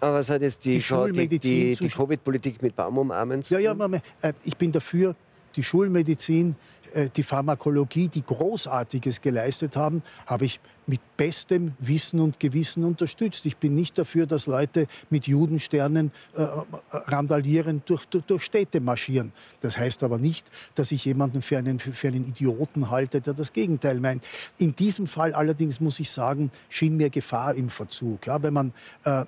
aber 0.00 0.14
was 0.14 0.30
hat 0.30 0.42
jetzt 0.42 0.64
die, 0.64 0.78
die, 0.78 1.38
die, 1.38 1.76
die, 1.76 1.88
Covid-Politik 1.88 2.62
mit 2.62 2.76
Baumumarmen 2.76 3.42
zu 3.42 3.54
tun? 3.54 3.62
Ja, 3.62 3.74
ja, 3.74 4.00
äh, 4.22 4.32
ich 4.44 4.56
bin 4.56 4.72
dafür, 4.72 5.14
die 5.56 5.62
Schulmedizin 5.62 6.56
äh, 6.94 7.08
die 7.14 7.22
Pharmakologie, 7.22 8.08
die 8.08 8.24
Großartiges 8.24 9.20
geleistet 9.20 9.76
haben, 9.76 10.02
habe 10.26 10.44
ich 10.44 10.60
mit 10.86 11.00
bestem 11.16 11.72
Wissen 11.78 12.20
und 12.20 12.40
Gewissen 12.40 12.84
unterstützt. 12.84 13.46
Ich 13.46 13.56
bin 13.56 13.74
nicht 13.74 13.96
dafür, 13.96 14.26
dass 14.26 14.46
Leute 14.46 14.86
mit 15.08 15.26
Judensternen 15.26 16.10
äh, 16.34 16.44
randalierend 16.90 17.88
durch, 17.88 18.06
durch, 18.06 18.24
durch, 18.24 18.42
Städte 18.42 18.80
marschieren. 18.80 19.32
Das 19.60 19.78
heißt 19.78 20.02
aber 20.02 20.18
nicht, 20.18 20.46
dass 20.74 20.90
ich 20.90 21.04
jemanden 21.04 21.42
für 21.42 21.58
einen, 21.58 21.78
für 21.78 22.08
einen 22.08 22.26
Idioten 22.26 22.90
halte, 22.90 23.20
der 23.20 23.34
das 23.34 23.52
Gegenteil 23.52 24.00
meint. 24.00 24.24
In 24.58 24.74
diesem 24.74 25.06
Fall 25.06 25.32
allerdings 25.32 25.80
muss 25.80 26.00
ich 26.00 26.10
sagen, 26.10 26.50
schien 26.68 26.96
mir 26.96 27.10
Gefahr 27.10 27.54
im 27.54 27.68
Verzug. 27.68 28.26
Ja, 28.26 28.42
wenn 28.42 28.54
man 28.54 28.72
äh, 29.04 29.24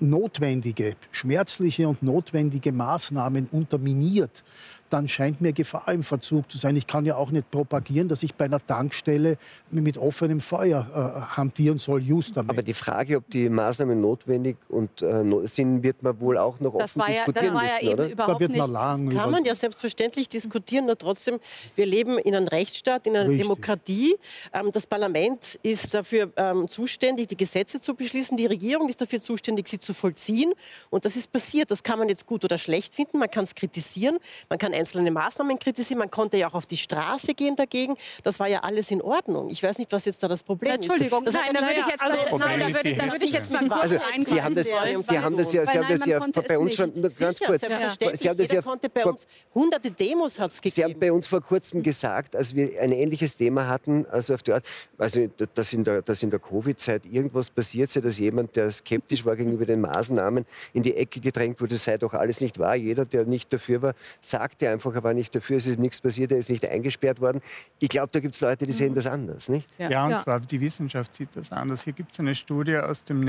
notwendige, 0.00 0.96
schmerzliche 1.12 1.88
und 1.88 2.02
notwendige 2.02 2.72
Maßnahmen 2.72 3.46
unterminiert, 3.52 4.42
dann 4.90 5.08
scheint 5.08 5.40
mir 5.40 5.52
Gefahr 5.52 5.88
im 5.88 6.02
Verzug 6.02 6.50
zu 6.50 6.58
sein. 6.58 6.76
Ich 6.76 6.86
kann 6.86 7.04
ja 7.04 7.16
auch 7.16 7.30
nicht 7.30 7.50
propagieren, 7.50 8.08
dass 8.08 8.22
ich 8.22 8.34
bei 8.34 8.44
einer 8.44 8.64
Tankstelle 8.64 9.36
mit 9.70 9.98
offenem 9.98 10.40
Feuer 10.40 10.86
äh, 10.94 11.36
hantieren 11.36 11.78
soll, 11.78 12.02
just 12.02 12.36
damit. 12.36 12.50
Aber 12.50 12.62
die 12.62 12.74
Frage, 12.74 13.16
ob 13.16 13.28
die 13.30 13.48
Maßnahmen 13.48 14.00
notwendig 14.00 14.56
und 14.68 15.02
äh, 15.02 15.24
sind, 15.46 15.82
wird 15.82 16.02
man 16.02 16.18
wohl 16.20 16.38
auch 16.38 16.60
noch 16.60 16.76
das 16.76 16.96
offen 16.96 17.12
ja, 17.12 17.24
diskutieren 17.24 17.54
das 17.54 17.62
müssen, 17.62 17.86
ja 17.86 17.92
oder? 17.92 18.08
da 18.14 18.40
wird 18.40 18.56
man 18.56 18.72
lang 18.72 19.06
das 19.06 19.14
kann 19.14 19.30
man 19.30 19.44
ja 19.44 19.54
selbstverständlich 19.54 20.28
diskutieren, 20.28 20.86
nur 20.86 20.98
trotzdem, 20.98 21.38
wir 21.76 21.86
leben 21.86 22.18
in 22.18 22.34
einem 22.34 22.48
Rechtsstaat, 22.48 23.06
in 23.06 23.16
einer 23.16 23.28
Richtig. 23.28 23.42
Demokratie. 23.42 24.16
Ähm, 24.52 24.70
das 24.72 24.86
Parlament 24.86 25.58
ist 25.62 25.94
dafür 25.94 26.30
ähm, 26.36 26.68
zuständig, 26.68 27.28
die 27.28 27.36
Gesetze 27.36 27.80
zu 27.80 27.94
beschließen. 27.94 28.36
Die 28.36 28.46
Regierung 28.46 28.88
ist 28.88 29.00
dafür 29.00 29.20
zuständig, 29.20 29.68
sie 29.68 29.78
zu 29.78 29.94
vollziehen. 29.94 30.52
Und 30.90 31.04
das 31.04 31.16
ist 31.16 31.32
passiert. 31.32 31.70
Das 31.70 31.82
kann 31.82 31.98
man 31.98 32.08
jetzt 32.08 32.26
gut 32.26 32.44
oder 32.44 32.58
schlecht 32.58 32.94
finden. 32.94 33.18
Man 33.18 33.30
kann 33.30 33.44
es 33.44 33.54
kritisieren. 33.54 34.18
Man 34.48 34.58
kann 34.58 34.72
einzelne 34.84 35.10
Maßnahmen 35.10 35.58
kritisieren. 35.58 35.98
Man 35.98 36.10
konnte 36.10 36.36
ja 36.36 36.48
auch 36.48 36.54
auf 36.54 36.66
die 36.66 36.76
Straße 36.76 37.34
gehen 37.34 37.56
dagegen. 37.56 37.96
Das 38.22 38.38
war 38.38 38.48
ja 38.48 38.60
alles 38.60 38.90
in 38.90 39.00
Ordnung. 39.00 39.48
Ich 39.48 39.62
weiß 39.62 39.78
nicht, 39.78 39.90
was 39.92 40.04
jetzt 40.04 40.22
da 40.22 40.28
das 40.28 40.42
Problem 40.42 40.72
ist. 40.72 40.76
Entschuldigung, 40.76 41.24
nein, 41.24 41.54
da 41.54 41.60
würde 41.60 41.80
ich 41.80 41.86
jetzt, 41.86 42.02
also, 42.02 42.38
nein, 42.38 42.60
da 42.60 42.66
würde, 42.68 42.94
da 42.94 43.12
würde 43.12 43.24
ich 43.24 43.32
jetzt 43.32 43.50
mal 43.50 43.72
also, 43.72 43.96
Sie 44.26 44.42
haben 44.42 44.54
das, 44.54 44.66
Sie 44.66 45.18
haben 45.18 45.36
das 45.36 45.52
ja, 45.52 45.66
Sie 45.66 45.78
haben 45.78 45.88
das 45.88 46.06
ja 46.06 46.20
bei 46.46 46.58
uns 46.58 46.74
schon 46.74 46.92
ganz 47.18 47.40
kurz. 47.40 47.62
Sie 47.62 48.28
haben 48.28 48.36
das 48.36 48.50
ja 48.50 48.60
bei 48.60 49.04
uns 49.04 49.26
hunderte 49.54 49.90
Demos 49.90 50.38
hat 50.38 50.50
es 50.50 50.60
gegeben. 50.60 50.74
Sie 50.74 50.84
haben 50.84 51.00
bei 51.00 51.12
uns 51.12 51.26
vor 51.26 51.40
kurzem 51.40 51.82
gesagt, 51.82 52.36
als 52.36 52.54
wir 52.54 52.80
ein 52.80 52.92
ähnliches 52.92 53.36
Thema 53.36 53.68
hatten, 53.68 54.06
also 54.06 54.34
auf 54.34 54.42
der 54.42 54.56
Art, 54.56 54.64
also 54.98 55.26
dass 55.54 55.72
in 55.72 55.84
der, 55.84 56.02
dass 56.02 56.22
in 56.22 56.30
der 56.30 56.40
Covid-Zeit 56.40 57.06
irgendwas 57.06 57.50
passiert 57.50 57.90
sei, 57.90 58.00
dass 58.00 58.18
jemand, 58.18 58.56
der 58.56 58.70
skeptisch 58.70 59.24
war 59.24 59.36
gegenüber 59.36 59.64
den 59.64 59.80
Maßnahmen, 59.80 60.44
in 60.72 60.82
die 60.82 60.94
Ecke 60.94 61.20
gedrängt 61.20 61.60
wurde, 61.60 61.76
sei 61.76 61.96
doch 61.96 62.12
alles 62.12 62.40
nicht 62.40 62.58
wahr. 62.58 62.74
Jeder, 62.74 63.04
der 63.04 63.24
nicht 63.24 63.52
dafür 63.52 63.82
war, 63.82 63.94
sagte 64.20 64.63
einfach, 64.70 64.94
er 64.94 65.02
war 65.02 65.14
nicht 65.14 65.34
dafür, 65.34 65.56
es 65.56 65.66
ist 65.66 65.78
nichts 65.78 66.00
passiert, 66.00 66.32
er 66.32 66.38
ist 66.38 66.50
nicht 66.50 66.66
eingesperrt 66.66 67.20
worden. 67.20 67.40
Ich 67.80 67.88
glaube, 67.88 68.08
da 68.12 68.20
gibt 68.20 68.34
es 68.34 68.40
Leute, 68.40 68.66
die 68.66 68.72
sehen 68.72 68.90
mhm. 68.90 68.94
das 68.96 69.06
anders, 69.06 69.48
nicht? 69.48 69.68
Ja, 69.78 69.90
ja 69.90 70.04
und 70.04 70.10
ja. 70.12 70.22
zwar 70.22 70.40
die 70.40 70.60
Wissenschaft 70.60 71.14
sieht 71.14 71.30
das 71.34 71.52
anders. 71.52 71.84
Hier 71.84 71.92
gibt 71.92 72.12
es 72.12 72.20
eine 72.20 72.34
Studie 72.34 72.76
aus 72.76 73.04
dem 73.04 73.20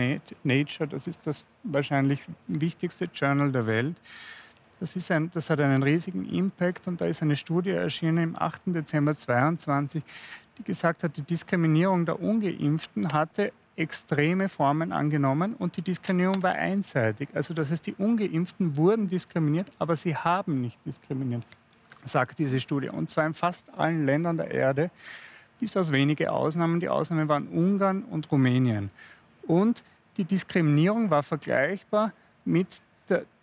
Nature, 0.43 0.88
das 0.88 1.07
ist 1.07 1.25
das 1.25 1.45
wahrscheinlich 1.63 2.21
wichtigste 2.47 3.05
Journal 3.13 3.51
der 3.51 3.67
Welt. 3.67 3.95
Das, 4.79 4.95
ist 4.95 5.09
ein, 5.09 5.31
das 5.33 5.49
hat 5.49 5.59
einen 5.61 5.83
riesigen 5.83 6.25
Impact 6.25 6.88
und 6.88 6.99
da 6.99 7.05
ist 7.05 7.21
eine 7.21 7.36
Studie 7.36 7.71
erschienen 7.71 8.17
im 8.17 8.36
8. 8.36 8.63
Dezember 8.67 9.15
2022, 9.15 10.03
die 10.57 10.63
gesagt 10.63 11.03
hat, 11.03 11.15
die 11.15 11.21
Diskriminierung 11.21 12.05
der 12.05 12.19
Ungeimpften 12.19 13.11
hatte 13.13 13.53
extreme 13.78 14.47
Formen 14.47 14.91
angenommen 14.91 15.53
und 15.55 15.76
die 15.78 15.82
Diskriminierung 15.82 16.41
war 16.41 16.53
einseitig. 16.53 17.30
Also 17.34 17.53
das 17.53 17.71
heißt, 17.71 17.86
die 17.88 17.93
Ungeimpften 17.95 18.78
wurden 18.78 19.09
diskriminiert, 19.09 19.67
aber 19.80 19.95
sie 19.95 20.15
haben 20.15 20.61
nicht 20.61 20.80
diskriminiert, 20.86 21.43
sagt 22.03 22.39
diese 22.39 22.59
Studie. 22.59 22.89
Und 22.89 23.09
zwar 23.09 23.26
in 23.26 23.34
fast 23.34 23.73
allen 23.78 24.05
Ländern 24.05 24.38
der 24.38 24.51
Erde, 24.51 24.91
bis 25.59 25.76
aus 25.76 25.91
wenige 25.91 26.32
Ausnahmen. 26.32 26.80
Die 26.80 26.89
Ausnahmen 26.89 27.28
waren 27.28 27.47
Ungarn 27.47 28.03
und 28.03 28.32
Rumänien. 28.32 28.91
Und 29.43 29.84
die 30.17 30.23
Diskriminierung 30.23 31.09
war 31.09 31.23
vergleichbar 31.23 32.13
mit 32.45 32.82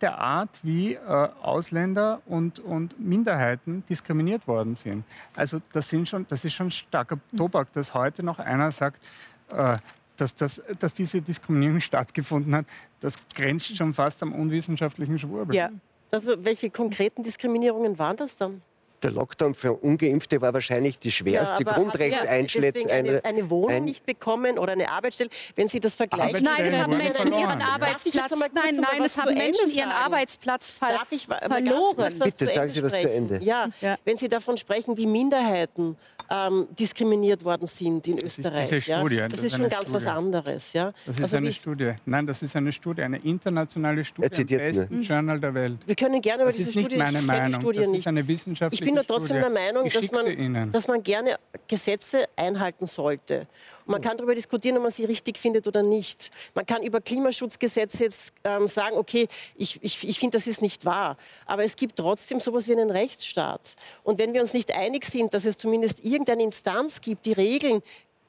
der, 0.01 0.17
Art, 0.17 0.59
wie 0.63 0.93
äh, 0.93 0.99
Ausländer 1.41 2.21
und, 2.25 2.59
und 2.59 2.99
Minderheiten 2.99 3.83
diskriminiert 3.87 4.47
worden 4.47 4.75
sind. 4.75 5.05
Also 5.35 5.59
das, 5.71 5.89
sind 5.89 6.09
schon, 6.09 6.25
das 6.27 6.43
ist 6.43 6.53
schon 6.53 6.69
starker 6.69 7.17
Tobak, 7.35 7.71
dass 7.71 7.93
heute 7.93 8.23
noch 8.23 8.39
einer 8.39 8.71
sagt, 8.73 9.01
äh, 9.49 9.77
dass, 10.15 10.35
dass, 10.35 10.61
dass 10.79 10.93
diese 10.93 11.21
Diskriminierung 11.21 11.81
stattgefunden 11.81 12.55
hat, 12.55 12.65
das 12.99 13.15
grenzt 13.35 13.75
schon 13.75 13.93
fast 13.93 14.21
am 14.23 14.33
unwissenschaftlichen 14.33 15.19
Schwurbel. 15.19 15.55
Ja. 15.55 15.69
Also 16.11 16.43
welche 16.45 16.69
konkreten 16.69 17.23
Diskriminierungen 17.23 17.97
waren 17.97 18.17
das 18.17 18.35
dann? 18.37 18.61
Der 19.03 19.11
Lockdown 19.11 19.53
für 19.53 19.73
Ungeimpfte 19.73 20.41
war 20.41 20.53
wahrscheinlich 20.53 20.99
die 20.99 21.11
schwerste 21.11 21.63
ja, 21.63 21.73
Grundrechtseinschnitt. 21.73 22.89
Eine, 22.89 23.23
eine 23.23 23.49
Wohnung 23.49 23.71
ein 23.71 23.83
nicht 23.83 24.05
bekommen 24.05 24.57
oder 24.57 24.73
eine 24.73 24.89
Arbeitsstelle, 24.89 25.29
wenn 25.55 25.67
Sie 25.67 25.79
das 25.79 25.95
vergleichen. 25.95 26.43
Nein, 26.43 26.65
es 26.65 26.75
haben 26.75 26.97
Menschen 26.97 27.33
ihren 27.33 27.61
Arbeitsplatz, 27.61 28.31
nein, 28.53 28.75
nein, 28.75 29.03
es 29.03 29.17
haben 29.17 29.33
Menschen 29.33 29.71
ihren 29.71 29.91
Arbeitsplatz 29.91 30.71
ver 30.71 31.01
ich, 31.09 31.25
verloren. 31.27 32.19
Bitte 32.19 32.45
sagen 32.45 32.69
Sie 32.69 32.81
das 32.81 32.99
zu 32.99 33.09
Ende. 33.09 33.39
Ja, 33.43 33.69
ja, 33.81 33.97
wenn 34.05 34.17
Sie 34.17 34.29
davon 34.29 34.57
sprechen, 34.57 34.97
wie 34.97 35.05
Minderheiten 35.05 35.97
ähm, 36.29 36.67
diskriminiert 36.77 37.43
worden 37.43 37.67
sind 37.67 38.07
in 38.07 38.23
Österreich. 38.23 38.69
Das 38.69 38.71
ist, 38.71 38.87
diese 38.87 38.99
Studie, 38.99 39.15
ja? 39.15 39.23
das, 39.23 39.31
das 39.31 39.43
ist 39.43 39.55
schon 39.55 39.69
ganz 39.69 39.83
Studie. 39.83 39.93
was 39.93 40.07
anderes. 40.07 40.73
Ja? 40.73 40.93
Das 41.05 41.17
ist 41.17 41.23
also 41.23 41.37
eine 41.37 41.51
Studie. 41.51 41.93
Nein, 42.05 42.27
das 42.27 42.41
ist 42.41 42.55
eine 42.55 42.71
Studie, 42.71 43.01
eine 43.01 43.17
internationale 43.17 44.03
Studie 44.03 44.41
im 44.41 44.47
besten 44.47 44.97
ne? 44.97 45.01
Journal 45.01 45.39
der 45.39 45.53
Welt. 45.53 45.77
Wir 45.85 45.95
können 45.95 46.21
gerne 46.21 46.43
über 46.43 46.51
das 46.51 46.57
diese 46.57 46.69
ist 46.69 46.79
Studie... 46.79 46.95
nicht 46.95 47.05
meine 47.05 47.21
Meinung. 47.21 47.61
Studie 47.61 47.79
das 47.79 47.89
nicht. 47.89 47.99
ist 47.99 48.07
eine 48.07 48.27
wissenschaftliche 48.27 48.83
Ich 48.83 48.89
bin 48.93 48.95
nur 48.95 49.05
trotzdem 49.05 49.39
der 49.39 49.49
Meinung, 49.49 49.89
dass 49.89 50.11
man, 50.11 50.71
dass 50.71 50.87
man 50.87 51.03
gerne 51.03 51.37
Gesetze 51.67 52.25
einhalten 52.35 52.85
sollte. 52.85 53.47
Man 53.85 54.01
kann 54.01 54.15
darüber 54.15 54.33
diskutieren, 54.33 54.77
ob 54.77 54.83
man 54.83 54.91
sie 54.91 55.05
richtig 55.05 55.37
findet 55.37 55.67
oder 55.67 55.83
nicht. 55.83 56.31
Man 56.53 56.65
kann 56.65 56.83
über 56.83 57.01
Klimaschutzgesetze 57.01 58.05
jetzt 58.05 58.33
ähm, 58.43 58.67
sagen, 58.67 58.95
okay, 58.95 59.27
ich, 59.55 59.77
ich, 59.83 60.07
ich 60.07 60.19
finde, 60.19 60.37
das 60.37 60.47
ist 60.47 60.61
nicht 60.61 60.85
wahr. 60.85 61.17
Aber 61.45 61.63
es 61.63 61.75
gibt 61.75 61.97
trotzdem 61.97 62.39
so 62.39 62.51
etwas 62.51 62.67
wie 62.67 62.73
einen 62.73 62.89
Rechtsstaat. 62.89 63.75
Und 64.03 64.19
wenn 64.19 64.33
wir 64.33 64.41
uns 64.41 64.53
nicht 64.53 64.75
einig 64.75 65.05
sind, 65.05 65.33
dass 65.33 65.45
es 65.45 65.57
zumindest 65.57 66.03
irgendeine 66.03 66.43
Instanz 66.43 67.01
gibt, 67.01 67.25
die 67.25 67.33
Regeln 67.33 67.81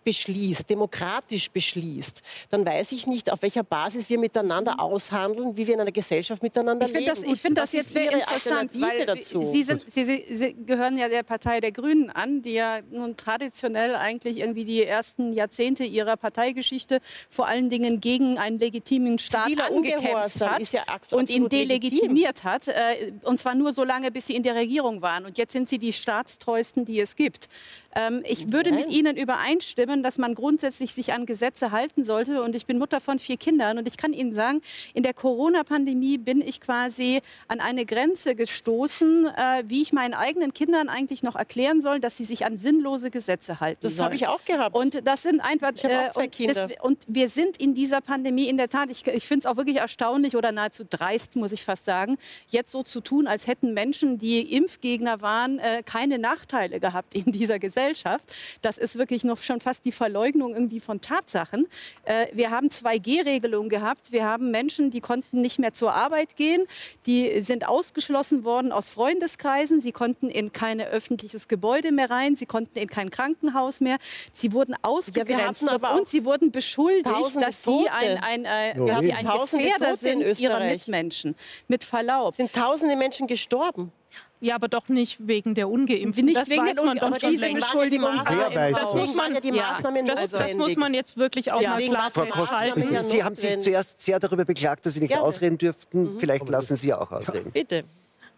beschließt, 0.04 0.68
demokratisch 0.68 1.50
beschließt, 1.50 2.22
dann 2.50 2.64
weiß 2.64 2.92
ich 2.92 3.06
nicht, 3.06 3.30
auf 3.32 3.42
welcher 3.42 3.62
Basis 3.62 4.08
wir 4.10 4.18
miteinander 4.18 4.80
aushandeln, 4.80 5.56
wie 5.56 5.66
wir 5.66 5.74
in 5.74 5.80
einer 5.80 5.92
Gesellschaft 5.92 6.42
miteinander 6.42 6.86
ich 6.86 6.92
leben. 6.92 7.06
Das, 7.06 7.22
ich 7.22 7.40
finde 7.40 7.60
das, 7.60 7.72
jetzt 7.72 7.92
sehr 7.92 8.12
interessant, 8.12 8.80
weil 8.80 9.06
dazu. 9.06 9.44
Sie, 9.44 9.62
sind, 9.62 9.84
Sie, 9.90 10.04
Sie, 10.04 10.54
gehören 10.66 10.98
ja 10.98 11.08
der 11.08 11.22
Partei 11.22 11.60
der 11.60 11.72
Grünen 11.72 12.10
an, 12.10 12.42
die 12.42 12.54
ja 12.54 12.80
nun 12.90 13.16
traditionell 13.16 13.94
eigentlich 13.96 14.38
irgendwie 14.38 14.64
die 14.64 14.84
ersten 14.84 15.32
Jahrzehnte 15.32 15.84
ihrer 15.84 16.16
Parteigeschichte 16.16 17.00
vor 17.30 17.46
allen 17.46 17.70
Dingen 17.70 18.00
gegen 18.00 18.38
einen 18.38 18.58
legitimen 18.58 19.18
Staat 19.18 19.46
Ziviler 19.46 19.66
angekämpft 19.66 20.40
hat 20.40 20.72
ja 20.72 20.82
und 21.10 21.30
ihn 21.30 21.48
delegitimiert 21.48 22.44
legitim. 22.44 22.50
hat. 22.50 22.68
Äh, 22.68 23.12
und 23.22 23.38
zwar 23.38 23.54
nur 23.54 23.72
so 23.72 23.84
lange, 23.84 24.10
bis 24.10 24.26
sie 24.26 24.36
in 24.36 24.42
der 24.42 24.54
Regierung 24.54 25.02
waren. 25.02 25.24
Und 25.24 25.38
jetzt 25.38 25.52
sind 25.52 25.68
sie 25.68 25.78
die 25.78 25.92
staatstreuesten, 25.92 26.84
die 26.84 27.00
es 27.00 27.16
gibt. 27.16 27.48
Ähm, 27.94 28.22
ich 28.24 28.52
würde 28.52 28.72
mit 28.72 28.88
Ihnen 28.88 29.16
übereinstimmen, 29.16 30.02
dass 30.02 30.18
man 30.18 30.34
grundsätzlich 30.34 30.94
sich 30.94 31.12
an 31.12 31.26
Gesetze 31.26 31.70
halten 31.70 32.04
sollte. 32.04 32.42
Und 32.42 32.56
ich 32.56 32.66
bin 32.66 32.78
Mutter 32.78 33.00
von 33.00 33.18
vier 33.18 33.36
Kindern. 33.36 33.78
Und 33.78 33.88
ich 33.88 33.96
kann 33.96 34.12
Ihnen 34.12 34.34
sagen, 34.34 34.60
in 34.94 35.02
der 35.02 35.14
Corona-Pandemie 35.14 36.18
bin 36.18 36.40
ich 36.40 36.60
quasi 36.60 37.20
an 37.48 37.60
eine 37.60 37.86
Grenze 37.86 38.34
gestoßen, 38.34 39.26
äh, 39.26 39.64
wie 39.66 39.82
ich 39.82 39.92
meinen 39.92 40.14
eigenen 40.14 40.52
Kindern 40.52 40.88
eigentlich 40.88 41.22
noch 41.22 41.36
erklären 41.36 41.80
soll, 41.80 42.00
dass 42.00 42.16
sie 42.16 42.24
sich 42.24 42.44
an 42.44 42.56
sinnlose 42.56 43.10
Gesetze 43.10 43.60
halten 43.60 43.80
Das 43.82 44.00
habe 44.00 44.14
ich 44.14 44.26
auch 44.26 44.44
gehabt. 44.44 44.74
Und 44.74 45.06
das 45.06 45.22
sind 45.22 45.40
einfach. 45.40 45.72
Ich 45.74 45.84
äh, 45.84 46.08
auch 46.08 46.10
zwei 46.10 46.28
Kinder. 46.28 46.54
Das, 46.54 46.80
und 46.82 46.98
wir 47.06 47.28
sind 47.28 47.56
in 47.58 47.74
dieser 47.74 48.00
Pandemie 48.00 48.48
in 48.48 48.56
der 48.56 48.68
Tat, 48.68 48.90
ich, 48.90 49.06
ich 49.06 49.26
finde 49.26 49.40
es 49.40 49.46
auch 49.46 49.56
wirklich 49.56 49.76
erstaunlich 49.76 50.36
oder 50.36 50.52
nahezu 50.52 50.84
dreist, 50.88 51.36
muss 51.36 51.52
ich 51.52 51.62
fast 51.62 51.84
sagen, 51.84 52.18
jetzt 52.48 52.72
so 52.72 52.82
zu 52.82 53.00
tun, 53.00 53.26
als 53.26 53.46
hätten 53.46 53.74
Menschen, 53.74 54.18
die 54.18 54.40
Impfgegner 54.54 55.20
waren, 55.20 55.58
äh, 55.58 55.82
keine 55.84 56.18
Nachteile 56.18 56.80
gehabt 56.80 57.14
in 57.14 57.30
dieser 57.32 57.58
Gesellschaft. 57.58 57.83
Gesellschaft. 57.84 58.32
Das 58.62 58.78
ist 58.78 58.96
wirklich 58.98 59.24
noch 59.24 59.38
schon 59.38 59.60
fast 59.60 59.84
die 59.84 59.92
Verleugnung 59.92 60.54
irgendwie 60.54 60.80
von 60.80 61.00
Tatsachen. 61.00 61.66
Äh, 62.04 62.26
wir 62.32 62.50
haben 62.50 62.68
2G-Regelungen 62.68 63.68
gehabt. 63.68 64.12
Wir 64.12 64.24
haben 64.24 64.50
Menschen, 64.50 64.90
die 64.90 65.00
konnten 65.00 65.40
nicht 65.40 65.58
mehr 65.58 65.74
zur 65.74 65.92
Arbeit 65.92 66.36
gehen. 66.36 66.66
Die 67.06 67.40
sind 67.42 67.66
ausgeschlossen 67.68 68.44
worden 68.44 68.72
aus 68.72 68.88
Freundeskreisen. 68.88 69.80
Sie 69.80 69.92
konnten 69.92 70.30
in 70.30 70.52
kein 70.52 70.80
öffentliches 70.80 71.48
Gebäude 71.48 71.92
mehr 71.92 72.10
rein. 72.10 72.36
Sie 72.36 72.46
konnten 72.46 72.78
in 72.78 72.88
kein 72.88 73.10
Krankenhaus 73.10 73.80
mehr. 73.80 73.98
Sie 74.32 74.52
wurden 74.52 74.74
ausgegrenzt 74.82 75.62
ja, 75.62 75.94
und 75.94 76.08
sie 76.08 76.24
wurden 76.24 76.50
beschuldigt, 76.50 77.36
dass 77.36 77.64
sie 77.64 77.88
ein, 77.90 78.18
ein, 78.18 78.44
äh, 78.44 78.86
dass 78.86 79.00
sie 79.00 79.12
ein 79.12 79.26
Gefährder 79.26 79.96
sind 79.96 80.38
ihrer 80.38 80.60
Mitmenschen. 80.60 81.34
Mit 81.68 81.84
Verlaub. 81.84 82.34
Sind 82.34 82.52
tausende 82.52 82.96
Menschen 82.96 83.26
gestorben. 83.26 83.92
Ja, 84.40 84.56
aber 84.56 84.68
doch 84.68 84.88
nicht 84.88 85.26
wegen 85.26 85.54
der 85.54 85.68
Ungeimpften. 85.68 86.26
Nicht 86.26 86.36
das 86.36 86.50
wegen 86.50 86.66
weiß 86.66 86.82
man 86.84 86.98
doch 86.98 87.16
diese 87.16 87.50
Beschuldigung. 87.50 88.20
Das, 88.24 88.94
muss 88.94 89.14
man, 89.14 89.40
die 89.40 89.52
Maßnahmen 89.52 90.04
das, 90.04 90.30
das 90.30 90.54
muss 90.54 90.76
man 90.76 90.92
jetzt 90.92 91.16
wirklich 91.16 91.50
auch 91.50 91.62
ja. 91.62 91.70
mal 91.70 91.82
klar 91.82 92.10
festhalten. 92.10 92.80
Sie, 92.82 93.00
Sie 93.00 93.24
haben 93.24 93.34
sich 93.34 93.58
zuerst 93.60 94.02
sehr 94.02 94.20
darüber 94.20 94.44
beklagt, 94.44 94.84
dass 94.84 94.94
Sie 94.94 95.00
nicht 95.00 95.10
Gerne. 95.10 95.24
ausreden 95.24 95.56
dürften. 95.56 96.14
Mhm. 96.14 96.20
Vielleicht 96.20 96.48
lassen 96.48 96.76
Sie 96.76 96.92
auch 96.92 97.10
ausreden. 97.10 97.52
Bitte. 97.52 97.84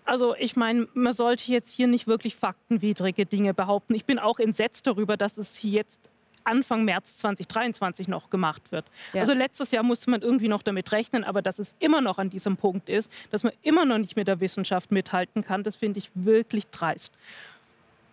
Also 0.04 0.36
ich 0.36 0.54
meine, 0.54 0.86
man 0.94 1.12
sollte 1.12 1.50
jetzt 1.50 1.74
hier 1.74 1.88
nicht 1.88 2.06
wirklich 2.06 2.36
faktenwidrige 2.36 3.26
Dinge 3.26 3.52
behaupten. 3.52 3.94
Ich 3.94 4.04
bin 4.04 4.20
auch 4.20 4.38
entsetzt 4.38 4.86
darüber, 4.86 5.16
dass 5.16 5.36
es 5.36 5.56
hier 5.56 5.72
jetzt 5.72 6.00
Anfang 6.46 6.84
März 6.84 7.16
2023 7.16 8.08
noch 8.08 8.30
gemacht 8.30 8.62
wird. 8.70 8.84
Ja. 9.12 9.20
Also 9.20 9.32
letztes 9.32 9.70
Jahr 9.70 9.82
musste 9.82 10.10
man 10.10 10.22
irgendwie 10.22 10.48
noch 10.48 10.62
damit 10.62 10.92
rechnen, 10.92 11.24
aber 11.24 11.42
dass 11.42 11.58
es 11.58 11.74
immer 11.78 12.00
noch 12.00 12.18
an 12.18 12.30
diesem 12.30 12.56
Punkt 12.56 12.88
ist, 12.88 13.10
dass 13.30 13.42
man 13.42 13.52
immer 13.62 13.84
noch 13.84 13.98
nicht 13.98 14.16
mit 14.16 14.28
der 14.28 14.40
Wissenschaft 14.40 14.90
mithalten 14.92 15.44
kann, 15.44 15.62
das 15.62 15.76
finde 15.76 15.98
ich 15.98 16.10
wirklich 16.14 16.66
dreist. 16.68 17.12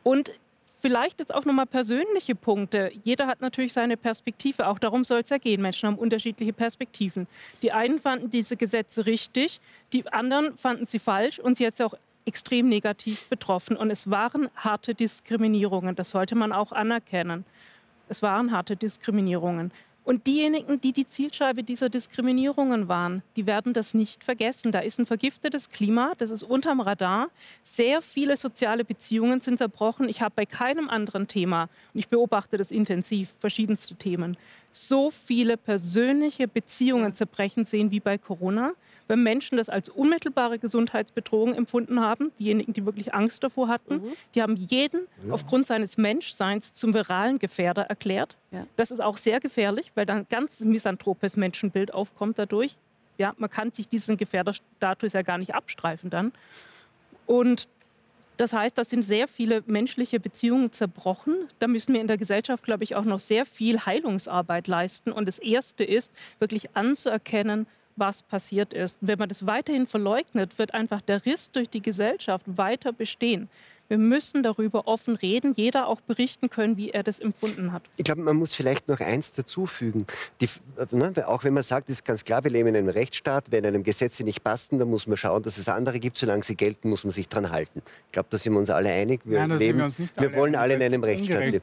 Und 0.04 0.32
vielleicht 0.84 1.20
jetzt 1.20 1.34
auch 1.34 1.46
nochmal 1.46 1.66
persönliche 1.66 2.36
Punkte. 2.36 2.92
Jeder 3.06 3.26
hat 3.26 3.40
natürlich 3.40 3.72
seine 3.72 3.96
Perspektive. 3.96 4.68
Auch 4.68 4.80
darum 4.80 5.06
soll 5.06 5.22
es 5.22 5.30
ja 5.30 5.38
gehen. 5.38 5.62
Menschen 5.62 5.88
haben 5.88 5.98
unterschiedliche 5.98 6.52
Perspektiven. 6.52 7.26
Die 7.62 7.72
einen 7.72 8.00
fanden 8.00 8.30
diese 8.30 8.58
Gesetze 8.58 9.06
richtig, 9.06 9.62
die 9.94 10.06
anderen 10.12 10.58
fanden 10.58 10.86
sie 10.86 11.00
falsch 11.00 11.40
und 11.40 11.56
sie 11.56 11.66
hat 11.66 11.80
auch 11.80 11.94
extrem 12.26 12.68
negativ 12.68 13.30
betroffen. 13.30 13.78
Und 13.78 13.92
es 13.92 14.10
waren 14.10 14.50
harte 14.58 14.94
Diskriminierungen. 14.94 15.96
Das 15.96 16.10
sollte 16.10 16.36
man 16.36 16.52
auch 16.52 16.74
anerkennen. 16.74 17.46
Es 18.14 18.22
waren 18.22 18.51
harte 18.51 18.76
Diskriminierungen. 18.76 19.72
Und 20.03 20.28
diejenigen, 20.28 20.80
die 20.80 20.93
die 20.93 21.07
Zielscheibe 21.07 21.64
dieser 21.64 21.89
Diskriminierungen 21.89 22.88
waren, 22.88 23.24
die 23.36 23.47
werden 23.47 23.74
das 23.74 23.95
nicht 23.95 24.24
vergessen. 24.24 24.72
Da 24.72 24.82
ist 24.82 24.99
ein 24.99 25.07
vergiftetes 25.07 25.72
Klima, 25.72 26.11
das 26.20 26.30
ist 26.30 26.43
unterm 26.43 26.80
Radar. 26.80 27.30
Sehr 27.64 28.03
viele 28.03 28.38
soziale 28.38 28.86
Beziehungen 28.86 29.41
sind 29.41 29.57
zerbrochen. 29.57 30.07
Ich 30.09 30.22
habe 30.22 30.34
bei 30.36 30.45
keinem 30.45 30.89
anderen 30.89 31.28
Thema, 31.28 31.70
und 31.91 32.01
ich 32.01 32.09
beobachte 32.09 32.55
das 32.57 32.70
intensiv, 32.70 33.34
verschiedenste 33.39 33.95
Themen, 33.95 34.38
so 34.74 35.11
viele 35.11 35.55
persönliche 35.55 36.49
Beziehungen 36.49 37.13
zerbrechen 37.15 37.63
sehen 37.63 37.91
wie 37.91 38.01
bei 38.01 38.17
Corona 38.17 38.74
weil 39.07 39.17
Menschen 39.17 39.57
das 39.57 39.69
als 39.69 39.89
unmittelbare 39.89 40.59
Gesundheitsbedrohung 40.59 41.53
empfunden 41.55 41.99
haben. 41.99 42.32
Diejenigen, 42.39 42.74
die 42.74 42.86
wirklich 42.86 43.13
Angst 43.13 43.43
davor 43.43 43.67
hatten, 43.67 43.95
mhm. 43.95 44.13
die 44.36 44.41
haben 44.41 44.55
jeden 44.55 45.07
ja. 45.26 45.34
aufgrund 45.34 45.67
seines 45.67 45.97
Menschseins 45.97 46.74
zum 46.74 46.93
viralen 46.93 47.39
Gefährder 47.39 47.84
erklärt. 47.84 48.36
Ja. 48.51 48.65
Das 48.76 48.91
ist 48.91 49.01
auch 49.01 49.17
sehr 49.17 49.39
gefährlich, 49.39 49.91
weil 49.95 50.05
dann 50.05 50.19
ein 50.19 50.28
ganz 50.30 50.61
misanthropes 50.61 51.38
Menschenbild 51.38 51.93
aufkommt 51.93 52.39
dadurch. 52.39 52.76
Ja, 53.17 53.34
man 53.38 53.49
kann 53.49 53.71
sich 53.71 53.88
diesen 53.88 54.17
Gefährderstatus 54.17 55.13
ja 55.13 55.21
gar 55.21 55.38
nicht 55.38 55.53
abstreifen 55.53 56.09
dann. 56.09 56.32
Und 57.26 57.67
das 58.38 58.54
heißt, 58.54 58.78
da 58.78 58.86
sind 58.86 59.04
sehr 59.04 59.28
viele 59.28 59.64
menschliche 59.66 60.20
Beziehungen 60.20 60.72
zerbrochen. 60.72 61.48
Da 61.60 61.68
müssen 61.68 61.94
wir 61.94 62.02
in 62.02 62.08
der 62.08 62.18
Gesellschaft, 62.18 62.64
glaube 62.64 62.84
ich, 62.84 62.96
auch 62.96 63.04
noch 63.04 63.20
sehr 63.20 63.46
viel 63.46 63.86
Heilungsarbeit 63.86 64.68
leisten. 64.68 65.12
Und 65.12 65.28
das 65.28 65.40
Erste 65.40 65.84
ist, 65.84 66.12
wirklich 66.40 66.76
anzuerkennen, 66.76 67.68
was 67.96 68.24
passiert 68.24 68.74
ist. 68.74 68.98
Wenn 69.02 69.20
man 69.20 69.30
das 69.30 69.46
weiterhin 69.46 69.88
verleugnet, 69.88 70.58
wird 70.58 70.74
einfach 70.74 71.02
der 71.02 71.26
Riss 71.26 71.52
durch 71.52 71.70
die 71.70 71.82
Gesellschaft 71.82 72.46
weiter 72.48 72.92
bestehen. 72.92 73.50
Wir 73.94 74.00
müssen 74.00 74.41
darüber 74.41 74.88
offen 74.88 75.16
reden, 75.18 75.54
jeder 75.56 75.86
auch 75.88 76.02
berichten 76.02 76.50
können, 76.50 76.78
wie 76.78 76.89
er 76.89 77.04
das 77.04 77.20
empfunden 77.20 77.72
hat. 77.72 77.84
Ich 77.98 78.04
glaube, 78.04 78.22
man 78.22 78.38
muss 78.38 78.56
vielleicht 78.56 78.88
noch 78.88 79.00
eins 79.00 79.34
dazufügen. 79.34 80.08
Die, 80.41 80.50
ne, 80.89 81.14
auch 81.28 81.44
wenn 81.44 81.54
man 81.54 81.62
sagt, 81.62 81.91
es 81.91 81.98
ist 81.98 82.04
ganz 82.04 82.26
klar, 82.26 82.44
wir 82.44 82.50
leben 82.50 82.70
in 82.70 82.76
einem 82.76 82.89
Rechtsstaat, 82.89 83.52
wenn 83.52 83.64
einem 83.68 83.84
Gesetze 83.84 84.24
nicht 84.24 84.44
passen, 84.44 84.80
dann 84.80 84.89
muss 84.89 85.06
man 85.06 85.16
schauen, 85.16 85.44
dass 85.44 85.60
es 85.60 85.70
andere 85.70 86.00
gibt. 86.00 86.18
Solange 86.18 86.41
sie 86.41 86.56
gelten, 86.56 86.89
muss 86.89 87.04
man 87.04 87.14
sich 87.14 87.30
daran 87.30 87.52
halten. 87.52 87.84
Ich 88.08 88.14
glaube, 88.14 88.30
da 88.32 88.38
sind 88.39 88.54
wir 88.54 88.60
uns 88.62 88.72
alle 88.72 88.89
einig. 88.89 89.22
Wir, 89.26 89.46
Nein, 89.46 89.60
leben, 89.60 89.78
wir, 89.78 90.10
wir 90.18 90.34
wollen 90.36 90.56
alle 90.56 90.74
in 90.74 90.82
einem 90.82 91.04
Rechtsstaat 91.04 91.52
leben. 91.52 91.62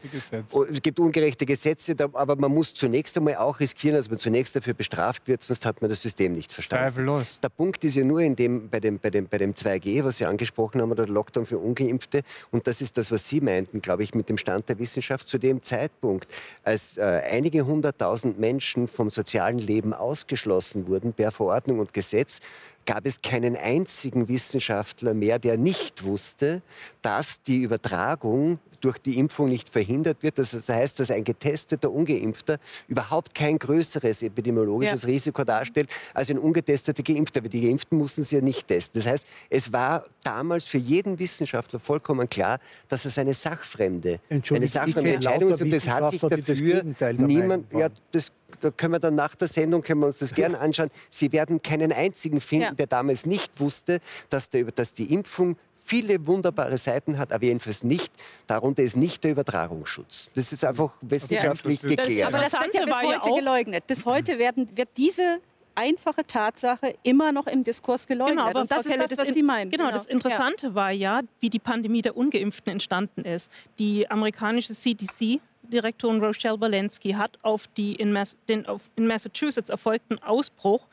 Oh, 0.53 0.63
es 0.63 0.81
gibt 0.81 1.01
ungerechte 1.01 1.45
Gesetze, 1.45 1.97
aber 2.13 2.37
man 2.37 2.55
muss 2.55 2.73
zunächst 2.75 3.17
einmal 3.17 3.39
auch 3.39 3.59
riskieren, 3.59 3.97
dass 3.97 4.09
man 4.09 4.21
zunächst 4.21 4.55
dafür 4.55 4.75
bestraft 4.75 5.27
wird, 5.27 5.43
sonst 5.43 5.67
hat 5.67 5.83
man 5.83 5.91
das 5.91 6.01
System 6.01 6.35
nicht 6.35 6.53
verstanden. 6.53 6.85
Zweifellos. 6.85 7.41
Der 7.41 7.49
Punkt 7.49 7.83
ist 7.83 7.97
ja 7.97 8.05
nur 8.05 8.21
in 8.21 8.37
dem, 8.37 8.69
bei, 8.69 8.79
dem, 8.79 9.01
bei, 9.01 9.11
dem, 9.11 9.27
bei 9.27 9.39
dem 9.39 9.53
2G, 9.53 10.05
was 10.05 10.19
Sie 10.19 10.27
angesprochen 10.27 10.81
haben, 10.81 10.93
oder 10.93 11.07
der 11.07 11.13
Lockdown 11.13 11.45
für 11.45 11.59
Ungeimpfte, 11.59 12.20
Geschichte. 12.21 12.49
Und 12.51 12.67
das 12.67 12.81
ist 12.81 12.97
das, 12.97 13.11
was 13.11 13.29
Sie 13.29 13.41
meinten, 13.41 13.83
glaube 13.83 14.03
ich, 14.03 14.15
mit 14.15 14.29
dem 14.29 14.39
Stand 14.39 14.69
der 14.69 14.79
Wissenschaft 14.79 15.29
zu 15.29 15.39
dem 15.39 15.63
Zeitpunkt, 15.63 16.29
als 16.65 16.97
äh, 16.97 17.03
einige 17.03 17.67
hunderttausend 17.67 18.39
Menschen 18.39 18.89
vom 18.89 19.11
sozialen 19.11 19.59
Leben 19.59 19.95
ausgeschlossen 19.95 20.87
wurden 20.89 21.13
per 21.13 21.31
Verordnung 21.31 21.79
und 21.79 21.93
Gesetz, 21.93 22.41
gab 22.87 23.07
es 23.07 23.23
keinen 23.23 23.57
einzigen 23.57 24.29
Wissenschaftler 24.29 25.15
mehr, 25.15 25.39
der 25.39 25.57
nicht 25.57 26.05
wusste, 26.05 26.63
dass 27.03 27.43
die 27.43 27.59
Übertragung 27.59 28.59
durch 28.81 28.99
die 28.99 29.19
Impfung 29.19 29.49
nicht 29.49 29.69
verhindert 29.69 30.23
wird. 30.23 30.39
Das 30.39 30.69
heißt, 30.69 31.01
dass 31.01 31.11
ein 31.11 31.25
getesteter 31.25 31.91
Ungeimpfter 31.91 32.59
überhaupt 32.89 33.35
kein 33.35 33.59
größeres 33.59 34.23
epidemiologisches 34.23 35.03
ja. 35.03 35.09
Risiko 35.09 35.45
darstellt 35.45 35.91
als 36.15 36.31
ein 36.31 36.39
ungetesteter 36.39 37.03
Geimpfter. 37.03 37.41
Aber 37.41 37.49
die 37.49 37.61
Geimpften 37.61 37.99
mussten 37.99 38.25
sie 38.25 38.37
ja 38.37 38.43
nicht 38.43 38.67
testen. 38.67 39.01
Das 39.01 39.11
heißt, 39.11 39.27
es 39.51 39.73
war 39.73 40.07
damals 40.23 40.65
für 40.65 40.79
jeden 40.79 41.19
Wissenschaftler 41.19 41.79
vollkommen 41.79 42.29
klar, 42.29 42.59
dass 42.89 43.05
es 43.05 43.19
eine 43.19 43.35
sachfremde, 43.35 44.21
eine 44.31 44.67
sachfremde 44.67 45.15
Entscheidung 45.15 45.51
ist. 45.51 45.63
Und 45.63 45.73
das 45.73 45.89
hat 45.89 46.11
sich 46.11 46.21
dafür 46.21 46.83
niemand, 47.19 47.73
ja, 47.73 47.89
das 48.11 48.33
da 48.61 48.71
können 48.71 48.95
wir 48.95 49.01
dann 49.01 49.15
nach 49.15 49.35
der 49.35 49.49
Sendung 49.49 49.83
können 49.83 50.01
wir 50.01 50.07
uns 50.07 50.19
das 50.19 50.35
gerne 50.35 50.59
anschauen. 50.59 50.91
Sie 51.09 51.33
werden 51.33 51.63
keinen 51.63 51.93
einzigen 51.93 52.41
finden, 52.41 52.65
ja. 52.65 52.73
der 52.73 52.87
damals 52.87 53.27
nicht 53.27 53.61
wusste, 53.61 54.01
dass, 54.29 54.51
der, 54.51 54.65
dass 54.65 54.93
die 54.93 55.13
Impfung 55.13 55.57
viele 55.91 56.25
wunderbare 56.27 56.79
Seiten 56.79 57.19
hat, 57.19 57.33
aber 57.33 57.45
jedenfalls 57.45 57.83
nicht, 57.83 58.13
darunter 58.47 58.83
ist 58.83 58.97
nicht 58.97 59.25
der 59.25 59.33
Übertragungsschutz. 59.33 60.31
Das 60.35 60.53
ist 60.53 60.65
einfach 60.65 60.93
wissenschaftlich 61.01 61.83
ja, 61.83 61.89
geklärt. 61.89 62.33
Aber 62.33 62.45
das 62.45 62.53
wird 62.53 62.75
ja 62.75 62.85
bis 62.85 62.95
heute 62.95 63.29
ja 63.29 63.37
geleugnet. 63.37 63.87
Bis 63.89 64.07
heute 64.07 64.39
werden, 64.39 64.69
wird 64.77 64.91
diese 64.97 65.41
einfache 65.75 66.27
Tatsache 66.27 66.95
immer 67.03 67.33
noch 67.33 67.47
im 67.47 67.65
Diskurs 67.65 68.07
geleugnet. 68.07 68.37
Genau, 68.37 68.51
aber 68.51 68.61
und 68.61 68.71
das 68.71 68.87
Frau 68.87 68.95
ist 68.95 69.13
das, 69.13 69.19
was 69.19 69.35
Sie 69.35 69.43
meinen. 69.43 69.71
Genau, 69.71 69.87
genau, 69.87 69.97
das 69.97 70.07
Interessante 70.07 70.69
ja. 70.69 70.75
war 70.75 70.91
ja, 70.91 71.23
wie 71.41 71.51
die 71.51 71.59
Pandemie 71.59 72.03
der 72.03 72.17
Ungeimpften 72.17 72.73
entstanden 72.73 73.25
ist. 73.25 73.51
Die 73.79 74.09
amerikanische 74.11 74.75
CDC 74.75 75.41
Direktorin 75.71 76.23
Rochelle 76.23 76.61
Walensky 76.61 77.13
hat 77.13 77.39
auf 77.43 77.67
die 77.69 77.95
in, 77.95 78.13
Mass 78.13 78.37
den 78.49 78.67
auf 78.67 78.91
in 78.97 79.07
Massachusetts 79.07 79.71
erfolgten 79.71 80.23
Ausbruch 80.23 80.87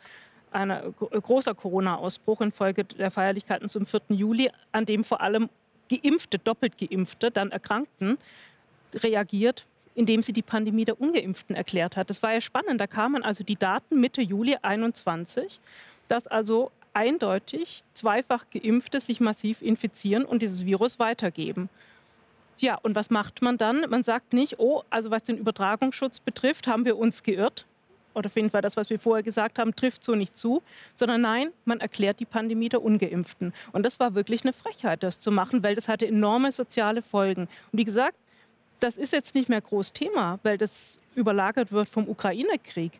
ein 0.51 0.93
großer 0.97 1.53
Corona-Ausbruch 1.53 2.41
infolge 2.41 2.85
der 2.85 3.11
Feierlichkeiten 3.11 3.69
zum 3.69 3.85
4. 3.85 4.01
Juli, 4.09 4.49
an 4.71 4.85
dem 4.85 5.03
vor 5.03 5.21
allem 5.21 5.49
Geimpfte, 5.89 6.39
doppelt 6.39 6.77
Geimpfte, 6.77 7.31
dann 7.31 7.51
Erkrankten, 7.51 8.17
reagiert, 8.93 9.65
indem 9.95 10.23
sie 10.23 10.33
die 10.33 10.41
Pandemie 10.41 10.85
der 10.85 10.99
Ungeimpften 11.01 11.55
erklärt 11.55 11.97
hat. 11.97 12.09
Das 12.09 12.23
war 12.23 12.33
ja 12.33 12.41
spannend. 12.41 12.79
Da 12.79 12.87
kamen 12.87 13.23
also 13.23 13.43
die 13.43 13.55
Daten 13.55 13.99
Mitte 13.99 14.21
Juli 14.21 14.57
21, 14.61 15.59
dass 16.07 16.27
also 16.27 16.71
eindeutig 16.93 17.83
zweifach 17.93 18.45
Geimpfte 18.49 18.99
sich 19.01 19.19
massiv 19.19 19.61
infizieren 19.61 20.25
und 20.25 20.41
dieses 20.41 20.65
Virus 20.65 20.99
weitergeben. 20.99 21.69
Ja, 22.57 22.75
und 22.81 22.95
was 22.95 23.09
macht 23.09 23.41
man 23.41 23.57
dann? 23.57 23.85
Man 23.89 24.03
sagt 24.03 24.33
nicht, 24.33 24.59
oh, 24.59 24.83
also 24.89 25.11
was 25.11 25.23
den 25.23 25.37
Übertragungsschutz 25.37 26.19
betrifft, 26.19 26.67
haben 26.67 26.85
wir 26.85 26.97
uns 26.97 27.23
geirrt 27.23 27.65
oder 28.17 28.27
auf 28.27 28.35
jeden 28.35 28.49
Fall 28.49 28.61
das, 28.61 28.75
was 28.75 28.89
wir 28.89 28.99
vorher 28.99 29.23
gesagt 29.23 29.59
haben, 29.59 29.75
trifft 29.75 30.03
so 30.03 30.15
nicht 30.15 30.35
zu, 30.35 30.61
sondern 30.95 31.21
nein, 31.21 31.51
man 31.65 31.79
erklärt 31.79 32.19
die 32.19 32.25
Pandemie 32.25 32.67
der 32.67 32.81
Ungeimpften. 32.81 33.53
Und 33.71 33.83
das 33.83 33.99
war 33.99 34.15
wirklich 34.15 34.43
eine 34.43 34.53
Frechheit, 34.53 35.03
das 35.03 35.19
zu 35.19 35.31
machen, 35.31 35.63
weil 35.63 35.75
das 35.75 35.87
hatte 35.87 36.07
enorme 36.07 36.51
soziale 36.51 37.01
Folgen. 37.01 37.43
Und 37.71 37.77
wie 37.77 37.85
gesagt, 37.85 38.17
das 38.79 38.97
ist 38.97 39.13
jetzt 39.13 39.35
nicht 39.35 39.49
mehr 39.49 39.61
groß 39.61 39.93
Thema, 39.93 40.39
weil 40.43 40.57
das 40.57 40.99
überlagert 41.15 41.71
wird 41.71 41.89
vom 41.89 42.07
Ukraine-Krieg. 42.09 42.99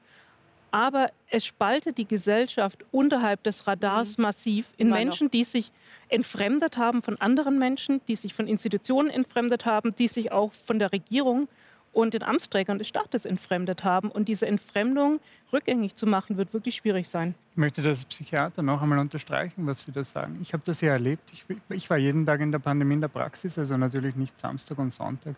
Aber 0.72 1.12
es 1.30 1.46
spaltet 1.46 1.98
die 1.98 2.08
Gesellschaft 2.08 2.86
unterhalb 2.92 3.44
des 3.44 3.68
Radars 3.68 4.18
mhm. 4.18 4.24
massiv 4.24 4.74
in 4.78 4.88
Immer 4.88 4.98
Menschen, 4.98 5.28
noch. 5.28 5.32
die 5.32 5.44
sich 5.44 5.72
entfremdet 6.10 6.78
haben 6.78 7.02
von 7.02 7.20
anderen 7.20 7.60
Menschen, 7.60 8.02
die 8.08 8.16
sich 8.16 8.34
von 8.34 8.48
Institutionen 8.48 9.10
entfremdet 9.10 9.66
haben, 9.66 9.96
die 9.96 10.08
sich 10.08 10.32
auch 10.32 10.54
von 10.54 10.80
der 10.80 10.92
Regierung 10.92 11.48
und 11.94 12.14
den 12.14 12.22
Amtsträgern 12.22 12.78
des 12.78 12.88
Staates 12.88 13.26
entfremdet 13.26 13.84
haben. 13.84 14.12
Und 14.12 14.28
diese 14.28 14.46
Entfremdung 14.46 15.20
rückgängig 15.52 15.96
zu 15.96 16.06
machen, 16.06 16.38
wird 16.38 16.54
wirklich 16.54 16.76
schwierig 16.76 17.10
sein. 17.10 17.34
Ich 17.52 17.58
möchte 17.58 17.82
das 17.82 18.06
Psychiater 18.06 18.62
noch 18.62 18.82
einmal 18.82 19.00
unterstreichen, 19.00 19.66
was 19.66 19.84
Sie 19.84 19.92
da 19.92 20.04
sagen. 20.04 20.38
Ich 20.42 20.54
habe 20.54 20.62
das 20.64 20.82
ja 20.82 20.92
erlebt. 20.92 21.32
Ich, 21.34 21.46
ich 21.70 21.90
war 21.90 21.98
jeden 21.98 22.26
Tag 22.26 22.40
in 22.42 22.52
der 22.52 22.60
Pandemie 22.60 22.94
in 22.94 23.02
der 23.02 23.08
Praxis, 23.08 23.58
also 23.58 23.78
natürlich 23.78 24.16
nicht 24.16 24.40
Samstag 24.40 24.78
und 24.78 24.94
Sonntag. 24.94 25.36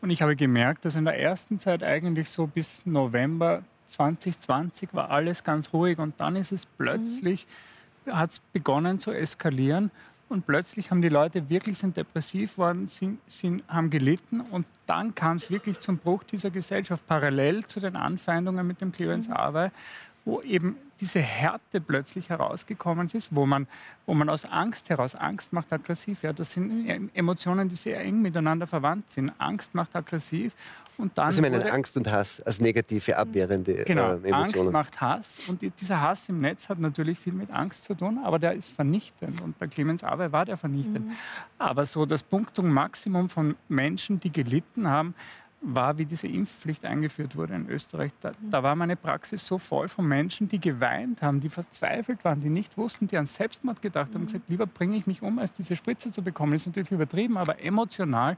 Und 0.00 0.10
ich 0.10 0.20
habe 0.20 0.36
gemerkt, 0.36 0.84
dass 0.84 0.94
in 0.94 1.06
der 1.06 1.18
ersten 1.18 1.58
Zeit 1.58 1.82
eigentlich 1.82 2.28
so 2.28 2.46
bis 2.46 2.84
November 2.84 3.62
2020 3.88 4.90
war 4.92 5.10
alles 5.10 5.44
ganz 5.44 5.72
ruhig 5.72 5.98
und 5.98 6.20
dann 6.20 6.36
ist 6.36 6.52
es 6.52 6.66
plötzlich, 6.66 7.46
mhm. 8.04 8.12
hat 8.16 8.30
es 8.30 8.40
begonnen 8.40 8.98
zu 8.98 9.12
eskalieren 9.12 9.90
und 10.28 10.46
plötzlich 10.46 10.90
haben 10.90 11.02
die 11.02 11.08
Leute 11.08 11.48
wirklich 11.48 11.78
sind 11.78 11.96
depressiv 11.96 12.58
worden, 12.58 12.88
sind, 12.88 13.18
sind, 13.28 13.64
haben 13.68 13.90
gelitten 13.90 14.40
und 14.40 14.66
dann 14.86 15.14
kam 15.14 15.36
es 15.36 15.50
wirklich 15.50 15.78
zum 15.78 15.98
Bruch 15.98 16.22
dieser 16.22 16.50
Gesellschaft, 16.50 17.06
parallel 17.06 17.64
zu 17.66 17.80
den 17.80 17.96
Anfeindungen 17.96 18.66
mit 18.66 18.80
dem 18.80 18.92
Clemens 18.92 19.28
mhm. 19.28 19.34
Awey, 19.34 19.70
wo 20.24 20.42
eben 20.42 20.76
diese 21.00 21.20
Härte 21.20 21.80
plötzlich 21.80 22.28
herausgekommen 22.28 23.08
ist, 23.12 23.34
wo 23.34 23.46
man, 23.46 23.66
wo 24.06 24.14
man 24.14 24.28
aus 24.28 24.44
Angst 24.44 24.90
heraus, 24.90 25.14
Angst 25.14 25.52
macht 25.52 25.72
aggressiv, 25.72 26.22
ja, 26.22 26.32
das 26.32 26.52
sind 26.52 27.10
Emotionen, 27.14 27.68
die 27.68 27.74
sehr 27.74 28.00
eng 28.00 28.20
miteinander 28.20 28.66
verwandt 28.66 29.10
sind. 29.10 29.32
Angst 29.38 29.74
macht 29.74 29.94
aggressiv 29.94 30.54
und 30.96 31.16
dann... 31.16 31.26
Also 31.26 31.42
meinen 31.42 31.62
Angst 31.62 31.96
und 31.96 32.10
Hass 32.10 32.40
als 32.40 32.60
negative, 32.60 33.16
abwehrende 33.16 33.84
genau, 33.84 34.14
äh, 34.14 34.28
Emotionen. 34.28 34.34
Angst 34.34 34.72
macht 34.72 35.00
Hass 35.00 35.48
und 35.48 35.62
dieser 35.62 36.00
Hass 36.00 36.28
im 36.28 36.40
Netz 36.40 36.68
hat 36.68 36.78
natürlich 36.78 37.18
viel 37.18 37.34
mit 37.34 37.50
Angst 37.50 37.84
zu 37.84 37.94
tun, 37.94 38.18
aber 38.24 38.38
der 38.38 38.52
ist 38.52 38.72
vernichtend 38.72 39.40
und 39.40 39.58
bei 39.58 39.66
Clemens 39.66 40.02
Awe 40.04 40.32
war 40.32 40.44
der 40.44 40.56
vernichtend. 40.56 41.06
Mhm. 41.06 41.12
Aber 41.58 41.86
so 41.86 42.06
das 42.06 42.22
Punktum 42.22 42.68
Maximum 42.68 43.28
von 43.28 43.56
Menschen, 43.68 44.20
die 44.20 44.30
gelitten 44.30 44.88
haben, 44.88 45.14
war, 45.60 45.98
wie 45.98 46.04
diese 46.04 46.28
Impfpflicht 46.28 46.84
eingeführt 46.84 47.36
wurde 47.36 47.54
in 47.54 47.68
Österreich. 47.68 48.12
Da, 48.20 48.32
da, 48.50 48.62
war 48.62 48.76
meine 48.76 48.96
Praxis 48.96 49.46
so 49.46 49.58
voll 49.58 49.88
von 49.88 50.06
Menschen, 50.06 50.48
die 50.48 50.60
geweint 50.60 51.20
haben, 51.20 51.40
die 51.40 51.48
verzweifelt 51.48 52.24
waren, 52.24 52.40
die 52.40 52.48
nicht 52.48 52.76
wussten, 52.78 53.08
die 53.08 53.16
an 53.16 53.26
Selbstmord 53.26 53.82
gedacht 53.82 54.14
haben, 54.14 54.22
mhm. 54.22 54.26
gesagt, 54.26 54.44
lieber 54.48 54.66
bringe 54.66 54.96
ich 54.96 55.06
mich 55.06 55.22
um, 55.22 55.38
als 55.38 55.52
diese 55.52 55.74
Spritze 55.74 56.10
zu 56.10 56.22
bekommen. 56.22 56.52
Das 56.52 56.62
ist 56.62 56.68
natürlich 56.68 56.92
übertrieben, 56.92 57.36
aber 57.36 57.60
emotional 57.60 58.36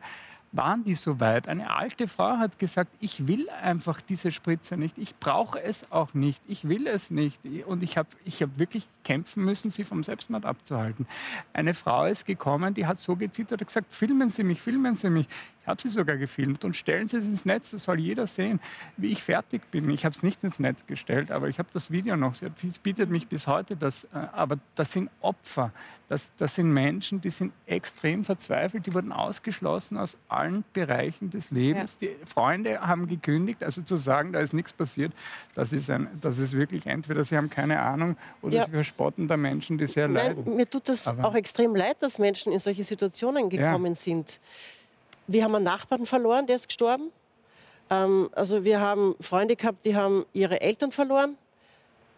waren 0.52 0.82
die 0.82 0.94
so 0.94 1.20
weit. 1.20 1.48
Eine 1.48 1.74
alte 1.74 2.08
Frau 2.08 2.38
hat 2.38 2.58
gesagt, 2.58 2.90
ich 2.98 3.28
will 3.28 3.48
einfach 3.50 4.00
diese 4.00 4.32
Spritze 4.32 4.76
nicht, 4.76 4.98
ich 4.98 5.14
brauche 5.16 5.62
es 5.62 5.90
auch 5.92 6.14
nicht, 6.14 6.42
ich 6.48 6.68
will 6.68 6.86
es 6.86 7.10
nicht. 7.10 7.38
Und 7.66 7.82
ich 7.82 7.96
habe 7.96 8.08
ich 8.24 8.42
hab 8.42 8.58
wirklich 8.58 8.88
kämpfen 9.04 9.44
müssen, 9.44 9.70
sie 9.70 9.84
vom 9.84 10.02
Selbstmord 10.02 10.44
abzuhalten. 10.44 11.06
Eine 11.52 11.74
Frau 11.74 12.06
ist 12.06 12.26
gekommen, 12.26 12.74
die 12.74 12.86
hat 12.86 12.98
so 12.98 13.16
gezittert 13.16 13.60
und 13.60 13.66
gesagt, 13.66 13.94
filmen 13.94 14.28
Sie 14.28 14.42
mich, 14.42 14.60
filmen 14.60 14.96
Sie 14.96 15.10
mich. 15.10 15.28
Ich 15.70 15.72
habe 15.72 15.82
sie 15.82 15.88
sogar 15.88 16.16
gefilmt 16.16 16.64
und 16.64 16.74
stellen 16.74 17.06
Sie 17.06 17.16
es 17.16 17.28
ins 17.28 17.44
Netz, 17.44 17.70
das 17.70 17.84
soll 17.84 18.00
jeder 18.00 18.26
sehen, 18.26 18.58
wie 18.96 19.12
ich 19.12 19.22
fertig 19.22 19.70
bin. 19.70 19.88
Ich 19.90 20.04
habe 20.04 20.12
es 20.16 20.24
nicht 20.24 20.42
ins 20.42 20.58
Netz 20.58 20.84
gestellt, 20.88 21.30
aber 21.30 21.48
ich 21.48 21.60
habe 21.60 21.68
das 21.72 21.92
Video 21.92 22.16
noch. 22.16 22.32
Es 22.32 22.78
bietet 22.80 23.08
mich 23.08 23.28
bis 23.28 23.46
heute 23.46 23.76
das. 23.76 24.02
Äh, 24.04 24.08
aber 24.32 24.58
das 24.74 24.90
sind 24.90 25.10
Opfer, 25.20 25.70
das, 26.10 26.32
das 26.38 26.56
sind 26.56 26.72
Menschen, 26.72 27.20
die 27.20 27.30
sind 27.30 27.52
extrem 27.66 28.24
verzweifelt, 28.24 28.84
die 28.84 28.92
wurden 28.92 29.12
ausgeschlossen 29.12 29.96
aus 29.96 30.16
allen 30.28 30.64
Bereichen 30.72 31.30
des 31.30 31.52
Lebens. 31.52 31.98
Ja. 32.00 32.08
Die 32.08 32.26
Freunde 32.26 32.80
haben 32.80 33.06
gekündigt, 33.06 33.62
also 33.62 33.82
zu 33.82 33.94
sagen, 33.94 34.32
da 34.32 34.40
ist 34.40 34.52
nichts 34.52 34.72
passiert, 34.72 35.12
das 35.54 35.72
ist, 35.72 35.88
ein, 35.88 36.08
das 36.20 36.40
ist 36.40 36.56
wirklich 36.56 36.86
entweder 36.86 37.24
sie 37.24 37.36
haben 37.36 37.48
keine 37.48 37.80
Ahnung 37.80 38.16
oder 38.42 38.56
ja. 38.56 38.64
sie 38.64 38.72
verspotten 38.72 39.28
da 39.28 39.36
Menschen, 39.36 39.78
die 39.78 39.86
sehr 39.86 40.08
Nein, 40.08 40.36
leiden. 40.36 40.56
Mir 40.56 40.68
tut 40.68 40.88
das 40.88 41.06
aber 41.06 41.28
auch 41.28 41.34
extrem 41.36 41.76
leid, 41.76 41.98
dass 42.00 42.18
Menschen 42.18 42.52
in 42.52 42.58
solche 42.58 42.82
Situationen 42.82 43.48
gekommen 43.48 43.92
ja. 43.92 43.94
sind. 43.94 44.40
Wir 45.32 45.44
haben 45.44 45.54
einen 45.54 45.64
Nachbarn 45.64 46.06
verloren, 46.06 46.46
der 46.48 46.56
ist 46.56 46.66
gestorben. 46.66 47.12
Ähm, 47.88 48.30
also 48.32 48.64
wir 48.64 48.80
haben 48.80 49.14
Freunde 49.20 49.54
gehabt, 49.54 49.84
die 49.84 49.94
haben 49.94 50.26
ihre 50.32 50.60
Eltern 50.60 50.90
verloren. 50.90 51.38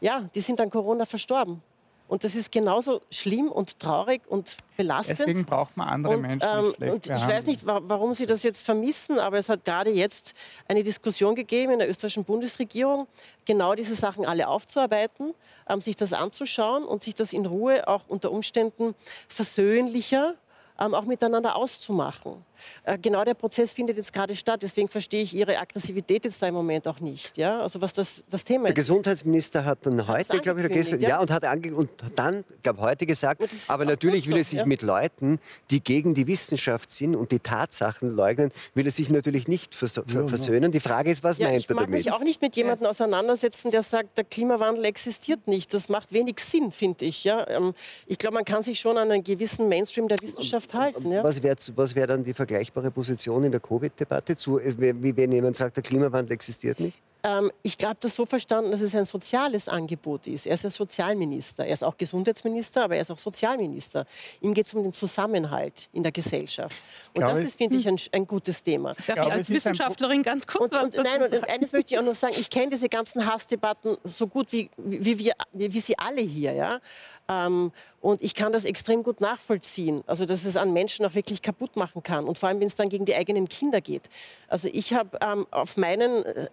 Ja, 0.01 0.31
die 0.35 0.41
sind 0.41 0.59
an 0.63 0.71
Corona 0.71 1.05
verstorben. 1.05 1.63
Und 2.09 2.25
das 2.25 2.35
ist 2.35 2.51
genauso 2.51 3.03
schlimm 3.11 3.53
und 3.53 3.79
traurig 3.79 4.23
und 4.29 4.57
belastend. 4.79 5.19
Deswegen 5.19 5.45
braucht 5.45 5.77
man 5.77 5.89
andere 5.89 6.15
und, 6.15 6.23
Menschen. 6.23 6.75
Ähm, 6.81 6.91
und 6.91 7.07
ich 7.07 7.27
weiß 7.27 7.47
nicht, 7.47 7.67
warum 7.67 8.15
Sie 8.15 8.25
das 8.25 8.43
jetzt 8.43 8.65
vermissen, 8.65 9.19
aber 9.19 9.37
es 9.37 9.51
hat 9.51 9.65
gerade 9.65 9.91
jetzt 9.91 10.35
eine 10.67 10.83
Diskussion 10.83 11.35
gegeben 11.35 11.73
in 11.73 11.79
der 11.81 11.91
österreichischen 11.91 12.25
Bundesregierung, 12.25 13.09
genau 13.45 13.75
diese 13.75 13.95
Sachen 13.95 14.25
alle 14.25 14.49
aufzuarbeiten, 14.49 15.35
ähm, 15.69 15.83
sich 15.83 15.97
das 15.97 16.15
anzuschauen 16.15 16.85
und 16.85 17.03
sich 17.03 17.15
das 17.15 17.35
in 17.35 17.45
Ruhe 17.45 17.87
auch 17.87 18.03
unter 18.09 18.31
Umständen 18.31 18.95
versöhnlicher 19.29 20.35
ähm, 20.79 20.95
auch 20.95 21.05
miteinander 21.05 21.57
auszumachen. 21.57 22.45
Äh, 22.85 22.99
genau 22.99 23.25
der 23.25 23.35
Prozess 23.35 23.73
findet 23.73 23.97
jetzt 23.97 24.13
gerade 24.13 24.35
statt. 24.37 24.63
Deswegen 24.63 24.89
verstehe 24.89 25.23
ich 25.23 25.35
Ihre 25.35 25.59
Aggressivität 25.59 26.25
jetzt 26.25 26.43
da 26.43 26.49
im 26.49 26.55
Moment 26.55 26.89
auch 26.89 27.01
nicht. 27.01 27.37
Ja? 27.37 27.61
Also 27.61 27.81
was 27.81 27.93
das, 27.93 28.25
das 28.31 28.45
Thema 28.45 28.65
der 28.65 28.71
ist. 28.71 28.77
Der 28.77 28.83
Gesundheitsminister 28.83 29.65
hat 29.65 29.79
dann 29.83 30.07
heute, 30.07 30.39
glaube 30.41 30.63
ich, 30.63 30.69
gestern, 30.69 31.01
ja? 31.01 31.11
ja, 31.11 31.21
und 31.21 31.31
hat 31.31 31.45
ange 31.45 31.75
und 31.75 31.91
dann, 32.15 32.45
glaube 32.63 32.81
heute 32.81 33.07
gesagt, 33.07 33.43
aber 33.69 33.85
natürlich 33.85 34.27
will 34.29 34.37
er 34.37 34.45
sich 34.45 34.59
ja? 34.59 34.67
mit 34.67 34.83
Leuten, 34.83 35.39
die 35.71 35.83
gegen 35.83 36.15
die 36.15 36.27
Wissenschaft 36.27 36.93
sind 36.93 37.15
und 37.15 37.33
die 37.33 37.39
Tatsachen 37.39 38.15
leugnen, 38.15 38.51
will 38.75 38.87
er 38.87 38.93
sich 38.93 39.11
natürlich 39.11 39.49
nicht 39.49 39.75
vers 39.75 39.97
ja, 39.97 40.27
versöhnen. 40.27 40.73
Die 40.73 40.81
Frage 40.81 41.11
ist, 41.11 41.23
was 41.23 41.39
meint 41.39 41.53
er 41.53 41.61
damit? 41.61 41.71
Ich 41.71 41.77
mag 41.77 41.89
mich 41.91 42.13
auch 42.13 42.21
nicht 42.21 42.43
mit 42.43 42.57
jemandem 42.57 42.87
auseinandersetzen, 42.87 43.71
der 43.71 43.83
sagt, 43.83 44.17
der 44.17 44.25
Klimawandel 44.25 44.85
existiert 44.85 45.47
nicht. 45.47 45.73
Das 45.75 45.89
macht 45.89 46.13
wenig 46.13 46.41
Sinn, 46.41 46.73
finde 46.73 47.05
ich. 47.05 47.25
Ja? 47.25 47.47
Ähm, 47.49 47.75
ich 48.07 48.19
glaube, 48.19 48.35
man 48.35 48.45
kann 48.45 48.63
sich 48.63 48.81
schon 48.81 48.97
an 48.99 49.11
einen 49.11 49.25
gewissen 49.25 49.69
Mainstream 49.69 50.09
der 50.09 50.19
Wissenschaft 50.21 50.75
halten. 50.75 51.11
Ja? 51.11 51.25
Was 51.25 51.43
wäre 51.43 51.57
was 51.77 51.95
wär 51.95 52.07
dann 52.07 52.25
die 52.25 52.35
vergleichbare 52.53 52.91
Position 52.91 53.45
in 53.45 53.51
der 53.51 53.61
Covid-Debatte 53.61 54.37
zu, 54.37 54.59
wie 54.59 55.17
wenn 55.17 55.33
jemand 55.33 55.57
sagt, 55.57 55.77
der 55.77 55.83
Klimawandel 55.83 56.33
existiert 56.35 56.81
nicht? 56.81 56.99
Ähm, 57.25 57.53
ich 57.63 57.79
glaube, 57.79 57.97
das 58.01 58.17
so 58.17 58.27
verstanden, 58.27 58.71
dass 58.73 58.81
es 58.81 58.95
ein 58.95 59.05
soziales 59.05 59.69
Angebot 59.69 60.27
ist. 60.27 60.47
Er 60.47 60.55
ist 60.55 60.65
ja 60.65 60.71
Sozialminister. 60.71 61.65
Er 61.65 61.73
ist 61.73 61.85
auch 61.85 61.97
Gesundheitsminister, 61.97 62.85
aber 62.85 62.97
er 62.97 63.03
ist 63.03 63.11
auch 63.11 63.19
Sozialminister. 63.19 64.07
Ihm 64.41 64.55
geht 64.55 64.67
es 64.67 64.75
um 64.75 64.83
den 64.83 64.93
Zusammenhalt 64.93 65.89
in 65.93 66.03
der 66.03 66.11
Gesellschaft. 66.13 66.77
Und 67.09 67.15
Glaube 67.15 67.33
das 67.33 67.41
ich- 67.41 67.47
ist, 67.49 67.57
finde 67.59 67.77
ich, 67.77 67.87
ein, 67.89 67.97
ein 68.13 68.27
gutes 68.27 68.63
Thema. 68.63 68.95
Darf 68.95 69.07
glaube, 69.07 69.29
ich 69.29 69.35
als 69.35 69.51
Wissenschaftlerin 69.51 70.23
ganz 70.23 70.47
kurz 70.47 70.75
Und, 70.77 70.95
was 70.95 70.97
und, 70.97 71.05
nein, 71.05 71.23
und 71.23 71.49
eines 71.49 71.73
möchte 71.73 71.95
ich 71.95 72.01
auch 72.01 72.05
noch 72.05 72.15
sagen, 72.15 72.35
ich 72.37 72.51
kenne 72.51 72.71
diese 72.71 72.89
ganzen 72.89 73.25
Hassdebatten 73.27 73.97
so 74.05 74.27
gut 74.27 74.53
wie, 74.53 74.69
wie, 74.77 75.19
wir, 75.19 75.35
wie, 75.53 75.73
wie 75.73 75.81
Sie 75.81 75.97
alle 75.99 76.23
hier. 76.23 76.53
Ja? 76.53 76.81
Ähm, 77.29 77.71
und 78.01 78.21
ich 78.21 78.35
kann 78.35 78.53
das 78.53 78.65
extrem 78.65 79.05
gut 79.05 79.21
nachvollziehen, 79.21 80.03
also 80.09 80.25
dass 80.25 80.45
es 80.45 80.57
an 80.57 80.73
Menschen 80.73 81.07
auch 81.07 81.15
wirklich 81.15 81.41
kaputt 81.41 81.77
machen 81.77 82.03
kann. 82.03 82.25
Und 82.27 82.37
vor 82.37 82.49
allem, 82.49 82.59
wenn 82.59 82.67
es 82.67 82.75
dann 82.75 82.89
gegen 82.89 83.05
die 83.05 83.15
eigenen 83.15 83.49
Kinder 83.49 83.81
geht. 83.81 84.03
Also 84.49 84.69
ich 84.73 84.93
habe 84.93 85.19
ähm, 85.23 85.47
auf 85.53 85.77
meinen 85.77 86.25
äh, 86.25 86.49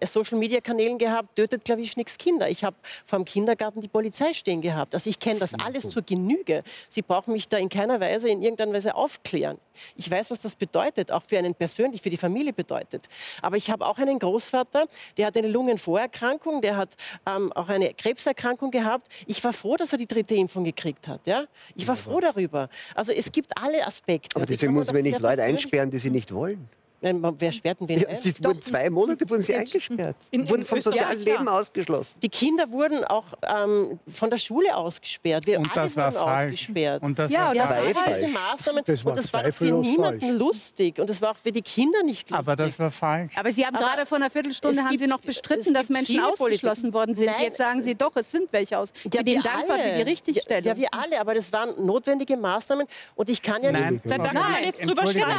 Social-Media-Kanälen 0.60 0.98
gehabt, 0.98 1.36
tötet 1.36 1.64
Klavisch 1.64 1.96
nichts 1.96 2.18
Kinder. 2.18 2.48
Ich 2.48 2.64
habe 2.64 2.76
vor 3.04 3.18
dem 3.18 3.24
Kindergarten 3.24 3.80
die 3.80 3.88
Polizei 3.88 4.32
stehen 4.34 4.60
gehabt. 4.60 4.94
Also 4.94 5.10
ich 5.10 5.18
kenne 5.18 5.40
das 5.40 5.54
alles 5.54 5.88
zur 5.90 6.02
Genüge. 6.02 6.62
Sie 6.88 7.02
brauchen 7.02 7.32
mich 7.32 7.48
da 7.48 7.58
in 7.58 7.68
keiner 7.68 8.00
Weise, 8.00 8.28
in 8.28 8.42
irgendeiner 8.42 8.72
Weise 8.72 8.94
aufklären. 8.94 9.58
Ich 9.96 10.10
weiß, 10.10 10.30
was 10.30 10.40
das 10.40 10.54
bedeutet, 10.54 11.10
auch 11.10 11.22
für 11.26 11.38
einen 11.38 11.54
persönlich, 11.54 12.02
für 12.02 12.10
die 12.10 12.16
Familie 12.16 12.52
bedeutet. 12.52 13.08
Aber 13.42 13.56
ich 13.56 13.70
habe 13.70 13.86
auch 13.86 13.98
einen 13.98 14.18
Großvater, 14.18 14.86
der 15.16 15.26
hat 15.26 15.36
eine 15.36 15.48
Lungenvorerkrankung, 15.48 16.60
der 16.60 16.76
hat 16.76 16.90
ähm, 17.26 17.52
auch 17.52 17.68
eine 17.68 17.94
Krebserkrankung 17.94 18.70
gehabt. 18.70 19.08
Ich 19.26 19.42
war 19.42 19.52
froh, 19.52 19.76
dass 19.76 19.92
er 19.92 19.98
die 19.98 20.06
dritte 20.06 20.34
Impfung 20.34 20.64
gekriegt 20.64 21.08
hat. 21.08 21.26
Ja? 21.26 21.44
Ich 21.74 21.88
war 21.88 21.96
froh 21.96 22.20
darüber. 22.20 22.68
Also 22.94 23.12
es 23.12 23.32
gibt 23.32 23.56
alle 23.60 23.86
Aspekte. 23.86 24.36
Aber 24.36 24.44
ich 24.44 24.50
deswegen 24.50 24.74
muss 24.74 24.92
man 24.92 25.02
nicht 25.02 25.18
Leute 25.20 25.42
einsperren, 25.42 25.90
die 25.90 25.98
sie 25.98 26.10
nicht 26.10 26.32
wollen. 26.32 26.68
Nein, 27.02 27.22
wer 27.38 27.52
sperrt 27.52 27.80
denn 27.80 27.88
wen 27.88 28.00
Ja, 28.00 28.08
ein? 28.08 28.18
sie 28.18 28.34
wurden 28.44 28.60
zwei 28.60 28.90
Monate 28.90 29.28
wurden 29.28 29.42
sie 29.42 29.54
eingesperrt. 29.54 30.16
in- 30.30 30.40
in 30.42 30.50
wurden 30.50 30.64
vom 30.66 30.78
Österreich, 30.78 30.98
sozialen 30.98 31.22
ja. 31.24 31.32
Leben 31.32 31.48
ausgeschlossen. 31.48 32.20
Die 32.20 32.28
Kinder 32.28 32.70
wurden 32.70 33.04
auch 33.04 33.24
ähm, 33.42 33.98
von 34.06 34.28
der 34.30 34.38
Schule 34.38 34.76
ausgesperrt. 34.76 35.46
Wir 35.46 35.58
Und 35.58 35.66
alle 35.74 35.82
das 35.84 35.96
war 35.96 36.12
wurden 36.12 36.22
falsch. 36.24 36.44
ausgesperrt. 36.52 37.02
Und 37.02 37.18
das 37.18 37.32
Ja, 37.32 37.40
war 37.40 37.50
und 37.50 37.56
das 37.58 37.68
das 37.70 37.70
war 37.70 37.84
falsch. 37.84 38.06
waren 38.06 38.20
diese 38.20 38.32
Maßnahmen. 38.32 38.84
Das 38.86 39.04
war 39.04 39.12
und 39.12 39.18
das 39.18 39.32
war 39.32 39.52
für 39.52 39.64
niemanden 39.64 40.20
falsch. 40.20 40.32
lustig. 40.38 40.98
Und 40.98 41.08
das 41.10 41.22
war 41.22 41.30
auch 41.32 41.38
für 41.38 41.52
die 41.52 41.62
Kinder 41.62 42.02
nicht 42.02 42.28
lustig. 42.30 42.36
Aber 42.48 42.56
das 42.56 42.78
war 42.78 42.90
falsch. 42.90 43.32
Aber 43.36 43.50
Sie 43.50 43.64
haben 43.64 43.76
Aber 43.76 43.86
gerade 43.86 44.06
vor 44.06 44.16
einer 44.18 44.30
Viertelstunde 44.30 44.84
haben 44.84 44.98
Sie 44.98 45.06
noch 45.06 45.20
es 45.20 45.26
bestritten, 45.26 45.72
dass 45.72 45.88
Menschen 45.88 46.20
ausgeschlossen 46.20 46.92
worden 46.92 47.14
sind. 47.14 47.26
Nein. 47.26 47.36
Jetzt 47.44 47.58
sagen 47.58 47.80
Sie 47.80 47.94
doch, 47.94 48.14
es 48.16 48.30
sind 48.30 48.52
welche 48.52 48.76
aus. 48.78 48.90
Ich 49.04 49.14
Ja, 49.14 49.22
bin 49.22 49.34
Ihnen 49.34 49.44
wir 49.44 49.50
dankbar 49.50 49.78
für 49.78 49.84
alle. 49.84 49.96
die 49.96 50.02
Richtigstellung. 50.02 50.64
Ja, 50.64 50.76
wir 50.76 50.88
alle, 50.92 51.20
aber 51.20 51.34
das 51.34 51.50
waren 51.52 51.84
notwendige 51.84 52.36
Maßnahmen. 52.36 52.86
Und 53.14 53.30
ich 53.30 53.40
kann 53.40 53.62
ja 53.62 53.72
Nein, 53.72 53.94
nicht. 53.94 54.06
Da, 54.06 54.18
da 54.18 54.24
kann 54.24 54.34
man 54.34 54.52
Nein, 54.52 54.64
jetzt 54.64 54.84
drüber 54.84 55.06
streiten. 55.06 55.30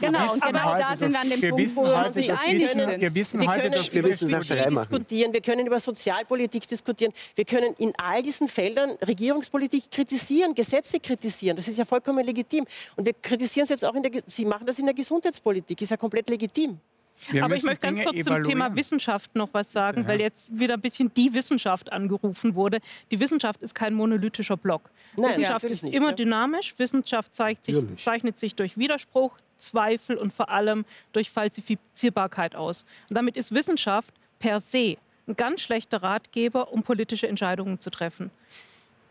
Genau, 0.00 0.18
genau. 0.18 0.32
Und 0.34 0.42
genau 0.42 0.64
heute, 0.74 0.80
da 0.82 0.96
sind 1.00 1.12
wir 1.12 1.20
an 1.20 1.28
dem 1.30 1.42
wir 1.42 1.48
Punkt, 1.50 1.64
wissen 1.64 1.76
wo 1.76 1.82
wir 1.84 1.98
heute, 1.98 2.06
uns 2.08 2.16
nicht 2.16 2.30
dass 2.30 2.40
einig 2.40 2.60
wir- 2.60 2.68
sind. 2.68 3.00
Wir 3.00 3.14
wissen 3.14 3.40
Wir 3.40 3.48
heute, 3.48 3.60
können 3.60 3.72
dass 3.72 3.88
über 3.88 4.70
machen. 4.70 4.88
diskutieren, 4.90 5.32
wir 5.32 5.40
können 5.40 5.66
über 5.66 5.80
Sozialpolitik 5.80 6.66
diskutieren, 6.68 7.12
wir 7.34 7.44
können 7.44 7.74
in 7.78 7.92
all 7.96 8.22
diesen 8.22 8.48
Feldern 8.48 8.90
Regierungspolitik 9.06 9.90
kritisieren, 9.90 10.54
Gesetze 10.54 11.00
kritisieren. 11.00 11.56
Das 11.56 11.66
ist 11.68 11.78
ja 11.78 11.84
vollkommen 11.84 12.24
legitim. 12.24 12.66
Und 12.96 13.06
wir 13.06 13.14
kritisieren 13.14 13.64
es 13.64 13.70
jetzt 13.70 13.84
auch 13.84 13.94
in 13.94 14.02
der, 14.02 14.12
Sie 14.26 14.44
machen 14.44 14.66
das 14.66 14.78
in 14.78 14.86
der 14.86 14.94
Gesundheitspolitik, 14.94 15.80
ist 15.82 15.90
ja 15.90 15.96
komplett 15.96 16.28
legitim. 16.30 16.78
Wir 17.30 17.44
Aber 17.44 17.54
ich 17.54 17.62
möchte 17.62 17.86
ganz 17.86 17.98
Dinge 17.98 18.10
kurz 18.12 18.24
zum 18.24 18.34
Thema 18.34 18.42
evaluieren. 18.42 18.76
Wissenschaft 18.76 19.34
noch 19.34 19.48
was 19.52 19.72
sagen, 19.72 20.02
Ja. 20.02 20.08
weil 20.08 20.20
jetzt 20.20 20.48
wieder 20.50 20.74
ein 20.74 20.80
bisschen 20.80 21.12
die 21.14 21.34
Wissenschaft 21.34 21.92
angerufen 21.92 22.54
wurde. 22.54 22.80
Die 23.10 23.20
Wissenschaft 23.20 23.62
ist 23.62 23.74
kein 23.74 23.94
monolithischer 23.94 24.56
Block. 24.56 24.90
Nein, 25.16 25.30
Wissenschaft 25.30 25.52
natürlich 25.52 25.72
ist 25.72 25.82
nicht, 25.84 25.94
immer 25.94 26.08
ja. 26.10 26.14
dynamisch. 26.14 26.74
Wissenschaft 26.78 27.34
zeigt 27.34 27.66
sich, 27.66 27.76
zeichnet 28.02 28.38
sich 28.38 28.54
durch 28.54 28.78
Widerspruch, 28.78 29.36
Zweifel 29.58 30.16
und 30.16 30.32
vor 30.32 30.48
allem 30.48 30.84
durch 31.12 31.30
Falsifizierbarkeit 31.30 32.56
aus. 32.56 32.84
Und 33.08 33.16
damit 33.16 33.36
ist 33.36 33.52
Wissenschaft 33.52 34.14
per 34.38 34.60
se 34.60 34.96
ein 35.26 35.36
ganz 35.36 35.60
schlechter 35.60 36.02
Ratgeber, 36.02 36.72
um 36.72 36.82
politische 36.82 37.28
Entscheidungen 37.28 37.80
zu 37.80 37.90
treffen. 37.90 38.30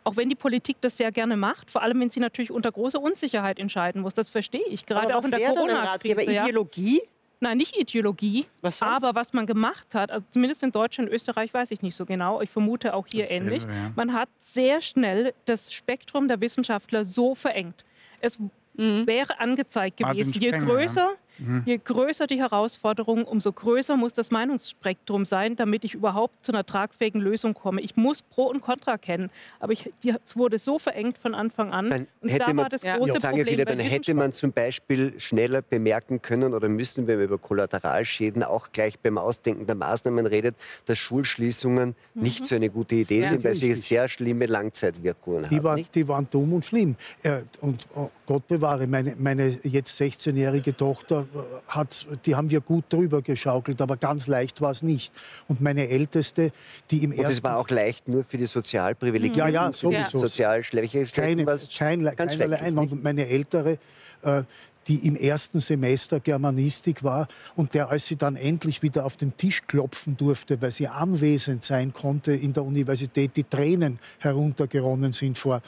Auch 0.04 0.16
wenn 0.18 0.30
die 0.30 0.36
Politik 0.36 0.78
das 0.82 0.98
sehr 0.98 1.12
gerne 1.12 1.38
macht, 1.38 1.70
vor 1.70 1.84
allem 1.84 2.00
wenn 2.00 2.10
sie 2.10 2.20
natürlich 2.20 2.52
unter 2.52 2.72
großer 2.72 3.00
Unsicherheit 3.00 3.60
entscheiden 3.60 4.02
muss. 4.02 4.14
Das 4.14 4.30
verstehe 4.30 4.66
ich. 4.68 4.86
Gerade 4.86 5.14
Aber 5.14 5.20
auch 5.20 5.26
in 5.26 5.32
der? 5.32 5.52
Corona-Krise. 5.54 6.32
Ja. 6.32 6.44
Ideologie? 6.44 7.02
Nein, 7.42 7.58
nicht 7.58 7.78
Ideologie, 7.78 8.46
Was 8.62 8.82
aber 8.82 9.16
was 9.16 9.32
man 9.32 9.46
gemacht 9.46 9.96
hat, 9.96 10.12
also 10.12 10.26
zumindest 10.32 10.62
in 10.62 10.72
Deutschland, 10.72 11.10
Österreich 11.10 11.54
weiß 11.54 11.72
ich 11.72 11.82
nicht 11.82 11.96
so 11.96 12.06
genau, 12.06 12.42
ich 12.42 12.50
vermute 12.50 12.94
auch 12.94 13.08
hier 13.08 13.24
Dasselbe, 13.24 13.46
ähnlich, 13.46 13.64
ja. 13.64 13.92
man 13.96 14.14
hat 14.14 14.28
sehr 14.40 14.82
schnell 14.82 15.34
das 15.46 15.72
Spektrum 15.72 16.28
der 16.28 16.42
Wissenschaftler 16.42 17.06
so 17.06 17.36
verengt. 17.36 17.86
Es 18.20 18.38
wäre 18.74 19.40
angezeigt 19.40 19.98
gewesen, 19.98 20.34
je 20.40 20.50
Sprenger, 20.50 21.12
größer, 21.40 21.64
je 21.66 21.78
größer 21.84 22.28
die 22.28 22.40
Herausforderung, 22.40 23.24
umso 23.26 23.52
größer 23.52 23.96
muss 23.98 24.14
das 24.14 24.32
Meinungsspektrum 24.32 25.26
sein, 25.26 25.56
damit 25.56 25.84
ich 25.84 25.94
überhaupt 25.94 26.46
zu 26.46 26.52
einer 26.52 26.66
tragfähigen 26.66 27.22
Lösung 27.22 27.54
komme. 27.54 27.82
Ich 27.82 27.96
muss 27.96 28.22
Pro 28.22 28.44
und 28.44 28.62
Contra 28.62 28.98
kennen, 28.98 29.30
aber 29.60 29.74
ich, 29.74 29.92
die, 30.04 30.14
es 30.24 30.36
wurde 30.38 30.60
so 30.60 30.80
verengt 30.80 31.18
von 31.18 31.34
Anfang 31.36 31.72
an. 31.72 31.90
Dann 31.90 32.08
und 32.22 32.30
hätte 32.30 32.40
da 32.40 32.48
man- 32.54 32.58
war 32.64 32.70
das 32.70 32.84
Ja. 32.84 32.98
große 32.98 33.14
ja 33.14 33.20
Problem 33.20 33.46
viele, 33.46 33.66
dann 33.66 33.80
hätte 33.80 34.14
man 34.14 34.34
zum 34.34 34.52
Beispiel 34.52 35.20
schneller 35.20 35.62
bemerken 35.62 36.22
können 36.22 36.54
oder 36.54 36.70
müssen, 36.70 37.08
wenn 37.08 37.18
man 37.18 37.26
über 37.26 37.38
Kollateralschäden 37.38 38.44
auch 38.44 38.72
gleich 38.72 39.00
beim 39.00 39.18
Ausdenken 39.18 39.66
der 39.66 39.76
Maßnahmen 39.76 40.26
redet, 40.26 40.56
dass 40.86 40.98
Schulschließungen 40.98 41.96
Mhm. 42.14 42.22
nicht 42.22 42.46
so 42.46 42.56
eine 42.56 42.70
gute 42.70 42.96
Idee 42.96 43.24
sind, 43.24 43.44
weil 43.44 43.54
sie 43.54 43.74
sehr 43.76 44.08
schlimme 44.10 44.46
Langzeitwirkungen 44.46 45.48
Die 45.50 45.58
haben. 45.58 45.64
waren, 45.64 45.86
die 45.94 46.08
waren 46.08 46.28
dumm 46.30 46.54
und 46.54 46.66
schlimm. 46.66 46.96
Äh, 47.24 47.42
Und 47.62 47.88
oh, 47.96 48.10
Gott 48.26 48.48
bewahre, 48.48 48.88
meine, 48.88 49.16
meine 49.18 49.60
jetzt 49.64 50.00
16-jährige 50.00 50.76
Tochter, 50.76 51.26
hat, 51.68 52.08
die 52.26 52.36
haben 52.36 52.50
wir 52.50 52.62
gut 52.62 52.86
drüber 52.90 53.22
geschaukelt, 53.22 53.82
aber 53.82 53.98
ganz 53.98 54.28
leicht 54.28 54.62
war 54.62 54.72
es 54.72 54.82
nicht. 54.82 55.14
Und 55.48 55.62
meine 55.62 55.88
Älteste, 55.90 56.52
die 56.92 57.04
im 57.04 57.12
Und 57.12 57.18
ersten... 57.20 57.34
es 57.34 57.44
war 57.44 57.58
auch 57.58 57.70
leicht 57.70 58.08
nur 58.08 58.24
für 58.24 58.38
die 58.38 58.46
sozial 58.46 58.96
privilegierten, 58.96 59.54
Ja, 59.54 59.66
ja, 59.66 59.72
die 59.72 59.78
sowieso. 59.78 60.20
sozial 60.20 60.64
schwäche 60.64 61.06
keine, 61.06 61.46
kein, 61.46 62.04
ganz 62.16 62.38
keinerlei 62.38 62.60
Einwand. 62.62 62.92
Und 62.92 63.04
meine 63.04 63.28
Ältere, 63.28 63.78
äh, 64.24 64.44
die 64.88 65.06
im 65.08 65.16
ersten 65.16 65.60
Semester 65.60 66.20
Germanistik 66.20 67.04
war 67.04 67.28
und 67.56 67.76
der, 67.76 67.90
als 67.90 68.08
sie 68.08 68.16
dann 68.16 68.36
endlich 68.36 68.82
wieder 68.82 69.06
auf 69.06 69.18
den 69.18 69.38
Tisch 69.38 69.68
klopfen 69.68 70.18
durfte, 70.18 70.62
weil 70.62 70.72
sie 70.72 70.88
anwesend 70.88 71.64
sein 71.64 71.94
konnte 71.94 72.34
in 72.34 72.54
der 72.54 72.64
Universität, 72.64 73.36
die 73.36 73.44
Tränen 73.44 74.00
heruntergeronnen 74.18 75.14
sind 75.14 75.38
vor, 75.38 75.62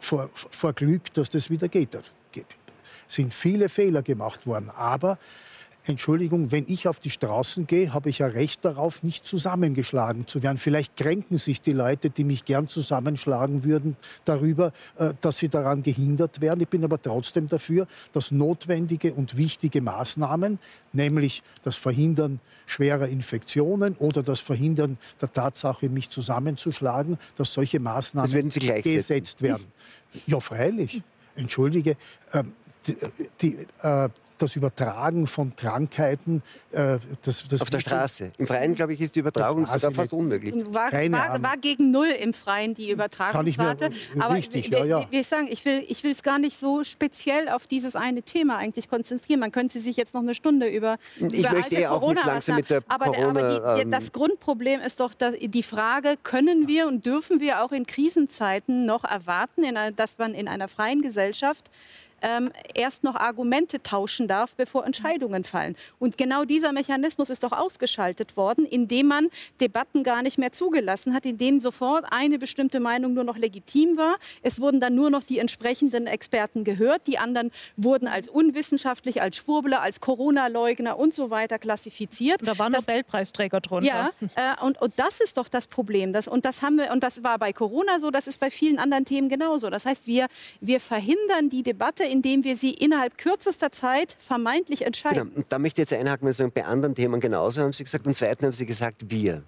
vor, 0.00 0.28
vor 0.32 0.72
Glück, 0.72 1.14
dass 1.14 1.30
das 1.30 1.50
wieder 1.50 1.68
geht. 1.68 1.96
Sind 3.08 3.34
viele 3.34 3.68
Fehler 3.68 4.02
gemacht 4.02 4.46
worden. 4.46 4.70
Aber 4.70 5.18
Entschuldigung, 5.86 6.50
wenn 6.50 6.64
ich 6.66 6.88
auf 6.88 6.98
die 6.98 7.10
Straßen 7.10 7.66
gehe, 7.66 7.92
habe 7.92 8.08
ich 8.08 8.20
ja 8.20 8.26
Recht 8.26 8.64
darauf, 8.64 9.02
nicht 9.02 9.26
zusammengeschlagen 9.26 10.26
zu 10.26 10.42
werden. 10.42 10.56
Vielleicht 10.56 10.96
kränken 10.96 11.36
sich 11.36 11.60
die 11.60 11.72
Leute, 11.72 12.08
die 12.08 12.24
mich 12.24 12.46
gern 12.46 12.68
zusammenschlagen 12.68 13.64
würden, 13.64 13.96
darüber, 14.24 14.72
äh, 14.96 15.12
dass 15.20 15.36
sie 15.38 15.50
daran 15.50 15.82
gehindert 15.82 16.40
werden. 16.40 16.60
Ich 16.62 16.68
bin 16.68 16.84
aber 16.84 17.00
trotzdem 17.02 17.48
dafür, 17.48 17.86
dass 18.12 18.30
notwendige 18.30 19.12
und 19.12 19.36
wichtige 19.36 19.82
Maßnahmen, 19.82 20.58
nämlich 20.94 21.42
das 21.64 21.76
Verhindern 21.76 22.40
schwerer 22.64 23.08
Infektionen 23.08 23.94
oder 23.98 24.22
das 24.22 24.40
Verhindern 24.40 24.96
der 25.20 25.30
Tatsache, 25.30 25.90
mich 25.90 26.08
zusammenzuschlagen, 26.08 27.18
dass 27.36 27.52
solche 27.52 27.78
Maßnahmen 27.78 28.48
gesetzt 28.48 29.42
werden. 29.42 29.66
Ja, 30.26 30.40
freilich. 30.40 31.02
Entschuldige. 31.36 31.96
Die, 32.86 32.96
die, 33.40 33.66
äh, 33.82 34.08
das 34.38 34.56
Übertragen 34.56 35.28
von 35.28 35.54
Krankheiten, 35.54 36.42
äh, 36.72 36.98
das, 37.22 37.44
das 37.48 37.62
Auf 37.62 37.70
der 37.70 37.78
Straße. 37.80 38.32
Im 38.36 38.46
Freien, 38.48 38.74
glaube 38.74 38.92
ich, 38.92 39.00
ist 39.00 39.14
die 39.14 39.20
Übertragung 39.20 39.64
sogar 39.64 39.90
ich 39.90 39.96
fast 39.96 40.12
unmöglich. 40.12 40.54
War, 40.74 40.90
Keine 40.90 41.16
war, 41.16 41.40
war 41.40 41.56
gegen 41.56 41.92
null 41.92 42.08
im 42.08 42.34
Freien 42.34 42.74
die 42.74 42.90
Übertragungsrate. 42.90 43.84
Kann 43.84 43.92
ich 43.92 44.14
mir- 44.14 44.24
Aber 44.24 44.34
richtig, 44.34 44.68
ja, 44.68 44.84
ja. 44.84 45.00
wir- 45.02 45.06
wir 45.12 45.24
sagen, 45.24 45.46
ich 45.48 45.64
will 45.64 45.84
ich 45.86 46.02
will 46.02 46.10
es 46.10 46.22
gar 46.24 46.38
nicht 46.40 46.58
so 46.58 46.82
speziell 46.82 47.48
auf 47.48 47.68
dieses 47.68 47.94
eine 47.94 48.22
Thema 48.22 48.56
eigentlich 48.56 48.88
konzentrieren. 48.88 49.38
Man 49.40 49.52
könnte 49.52 49.78
sich 49.78 49.96
jetzt 49.96 50.14
noch 50.14 50.22
eine 50.22 50.34
Stunde 50.34 50.66
über, 50.68 50.96
Ich 51.16 51.38
über 51.38 51.52
möchte 51.52 51.76
alte 51.76 51.90
auch 51.92 52.00
mit 52.00 52.00
Corona 52.18 52.26
langsam 52.26 52.56
mit 52.56 52.70
der 52.70 52.82
aber, 52.88 53.04
aber 53.06 53.14
Corona, 53.14 53.76
die, 53.76 53.82
ähm, 53.82 53.90
das 53.92 54.10
Grundproblem 54.12 54.80
ist 54.80 54.98
doch 54.98 55.14
dass 55.14 55.34
die 55.40 55.62
Frage, 55.62 56.16
können 56.24 56.66
wir 56.66 56.88
und 56.88 57.06
dürfen 57.06 57.38
wir 57.38 57.62
auch 57.62 57.70
in 57.70 57.86
Krisenzeiten 57.86 58.84
noch 58.84 59.04
erwarten, 59.04 59.62
in 59.62 59.76
dass 59.94 60.18
man 60.18 60.34
in 60.34 60.48
einer 60.48 60.66
freien 60.68 61.02
Gesellschaft 61.02 61.70
ähm, 62.24 62.50
erst 62.74 63.04
noch 63.04 63.14
Argumente 63.16 63.82
tauschen 63.82 64.26
darf, 64.28 64.56
bevor 64.56 64.86
Entscheidungen 64.86 65.44
fallen. 65.44 65.76
Und 65.98 66.16
genau 66.16 66.44
dieser 66.44 66.72
Mechanismus 66.72 67.28
ist 67.28 67.44
doch 67.44 67.52
ausgeschaltet 67.52 68.36
worden, 68.38 68.64
indem 68.64 69.08
man 69.08 69.28
Debatten 69.60 70.02
gar 70.02 70.22
nicht 70.22 70.38
mehr 70.38 70.50
zugelassen 70.52 71.12
hat, 71.14 71.26
indem 71.26 71.60
sofort 71.60 72.06
eine 72.10 72.38
bestimmte 72.38 72.80
Meinung 72.80 73.12
nur 73.12 73.24
noch 73.24 73.36
legitim 73.36 73.96
war. 73.98 74.16
Es 74.42 74.58
wurden 74.60 74.80
dann 74.80 74.94
nur 74.94 75.10
noch 75.10 75.22
die 75.22 75.38
entsprechenden 75.38 76.06
Experten 76.06 76.64
gehört. 76.64 77.06
Die 77.06 77.18
anderen 77.18 77.50
wurden 77.76 78.08
als 78.08 78.28
unwissenschaftlich, 78.28 79.20
als 79.20 79.36
Schwurbler, 79.36 79.82
als 79.82 80.00
Corona-Leugner 80.00 80.98
und 80.98 81.12
so 81.12 81.28
weiter 81.30 81.58
klassifiziert. 81.58 82.40
Da 82.42 82.58
waren 82.58 82.72
Das- 82.72 82.86
Nobelpreisträger 82.86 83.60
drunter. 83.60 83.86
ja, 83.86 84.10
äh, 84.36 84.64
und, 84.64 84.80
und 84.80 84.94
das 84.98 85.20
ist 85.20 85.36
doch 85.36 85.48
das 85.48 85.66
Problem. 85.66 86.12
Das, 86.14 86.26
und 86.26 86.46
das 86.46 86.62
haben 86.62 86.78
wir, 86.78 86.90
und 86.90 87.02
das 87.02 87.22
war 87.22 87.38
bei 87.38 87.52
Corona 87.52 87.98
so, 88.00 88.10
das 88.10 88.26
ist 88.26 88.40
bei 88.40 88.50
vielen 88.50 88.78
anderen 88.78 89.04
Themen 89.04 89.28
genauso. 89.28 89.68
Das 89.68 89.84
heißt, 89.84 90.06
wir, 90.06 90.28
wir 90.60 90.80
verhindern 90.80 91.50
die 91.50 91.62
Debatte, 91.62 92.04
indem 92.14 92.44
wir 92.44 92.56
sie 92.56 92.72
innerhalb 92.72 93.18
kürzester 93.18 93.72
Zeit 93.72 94.16
vermeintlich 94.18 94.82
entscheiden. 94.82 95.32
Genau. 95.34 95.46
Da 95.48 95.58
möchte 95.58 95.82
ich 95.82 95.90
jetzt 95.90 95.98
einhaken, 95.98 96.28
weil 96.28 96.50
bei 96.50 96.64
anderen 96.64 96.94
Themen 96.94 97.20
genauso 97.20 97.62
haben 97.62 97.72
Sie 97.72 97.82
gesagt. 97.82 98.06
Und 98.06 98.16
zweitens 98.16 98.44
haben 98.44 98.52
Sie 98.52 98.66
gesagt, 98.66 99.10
wir. 99.10 99.42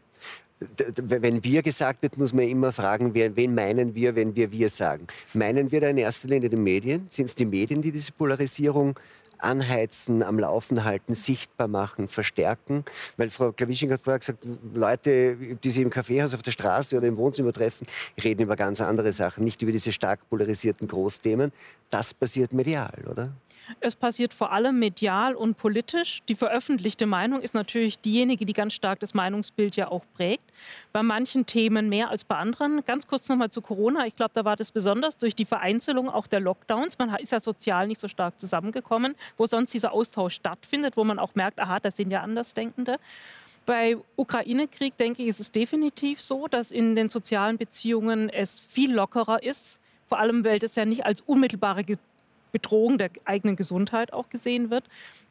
Wenn 0.97 1.45
wir 1.45 1.63
gesagt 1.63 2.03
wird, 2.03 2.17
muss 2.17 2.33
man 2.33 2.49
immer 2.49 2.73
fragen, 2.73 3.15
wen 3.15 3.55
meinen 3.55 3.95
wir, 3.95 4.17
wenn 4.17 4.35
wir 4.35 4.51
wir 4.51 4.69
sagen. 4.69 5.07
Meinen 5.35 5.71
wir 5.71 5.81
da 5.83 5.89
in 5.89 5.99
erster 5.99 6.29
Linie 6.29 6.49
die 6.49 6.57
Medien? 6.57 7.07
Sind 7.11 7.27
es 7.27 7.35
die 7.35 7.45
Medien, 7.45 7.83
die 7.83 7.93
diese 7.93 8.11
Polarisierung 8.13 8.99
anheizen, 9.39 10.23
am 10.23 10.39
Laufen 10.39 10.85
halten, 10.85 11.15
sichtbar 11.15 11.69
machen, 11.69 12.09
verstärken. 12.09 12.85
Weil 13.17 13.31
Frau 13.31 13.53
Klawisching 13.53 13.93
hat 13.93 14.03
vorher 14.03 14.19
gesagt, 14.19 14.45
Leute, 14.75 15.37
die 15.37 15.71
sie 15.71 15.83
im 15.83 15.91
Kaffeehaus 15.91 16.35
auf 16.35 16.43
der 16.43 16.53
Straße 16.53 16.97
oder 16.97 17.07
im 17.07 17.17
Wohnzimmer 17.17 17.53
treffen, 17.53 17.87
reden 18.23 18.43
über 18.43 18.57
ganz 18.57 18.81
andere 18.81 19.13
Sachen, 19.13 19.45
nicht 19.45 19.63
über 19.63 19.73
diese 19.73 19.93
stark 19.93 20.29
polarisierten 20.29 20.89
Großthemen. 20.89 21.53
Das 21.91 22.15
passiert 22.15 22.53
medial, 22.53 23.05
oder? 23.11 23.33
Es 23.81 23.97
passiert 23.97 24.33
vor 24.33 24.53
allem 24.53 24.79
medial 24.79 25.35
und 25.35 25.57
politisch. 25.57 26.23
Die 26.29 26.35
veröffentlichte 26.35 27.07
Meinung 27.07 27.41
ist 27.41 27.55
natürlich 27.55 27.99
diejenige, 27.99 28.47
die 28.47 28.53
ganz 28.53 28.75
stark 28.75 29.01
das 29.01 29.15
Meinungsbild 29.15 29.77
ja 29.77 29.89
auch 29.89 30.05
prägt. 30.15 30.45
Bei 30.93 31.03
manchen 31.03 31.47
Themen 31.47 31.89
mehr 31.89 32.11
als 32.11 32.25
bei 32.25 32.37
anderen. 32.37 32.85
Ganz 32.85 33.07
kurz 33.07 33.29
nochmal 33.29 33.51
zu 33.51 33.61
Corona. 33.61 34.07
Ich 34.07 34.17
glaube, 34.17 34.33
da 34.35 34.45
war 34.45 34.57
das 34.57 34.71
besonders 34.71 35.19
durch 35.19 35.35
die 35.35 35.45
Vereinzelung 35.45 36.09
auch 36.09 36.27
der 36.27 36.41
Lockdowns. 36.41 36.99
Man 36.99 37.15
ist 37.17 37.33
ja 37.33 37.41
sozial 37.41 37.89
nicht 37.89 38.01
so 38.01 38.09
stark 38.09 38.39
zusammengekommen, 38.39 39.15
wo 39.37 39.47
sonst 39.47 39.75
dieser 39.75 39.93
Austausch 39.93 40.35
stattfindet, 40.35 40.97
wo 40.97 41.05
man 41.05 41.19
auch 41.19 41.35
merkt, 41.35 41.59
aha, 41.59 41.81
das 41.81 41.97
sind 41.97 42.11
ja 42.11 42.23
Andersdenkende. 42.23 42.99
Bei 43.67 43.97
Ukraine-Krieg, 44.15 44.97
denke 44.97 45.25
ich, 45.25 45.29
ist 45.29 45.41
es 45.41 45.51
definitiv 45.51 46.23
so, 46.23 46.47
dass 46.47 46.71
in 46.71 46.95
den 46.95 47.09
sozialen 47.09 47.59
Beziehungen 47.59 48.29
es 48.29 48.61
viel 48.61 48.95
lockerer 48.95 49.43
ist. 49.43 49.81
Vor 50.07 50.21
allem, 50.21 50.45
weil 50.45 50.61
das 50.61 50.77
ja 50.77 50.85
nicht 50.85 51.05
als 51.05 51.21
unmittelbare 51.23 51.83
Bedrohung 52.57 52.97
der 52.97 53.11
eigenen 53.27 53.55
Gesundheit 53.55 54.15
auch 54.15 54.31
gesehen 54.31 54.71
wird. 54.71 54.85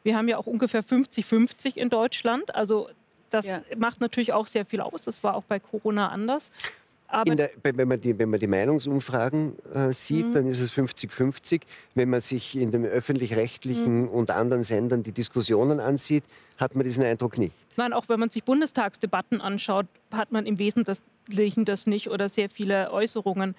Wir 0.04 0.16
haben 0.16 0.28
ja 0.28 0.38
auch 0.38 0.46
ungefähr 0.46 0.84
50-50 0.84 1.76
in 1.76 1.90
Deutschland. 1.90 2.54
Also 2.54 2.88
das 3.30 3.46
ja. 3.46 3.62
macht 3.76 4.00
natürlich 4.00 4.32
auch 4.32 4.46
sehr 4.46 4.64
viel 4.64 4.80
aus. 4.80 5.02
Das 5.02 5.24
war 5.24 5.34
auch 5.34 5.42
bei 5.42 5.58
Corona 5.58 6.10
anders. 6.10 6.52
Der, 7.26 7.50
wenn, 7.62 7.88
man 7.88 8.00
die, 8.00 8.18
wenn, 8.18 8.30
man 8.30 8.40
die, 8.40 8.48
Meinungsumfragen 8.48 9.54
äh, 9.72 9.92
sieht, 9.92 10.26
mhm. 10.26 10.34
dann 10.34 10.46
ist 10.46 10.60
es 10.60 10.72
50-50. 10.72 11.62
Wenn 11.94 12.10
man 12.10 12.20
sich 12.20 12.56
in 12.56 12.72
den 12.72 12.84
öffentlich-rechtlichen 12.84 14.02
mhm. 14.02 14.08
und 14.08 14.30
anderen 14.30 14.64
Sendern 14.64 15.02
die 15.02 15.12
Diskussionen 15.12 15.78
ansieht, 15.78 16.24
hat 16.58 16.74
man 16.74 16.84
diesen 16.84 17.04
Eindruck 17.04 17.38
nicht. 17.38 17.54
Nein, 17.76 17.92
auch 17.92 18.08
wenn 18.08 18.18
man 18.18 18.30
sich 18.30 18.42
Bundestagsdebatten 18.42 19.40
anschaut, 19.40 19.86
hat 20.12 20.32
man 20.32 20.46
im 20.46 20.58
Wesentlichen 20.58 21.64
das 21.64 21.86
nicht 21.86 22.10
oder 22.10 22.28
sehr 22.28 22.50
viele 22.50 22.90
Äußerungen. 22.90 23.54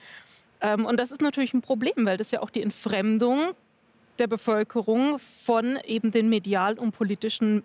Ähm, 0.62 0.86
und 0.86 1.00
das 1.00 1.12
ist 1.12 1.22
natürlich 1.22 1.54
ein 1.54 1.62
Problem, 1.62 2.06
weil 2.06 2.18
das 2.18 2.32
ja 2.32 2.42
auch 2.42 2.50
die 2.50 2.62
Entfremdung 2.62 3.52
der 4.20 4.28
Bevölkerung 4.28 5.20
von 5.20 5.78
eben 5.86 6.12
den 6.12 6.30
medialen 6.30 6.80
und 6.80 6.92
politischen 6.92 7.64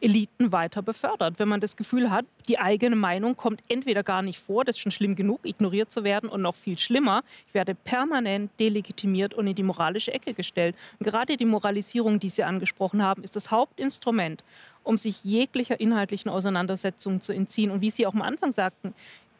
Eliten 0.00 0.52
weiter 0.52 0.80
befördert. 0.82 1.38
Wenn 1.38 1.48
man 1.48 1.60
das 1.60 1.76
Gefühl 1.76 2.10
hat, 2.10 2.24
die 2.46 2.58
eigene 2.58 2.94
Meinung 2.94 3.36
kommt 3.36 3.60
entweder 3.68 4.02
gar 4.02 4.22
nicht 4.22 4.38
vor, 4.38 4.64
das 4.64 4.76
ist 4.76 4.80
schon 4.80 4.92
schlimm 4.92 5.16
genug, 5.16 5.40
ignoriert 5.42 5.90
zu 5.90 6.04
werden 6.04 6.28
und 6.28 6.42
noch 6.42 6.54
viel 6.54 6.78
schlimmer, 6.78 7.22
ich 7.48 7.54
werde 7.54 7.74
permanent 7.74 8.50
delegitimiert 8.60 9.34
und 9.34 9.46
in 9.46 9.54
die 9.54 9.62
moralische 9.62 10.12
Ecke 10.12 10.34
gestellt. 10.34 10.76
Und 10.98 11.04
gerade 11.04 11.36
die 11.36 11.44
Moralisierung, 11.44 12.20
die 12.20 12.28
Sie 12.28 12.44
angesprochen 12.44 13.02
haben, 13.02 13.24
ist 13.24 13.34
das 13.34 13.50
Hauptinstrument, 13.50 14.44
um 14.84 14.96
sich 14.96 15.24
jeglicher 15.24 15.80
inhaltlichen 15.80 16.30
Auseinandersetzung 16.30 17.20
zu 17.20 17.32
entziehen. 17.32 17.70
Und 17.70 17.80
wie 17.80 17.90
Sie 17.90 18.06
auch 18.06 18.14
am 18.14 18.22
Anfang 18.22 18.52
sagten, 18.52 18.94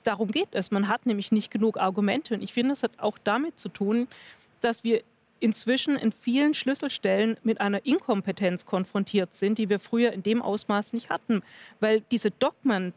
darum 0.05 0.31
geht 0.31 0.49
es. 0.53 0.71
Man 0.71 0.89
hat 0.89 1.07
nämlich 1.07 1.33
nicht 1.33 1.51
genug 1.51 1.79
Argumente. 1.79 2.35
Und 2.35 2.43
ich 2.43 2.53
finde, 2.53 2.73
es 2.73 2.83
hat 2.83 2.93
auch 2.99 3.19
damit 3.19 3.59
zu 3.59 3.69
tun, 3.69 4.09
dass 4.61 4.85
wir 4.85 5.03
inzwischen 5.41 5.97
in 5.97 6.13
vielen 6.13 6.55
Schlüsselstellen 6.55 7.37
mit 7.43 7.61
einer 7.61 7.85
Inkompetenz 7.87 8.67
konfrontiert 8.67 9.35
sind, 9.35 9.59
die 9.59 9.69
wir 9.69 9.79
früher 9.79 10.13
in 10.13 10.23
dem 10.23 10.43
Ausmaß 10.43 10.93
nicht 10.93 11.11
hatten. 11.11 11.43
Weil 11.81 12.03
diese 12.11 12.31
Dogmen, 12.31 12.93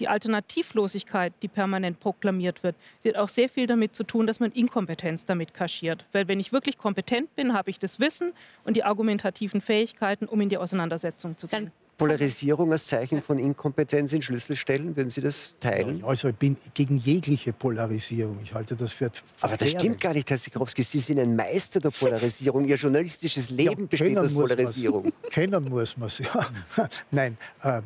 die 0.00 0.08
Alternativlosigkeit, 0.08 1.32
die 1.42 1.48
permanent 1.48 2.00
proklamiert 2.00 2.62
wird, 2.62 2.76
die 3.02 3.10
hat 3.10 3.16
auch 3.16 3.28
sehr 3.28 3.48
viel 3.48 3.66
damit 3.66 3.94
zu 3.94 4.04
tun, 4.04 4.26
dass 4.26 4.40
man 4.40 4.52
Inkompetenz 4.52 5.24
damit 5.24 5.54
kaschiert. 5.54 6.06
Weil 6.12 6.28
wenn 6.28 6.40
ich 6.40 6.52
wirklich 6.52 6.78
kompetent 6.78 7.34
bin, 7.36 7.52
habe 7.52 7.70
ich 7.70 7.78
das 7.78 8.00
Wissen 8.00 8.32
und 8.64 8.76
die 8.76 8.84
argumentativen 8.84 9.60
Fähigkeiten, 9.60 10.26
um 10.26 10.40
in 10.40 10.48
die 10.48 10.56
Auseinandersetzung 10.56 11.36
zu 11.36 11.48
gehen. 11.48 11.72
Polarisierung 11.98 12.72
als 12.72 12.86
Zeichen 12.86 13.20
von 13.20 13.38
Inkompetenz 13.38 14.12
in 14.12 14.22
Schlüsselstellen? 14.22 14.96
Würden 14.96 15.10
Sie 15.10 15.20
das 15.20 15.56
teilen? 15.60 16.02
Also 16.04 16.28
ich 16.28 16.36
bin 16.36 16.56
gegen 16.72 16.96
jegliche 16.96 17.52
Polarisierung. 17.52 18.38
Ich 18.42 18.54
halte 18.54 18.76
das 18.76 18.92
für 18.92 19.10
Aber 19.40 19.56
das 19.56 19.70
stimmt 19.70 20.00
gar 20.00 20.14
nicht, 20.14 20.30
Herr 20.30 20.38
Sikorowski. 20.38 20.82
Sie 20.84 21.00
sind 21.00 21.18
ein 21.18 21.34
Meister 21.34 21.80
der 21.80 21.90
Polarisierung. 21.90 22.64
Ihr 22.66 22.76
journalistisches 22.76 23.50
Leben 23.50 23.82
ja, 23.82 23.86
besteht 23.88 24.16
aus 24.16 24.32
Polarisierung. 24.32 25.12
Kennen 25.30 25.64
muss 25.64 25.96
man 25.96 26.06
es, 26.06 26.18
ja. 26.20 26.46
Nein, 27.10 27.36
äh, 27.62 27.82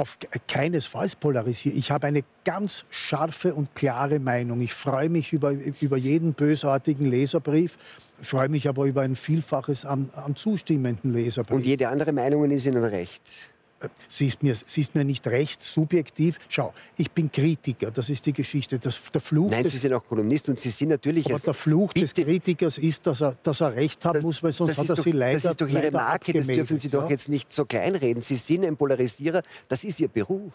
auf 0.00 0.16
keinesfalls 0.48 1.14
polarisieren. 1.14 1.78
Ich 1.78 1.90
habe 1.90 2.06
eine 2.06 2.22
ganz 2.44 2.86
scharfe 2.90 3.54
und 3.54 3.74
klare 3.74 4.18
Meinung. 4.18 4.62
Ich 4.62 4.72
freue 4.72 5.10
mich 5.10 5.34
über, 5.34 5.52
über 5.52 5.98
jeden 5.98 6.32
bösartigen 6.32 7.04
Leserbrief, 7.04 7.76
freue 8.22 8.48
mich 8.48 8.66
aber 8.66 8.86
über 8.86 9.02
ein 9.02 9.14
Vielfaches 9.14 9.84
an, 9.84 10.08
an 10.16 10.36
zustimmenden 10.36 11.12
Leserbriefen. 11.12 11.56
Und 11.56 11.66
jede 11.66 11.88
andere 11.88 12.12
Meinung 12.12 12.50
ist 12.50 12.64
Ihnen 12.64 12.82
recht? 12.82 13.22
Sie 14.08 14.26
ist, 14.26 14.42
mir, 14.42 14.54
sie 14.54 14.80
ist 14.80 14.94
mir 14.94 15.04
nicht 15.04 15.26
recht 15.26 15.62
subjektiv. 15.62 16.38
Schau, 16.48 16.72
ich 16.96 17.10
bin 17.10 17.30
Kritiker, 17.30 17.90
das 17.90 18.10
ist 18.10 18.26
die 18.26 18.32
Geschichte. 18.32 18.78
Das, 18.78 19.00
der 19.12 19.20
Fluch 19.20 19.50
Nein, 19.50 19.66
Sie 19.66 19.78
sind 19.78 19.92
auch 19.92 20.04
Kolumnist 20.04 20.48
und 20.48 20.58
Sie 20.58 20.70
sind 20.70 20.88
natürlich... 20.88 21.26
Aber 21.26 21.38
der 21.38 21.54
Fluch 21.54 21.92
des 21.92 22.14
Kritikers 22.14 22.78
ist, 22.78 23.06
dass 23.06 23.22
er, 23.22 23.36
dass 23.42 23.60
er 23.60 23.74
recht 23.74 24.04
haben 24.04 24.14
das, 24.14 24.24
muss, 24.24 24.42
weil 24.42 24.52
sonst 24.52 24.78
hat 24.78 24.88
er 24.88 24.96
doch, 24.96 25.04
sie 25.04 25.12
leider 25.12 25.40
Das 25.40 25.52
ist 25.52 25.60
doch 25.60 25.68
Ihre 25.68 25.90
Marke, 25.90 26.32
das 26.32 26.46
dürfen 26.46 26.78
Sie 26.78 26.88
ja? 26.88 27.00
doch 27.00 27.10
jetzt 27.10 27.28
nicht 27.28 27.52
so 27.52 27.64
kleinreden. 27.64 28.22
Sie 28.22 28.36
sind 28.36 28.64
ein 28.64 28.76
Polarisierer, 28.76 29.42
das 29.68 29.84
ist 29.84 30.00
Ihr 30.00 30.08
Beruf. 30.08 30.52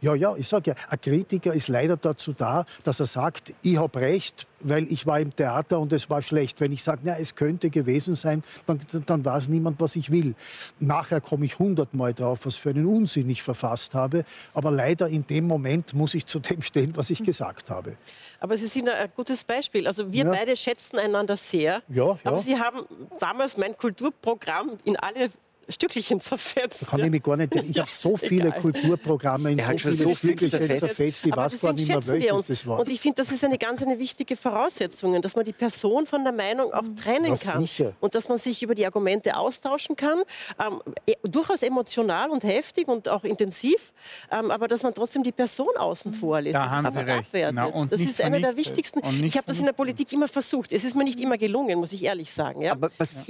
Ja, 0.00 0.14
ja, 0.14 0.34
ich 0.36 0.48
sage 0.48 0.70
ja, 0.70 0.76
ein 0.88 1.00
Kritiker 1.00 1.52
ist 1.52 1.68
leider 1.68 1.96
dazu 1.96 2.32
da, 2.32 2.64
dass 2.84 3.00
er 3.00 3.06
sagt, 3.06 3.52
ich 3.62 3.76
habe 3.76 4.00
recht, 4.00 4.46
weil 4.60 4.90
ich 4.90 5.06
war 5.06 5.20
im 5.20 5.34
Theater 5.34 5.78
und 5.78 5.92
es 5.92 6.08
war 6.08 6.22
schlecht. 6.22 6.60
Wenn 6.60 6.72
ich 6.72 6.82
sage, 6.82 7.00
na, 7.04 7.18
es 7.18 7.34
könnte 7.34 7.70
gewesen 7.70 8.14
sein, 8.14 8.42
dann, 8.66 8.80
dann 9.06 9.24
weiß 9.24 9.48
niemand, 9.48 9.80
was 9.80 9.96
ich 9.96 10.10
will. 10.10 10.34
Nachher 10.78 11.20
komme 11.20 11.44
ich 11.44 11.58
hundertmal 11.58 12.14
drauf, 12.14 12.40
was 12.44 12.56
für 12.56 12.70
einen 12.70 12.86
Unsinn 12.86 13.28
ich 13.28 13.42
verfasst 13.42 13.94
habe. 13.94 14.24
Aber 14.54 14.70
leider 14.70 15.08
in 15.08 15.26
dem 15.26 15.46
Moment 15.46 15.94
muss 15.94 16.14
ich 16.14 16.26
zu 16.26 16.38
dem 16.40 16.62
stehen, 16.62 16.96
was 16.96 17.10
ich 17.10 17.22
gesagt 17.22 17.70
habe. 17.70 17.96
Aber 18.38 18.56
Sie 18.56 18.66
sind 18.66 18.88
ein 18.88 19.10
gutes 19.14 19.44
Beispiel. 19.44 19.86
Also 19.86 20.12
wir 20.12 20.24
ja. 20.24 20.30
beide 20.30 20.56
schätzen 20.56 20.98
einander 20.98 21.36
sehr. 21.36 21.82
Ja, 21.88 22.04
ja. 22.04 22.18
Aber 22.24 22.38
Sie 22.38 22.58
haben 22.58 22.86
damals 23.18 23.56
mein 23.56 23.76
Kulturprogramm 23.76 24.78
in 24.84 24.96
alle 24.96 25.30
Stückchen 25.70 26.20
zerfetzt. 26.20 26.86
Kann 26.86 27.04
ich 27.04 27.10
mich 27.10 27.22
gar 27.22 27.36
nicht. 27.36 27.54
Ich 27.54 27.78
habe 27.78 27.90
so 27.90 28.16
viele 28.16 28.48
Egal. 28.48 28.60
Kulturprogramme 28.60 29.52
in 29.52 29.58
so 29.58 29.64
viele 29.76 29.94
so 29.94 30.14
Stückchen 30.14 30.50
zerfetzt, 30.50 31.26
ich 31.26 31.36
weiß 31.36 31.60
gar 31.60 31.72
nicht 31.72 31.88
mehr, 31.88 32.06
welches 32.06 32.46
das 32.46 32.66
war. 32.66 32.80
Und 32.80 32.90
ich 32.90 33.00
finde, 33.00 33.22
das 33.22 33.32
ist 33.32 33.44
eine 33.44 33.58
ganz 33.58 33.82
eine 33.82 33.98
wichtige 33.98 34.36
Voraussetzung, 34.36 35.20
dass 35.22 35.36
man 35.36 35.44
die 35.44 35.52
Person 35.52 36.06
von 36.06 36.24
der 36.24 36.32
Meinung 36.32 36.72
auch 36.72 36.84
trennen 37.02 37.34
ja, 37.34 37.52
kann. 37.52 37.62
Sicher. 37.62 37.92
Und 38.00 38.14
dass 38.14 38.28
man 38.28 38.38
sich 38.38 38.62
über 38.62 38.74
die 38.74 38.86
Argumente 38.86 39.36
austauschen 39.36 39.96
kann. 39.96 40.22
Ähm, 40.58 40.80
e, 41.06 41.14
durchaus 41.22 41.62
emotional 41.62 42.30
und 42.30 42.44
heftig 42.44 42.88
und 42.88 43.08
auch 43.08 43.24
intensiv, 43.24 43.92
ähm, 44.30 44.50
aber 44.50 44.68
dass 44.68 44.82
man 44.82 44.94
trotzdem 44.94 45.22
die 45.22 45.32
Person 45.32 45.76
außen 45.76 46.12
vor 46.12 46.40
lässt. 46.40 46.56
Da 46.56 46.70
haben 46.70 46.90
Sie 46.90 47.06
recht. 47.06 47.30
Na, 47.52 47.70
das 47.86 48.00
ist 48.00 48.20
einer 48.20 48.40
der 48.40 48.56
wichtigsten. 48.56 49.00
Ich 49.24 49.36
habe 49.36 49.46
das 49.46 49.58
in 49.58 49.66
der 49.66 49.72
Politik 49.72 50.12
immer 50.12 50.28
versucht. 50.28 50.72
Es 50.72 50.84
ist 50.84 50.94
mir 50.94 51.04
nicht 51.04 51.20
immer 51.20 51.38
gelungen, 51.38 51.78
muss 51.78 51.92
ich 51.92 52.04
ehrlich 52.04 52.32
sagen. 52.32 52.62
Ja? 52.62 52.72
Aber, 52.72 52.90
was, 52.98 53.28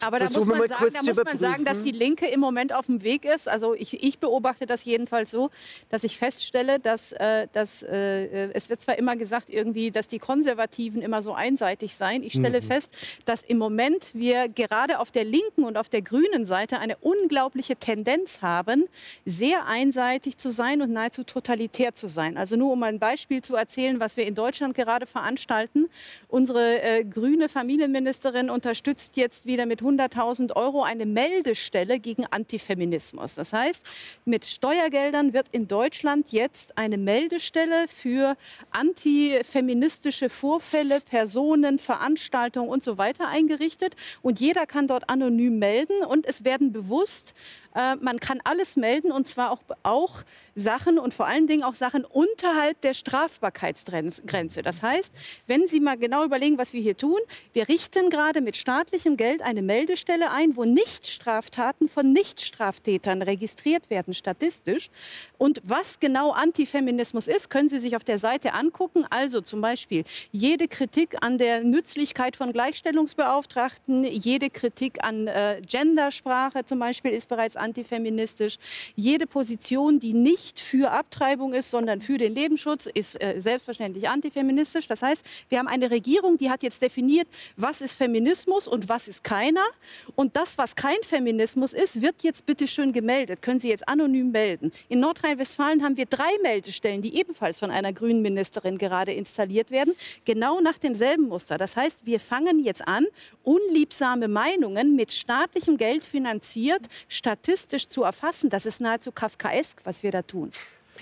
aber 0.00 0.18
da 0.18 0.30
muss 0.30 0.44
man 0.44 0.68
sagen, 0.68 0.86
da 0.92 1.02
muss 1.02 1.24
man 1.24 1.35
man 1.40 1.52
sagen, 1.52 1.64
dass 1.64 1.82
die 1.82 1.92
Linke 1.92 2.26
im 2.26 2.40
Moment 2.40 2.72
auf 2.72 2.86
dem 2.86 3.02
Weg 3.02 3.24
ist. 3.24 3.48
Also 3.48 3.74
ich, 3.74 4.02
ich 4.02 4.18
beobachte 4.18 4.66
das 4.66 4.84
jedenfalls 4.84 5.30
so, 5.30 5.50
dass 5.88 6.04
ich 6.04 6.18
feststelle, 6.18 6.78
dass, 6.78 7.12
äh, 7.12 7.48
dass 7.52 7.82
äh, 7.82 8.50
es 8.52 8.70
wird 8.70 8.80
zwar 8.80 8.98
immer 8.98 9.16
gesagt, 9.16 9.50
irgendwie, 9.50 9.90
dass 9.90 10.08
die 10.08 10.18
Konservativen 10.18 11.02
immer 11.02 11.22
so 11.22 11.34
einseitig 11.34 11.94
seien. 11.94 12.22
Ich 12.22 12.32
stelle 12.32 12.60
mhm. 12.60 12.66
fest, 12.66 12.96
dass 13.24 13.42
im 13.42 13.58
Moment 13.58 14.10
wir 14.14 14.48
gerade 14.48 14.98
auf 14.98 15.10
der 15.10 15.24
linken 15.24 15.64
und 15.64 15.76
auf 15.76 15.88
der 15.88 16.02
grünen 16.02 16.44
Seite 16.44 16.78
eine 16.78 16.96
unglaubliche 16.96 17.76
Tendenz 17.76 18.42
haben, 18.42 18.84
sehr 19.24 19.66
einseitig 19.66 20.38
zu 20.38 20.50
sein 20.50 20.82
und 20.82 20.92
nahezu 20.92 21.24
totalitär 21.24 21.94
zu 21.94 22.08
sein. 22.08 22.36
Also 22.36 22.56
nur 22.56 22.72
um 22.72 22.82
ein 22.82 22.98
Beispiel 22.98 23.42
zu 23.42 23.56
erzählen, 23.56 24.00
was 24.00 24.16
wir 24.16 24.26
in 24.26 24.34
Deutschland 24.34 24.74
gerade 24.74 25.06
veranstalten. 25.06 25.88
Unsere 26.28 26.82
äh, 26.82 27.04
grüne 27.04 27.48
Familienministerin 27.48 28.50
unterstützt 28.50 29.16
jetzt 29.16 29.46
wieder 29.46 29.66
mit 29.66 29.82
100.000 29.82 30.54
Euro 30.56 30.82
eine 30.82 31.06
Meldung 31.06 31.25
Meldestelle 31.26 31.98
gegen 31.98 32.24
Antifeminismus. 32.26 33.34
Das 33.34 33.52
heißt, 33.52 33.84
mit 34.24 34.44
Steuergeldern 34.44 35.32
wird 35.32 35.48
in 35.50 35.66
Deutschland 35.66 36.30
jetzt 36.30 36.78
eine 36.78 36.98
Meldestelle 36.98 37.88
für 37.88 38.36
antifeministische 38.70 40.28
Vorfälle, 40.28 41.00
Personen, 41.00 41.78
Veranstaltungen 41.80 42.68
und 42.68 42.84
so 42.84 42.96
weiter 42.96 43.26
eingerichtet. 43.28 43.96
Und 44.22 44.38
jeder 44.38 44.66
kann 44.66 44.86
dort 44.86 45.08
anonym 45.08 45.58
melden 45.58 46.04
und 46.04 46.26
es 46.26 46.44
werden 46.44 46.72
bewusst 46.72 47.34
Äh, 47.76 47.96
man 47.96 48.18
kann 48.18 48.40
alles 48.44 48.76
melden 48.76 49.12
und 49.12 49.28
zwar 49.28 49.50
auch, 49.50 49.60
auch 49.82 50.22
Sachen 50.54 50.98
und 50.98 51.12
vor 51.12 51.26
allen 51.26 51.46
Dingen 51.46 51.62
auch 51.62 51.74
Sachen 51.74 52.04
unterhalb 52.04 52.80
der 52.80 52.94
Strafbarkeitsgrenze. 52.94 54.62
Das 54.62 54.82
heißt, 54.82 55.12
wenn 55.46 55.66
Sie 55.66 55.80
mal 55.80 55.98
genau 55.98 56.24
überlegen, 56.24 56.56
was 56.56 56.72
wir 56.72 56.80
hier 56.80 56.96
tun, 56.96 57.18
wir 57.52 57.68
richten 57.68 58.08
gerade 58.08 58.40
mit 58.40 58.56
staatlichem 58.56 59.18
Geld 59.18 59.42
eine 59.42 59.60
Meldestelle 59.60 60.30
ein, 60.30 60.56
wo 60.56 60.64
Nichtstraftaten 60.64 61.88
von 61.88 62.12
Nichtstraftätern 62.12 63.20
registriert 63.20 63.90
werden, 63.90 64.14
statistisch. 64.14 64.88
Und 65.36 65.60
was 65.62 66.00
genau 66.00 66.30
Antifeminismus 66.30 67.28
ist, 67.28 67.50
können 67.50 67.68
Sie 67.68 67.78
sich 67.78 67.94
auf 67.94 68.04
der 68.04 68.18
Seite 68.18 68.54
angucken. 68.54 69.04
Also 69.10 69.42
zum 69.42 69.60
Beispiel 69.60 70.04
jede 70.32 70.68
Kritik 70.68 71.16
an 71.20 71.36
der 71.36 71.62
Nützlichkeit 71.62 72.36
von 72.36 72.54
Gleichstellungsbeauftragten, 72.54 74.04
jede 74.04 74.48
Kritik 74.48 75.04
an 75.04 75.26
äh, 75.26 75.60
Gendersprache 75.66 76.64
zum 76.64 76.78
Beispiel 76.78 77.10
ist 77.10 77.28
bereits 77.28 77.56
antifeministisch. 77.66 78.56
Jede 78.94 79.26
Position, 79.26 79.98
die 79.98 80.14
nicht 80.14 80.60
für 80.60 80.90
Abtreibung 80.92 81.52
ist, 81.52 81.70
sondern 81.70 82.00
für 82.00 82.16
den 82.18 82.34
Lebensschutz, 82.34 82.86
ist 82.86 83.20
äh, 83.20 83.40
selbstverständlich 83.40 84.08
antifeministisch. 84.08 84.86
Das 84.86 85.02
heißt, 85.02 85.26
wir 85.48 85.58
haben 85.58 85.68
eine 85.68 85.90
Regierung, 85.90 86.38
die 86.38 86.48
hat 86.50 86.62
jetzt 86.62 86.80
definiert, 86.80 87.28
was 87.56 87.80
ist 87.80 87.94
Feminismus 87.94 88.68
und 88.68 88.88
was 88.88 89.08
ist 89.08 89.24
keiner. 89.24 89.66
Und 90.14 90.36
das, 90.36 90.58
was 90.58 90.76
kein 90.76 91.02
Feminismus 91.02 91.72
ist, 91.72 92.02
wird 92.02 92.22
jetzt 92.22 92.46
bitte 92.46 92.68
schön 92.68 92.92
gemeldet. 92.92 93.42
Können 93.42 93.60
Sie 93.60 93.68
jetzt 93.68 93.88
anonym 93.88 94.30
melden. 94.30 94.70
In 94.88 95.00
Nordrhein-Westfalen 95.00 95.82
haben 95.82 95.96
wir 95.96 96.06
drei 96.06 96.30
Meldestellen, 96.42 97.02
die 97.02 97.16
ebenfalls 97.16 97.58
von 97.58 97.70
einer 97.70 97.92
grünen 97.92 98.22
Ministerin 98.22 98.78
gerade 98.78 99.12
installiert 99.12 99.70
werden, 99.70 99.94
genau 100.24 100.60
nach 100.60 100.78
demselben 100.78 101.28
Muster. 101.28 101.58
Das 101.58 101.76
heißt, 101.76 102.06
wir 102.06 102.20
fangen 102.20 102.60
jetzt 102.62 102.86
an, 102.86 103.06
unliebsame 103.42 104.28
Meinungen 104.28 104.94
mit 104.94 105.12
staatlichem 105.12 105.76
Geld 105.76 106.04
finanziert, 106.04 106.82
statistisch 107.08 107.55
zu 107.58 108.02
erfassen. 108.02 108.50
Das 108.50 108.66
ist 108.66 108.80
nahezu 108.80 109.12
kafkaesk, 109.12 109.80
was 109.84 110.02
wir 110.02 110.10
da 110.10 110.22
tun. 110.22 110.50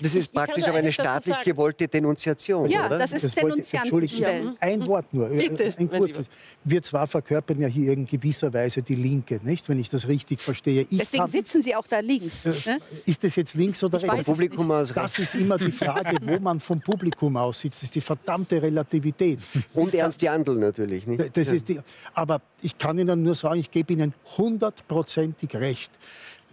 Das 0.01 0.15
ist 0.15 0.33
praktisch 0.33 0.67
aber 0.67 0.79
eine 0.79 0.91
staatlich 0.91 1.39
gewollte 1.41 1.87
Denunziation, 1.87 2.69
ja, 2.69 2.87
oder? 2.87 2.99
das 2.99 3.13
ist 3.13 3.23
Das 3.23 3.43
wollte, 3.43 3.63
Entschuldigung, 3.77 4.57
ein 4.59 4.85
Wort 4.87 5.13
nur, 5.13 5.29
Bitte, 5.29 5.73
ein 5.77 5.89
kurzes. 5.89 6.27
Wir 6.63 6.81
zwar 6.81 7.07
verkörpern 7.07 7.61
ja 7.61 7.67
hier 7.67 7.93
in 7.93 8.05
gewisser 8.05 8.53
Weise 8.53 8.81
die 8.81 8.95
Linke, 8.95 9.39
nicht? 9.43 9.69
Wenn 9.69 9.79
ich 9.79 9.89
das 9.89 10.07
richtig 10.07 10.41
verstehe. 10.41 10.81
Ich 10.89 10.97
Deswegen 10.97 11.23
kann- 11.23 11.31
sitzen 11.31 11.61
Sie 11.61 11.75
auch 11.75 11.87
da 11.87 11.99
links. 11.99 12.45
Äh, 12.45 12.71
ne? 12.71 12.77
Ist 13.05 13.23
das 13.23 13.35
jetzt 13.35 13.53
links 13.53 13.83
oder 13.83 14.01
rechts? 14.01 14.25
Publikum 14.25 14.71
aus 14.71 14.91
Das 14.93 15.17
ist 15.19 15.35
immer 15.35 15.57
die 15.57 15.71
Frage, 15.71 16.17
wo 16.21 16.39
man 16.39 16.59
vom 16.59 16.81
Publikum 16.81 17.37
aus 17.37 17.61
sitzt. 17.61 17.77
Das 17.79 17.83
ist 17.83 17.95
die 17.95 18.01
verdammte 18.01 18.61
Relativität. 18.61 19.39
Und 19.73 19.93
Ernst 19.93 20.21
Jandl 20.21 20.55
natürlich. 20.55 21.07
Nicht? 21.07 21.37
Das 21.37 21.47
ist 21.49 21.69
die, 21.69 21.79
aber 22.13 22.41
ich 22.61 22.77
kann 22.77 22.97
Ihnen 22.97 23.23
nur 23.23 23.35
sagen, 23.35 23.59
ich 23.59 23.71
gebe 23.71 23.93
Ihnen 23.93 24.13
hundertprozentig 24.37 25.55
recht. 25.55 25.91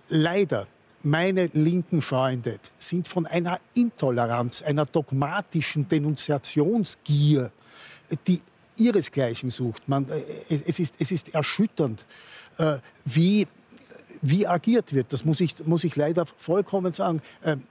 Leider, 0.09 0.67
meine 1.03 1.47
linken 1.53 2.03
Freunde 2.03 2.59
sind 2.79 3.09
von 3.09 3.27
einer 3.27 3.61
Intoleranz, 3.75 4.63
einer 4.63 4.85
dogmatischen 4.85 5.89
Denunziationsgier, 5.89 7.51
die 8.27 8.41
ihresgleichen 8.77 9.51
sucht. 9.51 9.89
Man, 9.89 10.09
äh, 10.09 10.23
es, 10.49 10.79
ist, 10.79 10.95
es 10.99 11.11
ist 11.11 11.35
erschütternd, 11.35 12.07
äh, 12.59 12.79
wie, 13.05 13.47
wie 14.21 14.47
agiert 14.47 14.93
wird. 14.93 15.13
Das 15.13 15.25
muss 15.25 15.41
ich, 15.41 15.55
muss 15.67 15.85
ich 15.85 15.97
leider 15.97 16.27
vollkommen 16.27 16.93
sagen. 16.93 17.21
Ähm, 17.45 17.63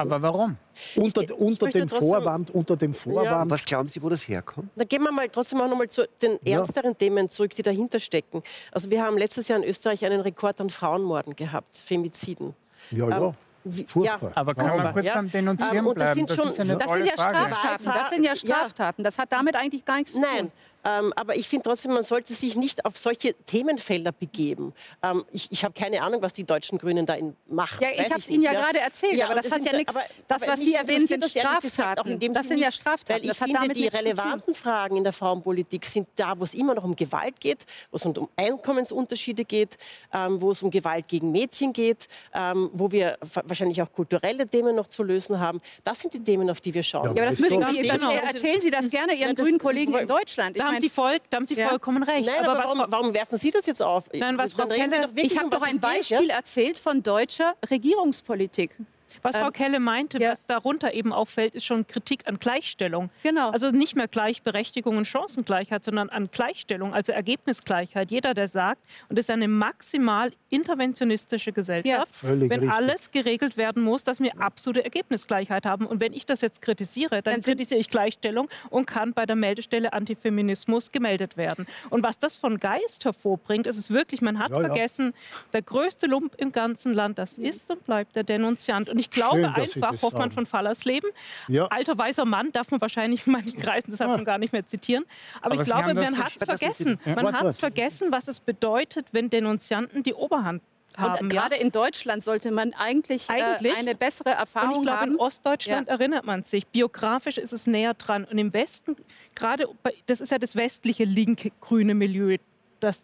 Aber 0.00 0.22
warum? 0.22 0.56
unter, 0.96 1.22
ich 1.22 1.32
unter, 1.32 1.68
dem 1.68 1.88
Vorwand, 1.88 2.50
unter 2.50 2.76
dem 2.76 2.94
Vorwand, 2.94 3.50
Was 3.50 3.64
glauben 3.64 3.88
Sie, 3.88 4.02
wo 4.02 4.08
das 4.08 4.26
herkommt? 4.28 4.68
Da 4.76 4.84
gehen 4.84 5.02
wir 5.02 5.12
mal 5.12 5.28
trotzdem 5.28 5.60
auch 5.60 5.68
noch 5.68 5.76
mal 5.76 5.88
zu 5.88 6.06
den 6.22 6.38
Ja. 6.42 6.58
ernsteren 6.58 6.96
Themen 6.96 7.28
zurück, 7.28 7.50
die 7.52 7.62
dahinter 7.62 8.00
stecken. 8.00 8.42
Also 8.72 8.90
wir 8.90 9.02
haben 9.02 9.18
letztes 9.18 9.48
Jahr 9.48 9.58
in 9.58 9.64
Österreich 9.68 10.04
einen 10.04 10.20
Rekord 10.20 10.60
an 10.60 10.70
Frauenmorden 10.70 11.36
gehabt, 11.36 11.76
Femiziden. 11.76 12.54
ja, 12.90 13.08
ja, 13.08 13.18
Ähm, 13.26 13.32
wie- 13.64 13.84
furchtbar. 13.84 14.32
Aber 14.34 14.54
kann 14.54 14.76
man 14.76 14.92
kurz 14.92 15.06
Ja, 15.06 15.14
beim 15.14 15.30
Denunzieren 15.30 15.76
ähm, 15.76 15.84
das 15.84 15.94
bleiben? 15.94 16.14
sind 16.14 16.30
Das 16.30 16.36
schon- 16.36 16.50
sind 16.50 16.68
ja 16.70 16.78
Frage. 16.88 17.06
Straftaten. 17.08 17.84
Das 17.84 18.08
sind 18.10 18.22
ja 18.24 18.30
Ja. 18.30 18.36
Straftaten. 18.36 19.04
Das 19.04 19.18
hat 19.18 19.32
damit 19.32 19.54
eigentlich 19.54 19.84
gar 19.84 19.96
nichts 19.96 20.12
zu 20.12 20.20
tun. 20.20 20.28
Nein, 20.34 20.52
ähm, 20.84 21.12
aber 21.16 21.36
ich 21.36 21.48
finde 21.48 21.64
trotzdem, 21.64 21.92
man 21.92 22.02
sollte 22.02 22.32
sich 22.32 22.56
nicht 22.56 22.84
auf 22.84 22.96
solche 22.96 23.34
Themenfelder 23.46 24.12
begeben. 24.12 24.72
Ähm, 25.02 25.24
ich 25.30 25.50
ich 25.52 25.64
habe 25.64 25.74
keine 25.74 26.02
Ahnung, 26.02 26.22
was 26.22 26.32
die 26.32 26.44
deutschen 26.44 26.78
Grünen 26.78 27.06
da 27.06 27.14
in 27.14 27.36
machen. 27.48 27.78
Ja, 27.82 27.88
ich 27.92 28.10
habe 28.10 28.18
es 28.20 28.28
Ihnen 28.30 28.42
ja 28.42 28.52
gerade 28.52 28.78
erzählt, 28.80 29.20
aber 29.22 29.34
und 29.34 29.44
das 29.44 29.50
hat 29.52 29.64
ja 29.64 29.76
nichts. 29.76 29.94
aber- 29.94 30.04
Das, 30.28 30.46
was 30.46 30.60
Sie 30.60 30.74
erwähnen, 30.74 31.06
sind 31.06 31.22
das 31.22 31.34
gesagt 31.34 31.64
Straftaten. 31.66 32.10
in 32.12 32.18
dem 32.18 32.32
Das 32.34 32.48
sind 32.48 32.58
ja 32.58 32.70
Straftaten. 32.72 33.22
Weil 33.22 33.28
Das 33.28 33.36
ich 33.36 33.40
hat 33.42 33.48
finde, 33.48 33.60
damit 33.60 33.76
die 33.76 33.88
relevanten 33.88 34.54
Fragen 34.54 34.96
in 34.96 35.04
der 35.04 35.12
Frauenpolitik 35.12 35.84
sind 35.84 36.08
da, 36.16 36.38
wo 36.38 36.44
es 36.44 36.54
immer 36.54 36.74
noch 36.74 36.84
um 36.84 36.96
Gewalt 36.96 37.38
geht, 37.40 37.66
wo 37.90 37.96
es 37.96 38.04
um 38.06 38.28
Einkommensunterschiede 38.36 39.44
geht, 39.44 39.76
ähm, 40.12 40.40
wo 40.40 40.50
es 40.52 40.62
um 40.62 40.70
Gewalt 40.70 41.08
gegen 41.08 41.30
Mädchen 41.32 41.72
geht, 41.72 42.06
ähm, 42.34 42.70
wo 42.72 42.90
wir 42.92 43.18
wa- 43.20 43.42
wahrscheinlich 43.44 43.80
auch 43.82 43.92
kulturelle 43.92 44.46
Themen 44.46 44.74
noch 44.76 44.86
zu 44.88 45.02
lösen 45.02 45.38
haben. 45.40 45.60
Das 45.84 46.00
sind 46.00 46.14
die 46.14 46.20
Themen, 46.20 46.48
auf 46.50 46.60
die 46.60 46.72
wir 46.74 46.82
schauen. 46.82 47.04
Ja, 47.04 47.08
Ja, 47.10 47.22
aber 47.22 47.26
das 47.26 47.40
Das 47.40 47.40
müssen 47.50 47.74
Sie, 47.82 47.88
das, 47.88 48.00
Genau. 48.00 48.12
erzählen 48.12 48.60
Sie 48.60 48.70
das 48.70 48.88
gerne 48.90 49.14
Ihren 49.14 49.34
das- 49.34 49.44
grünen 49.44 49.58
Kollegen 49.58 49.94
in 49.96 50.06
Deutschland. 50.06 50.56
Ich 50.56 50.62
haben 50.72 50.80
Sie, 50.80 50.88
voll, 50.88 51.18
da 51.30 51.36
haben 51.36 51.46
Sie 51.46 51.54
Ja. 51.54 51.68
vollkommen 51.68 52.02
recht. 52.02 52.26
Nein, 52.26 52.44
aber, 52.44 52.58
was 52.58 52.64
warum, 52.66 52.78
Frau- 52.80 52.86
warum 52.90 53.14
werfen 53.14 53.38
Sie 53.38 53.50
das 53.50 53.66
jetzt 53.66 53.82
auf? 53.82 54.08
Nein, 54.12 54.36
was 54.38 54.54
Dann 54.54 54.68
Frau 54.68 54.74
wir 54.76 54.84
Keller- 54.88 55.06
doch 55.08 55.16
ich 55.16 55.34
habe 55.36 55.44
um, 55.44 55.50
doch 55.50 55.60
was 55.60 55.68
ein 55.68 55.76
es 55.76 55.80
geht, 55.80 55.82
Beispiel 55.82 56.28
ja? 56.28 56.34
erzählt 56.36 56.76
von 56.76 57.02
deutscher 57.02 57.54
Regierungspolitik. 57.70 58.76
Was 59.22 59.36
Frau 59.36 59.46
Ähm, 59.46 59.52
Kelle 59.52 59.80
meinte, 59.80 60.18
ja. 60.18 60.32
was 60.32 60.44
darunter 60.46 60.94
eben 60.94 61.12
auffällt, 61.12 61.54
ist 61.54 61.64
schon 61.64 61.86
Kritik 61.86 62.26
an 62.28 62.38
Gleichstellung. 62.38 63.10
Genau. 63.22 63.50
Also 63.50 63.70
nicht 63.70 63.96
mehr 63.96 64.08
Gleichberechtigung 64.08 64.96
und 64.96 65.06
Chancengleichheit, 65.06 65.84
sondern 65.84 66.08
an 66.08 66.30
Gleichstellung, 66.30 66.94
also 66.94 67.12
Ergebnisgleichheit. 67.12 68.10
Jeder, 68.10 68.34
der 68.34 68.48
sagt, 68.48 68.80
und 69.08 69.18
das 69.18 69.26
ist 69.26 69.30
eine 69.30 69.48
maximal 69.48 70.30
interventionistische 70.50 71.52
Gesellschaft, 71.52 72.14
Völlig 72.14 72.50
wenn 72.50 72.60
richtig. 72.60 72.76
alles 72.76 73.10
geregelt 73.10 73.56
werden 73.56 73.82
muss, 73.82 74.04
dass 74.04 74.20
wir 74.20 74.40
absolute 74.40 74.84
Ergebnisgleichheit 74.84 75.66
haben. 75.66 75.86
Und 75.86 76.00
wenn 76.00 76.12
ich 76.12 76.26
das 76.26 76.40
jetzt 76.40 76.62
kritisiere, 76.62 77.22
dann, 77.22 77.34
Dann 77.34 77.42
kritisiere 77.42 77.80
ich 77.80 77.90
Gleichstellung 77.90 78.48
und 78.70 78.86
kann 78.86 79.12
bei 79.12 79.26
der 79.26 79.36
Meldestelle 79.36 79.92
Antifeminismus 79.92 80.92
gemeldet 80.92 81.36
werden. 81.36 81.66
Und 81.90 82.02
was 82.02 82.18
das 82.18 82.36
von 82.36 82.58
Geist 82.58 83.04
hervorbringt, 83.04 83.66
ist 83.66 83.76
es 83.78 83.90
wirklich, 83.90 84.20
man 84.22 84.38
hat 84.38 84.50
Ja, 84.50 84.60
ja. 84.60 84.66
vergessen, 84.68 85.12
der 85.52 85.62
größte 85.62 86.06
Lump 86.06 86.34
im 86.36 86.52
ganzen 86.52 86.94
Land, 86.94 87.18
das 87.18 87.38
ist 87.38 87.70
und 87.70 87.84
bleibt 87.84 88.16
der 88.16 88.24
Denunziant. 88.24 88.88
Und 88.88 88.98
ich 89.00 89.10
glaube 89.10 89.36
Schön, 89.38 89.44
einfach, 89.46 89.90
das 89.92 90.02
Hoffmann 90.02 90.20
sagen. 90.22 90.32
von 90.32 90.46
Fallersleben, 90.46 91.10
Ja. 91.48 91.66
alter 91.66 91.96
weißer 91.98 92.24
Mann, 92.24 92.52
darf 92.52 92.70
man 92.70 92.80
wahrscheinlich 92.80 93.26
in 93.26 93.32
manchen 93.32 93.58
Kreisen 93.58 93.90
deshalb 93.90 94.10
Ah. 94.10 94.16
schon 94.16 94.24
gar 94.24 94.38
nicht 94.38 94.52
mehr 94.52 94.66
zitieren. 94.66 95.04
Aber, 95.40 95.46
Aber 95.46 95.54
ich 95.56 95.60
Sie 95.60 95.64
glaube, 95.66 95.82
haben 95.88 95.96
das 95.96 96.10
man 96.12 96.20
hat 96.20 96.28
es 96.28 96.34
das 96.36 96.58
vergessen. 96.58 97.00
ja. 97.04 97.14
Man 97.14 97.34
hat 97.34 97.44
es 97.46 97.58
vergessen, 97.58 98.08
was 98.12 98.28
es 98.28 98.40
bedeutet, 98.40 99.06
wenn 99.12 99.30
Denunzianten 99.30 100.02
die 100.02 100.14
Oberhand 100.14 100.62
haben. 100.96 101.24
Und 101.26 101.32
ja? 101.32 101.40
gerade 101.42 101.56
in 101.56 101.70
Deutschland 101.72 102.24
sollte 102.24 102.50
man 102.50 102.72
eigentlich, 102.74 103.30
Eigentlich. 103.30 103.72
Äh, 103.74 103.76
eine 103.78 103.94
bessere 103.94 104.30
Und 104.30 104.34
ich 104.34 104.38
Erfahrung 104.40 104.82
glaube, 104.82 104.98
haben. 105.00 105.10
in 105.12 105.18
Ostdeutschland 105.20 105.88
erinnert 105.88 106.26
man 106.26 106.44
sich. 106.44 106.66
Biografisch 106.66 107.38
ist 107.38 107.52
es 107.52 107.66
näher 107.66 107.94
dran. 107.94 108.24
Und 108.24 108.38
im 108.38 108.52
Westen, 108.52 108.96
gerade, 109.34 109.68
das 110.06 110.20
ist 110.20 110.30
ja 110.32 110.38
das 110.38 110.56
westliche 110.56 111.04
linke 111.04 111.50
grüne 111.60 111.94
Milieu, 111.94 112.36
das 112.80 113.02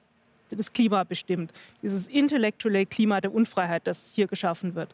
das 0.49 0.73
Klima 0.73 1.03
bestimmt. 1.03 1.51
Dieses 1.83 2.07
intellektuelle 2.07 2.87
Klima 2.87 3.21
der 3.21 3.35
Unfreiheit, 3.35 3.85
das 3.85 4.13
hier 4.15 4.29
geschaffen 4.29 4.77
wird. 4.77 4.91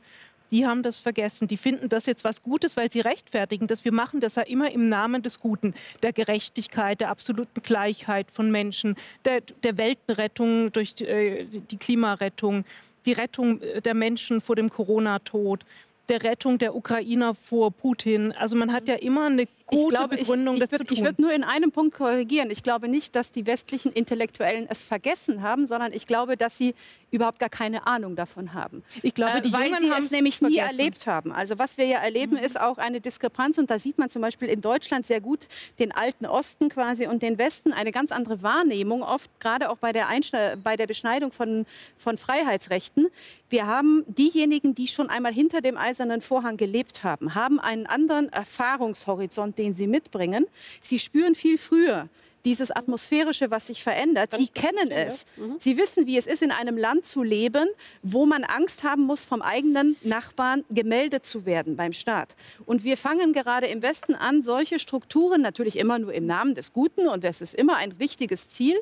Die 0.52 0.66
haben 0.66 0.82
das 0.82 0.98
vergessen. 0.98 1.48
Die 1.48 1.56
finden 1.56 1.88
das 1.88 2.06
jetzt 2.06 2.24
was 2.24 2.42
Gutes, 2.42 2.76
weil 2.76 2.92
sie 2.92 3.00
rechtfertigen 3.00 3.66
das. 3.66 3.84
Wir 3.84 3.92
machen 3.92 4.20
das 4.20 4.36
ja 4.36 4.42
immer 4.42 4.70
im 4.70 4.88
Namen 4.88 5.22
des 5.22 5.40
Guten, 5.40 5.74
der 6.02 6.12
Gerechtigkeit, 6.12 7.00
der 7.00 7.08
absoluten 7.08 7.62
Gleichheit 7.62 8.30
von 8.30 8.50
Menschen, 8.50 8.94
der, 9.24 9.40
der 9.40 9.78
Weltenrettung 9.78 10.70
durch 10.70 10.94
die, 10.94 11.06
äh, 11.06 11.46
die 11.46 11.78
Klimarettung, 11.78 12.64
die 13.06 13.12
Rettung 13.12 13.62
äh, 13.62 13.80
der 13.80 13.94
Menschen 13.94 14.42
vor 14.42 14.54
dem 14.54 14.68
Corona-Tod, 14.68 15.64
der 16.10 16.22
Rettung 16.22 16.58
der 16.58 16.76
Ukrainer 16.76 17.34
vor 17.34 17.70
Putin. 17.70 18.32
Also 18.32 18.54
man 18.54 18.72
hat 18.72 18.88
ja 18.88 18.96
immer 18.96 19.26
eine 19.26 19.46
gute 19.72 19.82
ich 19.82 19.88
glaube, 19.90 20.16
Begründung, 20.16 20.56
ich, 20.56 20.62
ich 20.62 20.68
das 20.68 20.78
würd, 20.78 20.88
zu 20.88 20.94
Ich 20.94 21.00
tun. 21.00 21.08
würde 21.08 21.22
nur 21.22 21.32
in 21.32 21.44
einem 21.44 21.72
Punkt 21.72 21.96
korrigieren. 21.96 22.50
Ich 22.50 22.62
glaube 22.62 22.88
nicht, 22.88 23.16
dass 23.16 23.32
die 23.32 23.46
westlichen 23.46 23.92
Intellektuellen 23.92 24.66
es 24.68 24.82
vergessen 24.82 25.42
haben, 25.42 25.66
sondern 25.66 25.92
ich 25.92 26.06
glaube, 26.06 26.36
dass 26.36 26.56
sie 26.56 26.74
überhaupt 27.10 27.38
gar 27.38 27.50
keine 27.50 27.86
Ahnung 27.86 28.16
davon 28.16 28.54
haben. 28.54 28.82
Ich 29.02 29.14
glaube, 29.14 29.42
die 29.42 29.50
äh, 29.50 29.52
weil 29.52 29.70
Jungen 29.70 29.80
sie 29.82 30.04
es 30.06 30.10
nämlich 30.10 30.40
nie 30.40 30.56
vergessen. 30.56 30.78
erlebt 30.78 31.06
haben. 31.06 31.32
Also 31.32 31.58
was 31.58 31.76
wir 31.76 31.84
ja 31.84 31.98
erleben, 31.98 32.36
ist 32.36 32.58
auch 32.58 32.78
eine 32.78 33.00
Diskrepanz 33.00 33.58
und 33.58 33.70
da 33.70 33.78
sieht 33.78 33.98
man 33.98 34.08
zum 34.08 34.22
Beispiel 34.22 34.48
in 34.48 34.62
Deutschland 34.62 35.06
sehr 35.06 35.20
gut 35.20 35.46
den 35.78 35.92
alten 35.92 36.24
Osten 36.26 36.70
quasi 36.70 37.06
und 37.06 37.22
den 37.22 37.36
Westen 37.38 37.72
eine 37.72 37.92
ganz 37.92 38.12
andere 38.12 38.42
Wahrnehmung, 38.42 39.02
oft 39.02 39.30
gerade 39.40 39.68
auch 39.70 39.76
bei 39.76 39.92
der, 39.92 40.08
Einschne 40.08 40.58
bei 40.62 40.76
der 40.76 40.86
Beschneidung 40.86 41.32
von, 41.32 41.66
von 41.98 42.16
Freiheitsrechten. 42.16 43.08
Wir 43.50 43.66
haben 43.66 44.04
diejenigen, 44.06 44.74
die 44.74 44.88
schon 44.88 45.10
einmal 45.10 45.34
hinter 45.34 45.60
dem 45.60 45.76
eisernen 45.76 46.22
Vorhang 46.22 46.56
gelebt 46.56 47.04
haben, 47.04 47.34
haben 47.34 47.60
einen 47.60 47.86
anderen 47.86 48.32
Erfahrungshorizont, 48.32 49.58
den 49.62 49.74
sie 49.74 49.86
mitbringen. 49.86 50.46
Sie 50.80 50.98
spüren 50.98 51.34
viel 51.34 51.56
früher, 51.56 52.08
dieses 52.44 52.70
Atmosphärische, 52.70 53.50
was 53.50 53.66
sich 53.68 53.82
verändert. 53.82 54.32
Sie 54.36 54.48
kennen 54.48 54.90
es. 54.90 55.24
Mhm. 55.36 55.56
Sie 55.58 55.76
wissen, 55.76 56.06
wie 56.06 56.16
es 56.16 56.26
ist, 56.26 56.42
in 56.42 56.50
einem 56.50 56.76
Land 56.76 57.06
zu 57.06 57.22
leben, 57.22 57.68
wo 58.02 58.26
man 58.26 58.44
Angst 58.44 58.82
haben 58.84 59.02
muss, 59.02 59.24
vom 59.24 59.42
eigenen 59.42 59.96
Nachbarn 60.02 60.64
gemeldet 60.70 61.24
zu 61.24 61.46
werden 61.46 61.76
beim 61.76 61.92
Staat. 61.92 62.34
Und 62.66 62.84
wir 62.84 62.96
fangen 62.96 63.32
gerade 63.32 63.66
im 63.66 63.82
Westen 63.82 64.14
an, 64.14 64.42
solche 64.42 64.78
Strukturen, 64.78 65.40
natürlich 65.40 65.76
immer 65.76 65.98
nur 65.98 66.12
im 66.12 66.26
Namen 66.26 66.54
des 66.54 66.72
Guten, 66.72 67.08
und 67.08 67.24
das 67.24 67.40
ist 67.40 67.54
immer 67.54 67.76
ein 67.76 67.98
wichtiges 67.98 68.48
Ziel, 68.48 68.76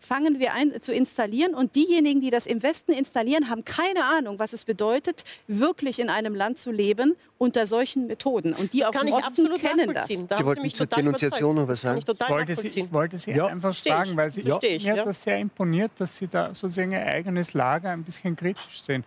fangen 0.00 0.38
wir 0.38 0.52
ein 0.52 0.80
zu 0.80 0.92
installieren. 0.92 1.54
Und 1.54 1.74
diejenigen, 1.74 2.20
die 2.20 2.30
das 2.30 2.46
im 2.46 2.62
Westen 2.62 2.92
installieren, 2.92 3.48
haben 3.48 3.64
keine 3.64 4.04
Ahnung, 4.04 4.38
was 4.38 4.52
es 4.52 4.64
bedeutet, 4.64 5.24
wirklich 5.46 5.98
in 5.98 6.10
einem 6.10 6.34
Land 6.34 6.58
zu 6.58 6.70
leben 6.70 7.16
unter 7.38 7.66
solchen 7.66 8.06
Methoden. 8.06 8.54
Und 8.54 8.72
die 8.72 8.80
Das 8.80 8.88
auf 8.88 8.94
kann 8.94 9.06
dem 9.06 9.14
Osten 9.14 9.54
kennen 9.54 9.92
das. 9.92 10.08
Sie 10.08 10.44
wollten 10.44 10.62
mich 10.62 10.74
zur 10.74 10.86
Denunziation 10.86 11.56
noch 11.56 11.68
was 11.68 11.82
sagen? 11.82 12.00
ich 12.00 12.28
wollte 12.28 12.56
Sie, 12.56 12.88
wollte 13.12 13.18
Sie 13.18 13.30
Ja. 13.32 13.46
einfach 13.46 13.68
Verstehe 13.68 13.92
ich. 13.92 13.96
fragen, 13.98 14.16
weil 14.16 14.30
Sie, 14.30 14.40
Ja. 14.42 14.46
Verstehe 14.48 14.76
ich, 14.76 14.82
mir 14.84 14.94
ja. 14.94 14.98
hat 15.00 15.06
das 15.06 15.22
sehr 15.22 15.38
imponiert, 15.38 15.92
dass 15.98 16.16
Sie 16.16 16.26
da 16.26 16.52
sozusagen 16.54 16.92
Ihr 16.92 17.06
eigenes 17.06 17.54
Lager 17.54 17.90
ein 17.90 18.02
bisschen 18.02 18.34
kritisch 18.36 18.82
sehen. 18.82 19.04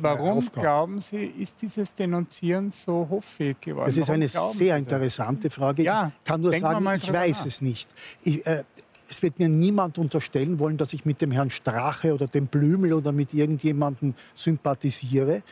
Warum 0.00 0.48
glauben 0.52 1.00
Sie, 1.00 1.24
ist 1.26 1.62
dieses 1.62 1.94
Denunzieren 1.94 2.70
so 2.70 3.06
hoffähig 3.08 3.60
geworden? 3.60 3.86
Das 3.86 3.96
ist 3.96 4.08
Warum 4.08 4.14
eine 4.22 4.28
sehr 4.28 4.76
interessante 4.76 5.50
Frage. 5.50 5.82
Ja, 5.82 6.12
ich 6.18 6.24
kann 6.28 6.40
nur 6.40 6.52
sagen, 6.52 6.86
ich 6.96 7.12
weiß 7.12 7.40
nach. 7.40 7.46
es 7.46 7.60
nicht. 7.60 7.88
Ich, 8.22 8.44
äh, 8.46 8.64
es 9.08 9.22
wird 9.22 9.38
mir 9.38 9.48
niemand 9.48 9.98
unterstellen 9.98 10.58
wollen, 10.58 10.76
dass 10.76 10.92
ich 10.92 11.04
mit 11.04 11.20
dem 11.20 11.30
Herrn 11.32 11.50
Strache 11.50 12.14
oder 12.14 12.26
dem 12.28 12.46
Blümel 12.46 12.92
oder 12.92 13.10
mit 13.12 13.34
irgendjemandem 13.34 14.14
sympathisiere. 14.34 15.42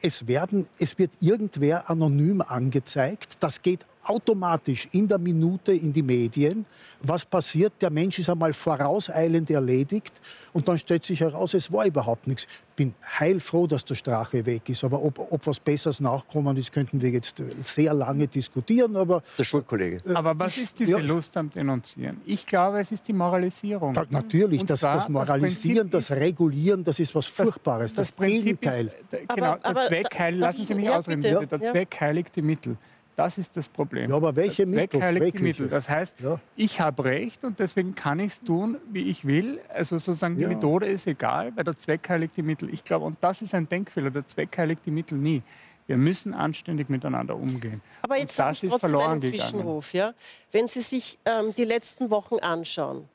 Es, 0.00 0.26
werden, 0.28 0.66
es 0.78 0.98
wird 0.98 1.12
irgendwer 1.20 1.88
anonym 1.90 2.40
angezeigt. 2.42 3.36
Das 3.40 3.62
geht 3.62 3.86
automatisch 4.04 4.88
in 4.92 5.08
der 5.08 5.18
Minute 5.18 5.72
in 5.72 5.92
die 5.92 6.02
Medien. 6.02 6.66
Was 7.02 7.24
passiert? 7.24 7.72
Der 7.82 7.90
Mensch 7.90 8.18
ist 8.18 8.30
einmal 8.30 8.52
vorauseilend 8.52 9.50
erledigt 9.50 10.20
und 10.52 10.68
dann 10.68 10.78
stellt 10.78 11.04
sich 11.04 11.20
heraus, 11.20 11.54
es 11.54 11.70
war 11.72 11.86
überhaupt 11.86 12.26
nichts. 12.26 12.46
Bin 12.76 12.92
heilfroh, 13.20 13.66
dass 13.68 13.84
der 13.84 13.94
Strache 13.94 14.44
weg 14.46 14.68
ist. 14.68 14.82
Aber 14.82 15.00
ob, 15.02 15.18
ob 15.30 15.46
was 15.46 15.60
Besseres 15.60 16.00
nachkommen 16.00 16.56
ist, 16.56 16.72
könnten 16.72 17.00
wir 17.00 17.10
jetzt 17.10 17.40
sehr 17.60 17.94
lange 17.94 18.26
diskutieren. 18.26 18.96
Aber 18.96 19.22
Der 19.38 19.44
Schulkollege. 19.44 20.00
Aber 20.14 20.36
was 20.38 20.56
ist 20.58 20.78
diese 20.80 20.92
Ja. 20.92 20.98
Lust 20.98 21.36
am 21.36 21.50
Denunzieren? 21.50 22.20
Ich 22.26 22.44
glaube, 22.46 22.80
es 22.80 22.90
ist 22.90 23.06
die 23.06 23.12
Moralisierung. 23.12 23.92
da, 23.92 24.04
natürlich, 24.10 24.60
Und 24.62 24.70
das, 24.70 24.80
zwar, 24.80 24.96
das 24.96 25.08
Moralisieren, 25.08 25.88
das, 25.88 26.10
ist- 26.10 26.16
Regulieren, 26.16 26.82
das 26.82 26.98
ist 26.98 27.14
was 27.14 27.26
Furchtbares. 27.26 27.92
Das, 27.92 28.10
Prinzip 28.10 28.60
Gegenteil. 28.60 28.86
Ist, 28.86 29.18
Aber- 29.28 29.34
genau, 29.34 29.52
aber 29.62 29.74
der 29.74 29.86
Zweck 29.88 30.18
heiligt, 30.18 30.40
lassen 30.40 30.60
ich- 30.62 30.68
Sie 30.68 30.74
mich 30.74 30.84
ja, 30.86 30.98
ausreden, 30.98 31.20
bitte. 31.20 31.46
Der. 31.58 31.70
Zweck 31.70 31.96
heiligt 32.00 32.34
die 32.34 32.42
Mittel. 32.42 32.76
Das 33.16 33.38
ist 33.38 33.56
das 33.56 33.68
Problem. 33.68 34.10
Ja, 34.10 34.16
aber 34.16 34.34
welche 34.34 34.66
Mittel? 34.66 35.00
heiligt 35.00 35.24
die 35.24 35.38
Schreckliche. 35.38 35.44
Mittel. 35.62 35.68
Das 35.68 35.88
heißt, 35.88 36.20
Ja. 36.20 36.40
ich 36.56 36.80
habe 36.80 37.04
Recht 37.04 37.44
und 37.44 37.58
deswegen 37.60 37.94
kann 37.94 38.18
ich 38.18 38.32
es 38.32 38.40
tun, 38.42 38.76
wie 38.90 39.08
ich 39.08 39.24
will. 39.24 39.60
Also 39.72 39.98
sozusagen 39.98 40.36
Ja. 40.38 40.48
die 40.48 40.54
Methode 40.56 40.86
ist 40.86 41.06
egal, 41.06 41.52
weil 41.54 41.62
der 41.64 41.76
Zweck 41.76 42.08
heiligt 42.08 42.36
die 42.36 42.42
Mittel. 42.42 42.72
Ich 42.74 42.82
glaube, 42.82 43.04
und 43.06 43.16
das 43.20 43.40
ist 43.42 43.54
ein 43.54 43.68
Denkfehler, 43.68 44.10
der 44.10 44.26
Zweck 44.26 44.56
heiligt 44.58 44.84
die 44.84 44.90
Mittel 44.90 45.16
nie. 45.18 45.42
Wir 45.86 45.96
müssen 45.98 46.32
anständig 46.34 46.88
miteinander 46.88 47.36
umgehen. 47.36 47.82
Aber 48.02 48.14
Und 48.14 48.20
jetzt 48.22 48.38
habe 48.38 48.50
das 48.50 48.62
ich 48.62 48.70
ist 48.72 48.80
verloren 48.80 49.10
einen 49.12 49.20
gegangen. 49.20 49.38
Zwischenruf. 49.38 49.92
Ja? 49.92 50.14
Wenn 50.50 50.66
Sie 50.66 50.80
sich 50.80 51.18
ähm, 51.26 51.54
die 51.56 51.64
letzten 51.64 52.10
Wochen 52.10 52.36
anschauen, 52.38 53.06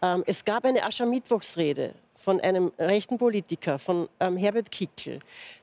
ähm, 0.00 0.22
es 0.26 0.44
gab 0.44 0.64
eine 0.64 0.84
Aschermittwochsrede 0.84 1.92
von 2.16 2.40
einem 2.40 2.70
rechten 2.78 3.18
Politiker, 3.18 3.78
von 3.78 4.08
ähm, 4.20 4.36
Herbert 4.36 4.70
Kickl, 4.70 5.18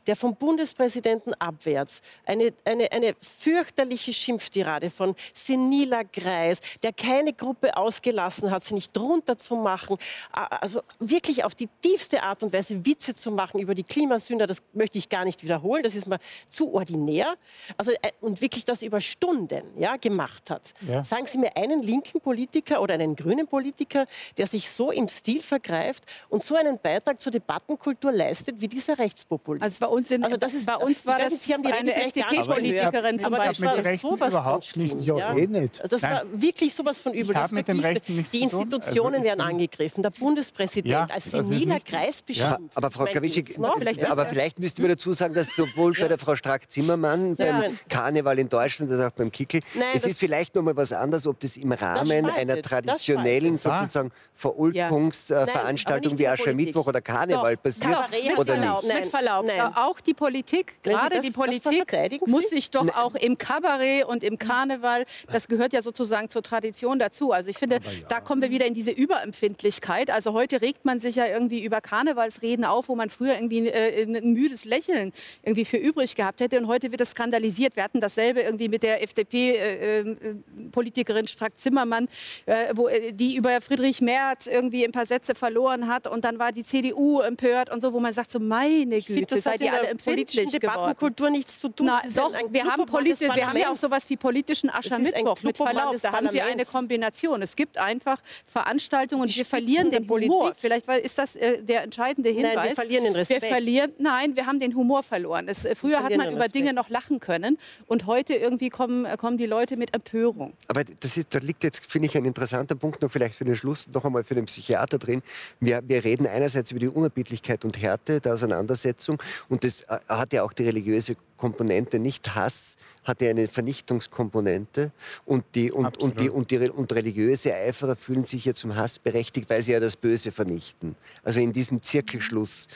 der 0.07 0.15
vom 0.15 0.35
Bundespräsidenten 0.35 1.33
abwärts 1.35 2.01
eine, 2.25 2.53
eine, 2.65 2.91
eine 2.91 3.15
fürchterliche 3.21 4.13
Schimpftirade 4.13 4.89
von 4.89 5.15
seniler 5.33 6.03
Greis, 6.05 6.61
der 6.83 6.93
keine 6.93 7.33
Gruppe 7.33 7.75
ausgelassen 7.77 8.51
hat, 8.51 8.63
sie 8.63 8.73
nicht 8.73 8.95
drunter 8.95 9.37
zu 9.37 9.55
machen, 9.55 9.97
also 10.31 10.81
wirklich 10.99 11.43
auf 11.43 11.55
die 11.55 11.67
tiefste 11.81 12.23
Art 12.23 12.43
und 12.43 12.53
Weise 12.53 12.85
Witze 12.85 13.13
zu 13.13 13.31
machen 13.31 13.59
über 13.59 13.75
die 13.75 13.83
Klimasünder, 13.83 14.47
das 14.47 14.61
möchte 14.73 14.97
ich 14.97 15.09
gar 15.09 15.25
nicht 15.25 15.43
wiederholen, 15.43 15.83
das 15.83 15.95
ist 15.95 16.07
mir 16.07 16.19
zu 16.49 16.73
ordinär. 16.73 17.35
Also, 17.77 17.91
äh, 17.91 18.11
und 18.21 18.41
wirklich 18.41 18.65
das 18.65 18.81
über 18.81 19.01
Stunden 19.01 19.63
ja, 19.77 19.97
gemacht 19.97 20.49
hat. 20.49 20.73
Ja. 20.87 21.03
Sagen 21.03 21.25
Sie 21.25 21.37
mir 21.37 21.55
einen 21.55 21.81
linken 21.81 22.21
Politiker 22.21 22.81
oder 22.81 22.95
einen 22.95 23.15
grünen 23.15 23.47
Politiker, 23.47 24.05
der 24.37 24.47
sich 24.47 24.69
so 24.69 24.91
im 24.91 25.07
Stil 25.07 25.41
vergreift 25.41 26.05
und 26.29 26.43
so 26.43 26.55
einen 26.55 26.79
Beitrag 26.79 27.21
zur 27.21 27.31
Debattenkultur 27.31 28.11
leistet 28.11 28.61
wie 28.61 28.67
dieser 28.67 28.97
Rechtspopulist. 28.97 29.63
Also 29.63 29.79
bei 29.79 29.87
uns, 30.01 30.07
sind, 30.09 30.23
Also 30.23 30.37
das 30.37 30.53
ist- 30.53 30.65
bei 30.65 30.75
uns 30.75 31.05
war 31.05 31.17
das 31.19 31.31
nicht, 31.33 31.43
Sie 31.43 31.53
haben 31.53 31.63
die 31.63 31.71
eine 31.71 31.83
nicht 31.83 31.97
FDP-Politikerin 31.97 33.19
zum 33.19 33.33
aber 33.33 33.45
das 33.45 33.59
Beispiel. 33.59 33.85
war 33.85 33.97
sowas 33.97 34.29
überhaupt 34.33 34.65
von 34.65 34.87
schlimm, 34.87 34.97
Ja, 35.17 35.35
eh 35.35 35.47
nicht. 35.47 35.81
Das 35.89 36.01
war 36.03 36.23
wirklich 36.33 36.73
sowas 36.75 37.01
von 37.01 37.13
übel. 37.13 37.33
Das 37.33 37.51
mit 37.51 37.67
wirklich- 37.67 37.85
Rechten 37.85 38.15
nichts 38.15 38.31
die 38.31 38.39
tun. 38.41 38.49
Institutionen 38.49 39.13
Also 39.15 39.25
werden 39.25 39.41
angegriffen. 39.41 40.03
Der 40.03 40.09
Bundespräsident 40.11 40.91
Ja, 40.91 41.07
als 41.09 41.31
seniler 41.31 41.75
nicht- 41.75 41.85
Kreis 41.87 42.21
beschimpft. 42.21 42.53
Aber, 42.53 42.87
aber 42.87 42.91
Frau 42.91 43.05
Kawitschik. 43.05 43.55
Vielleicht 43.77 44.09
aber 44.09 44.25
vielleicht 44.25 44.59
müssten 44.59 44.81
wir 44.81 44.89
dazu 44.89 45.13
sagen, 45.13 45.33
dass 45.33 45.55
sowohl 45.55 45.93
bei 45.93 46.07
der 46.07 46.17
Frau 46.17 46.35
Strack-Zimmermann, 46.35 47.35
beim. 47.35 47.77
Karneval 47.89 48.39
in 48.39 48.49
Deutschland, 48.49 48.91
als 48.91 49.01
auch 49.01 49.11
beim 49.11 49.31
Kickel, 49.31 49.61
es 49.93 50.03
ist 50.05 50.19
vielleicht 50.19 50.55
noch 50.55 50.63
mal 50.63 50.75
was 50.75 50.91
anderes, 50.93 51.27
ob 51.27 51.39
das 51.39 51.57
im 51.57 51.71
Rahmen 51.71 52.25
einer 52.29 52.61
traditionellen 52.61 53.57
sozusagen 53.57 54.11
Verulkungsveranstaltung 54.33 56.11
nicht 56.13 56.19
wie 56.19 56.23
in 56.23 56.29
Aschermittwoch 56.29 56.87
oder 56.87 57.01
Karneval 57.01 57.57
passiert 57.57 57.89
mit 58.11 58.37
oder 58.39 58.53
Verlaub, 58.55 58.83
nicht? 58.83 58.93
Nein, 58.93 59.01
mit 59.03 59.11
Verlaub. 59.11 59.45
Auch 59.81 59.99
die 59.99 60.13
Politik, 60.13 60.81
gerade 60.83 61.19
die 61.21 61.31
Politik, 61.31 62.27
muss 62.27 62.49
sich 62.49 62.69
doch 62.71 62.83
Ne- 62.83 62.95
auch 62.95 63.15
im 63.15 63.37
Kabarett 63.37 64.05
und 64.05 64.23
im 64.23 64.37
Karneval, 64.37 65.05
das 65.31 65.47
gehört 65.47 65.73
ja 65.73 65.81
sozusagen 65.81 66.29
zur 66.29 66.43
Tradition 66.43 66.99
dazu. 66.99 67.31
Also 67.31 67.49
ich 67.49 67.57
finde, 67.57 67.79
da 68.09 68.19
kommen 68.21 68.41
wir 68.41 68.49
wieder 68.51 68.65
in 68.65 68.73
diese 68.73 68.91
Überempfindlichkeit. 68.91 70.09
Also 70.09 70.33
heute 70.33 70.61
regt 70.61 70.85
man 70.85 70.99
sich 70.99 71.15
ja 71.15 71.25
irgendwie 71.25 71.63
über 71.63 71.81
Karnevalsreden 71.81 72.65
auf, 72.65 72.89
wo 72.89 72.95
man 72.95 73.09
früher 73.09 73.35
irgendwie 73.35 73.67
äh, 73.67 74.03
ein 74.03 74.33
müdes 74.33 74.65
Lächeln 74.65 75.11
irgendwie 75.43 75.65
für 75.65 75.77
übrig 75.77 76.15
gehabt 76.15 76.41
hätte. 76.41 76.59
Und 76.59 76.67
heute 76.67 76.91
wird 76.91 77.01
das 77.01 77.11
skandalisiert. 77.11 77.75
Wir 77.75 77.83
hatten 77.83 78.01
dasselbe 78.01 78.41
irgendwie 78.41 78.69
mit 78.69 78.83
der 78.83 79.01
FDP-Politikerin 79.01 81.27
Strack-Zimmermann, 81.27 82.07
äh, 82.45 82.73
wo, 82.75 82.87
äh, 82.87 83.11
die 83.13 83.35
über 83.35 83.59
Friedrich 83.61 84.01
Merz 84.01 84.47
irgendwie 84.47 84.83
ein 84.85 84.91
paar 84.91 85.05
Sätze 85.05 85.35
verloren 85.35 85.87
hat. 85.87 86.07
Und 86.07 86.23
dann 86.25 86.39
war 86.39 86.51
die 86.51 86.63
CDU 86.63 87.21
empört 87.21 87.71
und 87.71 87.81
so, 87.81 87.93
wo 87.93 87.99
man 87.99 88.13
sagt 88.13 88.31
so, 88.31 88.39
meine 88.39 89.01
Güte, 89.01 89.35
hat 89.35 89.41
seid 89.43 89.61
in 89.61 89.70
ihr 89.73 89.79
alle 89.89 89.95
politischen 89.95 90.45
geworden. 90.45 90.59
Debattenkultur 90.59 91.29
nichts 91.29 91.59
zu 91.59 91.69
tun. 91.69 91.87
Na, 91.87 92.01
doch, 92.15 92.33
wir 92.49 92.63
haben, 92.63 92.85
Clubobmann 92.85 93.05
des 93.05 93.19
politi 93.19 93.35
wir 93.35 93.47
haben 93.47 93.57
ja 93.57 93.71
auch 93.71 93.75
sowas 93.75 94.09
wie 94.09 94.17
politischen 94.17 94.69
Aschermittwoch, 94.69 95.41
mit 95.43 95.57
Verlaub. 95.57 95.95
Da 96.01 96.11
haben 96.11 96.29
Sie 96.29 96.41
eine. 96.41 96.65
Kombination. 96.65 97.41
Es 97.41 97.55
gibt 97.55 97.77
einfach 97.77 98.21
Veranstaltungen 98.45 99.23
und 99.23 99.31
Die 99.33 99.37
wir 99.37 99.45
verlieren 99.45 99.91
den 99.91 100.03
Humor. 100.07 100.39
Politik. 100.39 100.57
Vielleicht 100.61 100.87
war- 100.87 100.99
ist 100.99 101.17
das 101.17 101.35
äh, 101.35 101.61
der 101.61 101.83
entscheidende 101.83 102.29
Nein, 102.31 102.41
wir 102.43 102.49
Hinweis. 102.49 102.73
verlieren 102.73 103.03
den 103.05 103.15
Respekt. 103.15 103.41
Wir 103.41 103.49
verlieren, 103.49 103.91
nein, 103.97 104.35
wir 104.35 104.45
haben 104.45 104.59
den 104.59 104.75
Humor 104.75 105.03
verloren. 105.03 105.47
Es, 105.47 105.65
äh, 105.65 105.75
früher 105.75 106.03
hat 106.03 106.11
man 106.15 106.27
über 106.27 106.37
Respekt. 106.37 106.55
Dinge 106.55 106.73
noch 106.73 106.89
lachen 106.89 107.19
können 107.19 107.57
und 107.87 108.05
heute 108.05 108.33
irgendwie 108.35 108.69
kommen, 108.69 109.05
äh, 109.05 109.17
kommen 109.17 109.37
die 109.37 109.45
Leute 109.45 109.77
mit 109.77 109.93
Empörung. 109.93 110.53
Aber 110.67 110.83
das 110.83 111.17
ist, 111.17 111.33
da 111.33 111.39
liegt 111.39 111.63
jetzt, 111.63 111.85
finde 111.89 112.07
ich, 112.07 112.15
ein 112.17 112.25
interessanter 112.25 112.75
Punkt 112.75 113.01
noch 113.01 113.11
vielleicht 113.11 113.35
für 113.35 113.45
den 113.45 113.55
Schluss, 113.55 113.87
noch 113.87 114.05
einmal 114.05 114.23
für 114.23 114.35
den 114.35 114.45
Psychiater 114.45 114.97
drin. 114.97 115.21
Wir, 115.59 115.81
wir 115.87 116.03
reden 116.03 116.27
einerseits 116.27 116.71
über 116.71 116.79
die 116.79 116.87
Unerbittlichkeit 116.89 117.65
und 117.65 117.81
Härte 117.81 118.21
der 118.21 118.33
Auseinandersetzung 118.35 119.21
und 119.49 119.60
das 119.63 119.81
äh, 119.81 119.99
hat 120.07 120.33
ja 120.33 120.43
auch 120.43 120.53
die 120.53 120.63
religiöse 120.63 121.15
Komponente, 121.37 121.99
nicht 121.99 122.35
Hass, 122.35 122.75
hat 123.03 123.21
ja 123.21 123.29
eine 123.29 123.47
Vernichtungskomponente 123.47 124.91
und 125.25 125.43
die, 125.55 125.71
und, 125.71 125.97
und, 125.97 126.19
die, 126.19 126.29
und, 126.29 126.51
die, 126.51 126.69
und 126.69 126.93
religiöse 126.93 127.53
Eiferer 127.53 127.95
fühlen 127.95 128.25
sich 128.25 128.45
ja 128.45 128.53
zum 128.53 128.75
Hass 128.75 128.99
berechtigt, 128.99 129.49
weil 129.49 129.63
sie 129.63 129.71
ja 129.71 129.79
das 129.79 129.95
Böse 129.95 130.31
vernichten. 130.31 130.95
Also 131.23 131.39
in 131.39 131.51
diesem 131.51 131.81
Zirkelschluss 131.81 132.67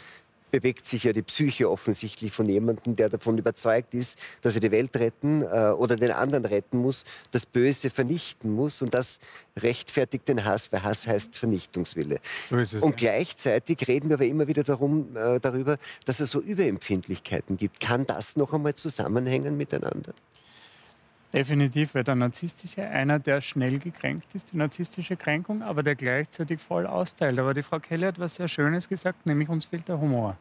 bewegt 0.56 0.86
sich 0.86 1.04
ja 1.04 1.12
die 1.12 1.22
Psyche 1.22 1.70
offensichtlich 1.70 2.32
von 2.32 2.48
jemandem, 2.48 2.96
der 2.96 3.10
davon 3.10 3.38
überzeugt 3.38 3.94
ist, 3.94 4.18
dass 4.42 4.56
er 4.56 4.62
die 4.62 4.72
Welt 4.72 4.96
retten 4.96 5.42
äh, 5.42 5.72
oder 5.72 5.98
den 5.98 6.12
anderen 6.12 6.46
retten 6.46 6.78
muss, 6.78 7.04
das 7.32 7.46
Böse 7.46 7.90
vernichten 7.90 8.52
muss. 8.52 8.82
Und 8.82 8.94
das 8.94 9.20
rechtfertigt 9.58 10.30
den 10.30 10.46
Hass, 10.46 10.72
weil 10.72 10.84
Hass 10.84 11.08
heißt 11.08 11.36
Vernichtungswille. 11.36 12.20
So 12.50 12.56
es, 12.56 12.74
und 12.74 12.96
gleichzeitig 12.96 13.86
reden 13.86 14.08
wir 14.08 14.16
aber 14.16 14.26
immer 14.26 14.48
wieder 14.48 14.64
darum, 14.64 15.14
äh, 15.18 15.42
darüber, 15.42 15.78
dass 16.06 16.22
es 16.22 16.32
so 16.32 16.40
Überempfindlichkeiten 16.40 17.58
gibt. 17.58 17.82
Kann 17.82 18.08
das 18.08 18.38
noch 18.38 18.54
einmal 18.54 18.76
zusammenhängen 18.76 19.58
miteinander? 19.58 20.14
Definitiv, 21.36 21.96
weil 21.96 22.06
der 22.06 22.16
Narzisst 22.16 22.64
ist 22.64 22.78
ja 22.78 22.86
einer, 22.90 23.20
der 23.20 23.42
schnell 23.42 23.78
gekränkt 23.78 24.34
ist, 24.34 24.54
die 24.54 24.58
narzisstische 24.58 25.18
Kränkung, 25.18 25.62
aber 25.64 25.84
der 25.84 25.96
gleichzeitig 25.96 26.62
voll 26.62 26.88
austeilt. 26.88 27.38
Aber 27.38 27.54
die 27.54 27.62
Frau 27.62 27.80
Kelly 27.80 28.06
hat 28.06 28.20
was 28.20 28.36
sehr 28.36 28.48
Schönes 28.48 28.88
gesagt, 28.88 29.26
nämlich 29.26 29.50
uns 29.50 29.66
fehlt 29.66 29.88
der 29.90 30.00
Humor. 30.00 30.38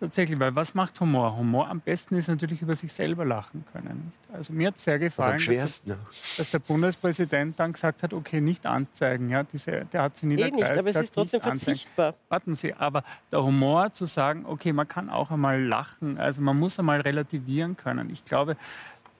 Tatsächlich, 0.00 0.38
weil 0.38 0.54
was 0.54 0.74
macht 0.74 1.00
Humor? 1.00 1.36
Humor 1.36 1.68
am 1.68 1.80
besten 1.80 2.14
ist 2.14 2.28
natürlich 2.28 2.62
über 2.62 2.76
sich 2.76 2.92
selber 2.92 3.24
lachen 3.24 3.64
können. 3.72 4.04
Nicht? 4.04 4.36
Also 4.36 4.52
mir 4.52 4.68
hat 4.68 4.78
sehr 4.78 4.96
gefallen, 4.96 5.32
dass, 5.32 5.42
schwersten. 5.42 5.94
dass 6.36 6.50
der 6.52 6.60
Bundespräsident 6.60 7.58
dann 7.58 7.72
gesagt 7.72 8.04
hat, 8.04 8.12
okay, 8.12 8.40
nicht 8.40 8.64
anzeigen. 8.64 9.28
Ja, 9.28 9.42
diese, 9.42 9.86
der 9.92 10.02
hat 10.02 10.16
sie 10.16 10.26
Eh 10.26 10.28
niedergreifend. 10.28 10.60
nicht, 10.60 10.78
aber 10.78 10.90
es 10.90 10.96
ist 10.96 11.14
trotzdem 11.14 11.38
nicht 11.38 11.46
anzeigen. 11.50 11.64
verzichtbar. 11.64 12.14
Warten 12.28 12.54
Sie, 12.54 12.74
aber 12.74 13.02
der 13.32 13.42
Humor 13.42 13.92
zu 13.92 14.04
sagen, 14.04 14.44
okay, 14.46 14.72
man 14.72 14.86
kann 14.86 15.10
auch 15.10 15.32
einmal 15.32 15.60
lachen, 15.60 16.16
also 16.18 16.42
man 16.42 16.56
muss 16.56 16.78
einmal 16.78 17.00
relativieren 17.00 17.76
können. 17.76 18.08
Ich 18.10 18.24
glaube, 18.24 18.56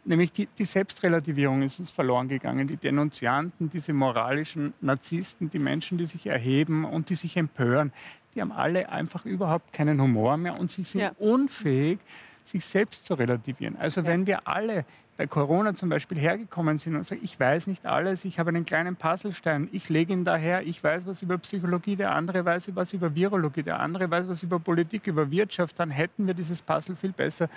Nämlich 0.09 0.32
die, 0.32 0.48
die, 0.59 0.64
Selbstrelativierung 0.64 1.61
ist 1.61 1.78
uns 1.80 1.90
verloren 1.90 2.28
gegangen. 2.28 2.66
Die 2.66 2.78
Denunzianten, 2.78 3.68
diese 3.68 3.92
moralischen 3.92 4.72
Narzissten, 4.80 5.50
die 5.50 5.59
Menschen, 5.59 5.98
die 5.98 6.06
sich 6.06 6.26
erheben 6.26 6.86
und 6.86 7.11
die 7.11 7.14
sich 7.14 7.36
empören, 7.36 7.92
die 8.34 8.40
haben 8.40 8.50
alle 8.50 8.89
einfach 8.89 9.26
überhaupt 9.26 9.74
keinen 9.74 10.01
Humor 10.01 10.39
mehr 10.39 10.59
und 10.59 10.70
sie 10.70 10.82
sind 10.82 11.02
ja. 11.02 11.12
unfähig, 11.18 11.98
sich 12.47 12.64
selbst 12.64 13.05
zu 13.05 13.14
relativieren. 13.14 13.76
Also 13.76 14.01
ja. 14.01 14.06
wenn 14.06 14.26
wir 14.26 14.48
alle 14.48 14.86
bei 15.18 15.26
Corona 15.26 15.74
zum 15.74 15.90
Beispiel 15.90 16.16
hergekommen 16.16 16.78
sind 16.78 16.97
und 16.97 17.05
sagen, 17.05 17.20
ich 17.22 17.39
weiß 17.39 17.66
nicht 17.66 17.85
alles, 17.85 18.24
ich 18.24 18.39
habe 18.39 18.48
einen 18.48 18.64
kleinen 18.64 18.97
Puzzlestein, 18.97 19.68
ich 19.72 19.90
lege 19.90 20.12
ihn 20.12 20.24
daher, 20.24 20.66
ich 20.66 20.82
weiß 20.82 21.05
was 21.06 21.20
über 21.20 21.36
Psychologie, 21.36 21.97
der 21.97 22.14
andere 22.14 22.47
weiß 22.47 22.74
was 22.74 22.94
über 22.94 23.14
Virologie, 23.14 23.64
der 23.64 23.80
andere 23.80 24.10
weiß 24.10 24.28
was 24.28 24.43
über 24.43 24.59
Politik, 24.59 25.06
über 25.06 25.30
Wirtschaft, 25.30 25.78
dann 25.80 25.90
hätten 25.90 26.26
wir 26.26 26.35
dieses 26.35 26.62
Puzzle 26.62 26.97
viel 26.97 27.12
besser 27.12 27.51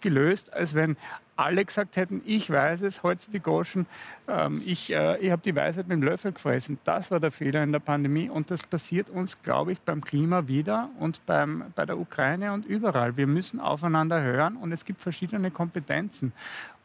gelöst, 0.00 0.52
als 0.52 0.74
wenn 0.74 0.96
alle 1.36 1.64
gesagt 1.64 1.96
hätten, 1.96 2.22
ich 2.24 2.50
weiß 2.50 2.82
es, 2.82 3.02
heute 3.02 3.30
die 3.30 3.40
Goschen, 3.40 3.86
ähm, 4.26 4.62
ich, 4.64 4.92
äh, 4.92 5.18
ich 5.18 5.30
habe 5.30 5.42
die 5.42 5.54
Weisheit 5.54 5.86
mit 5.86 5.98
dem 5.98 6.02
Löffel 6.02 6.32
gefressen. 6.32 6.78
Das 6.84 7.10
war 7.10 7.20
der 7.20 7.30
Fehler 7.30 7.62
in 7.62 7.72
der 7.72 7.78
Pandemie 7.78 8.28
und 8.28 8.50
das 8.50 8.62
passiert 8.62 9.10
uns, 9.10 9.42
glaube 9.42 9.72
ich, 9.72 9.80
beim 9.80 10.02
Klima 10.02 10.48
wieder 10.48 10.88
und 10.98 11.24
beim, 11.26 11.64
bei 11.74 11.84
der 11.84 11.98
Ukraine 11.98 12.52
und 12.52 12.64
überall. 12.64 13.16
Wir 13.16 13.26
müssen 13.26 13.60
aufeinander 13.60 14.22
hören 14.22 14.56
und 14.56 14.72
es 14.72 14.84
gibt 14.84 15.00
verschiedene 15.00 15.50
Kompetenzen. 15.50 16.32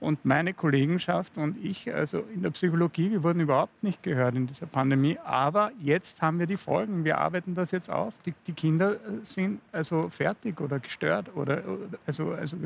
Und 0.01 0.25
meine 0.25 0.53
Kollegenschaft 0.53 1.37
und 1.37 1.63
ich, 1.63 1.93
also 1.93 2.23
in 2.33 2.41
der 2.41 2.49
Psychologie, 2.49 3.11
wir 3.11 3.23
wurden 3.23 3.39
überhaupt 3.39 3.83
nicht 3.83 4.01
gehört 4.01 4.35
in 4.35 4.47
dieser 4.47 4.65
Pandemie. 4.65 5.17
Aber 5.23 5.71
jetzt 5.79 6.23
haben 6.23 6.39
wir 6.39 6.47
die 6.47 6.57
Folgen. 6.57 7.05
Wir 7.05 7.19
arbeiten 7.19 7.53
das 7.53 7.69
jetzt 7.69 7.89
auf. 7.89 8.15
Die, 8.25 8.33
die 8.47 8.53
Kinder 8.53 8.95
sind 9.21 9.61
also 9.71 10.09
fertig 10.09 10.59
oder 10.59 10.79
gestört 10.79 11.35
oder, 11.35 11.61
also, 12.07 12.31
also 12.31 12.57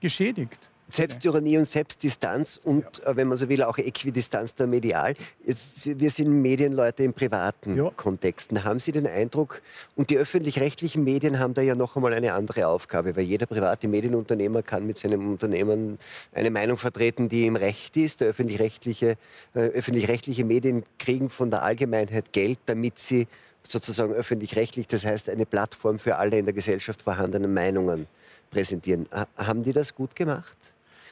geschädigt. 0.00 0.70
Selbstironie 0.90 1.58
und 1.58 1.66
Selbstdistanz 1.66 2.60
und, 2.62 2.84
ja. 2.98 3.10
Äh, 3.10 3.16
wenn 3.16 3.28
man 3.28 3.36
so 3.36 3.48
will, 3.48 3.62
auch 3.62 3.78
Äquidistanz 3.78 4.54
der 4.54 4.66
medial. 4.66 5.14
Jetzt, 5.44 5.98
wir 5.98 6.10
sind 6.10 6.42
Medienleute 6.42 7.02
in 7.04 7.12
privaten 7.12 7.76
ja. 7.76 7.90
Kontexten. 7.90 8.64
Haben 8.64 8.78
Sie 8.78 8.92
den 8.92 9.06
Eindruck, 9.06 9.62
und 9.96 10.10
die 10.10 10.16
öffentlich-rechtlichen 10.16 11.04
Medien 11.04 11.38
haben 11.38 11.54
da 11.54 11.62
ja 11.62 11.74
noch 11.74 11.96
einmal 11.96 12.14
eine 12.14 12.32
andere 12.32 12.66
Aufgabe, 12.66 13.16
weil 13.16 13.24
jeder 13.24 13.46
private 13.46 13.88
Medienunternehmer 13.88 14.62
kann 14.62 14.86
mit 14.86 14.98
seinem 14.98 15.28
Unternehmen 15.30 15.98
eine 16.32 16.50
Meinung 16.50 16.76
vertreten, 16.76 17.28
die 17.28 17.44
ihm 17.46 17.56
recht 17.56 17.96
ist. 17.96 18.22
Öffentlich-rechtliche, 18.22 19.16
äh, 19.54 19.58
öffentlich-rechtliche 19.58 20.44
Medien 20.44 20.84
kriegen 20.98 21.30
von 21.30 21.50
der 21.50 21.62
Allgemeinheit 21.62 22.32
Geld, 22.32 22.58
damit 22.66 22.98
sie 22.98 23.26
sozusagen 23.66 24.12
öffentlich-rechtlich, 24.12 24.88
das 24.88 25.04
heißt 25.04 25.28
eine 25.28 25.46
Plattform 25.46 25.98
für 25.98 26.16
alle 26.16 26.38
in 26.38 26.44
der 26.44 26.54
Gesellschaft 26.54 27.02
vorhandenen 27.02 27.52
Meinungen 27.54 28.06
präsentieren. 28.50 29.06
Haben 29.36 29.62
die 29.62 29.72
das 29.72 29.94
gut 29.94 30.16
gemacht? 30.16 30.56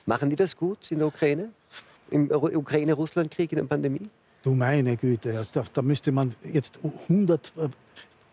Machen 0.08 0.30
die 0.30 0.36
das 0.36 0.56
gut 0.56 0.90
in 0.90 1.00
der 1.00 1.08
Ukraine? 1.08 1.50
Im 2.10 2.30
Ukraine-Russland-Krieg, 2.30 3.52
in 3.52 3.58
der 3.58 3.64
Pandemie? 3.66 4.08
Du 4.42 4.54
meine 4.54 4.96
Güte, 4.96 5.46
da, 5.52 5.64
da 5.70 5.82
müsste 5.82 6.12
man 6.12 6.34
jetzt 6.42 6.78
100 6.82 7.52
äh, 7.58 7.68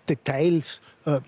Details 0.08 0.80
äh, 1.04 1.20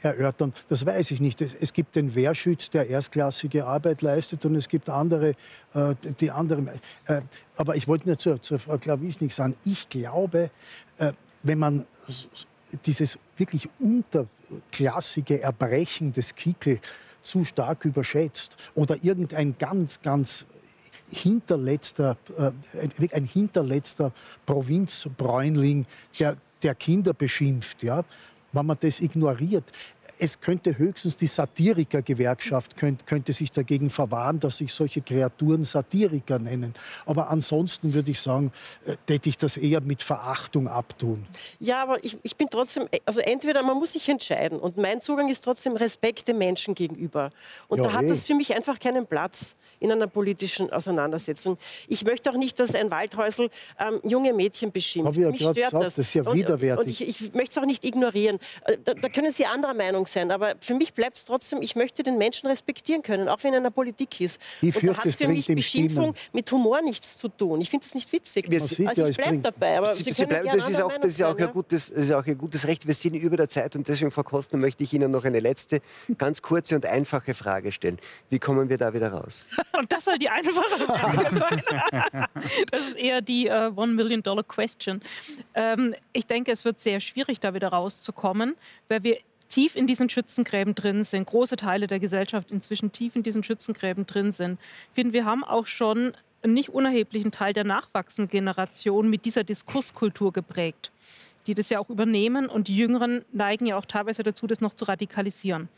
erörtern. 0.00 0.54
Das 0.68 0.86
weiß 0.86 1.10
ich 1.10 1.20
nicht. 1.20 1.42
Es, 1.42 1.52
es, 1.52 1.74
gibt 1.74 1.94
den 1.94 2.14
Wehrschütz, 2.14 2.70
der 2.70 2.88
erstklassige 2.88 3.66
Arbeit 3.66 4.00
leistet, 4.00 4.46
und 4.46 4.54
es 4.54 4.66
gibt 4.66 4.88
andere, 4.88 5.34
äh, 5.74 5.94
die 6.20 6.30
andere. 6.30 6.62
Äh, 7.04 7.20
aber 7.58 7.76
ich 7.76 7.86
wollte 7.86 8.06
nur 8.06 8.18
zur, 8.18 8.40
zur 8.40 8.58
Frau 8.58 8.78
Klawischnik 8.78 9.30
sagen, 9.30 9.56
ich 9.66 9.90
glaube, 9.90 10.50
äh, 10.96 11.12
wenn 11.42 11.58
man 11.58 11.84
dieses 12.86 13.18
wirklich 13.36 13.68
unterklassige 13.78 15.42
Erbrechen 15.42 16.14
des 16.14 16.34
Kickel 16.34 16.80
zu 17.26 17.44
stark 17.44 17.84
überschätzt 17.84 18.56
oder 18.74 18.96
irgendein 19.02 19.56
ganz, 19.58 20.00
ganz 20.00 20.46
hinterletzter, 21.10 22.16
äh, 22.38 22.52
ein 23.12 23.24
hinterletzter 23.24 24.12
Provinzbräunling, 24.44 25.86
der, 26.18 26.36
der 26.62 26.74
Kinder 26.74 27.12
beschimpft, 27.12 27.82
ja, 27.82 28.04
wenn 28.52 28.66
man 28.66 28.76
das 28.80 29.00
ignoriert 29.00 29.70
es 30.18 30.40
könnte 30.40 30.78
höchstens 30.78 31.16
die 31.16 31.26
Satirikergewerkschaft 31.26 32.76
könnte, 32.76 33.04
könnte 33.04 33.32
sich 33.32 33.52
dagegen 33.52 33.90
verwahren, 33.90 34.38
dass 34.38 34.58
sich 34.58 34.72
solche 34.72 35.00
Kreaturen 35.00 35.64
Satiriker 35.64 36.38
nennen. 36.38 36.74
Aber 37.04 37.30
ansonsten 37.30 37.94
würde 37.94 38.10
ich 38.10 38.20
sagen, 38.20 38.52
äh, 38.84 38.96
täte 39.06 39.28
ich 39.28 39.36
das 39.36 39.56
eher 39.56 39.80
mit 39.80 40.02
Verachtung 40.02 40.68
abtun. 40.68 41.26
Ja, 41.60 41.82
aber 41.82 42.02
ich, 42.04 42.18
ich 42.22 42.36
bin 42.36 42.48
trotzdem, 42.50 42.88
also 43.04 43.20
entweder 43.20 43.62
man 43.62 43.76
muss 43.76 43.92
sich 43.92 44.08
entscheiden 44.08 44.58
und 44.58 44.76
mein 44.76 45.00
Zugang 45.00 45.28
ist 45.28 45.44
trotzdem 45.44 45.76
Respekt 45.76 46.28
dem 46.28 46.38
Menschen 46.38 46.74
gegenüber. 46.74 47.30
Und 47.68 47.78
ja, 47.78 47.84
da 47.84 47.92
hat 47.92 48.02
hey. 48.02 48.08
das 48.08 48.20
für 48.20 48.34
mich 48.34 48.54
einfach 48.54 48.78
keinen 48.78 49.06
Platz 49.06 49.56
in 49.80 49.92
einer 49.92 50.06
politischen 50.06 50.72
Auseinandersetzung. 50.72 51.58
Ich 51.88 52.04
möchte 52.04 52.30
auch 52.30 52.36
nicht, 52.36 52.58
dass 52.58 52.74
ein 52.74 52.90
Waldhäusl 52.90 53.50
ähm, 53.78 54.00
junge 54.04 54.32
Mädchen 54.32 54.72
beschimpft. 54.72 55.08
Habe 55.08 55.16
ich 55.16 55.24
ja 55.24 55.30
mich 55.30 55.40
stört 55.40 55.56
gesagt, 55.56 55.74
das. 55.74 55.94
das 55.94 55.98
ist 55.98 56.14
ja 56.14 56.32
widerwärtig. 56.32 56.78
Und, 56.78 56.84
und 56.86 56.90
ich, 56.90 57.22
ich 57.22 57.34
möchte 57.34 57.52
es 57.52 57.58
auch 57.58 57.66
nicht 57.66 57.84
ignorieren. 57.84 58.38
Äh, 58.64 58.78
da, 58.84 58.94
da 58.94 59.08
können 59.08 59.30
Sie 59.30 59.44
anderer 59.44 59.74
Meinung 59.74 60.05
Meinung 60.06 60.30
sein. 60.30 60.30
Aber 60.30 60.54
für 60.60 60.74
mich 60.74 60.94
bleibt 60.94 61.18
es 61.18 61.24
trotzdem, 61.24 61.62
ich 61.62 61.76
möchte 61.76 62.02
den 62.02 62.18
Menschen 62.18 62.46
respektieren 62.46 63.02
können, 63.02 63.28
auch 63.28 63.42
wenn 63.42 63.52
er 63.52 63.58
in 63.58 63.62
der 63.64 63.70
Politik 63.70 64.20
ist. 64.20 64.40
Ich 64.60 64.72
fürchte, 64.72 64.88
und 64.88 64.98
da 64.98 65.04
hat 65.04 65.14
für 65.14 65.28
mich 65.28 65.46
Beschimpfung 65.46 66.14
Stimmen. 66.14 66.30
mit 66.32 66.52
Humor 66.52 66.82
nichts 66.82 67.16
zu 67.16 67.28
tun. 67.28 67.60
Ich 67.60 67.70
finde 67.70 67.84
das 67.86 67.94
nicht 67.94 68.12
witzig. 68.12 68.50
Wir 68.50 68.60
also 68.60 68.82
ja, 68.82 69.08
ich 69.08 69.16
bleibe 69.16 69.38
dabei. 69.38 69.78
Aber 69.78 69.92
Sie, 69.92 70.04
Sie, 70.04 70.12
Sie 70.12 70.26
bleiben, 70.26 70.48
das, 70.52 70.68
ist 70.68 70.80
auch, 70.80 70.92
das, 70.92 71.12
ist 71.12 71.22
auch 71.22 71.38
ein 71.38 71.52
gutes, 71.52 71.88
das 71.88 71.98
ist 71.98 72.12
auch 72.12 72.26
ein 72.26 72.38
gutes 72.38 72.66
Recht. 72.66 72.86
Wir 72.86 72.94
sind 72.94 73.14
über 73.14 73.36
der 73.36 73.48
Zeit 73.48 73.76
und 73.76 73.86
deswegen, 73.88 74.10
Frau 74.10 74.22
Kostner, 74.22 74.58
möchte 74.58 74.82
ich 74.82 74.92
Ihnen 74.92 75.10
noch 75.10 75.24
eine 75.24 75.40
letzte, 75.40 75.80
ganz 76.18 76.42
kurze 76.42 76.74
und 76.74 76.86
einfache 76.86 77.34
Frage 77.34 77.72
stellen. 77.72 77.98
Wie 78.30 78.38
kommen 78.38 78.68
wir 78.68 78.78
da 78.78 78.92
wieder 78.92 79.12
raus? 79.12 79.44
und 79.78 79.90
das 79.90 80.04
soll 80.04 80.18
die 80.18 80.28
einfache 80.28 80.80
Frage 80.80 81.36
sein. 81.36 81.62
das 82.70 82.80
ist 82.80 82.96
eher 82.96 83.20
die 83.20 83.48
uh, 83.48 83.72
One 83.76 83.92
Million 83.94 84.22
Dollar 84.22 84.44
Question. 84.44 85.00
Ähm, 85.54 85.94
ich 86.12 86.26
denke, 86.26 86.52
es 86.52 86.64
wird 86.64 86.80
sehr 86.80 87.00
schwierig, 87.00 87.40
da 87.40 87.54
wieder 87.54 87.68
rauszukommen, 87.68 88.56
weil 88.88 89.02
wir 89.02 89.18
tief 89.48 89.76
in 89.76 89.86
diesen 89.86 90.08
Schützengräben 90.08 90.74
drin 90.74 91.04
sind, 91.04 91.26
große 91.26 91.56
Teile 91.56 91.86
der 91.86 92.00
Gesellschaft 92.00 92.50
inzwischen 92.50 92.92
tief 92.92 93.16
in 93.16 93.22
diesen 93.22 93.42
Schützengräben 93.42 94.06
drin 94.06 94.32
sind. 94.32 94.60
Ich 94.90 94.94
finde, 94.94 95.12
wir 95.12 95.24
haben 95.24 95.44
auch 95.44 95.66
schon 95.66 96.12
einen 96.42 96.54
nicht 96.54 96.70
unerheblichen 96.70 97.30
Teil 97.30 97.52
der 97.52 97.64
nachwachsenden 97.64 98.30
Generation 98.30 99.10
mit 99.10 99.24
dieser 99.24 99.44
Diskurskultur 99.44 100.32
geprägt, 100.32 100.92
die 101.46 101.54
das 101.54 101.68
ja 101.70 101.78
auch 101.78 101.90
übernehmen 101.90 102.46
und 102.46 102.68
die 102.68 102.76
Jüngeren 102.76 103.24
neigen 103.32 103.66
ja 103.66 103.76
auch 103.76 103.86
teilweise 103.86 104.22
dazu, 104.22 104.46
das 104.46 104.60
noch 104.60 104.74
zu 104.74 104.84
radikalisieren. 104.84 105.68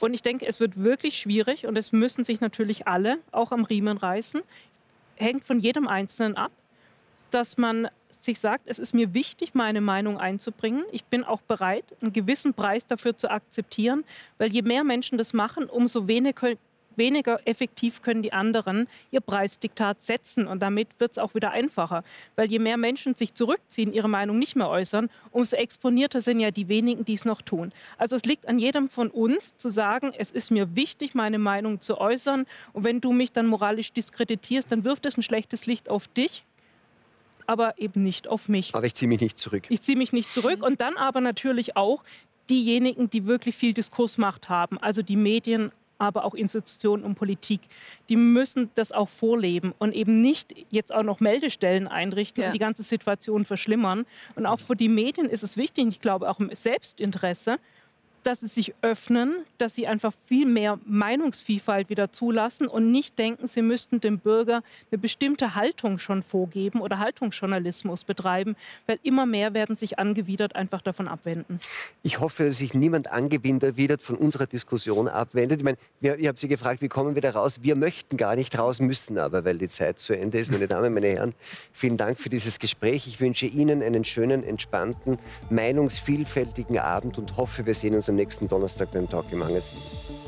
Und 0.00 0.14
ich 0.14 0.22
denke, 0.22 0.46
es 0.46 0.58
wird 0.58 0.82
wirklich 0.82 1.18
schwierig 1.18 1.66
und 1.66 1.76
es 1.76 1.92
müssen 1.92 2.24
sich 2.24 2.40
natürlich 2.40 2.88
alle 2.88 3.18
auch 3.30 3.52
am 3.52 3.64
Riemen 3.64 3.96
reißen. 3.96 4.42
Hängt 5.14 5.46
von 5.46 5.60
jedem 5.60 5.86
Einzelnen 5.86 6.36
ab, 6.36 6.50
dass 7.30 7.56
man 7.56 7.88
sich 8.24 8.38
sagt, 8.38 8.64
es 8.66 8.78
ist 8.78 8.94
mir 8.94 9.14
wichtig, 9.14 9.54
meine 9.54 9.80
Meinung 9.80 10.18
einzubringen. 10.18 10.84
Ich 10.92 11.04
bin 11.04 11.24
auch 11.24 11.40
bereit, 11.42 11.84
einen 12.00 12.12
gewissen 12.12 12.54
Preis 12.54 12.86
dafür 12.86 13.16
zu 13.16 13.30
akzeptieren, 13.30 14.04
weil 14.38 14.52
je 14.52 14.62
mehr 14.62 14.84
Menschen 14.84 15.18
das 15.18 15.32
machen, 15.32 15.64
umso 15.64 16.06
weniger 16.06 16.56
weniger 16.96 17.40
effektiv 17.46 18.02
können 18.02 18.22
die 18.22 18.32
anderen 18.32 18.88
ihr 19.10 19.20
Preisdiktat 19.20 20.04
setzen. 20.04 20.46
Und 20.46 20.60
damit 20.60 20.88
wird 20.98 21.12
es 21.12 21.18
auch 21.18 21.34
wieder 21.34 21.50
einfacher. 21.50 22.04
Weil 22.36 22.50
je 22.50 22.58
mehr 22.58 22.76
Menschen 22.76 23.14
sich 23.14 23.34
zurückziehen, 23.34 23.92
ihre 23.92 24.08
Meinung 24.08 24.38
nicht 24.38 24.56
mehr 24.56 24.68
äußern, 24.68 25.10
umso 25.30 25.56
exponierter 25.56 26.20
sind 26.20 26.40
ja 26.40 26.50
die 26.50 26.68
wenigen, 26.68 27.04
die 27.04 27.14
es 27.14 27.24
noch 27.24 27.42
tun. 27.42 27.72
Also 27.98 28.16
es 28.16 28.24
liegt 28.24 28.48
an 28.48 28.58
jedem 28.58 28.88
von 28.88 29.08
uns 29.08 29.56
zu 29.56 29.68
sagen, 29.68 30.12
es 30.16 30.30
ist 30.30 30.50
mir 30.50 30.76
wichtig, 30.76 31.14
meine 31.14 31.38
Meinung 31.38 31.80
zu 31.80 31.98
äußern. 31.98 32.46
Und 32.72 32.84
wenn 32.84 33.00
du 33.00 33.12
mich 33.12 33.32
dann 33.32 33.46
moralisch 33.46 33.92
diskreditierst, 33.92 34.70
dann 34.70 34.84
wirft 34.84 35.06
es 35.06 35.16
ein 35.16 35.22
schlechtes 35.22 35.66
Licht 35.66 35.88
auf 35.88 36.08
dich 36.08 36.44
aber 37.52 37.78
eben 37.78 38.02
nicht 38.02 38.26
auf 38.28 38.48
mich. 38.48 38.74
Aber 38.74 38.86
ich 38.86 38.94
ziehe 38.94 39.08
mich 39.08 39.20
nicht 39.20 39.38
zurück. 39.38 39.64
Ich 39.68 39.82
ziehe 39.82 39.98
mich 39.98 40.12
nicht 40.12 40.32
zurück 40.32 40.64
und 40.64 40.80
dann 40.80 40.96
aber 40.96 41.20
natürlich 41.20 41.76
auch 41.76 42.02
diejenigen, 42.48 43.10
die 43.10 43.26
wirklich 43.26 43.54
viel 43.54 43.74
Diskursmacht 43.74 44.48
haben, 44.48 44.78
also 44.78 45.02
die 45.02 45.16
Medien, 45.16 45.70
aber 45.98 46.24
auch 46.24 46.34
Institutionen 46.34 47.04
und 47.04 47.14
Politik, 47.14 47.60
die 48.08 48.16
müssen 48.16 48.70
das 48.74 48.90
auch 48.90 49.08
vorleben 49.08 49.72
und 49.78 49.94
eben 49.94 50.20
nicht 50.22 50.52
jetzt 50.70 50.92
auch 50.92 51.04
noch 51.04 51.20
Meldestellen 51.20 51.86
einrichten 51.86 52.42
ja. 52.42 52.48
und 52.48 52.54
die 52.54 52.58
ganze 52.58 52.82
Situation 52.82 53.44
verschlimmern. 53.44 54.06
Und 54.34 54.46
auch 54.46 54.58
für 54.58 54.74
die 54.74 54.88
Medien 54.88 55.28
ist 55.28 55.44
es 55.44 55.56
wichtig, 55.56 55.86
ich 55.88 56.00
glaube 56.00 56.28
auch 56.28 56.40
im 56.40 56.52
Selbstinteresse, 56.52 57.58
dass 58.22 58.40
sie 58.40 58.48
sich 58.48 58.74
öffnen, 58.82 59.44
dass 59.58 59.74
sie 59.74 59.86
einfach 59.86 60.12
viel 60.26 60.46
mehr 60.46 60.78
Meinungsvielfalt 60.86 61.88
wieder 61.88 62.12
zulassen 62.12 62.66
und 62.66 62.90
nicht 62.90 63.18
denken, 63.18 63.46
sie 63.46 63.62
müssten 63.62 64.00
dem 64.00 64.18
Bürger 64.18 64.62
eine 64.90 64.98
bestimmte 64.98 65.54
Haltung 65.54 65.98
schon 65.98 66.22
vorgeben 66.22 66.80
oder 66.80 66.98
Haltungsjournalismus 66.98 68.04
betreiben, 68.04 68.56
weil 68.86 68.98
immer 69.02 69.26
mehr 69.26 69.54
werden 69.54 69.76
sich 69.76 69.98
angewidert 69.98 70.56
einfach 70.56 70.82
davon 70.82 71.08
abwenden. 71.08 71.58
Ich 72.02 72.20
hoffe, 72.20 72.44
dass 72.46 72.58
sich 72.58 72.74
niemand 72.74 73.10
angewidert 73.10 74.02
von 74.02 74.16
unserer 74.16 74.46
Diskussion 74.46 75.08
abwendet. 75.08 75.60
Ich 75.60 75.64
meine, 75.64 75.78
ich 76.00 76.28
habe 76.28 76.38
Sie 76.38 76.48
gefragt, 76.48 76.82
wie 76.82 76.88
kommen 76.88 77.14
wir 77.14 77.22
da 77.22 77.30
raus? 77.30 77.60
Wir 77.62 77.76
möchten 77.76 78.16
gar 78.16 78.36
nicht 78.36 78.58
raus, 78.58 78.80
müssen 78.80 79.18
aber, 79.18 79.44
weil 79.44 79.58
die 79.58 79.68
Zeit 79.68 79.98
zu 79.98 80.16
Ende 80.16 80.38
ist. 80.38 80.50
Meine 80.50 80.68
Damen, 80.68 80.92
meine 80.94 81.08
Herren, 81.08 81.34
vielen 81.72 81.96
Dank 81.96 82.18
für 82.18 82.30
dieses 82.30 82.58
Gespräch. 82.58 83.06
Ich 83.06 83.20
wünsche 83.20 83.46
Ihnen 83.46 83.82
einen 83.82 84.04
schönen, 84.04 84.44
entspannten, 84.44 85.18
meinungsvielfältigen 85.50 86.78
Abend 86.78 87.18
und 87.18 87.36
hoffe, 87.36 87.66
wir 87.66 87.74
sehen 87.74 87.94
uns 87.94 88.08
am 88.12 88.16
nächsten 88.16 88.46
Donnerstag 88.46 88.90
beim 88.92 89.08
Talk 89.08 89.24
im 89.32 89.42
7. 89.42 90.21